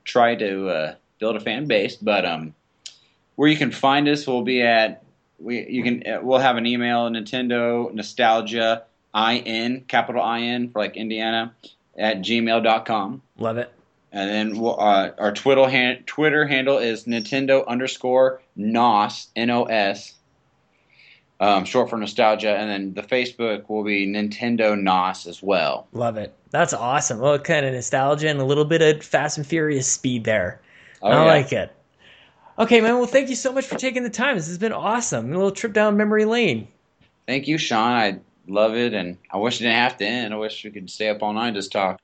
try 0.05 0.35
to 0.35 0.69
uh, 0.69 0.95
build 1.19 1.37
a 1.37 1.41
fan 1.41 1.67
base 1.67 1.97
but 1.97 2.25
um, 2.25 2.55
where 3.37 3.49
you 3.49 3.57
can 3.57 3.71
find 3.71 4.09
us 4.09 4.27
we'll 4.27 4.43
be 4.43 4.61
at 4.63 5.03
we 5.39 5.67
you 5.69 5.83
can 5.83 6.07
uh, 6.07 6.21
we'll 6.21 6.39
have 6.39 6.57
an 6.57 6.67
email 6.67 7.09
nintendo 7.09 7.93
nostalgia 7.95 8.83
in 9.15 9.85
capital 9.89 10.25
in 10.35 10.71
for 10.71 10.79
like 10.81 10.97
indiana 10.97 11.55
at 11.97 12.19
gmail.com 12.19 13.21
love 13.39 13.59
it. 13.59 13.73
and 14.13 14.31
then 14.31 14.59
we'll, 14.59 14.81
uh, 14.81 15.11
our 15.19 15.33
Twitter, 15.33 15.69
han- 15.69 16.03
Twitter 16.07 16.47
handle 16.47 16.79
is 16.79 17.05
Nintendo 17.05 17.67
underscore 17.67 18.41
NOS, 18.57 19.29
N 19.37 19.51
O 19.51 19.65
S, 19.65 20.15
um, 21.41 21.65
short 21.65 21.91
for 21.91 21.97
nostalgia. 21.97 22.57
And 22.57 22.71
then 22.71 22.95
the 22.95 23.03
Facebook 23.03 23.69
will 23.69 23.85
be 23.85 24.07
Nintendo 24.07 24.81
NOS 24.81 25.27
as 25.27 25.43
well. 25.43 25.87
Love 25.93 26.17
it. 26.17 26.35
That's 26.51 26.73
awesome. 26.73 27.19
Well, 27.19 27.39
kind 27.39 27.67
of 27.67 27.75
nostalgia 27.75 28.29
and 28.29 28.41
a 28.41 28.45
little 28.45 28.65
bit 28.65 28.81
of 28.83 29.05
Fast 29.05 29.37
and 29.39 29.47
Furious 29.47 29.91
speed 29.91 30.25
there. 30.25 30.61
Oh, 31.03 31.09
I 31.11 31.13
yeah. 31.13 31.25
like 31.25 31.53
it. 31.53 31.73
Okay, 32.59 32.81
man. 32.81 32.97
Well, 32.97 33.07
thank 33.07 33.29
you 33.29 33.37
so 33.37 33.53
much 33.53 33.67
for 33.67 33.77
taking 33.77 34.03
the 34.03 34.11
time. 34.11 34.37
This 34.37 34.49
has 34.49 34.59
been 34.59 34.73
awesome. 34.73 35.27
A 35.27 35.37
little 35.37 35.53
trip 35.53 35.73
down 35.73 35.97
memory 35.97 36.25
lane. 36.25 36.67
Thank 37.27 37.47
you, 37.47 37.59
Sean. 37.59 37.93
I 37.93 38.19
love 38.49 38.75
it, 38.75 38.95
and 38.95 39.19
I 39.31 39.37
wish 39.37 39.57
it 39.61 39.65
didn't 39.65 39.77
have 39.77 39.97
to 39.99 40.07
end. 40.07 40.35
I 40.35 40.37
wish 40.37 40.65
we 40.65 40.71
could 40.71 40.91
stay 40.91 41.09
up 41.09 41.23
all 41.23 41.33
night 41.33 41.55
just 41.55 41.73
talk. 41.73 41.99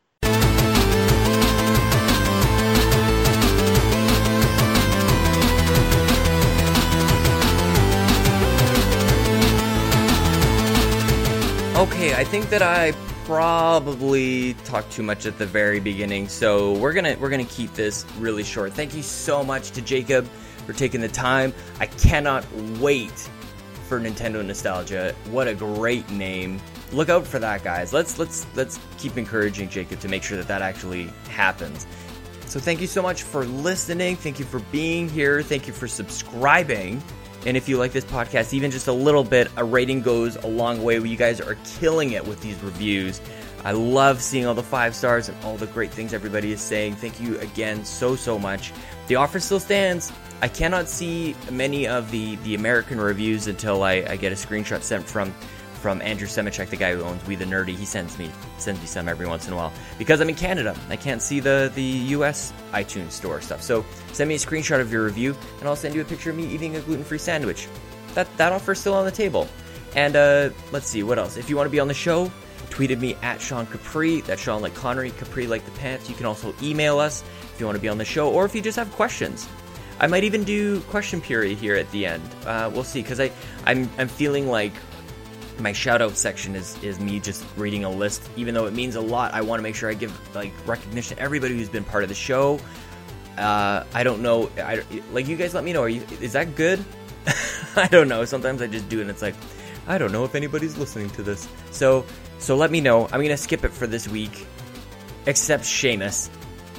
Okay, 11.76 12.14
I 12.14 12.22
think 12.24 12.50
that 12.50 12.62
I 12.62 12.92
probably 13.24 14.54
talked 14.64 14.92
too 14.92 15.02
much 15.02 15.26
at 15.26 15.38
the 15.38 15.46
very 15.46 15.80
beginning, 15.80 16.28
so 16.28 16.72
we're 16.74 16.92
gonna 16.92 17.16
we're 17.20 17.30
gonna 17.30 17.44
keep 17.44 17.74
this 17.74 18.06
really 18.18 18.44
short. 18.44 18.72
Thank 18.72 18.94
you 18.94 19.02
so 19.02 19.42
much 19.42 19.72
to 19.72 19.82
Jacob 19.82 20.26
for 20.66 20.72
taking 20.72 21.00
the 21.00 21.08
time. 21.08 21.52
I 21.80 21.86
cannot 21.86 22.46
wait 22.78 23.28
for 23.84 24.00
Nintendo 24.00 24.44
Nostalgia. 24.44 25.14
What 25.30 25.48
a 25.48 25.54
great 25.54 26.08
name! 26.10 26.60
Look 26.92 27.08
out 27.08 27.26
for 27.26 27.38
that, 27.38 27.62
guys. 27.62 27.92
Let's 27.92 28.18
let's 28.18 28.46
let's 28.54 28.78
keep 28.98 29.16
encouraging 29.16 29.68
Jacob 29.68 30.00
to 30.00 30.08
make 30.08 30.22
sure 30.22 30.36
that 30.36 30.48
that 30.48 30.62
actually 30.62 31.04
happens. 31.30 31.86
So 32.46 32.60
thank 32.60 32.80
you 32.80 32.86
so 32.86 33.02
much 33.02 33.22
for 33.22 33.44
listening. 33.44 34.16
Thank 34.16 34.38
you 34.38 34.44
for 34.44 34.60
being 34.70 35.08
here. 35.08 35.42
Thank 35.42 35.66
you 35.66 35.72
for 35.72 35.88
subscribing. 35.88 37.02
And 37.46 37.56
if 37.56 37.68
you 37.68 37.76
like 37.76 37.92
this 37.92 38.04
podcast 38.04 38.54
even 38.54 38.70
just 38.70 38.88
a 38.88 38.92
little 38.92 39.24
bit, 39.24 39.48
a 39.56 39.64
rating 39.64 40.00
goes 40.00 40.36
a 40.36 40.46
long 40.46 40.82
way. 40.82 40.98
You 40.98 41.16
guys 41.16 41.40
are 41.40 41.56
killing 41.78 42.12
it 42.12 42.26
with 42.26 42.40
these 42.40 42.62
reviews. 42.62 43.20
I 43.64 43.72
love 43.72 44.20
seeing 44.20 44.46
all 44.46 44.54
the 44.54 44.62
five 44.62 44.94
stars 44.94 45.28
and 45.28 45.44
all 45.44 45.56
the 45.56 45.66
great 45.66 45.90
things 45.90 46.12
everybody 46.12 46.52
is 46.52 46.60
saying. 46.60 46.96
Thank 46.96 47.20
you 47.20 47.38
again 47.40 47.84
so, 47.84 48.14
so 48.14 48.38
much. 48.38 48.72
The 49.08 49.16
offer 49.16 49.40
still 49.40 49.60
stands. 49.60 50.12
I 50.44 50.48
cannot 50.48 50.90
see 50.90 51.34
many 51.50 51.88
of 51.88 52.10
the, 52.10 52.36
the 52.44 52.54
American 52.54 53.00
reviews 53.00 53.46
until 53.46 53.82
I, 53.82 54.04
I 54.06 54.16
get 54.16 54.30
a 54.30 54.34
screenshot 54.34 54.82
sent 54.82 55.02
from 55.06 55.32
from 55.80 56.02
Andrew 56.02 56.28
Semichek, 56.28 56.68
the 56.68 56.76
guy 56.76 56.94
who 56.94 57.00
owns 57.00 57.26
We 57.26 57.34
the 57.34 57.46
Nerdy. 57.46 57.74
He 57.74 57.86
sends 57.86 58.18
me 58.18 58.30
sends 58.58 58.78
me 58.78 58.86
some 58.86 59.08
every 59.08 59.26
once 59.26 59.46
in 59.46 59.54
a 59.54 59.56
while 59.56 59.72
because 59.96 60.20
I'm 60.20 60.28
in 60.28 60.34
Canada. 60.34 60.78
I 60.90 60.96
can't 60.96 61.22
see 61.22 61.40
the 61.40 61.72
the 61.74 61.82
U.S. 61.82 62.52
iTunes 62.72 63.12
store 63.12 63.40
stuff. 63.40 63.62
So 63.62 63.86
send 64.12 64.28
me 64.28 64.34
a 64.34 64.38
screenshot 64.38 64.82
of 64.82 64.92
your 64.92 65.06
review, 65.06 65.34
and 65.60 65.66
I'll 65.66 65.76
send 65.76 65.94
you 65.94 66.02
a 66.02 66.04
picture 66.04 66.28
of 66.28 66.36
me 66.36 66.46
eating 66.46 66.76
a 66.76 66.80
gluten 66.80 67.04
free 67.04 67.16
sandwich. 67.16 67.66
That 68.12 68.28
that 68.36 68.52
offer's 68.52 68.78
still 68.78 68.92
on 68.92 69.06
the 69.06 69.10
table. 69.10 69.48
And 69.96 70.14
uh, 70.14 70.50
let's 70.72 70.86
see 70.86 71.02
what 71.02 71.18
else. 71.18 71.38
If 71.38 71.48
you 71.48 71.56
want 71.56 71.68
to 71.68 71.72
be 71.72 71.80
on 71.80 71.88
the 71.88 71.94
show, 71.94 72.30
tweeted 72.68 73.00
me 73.00 73.14
at 73.22 73.40
Sean 73.40 73.64
Capri. 73.64 74.20
That's 74.20 74.42
Sean 74.42 74.60
like 74.60 74.74
Connery, 74.74 75.10
Capri 75.12 75.46
like 75.46 75.64
the 75.64 75.70
pants. 75.80 76.10
You 76.10 76.14
can 76.14 76.26
also 76.26 76.54
email 76.62 76.98
us 76.98 77.24
if 77.54 77.58
you 77.58 77.64
want 77.64 77.76
to 77.76 77.82
be 77.82 77.88
on 77.88 77.96
the 77.96 78.04
show, 78.04 78.30
or 78.30 78.44
if 78.44 78.54
you 78.54 78.60
just 78.60 78.76
have 78.76 78.92
questions. 78.92 79.48
I 80.00 80.06
might 80.06 80.24
even 80.24 80.44
do 80.44 80.80
question 80.82 81.20
period 81.20 81.58
here 81.58 81.76
at 81.76 81.90
the 81.90 82.06
end. 82.06 82.22
Uh, 82.44 82.70
we'll 82.72 82.84
see, 82.84 83.02
because 83.02 83.20
I 83.20 83.30
I'm 83.64 83.88
I'm 83.98 84.08
feeling 84.08 84.48
like 84.48 84.72
my 85.58 85.72
shout 85.72 86.02
out 86.02 86.16
section 86.16 86.56
is 86.56 86.82
is 86.82 86.98
me 86.98 87.20
just 87.20 87.44
reading 87.56 87.84
a 87.84 87.90
list 87.90 88.28
even 88.36 88.54
though 88.54 88.66
it 88.66 88.74
means 88.74 88.96
a 88.96 89.00
lot. 89.00 89.32
I 89.34 89.42
want 89.42 89.58
to 89.58 89.62
make 89.62 89.74
sure 89.74 89.88
i 89.90 89.94
give 89.94 90.12
like 90.34 90.52
recognition 90.66 91.16
to 91.16 91.22
everybody 91.22 91.56
who's 91.56 91.68
been 91.68 91.84
part 91.84 92.02
of 92.02 92.08
the 92.08 92.14
show. 92.14 92.58
Uh, 93.38 93.84
i 93.92 94.04
don't 94.04 94.22
know 94.22 94.48
I, 94.58 94.84
like 95.12 95.26
you 95.26 95.36
guys 95.36 95.54
let 95.54 95.64
me 95.64 95.72
know 95.72 95.82
are 95.82 95.88
you 95.88 96.02
is 96.20 96.32
that 96.34 96.54
good? 96.54 96.84
I 97.76 97.88
don't 97.88 98.06
know 98.08 98.24
sometimes 98.24 98.62
i 98.62 98.68
just 98.68 98.88
do 98.88 99.00
and 99.00 99.10
it's 99.10 99.22
like 99.22 99.34
i 99.88 99.98
don't 99.98 100.12
know 100.12 100.24
if 100.24 100.34
anybody's 100.34 100.76
listening 100.76 101.10
to 101.10 101.22
this. 101.22 101.48
So 101.70 102.04
so 102.38 102.56
let 102.56 102.70
me 102.70 102.80
know. 102.80 103.06
I'm 103.06 103.22
gonna 103.22 103.36
skip 103.36 103.64
it 103.64 103.72
for 103.72 103.86
this 103.86 104.08
week 104.08 104.46
except 105.26 105.64
Seamus. 105.64 106.28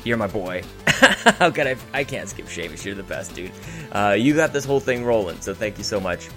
You're 0.06 0.18
my 0.18 0.28
boy. 0.28 0.64
How 0.88 1.50
can 1.50 1.68
I? 1.68 1.76
I 1.92 2.04
can't 2.04 2.30
skip 2.30 2.46
Seamus. 2.46 2.86
You're 2.86 2.96
the 2.96 3.04
best, 3.04 3.36
dude. 3.36 3.52
Uh, 3.92 4.16
you 4.18 4.36
got 4.36 4.54
this 4.54 4.64
whole 4.64 4.80
thing 4.80 5.04
rolling, 5.04 5.42
so 5.42 5.54
thank 5.54 5.78
you 5.78 5.84
so 5.84 6.00
much. 6.00 6.30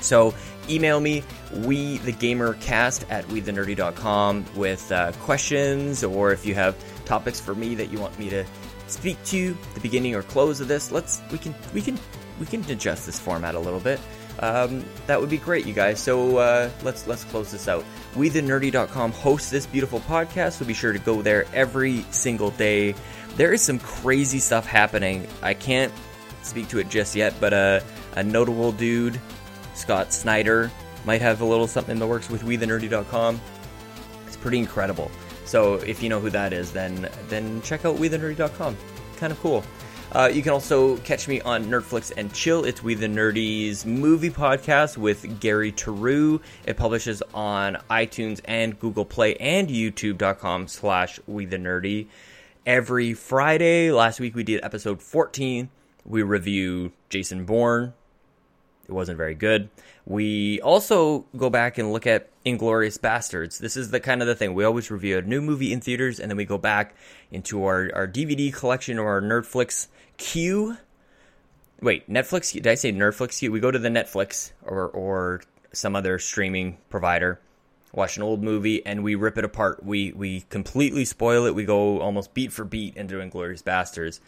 So 0.00 0.34
email 0.68 0.98
me, 0.98 1.22
we 1.58 1.98
the 1.98 2.12
at 3.10 3.24
wethenerdy.com 3.26 4.46
with 4.56 4.90
uh, 4.90 5.12
questions 5.20 6.02
or 6.02 6.32
if 6.32 6.46
you 6.46 6.54
have 6.54 6.74
topics 7.04 7.38
for 7.38 7.54
me 7.54 7.74
that 7.74 7.90
you 7.90 8.00
want 8.00 8.18
me 8.18 8.30
to 8.30 8.44
speak 8.86 9.22
to 9.26 9.56
the 9.74 9.80
beginning 9.80 10.14
or 10.14 10.22
close 10.22 10.60
of 10.60 10.68
this. 10.68 10.90
Let's 10.90 11.20
we 11.30 11.38
can 11.38 11.54
we 11.74 11.82
can 11.82 11.98
we 12.40 12.46
can 12.46 12.64
adjust 12.70 13.06
this 13.06 13.18
format 13.18 13.54
a 13.54 13.60
little 13.60 13.80
bit. 13.80 14.00
Um, 14.40 14.84
that 15.06 15.20
would 15.20 15.30
be 15.30 15.38
great, 15.38 15.66
you 15.66 15.74
guys. 15.74 16.00
So 16.00 16.38
uh, 16.38 16.70
let's 16.82 17.06
let's 17.06 17.24
close 17.24 17.50
this 17.50 17.68
out. 17.68 17.84
WeTheNerdy.com 18.14 19.12
hosts 19.12 19.50
this 19.50 19.66
beautiful 19.66 20.00
podcast, 20.00 20.52
so 20.54 20.64
be 20.64 20.74
sure 20.74 20.92
to 20.92 20.98
go 20.98 21.22
there 21.22 21.46
every 21.54 22.02
single 22.10 22.50
day. 22.50 22.94
There 23.36 23.52
is 23.52 23.62
some 23.62 23.78
crazy 23.78 24.38
stuff 24.38 24.66
happening. 24.66 25.26
I 25.42 25.54
can't 25.54 25.92
speak 26.42 26.68
to 26.68 26.78
it 26.78 26.88
just 26.88 27.14
yet, 27.14 27.34
but 27.40 27.52
uh, 27.52 27.80
a 28.16 28.22
notable 28.22 28.72
dude 28.72 29.20
Scott 29.74 30.12
Snyder 30.12 30.70
might 31.04 31.20
have 31.20 31.40
a 31.40 31.44
little 31.44 31.66
something 31.66 31.92
in 31.92 31.98
the 31.98 32.06
works 32.06 32.30
with 32.30 32.42
WeTheNerdy.com. 32.42 33.40
It's 34.26 34.36
pretty 34.36 34.58
incredible. 34.58 35.10
So 35.44 35.74
if 35.74 36.02
you 36.02 36.08
know 36.08 36.20
who 36.20 36.30
that 36.30 36.52
is, 36.52 36.72
then 36.72 37.08
then 37.28 37.60
check 37.62 37.84
out 37.84 37.96
WeTheNerdy.com. 37.96 38.76
Kind 39.16 39.32
of 39.32 39.40
cool. 39.40 39.64
Uh, 40.14 40.30
you 40.30 40.42
can 40.42 40.52
also 40.52 40.98
catch 40.98 41.26
me 41.26 41.40
on 41.40 41.64
Nerdflix 41.64 42.12
and 42.14 42.30
Chill. 42.34 42.66
It's 42.66 42.82
We 42.82 42.94
the 42.94 43.06
Nerdy's 43.06 43.86
movie 43.86 44.28
podcast 44.28 44.98
with 44.98 45.40
Gary 45.40 45.72
Taru. 45.72 46.38
It 46.66 46.76
publishes 46.76 47.22
on 47.32 47.78
iTunes 47.88 48.42
and 48.44 48.78
Google 48.78 49.06
Play 49.06 49.36
and 49.36 49.68
YouTube.com 49.70 50.68
slash 50.68 51.18
We 51.26 51.46
the 51.46 51.56
Nerdy 51.56 52.08
every 52.66 53.14
Friday. 53.14 53.90
Last 53.90 54.20
week 54.20 54.34
we 54.34 54.42
did 54.42 54.62
episode 54.62 55.00
14. 55.00 55.70
We 56.04 56.22
review 56.22 56.92
Jason 57.08 57.46
Bourne, 57.46 57.94
it 58.86 58.92
wasn't 58.92 59.16
very 59.16 59.34
good. 59.34 59.70
We 60.04 60.60
also 60.60 61.26
go 61.36 61.48
back 61.48 61.78
and 61.78 61.92
look 61.92 62.06
at 62.06 62.28
Inglourious 62.44 62.98
Basterds. 62.98 63.58
This 63.58 63.76
is 63.76 63.90
the 63.90 64.00
kind 64.00 64.20
of 64.20 64.26
the 64.26 64.34
thing. 64.34 64.54
We 64.54 64.64
always 64.64 64.90
review 64.90 65.18
a 65.18 65.22
new 65.22 65.40
movie 65.40 65.72
in 65.72 65.80
theaters 65.80 66.18
and 66.18 66.30
then 66.30 66.36
we 66.36 66.44
go 66.44 66.58
back 66.58 66.94
into 67.30 67.64
our, 67.64 67.90
our 67.94 68.08
DVD 68.08 68.52
collection 68.52 68.98
or 68.98 69.08
our 69.08 69.20
Nerdflix 69.20 69.86
queue. 70.16 70.76
Wait, 71.80 72.10
Netflix? 72.10 72.52
Did 72.52 72.66
I 72.66 72.74
say 72.74 72.92
Nerdflix 72.92 73.38
queue? 73.38 73.52
We 73.52 73.60
go 73.60 73.70
to 73.70 73.78
the 73.78 73.88
Netflix 73.88 74.52
or, 74.62 74.88
or 74.88 75.42
some 75.72 75.94
other 75.94 76.18
streaming 76.18 76.78
provider, 76.90 77.40
watch 77.92 78.16
an 78.16 78.24
old 78.24 78.42
movie, 78.42 78.84
and 78.84 79.04
we 79.04 79.14
rip 79.14 79.38
it 79.38 79.44
apart. 79.44 79.84
We, 79.84 80.12
we 80.12 80.42
completely 80.50 81.04
spoil 81.04 81.46
it. 81.46 81.54
We 81.54 81.64
go 81.64 82.00
almost 82.00 82.34
beat 82.34 82.52
for 82.52 82.64
beat 82.64 82.96
into 82.96 83.16
Inglourious 83.16 83.62
Basterds. 83.62 84.18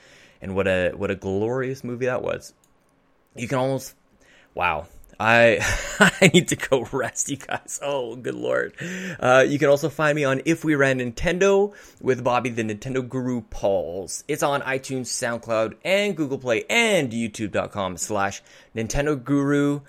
And 0.41 0.55
what 0.55 0.69
a, 0.69 0.93
what 0.93 1.11
a 1.11 1.17
glorious 1.17 1.83
movie 1.83 2.07
that 2.07 2.23
was. 2.23 2.55
You 3.35 3.49
can 3.49 3.59
almost 3.59 3.95
wow. 4.55 4.87
I 5.19 5.59
I 6.21 6.31
need 6.33 6.49
to 6.49 6.57
go 6.57 6.87
rest, 6.93 7.29
you 7.29 7.37
guys. 7.37 7.79
Oh, 7.83 8.17
good 8.17 8.35
lord. 8.35 8.75
Uh, 9.19 9.45
you 9.47 9.59
can 9.59 9.69
also 9.69 9.89
find 9.89 10.17
me 10.17 10.25
on 10.25 10.43
If 10.45 10.65
We 10.65 10.75
Ran 10.75 10.99
Nintendo 10.99 11.75
with 12.01 12.25
Bobby 12.25 12.51
the 12.51 12.63
Nintendo 12.63 13.07
Guru 13.07 13.43
Pauls. 13.43 14.25
It's 14.29 14.43
on 14.43 14.63
iTunes, 14.63 15.07
SoundCloud, 15.07 15.77
and 15.85 16.17
Google 16.17 16.39
Play, 16.39 16.65
and 16.69 17.11
YouTube.com 17.11 17.97
slash 17.97 18.43
Nintendo 18.75 19.23
Guru. 19.23 19.81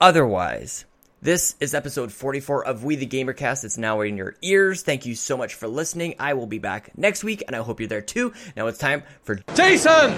Otherwise, 0.00 0.84
this 1.20 1.54
is 1.60 1.74
episode 1.74 2.12
44 2.12 2.64
of 2.64 2.82
We 2.82 2.96
the 2.96 3.06
Gamercast. 3.06 3.64
It's 3.64 3.78
now 3.78 4.00
in 4.00 4.16
your 4.16 4.34
ears. 4.42 4.82
Thank 4.82 5.06
you 5.06 5.14
so 5.14 5.36
much 5.36 5.54
for 5.54 5.68
listening. 5.68 6.16
I 6.18 6.34
will 6.34 6.48
be 6.48 6.58
back 6.58 6.96
next 6.98 7.22
week, 7.22 7.44
and 7.46 7.54
I 7.54 7.60
hope 7.60 7.78
you're 7.78 7.88
there 7.88 8.00
too. 8.00 8.32
Now 8.56 8.66
it's 8.66 8.78
time 8.78 9.04
for 9.22 9.36
Jason! 9.54 10.14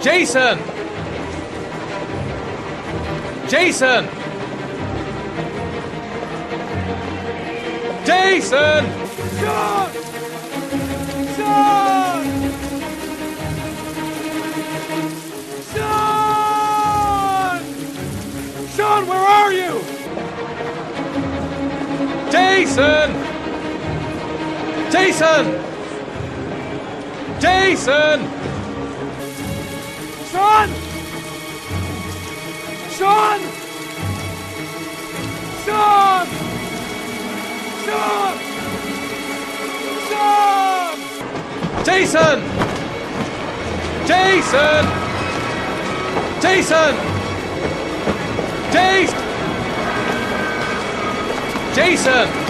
Jason! 0.00 0.77
Jason! 3.48 4.04
Jason! 8.04 8.84
Sean! 9.40 9.90
Sean! 11.34 12.24
Sean! 15.72 17.60
Sean, 18.76 19.06
where 19.06 19.18
are 19.18 19.52
you? 19.54 19.80
Jason! 22.30 23.08
Jason! 24.92 25.44
Jason! 27.40 28.18
Sean! 30.30 30.87
Sean! 32.98 33.40
Sean! 35.64 36.26
Sean! 37.84 38.38
Sean! 40.08 40.98
Jason! 41.84 42.42
Jason! 44.04 44.84
Jason! 46.42 46.94
Jason! 48.72 49.18
Jason! 51.76 52.47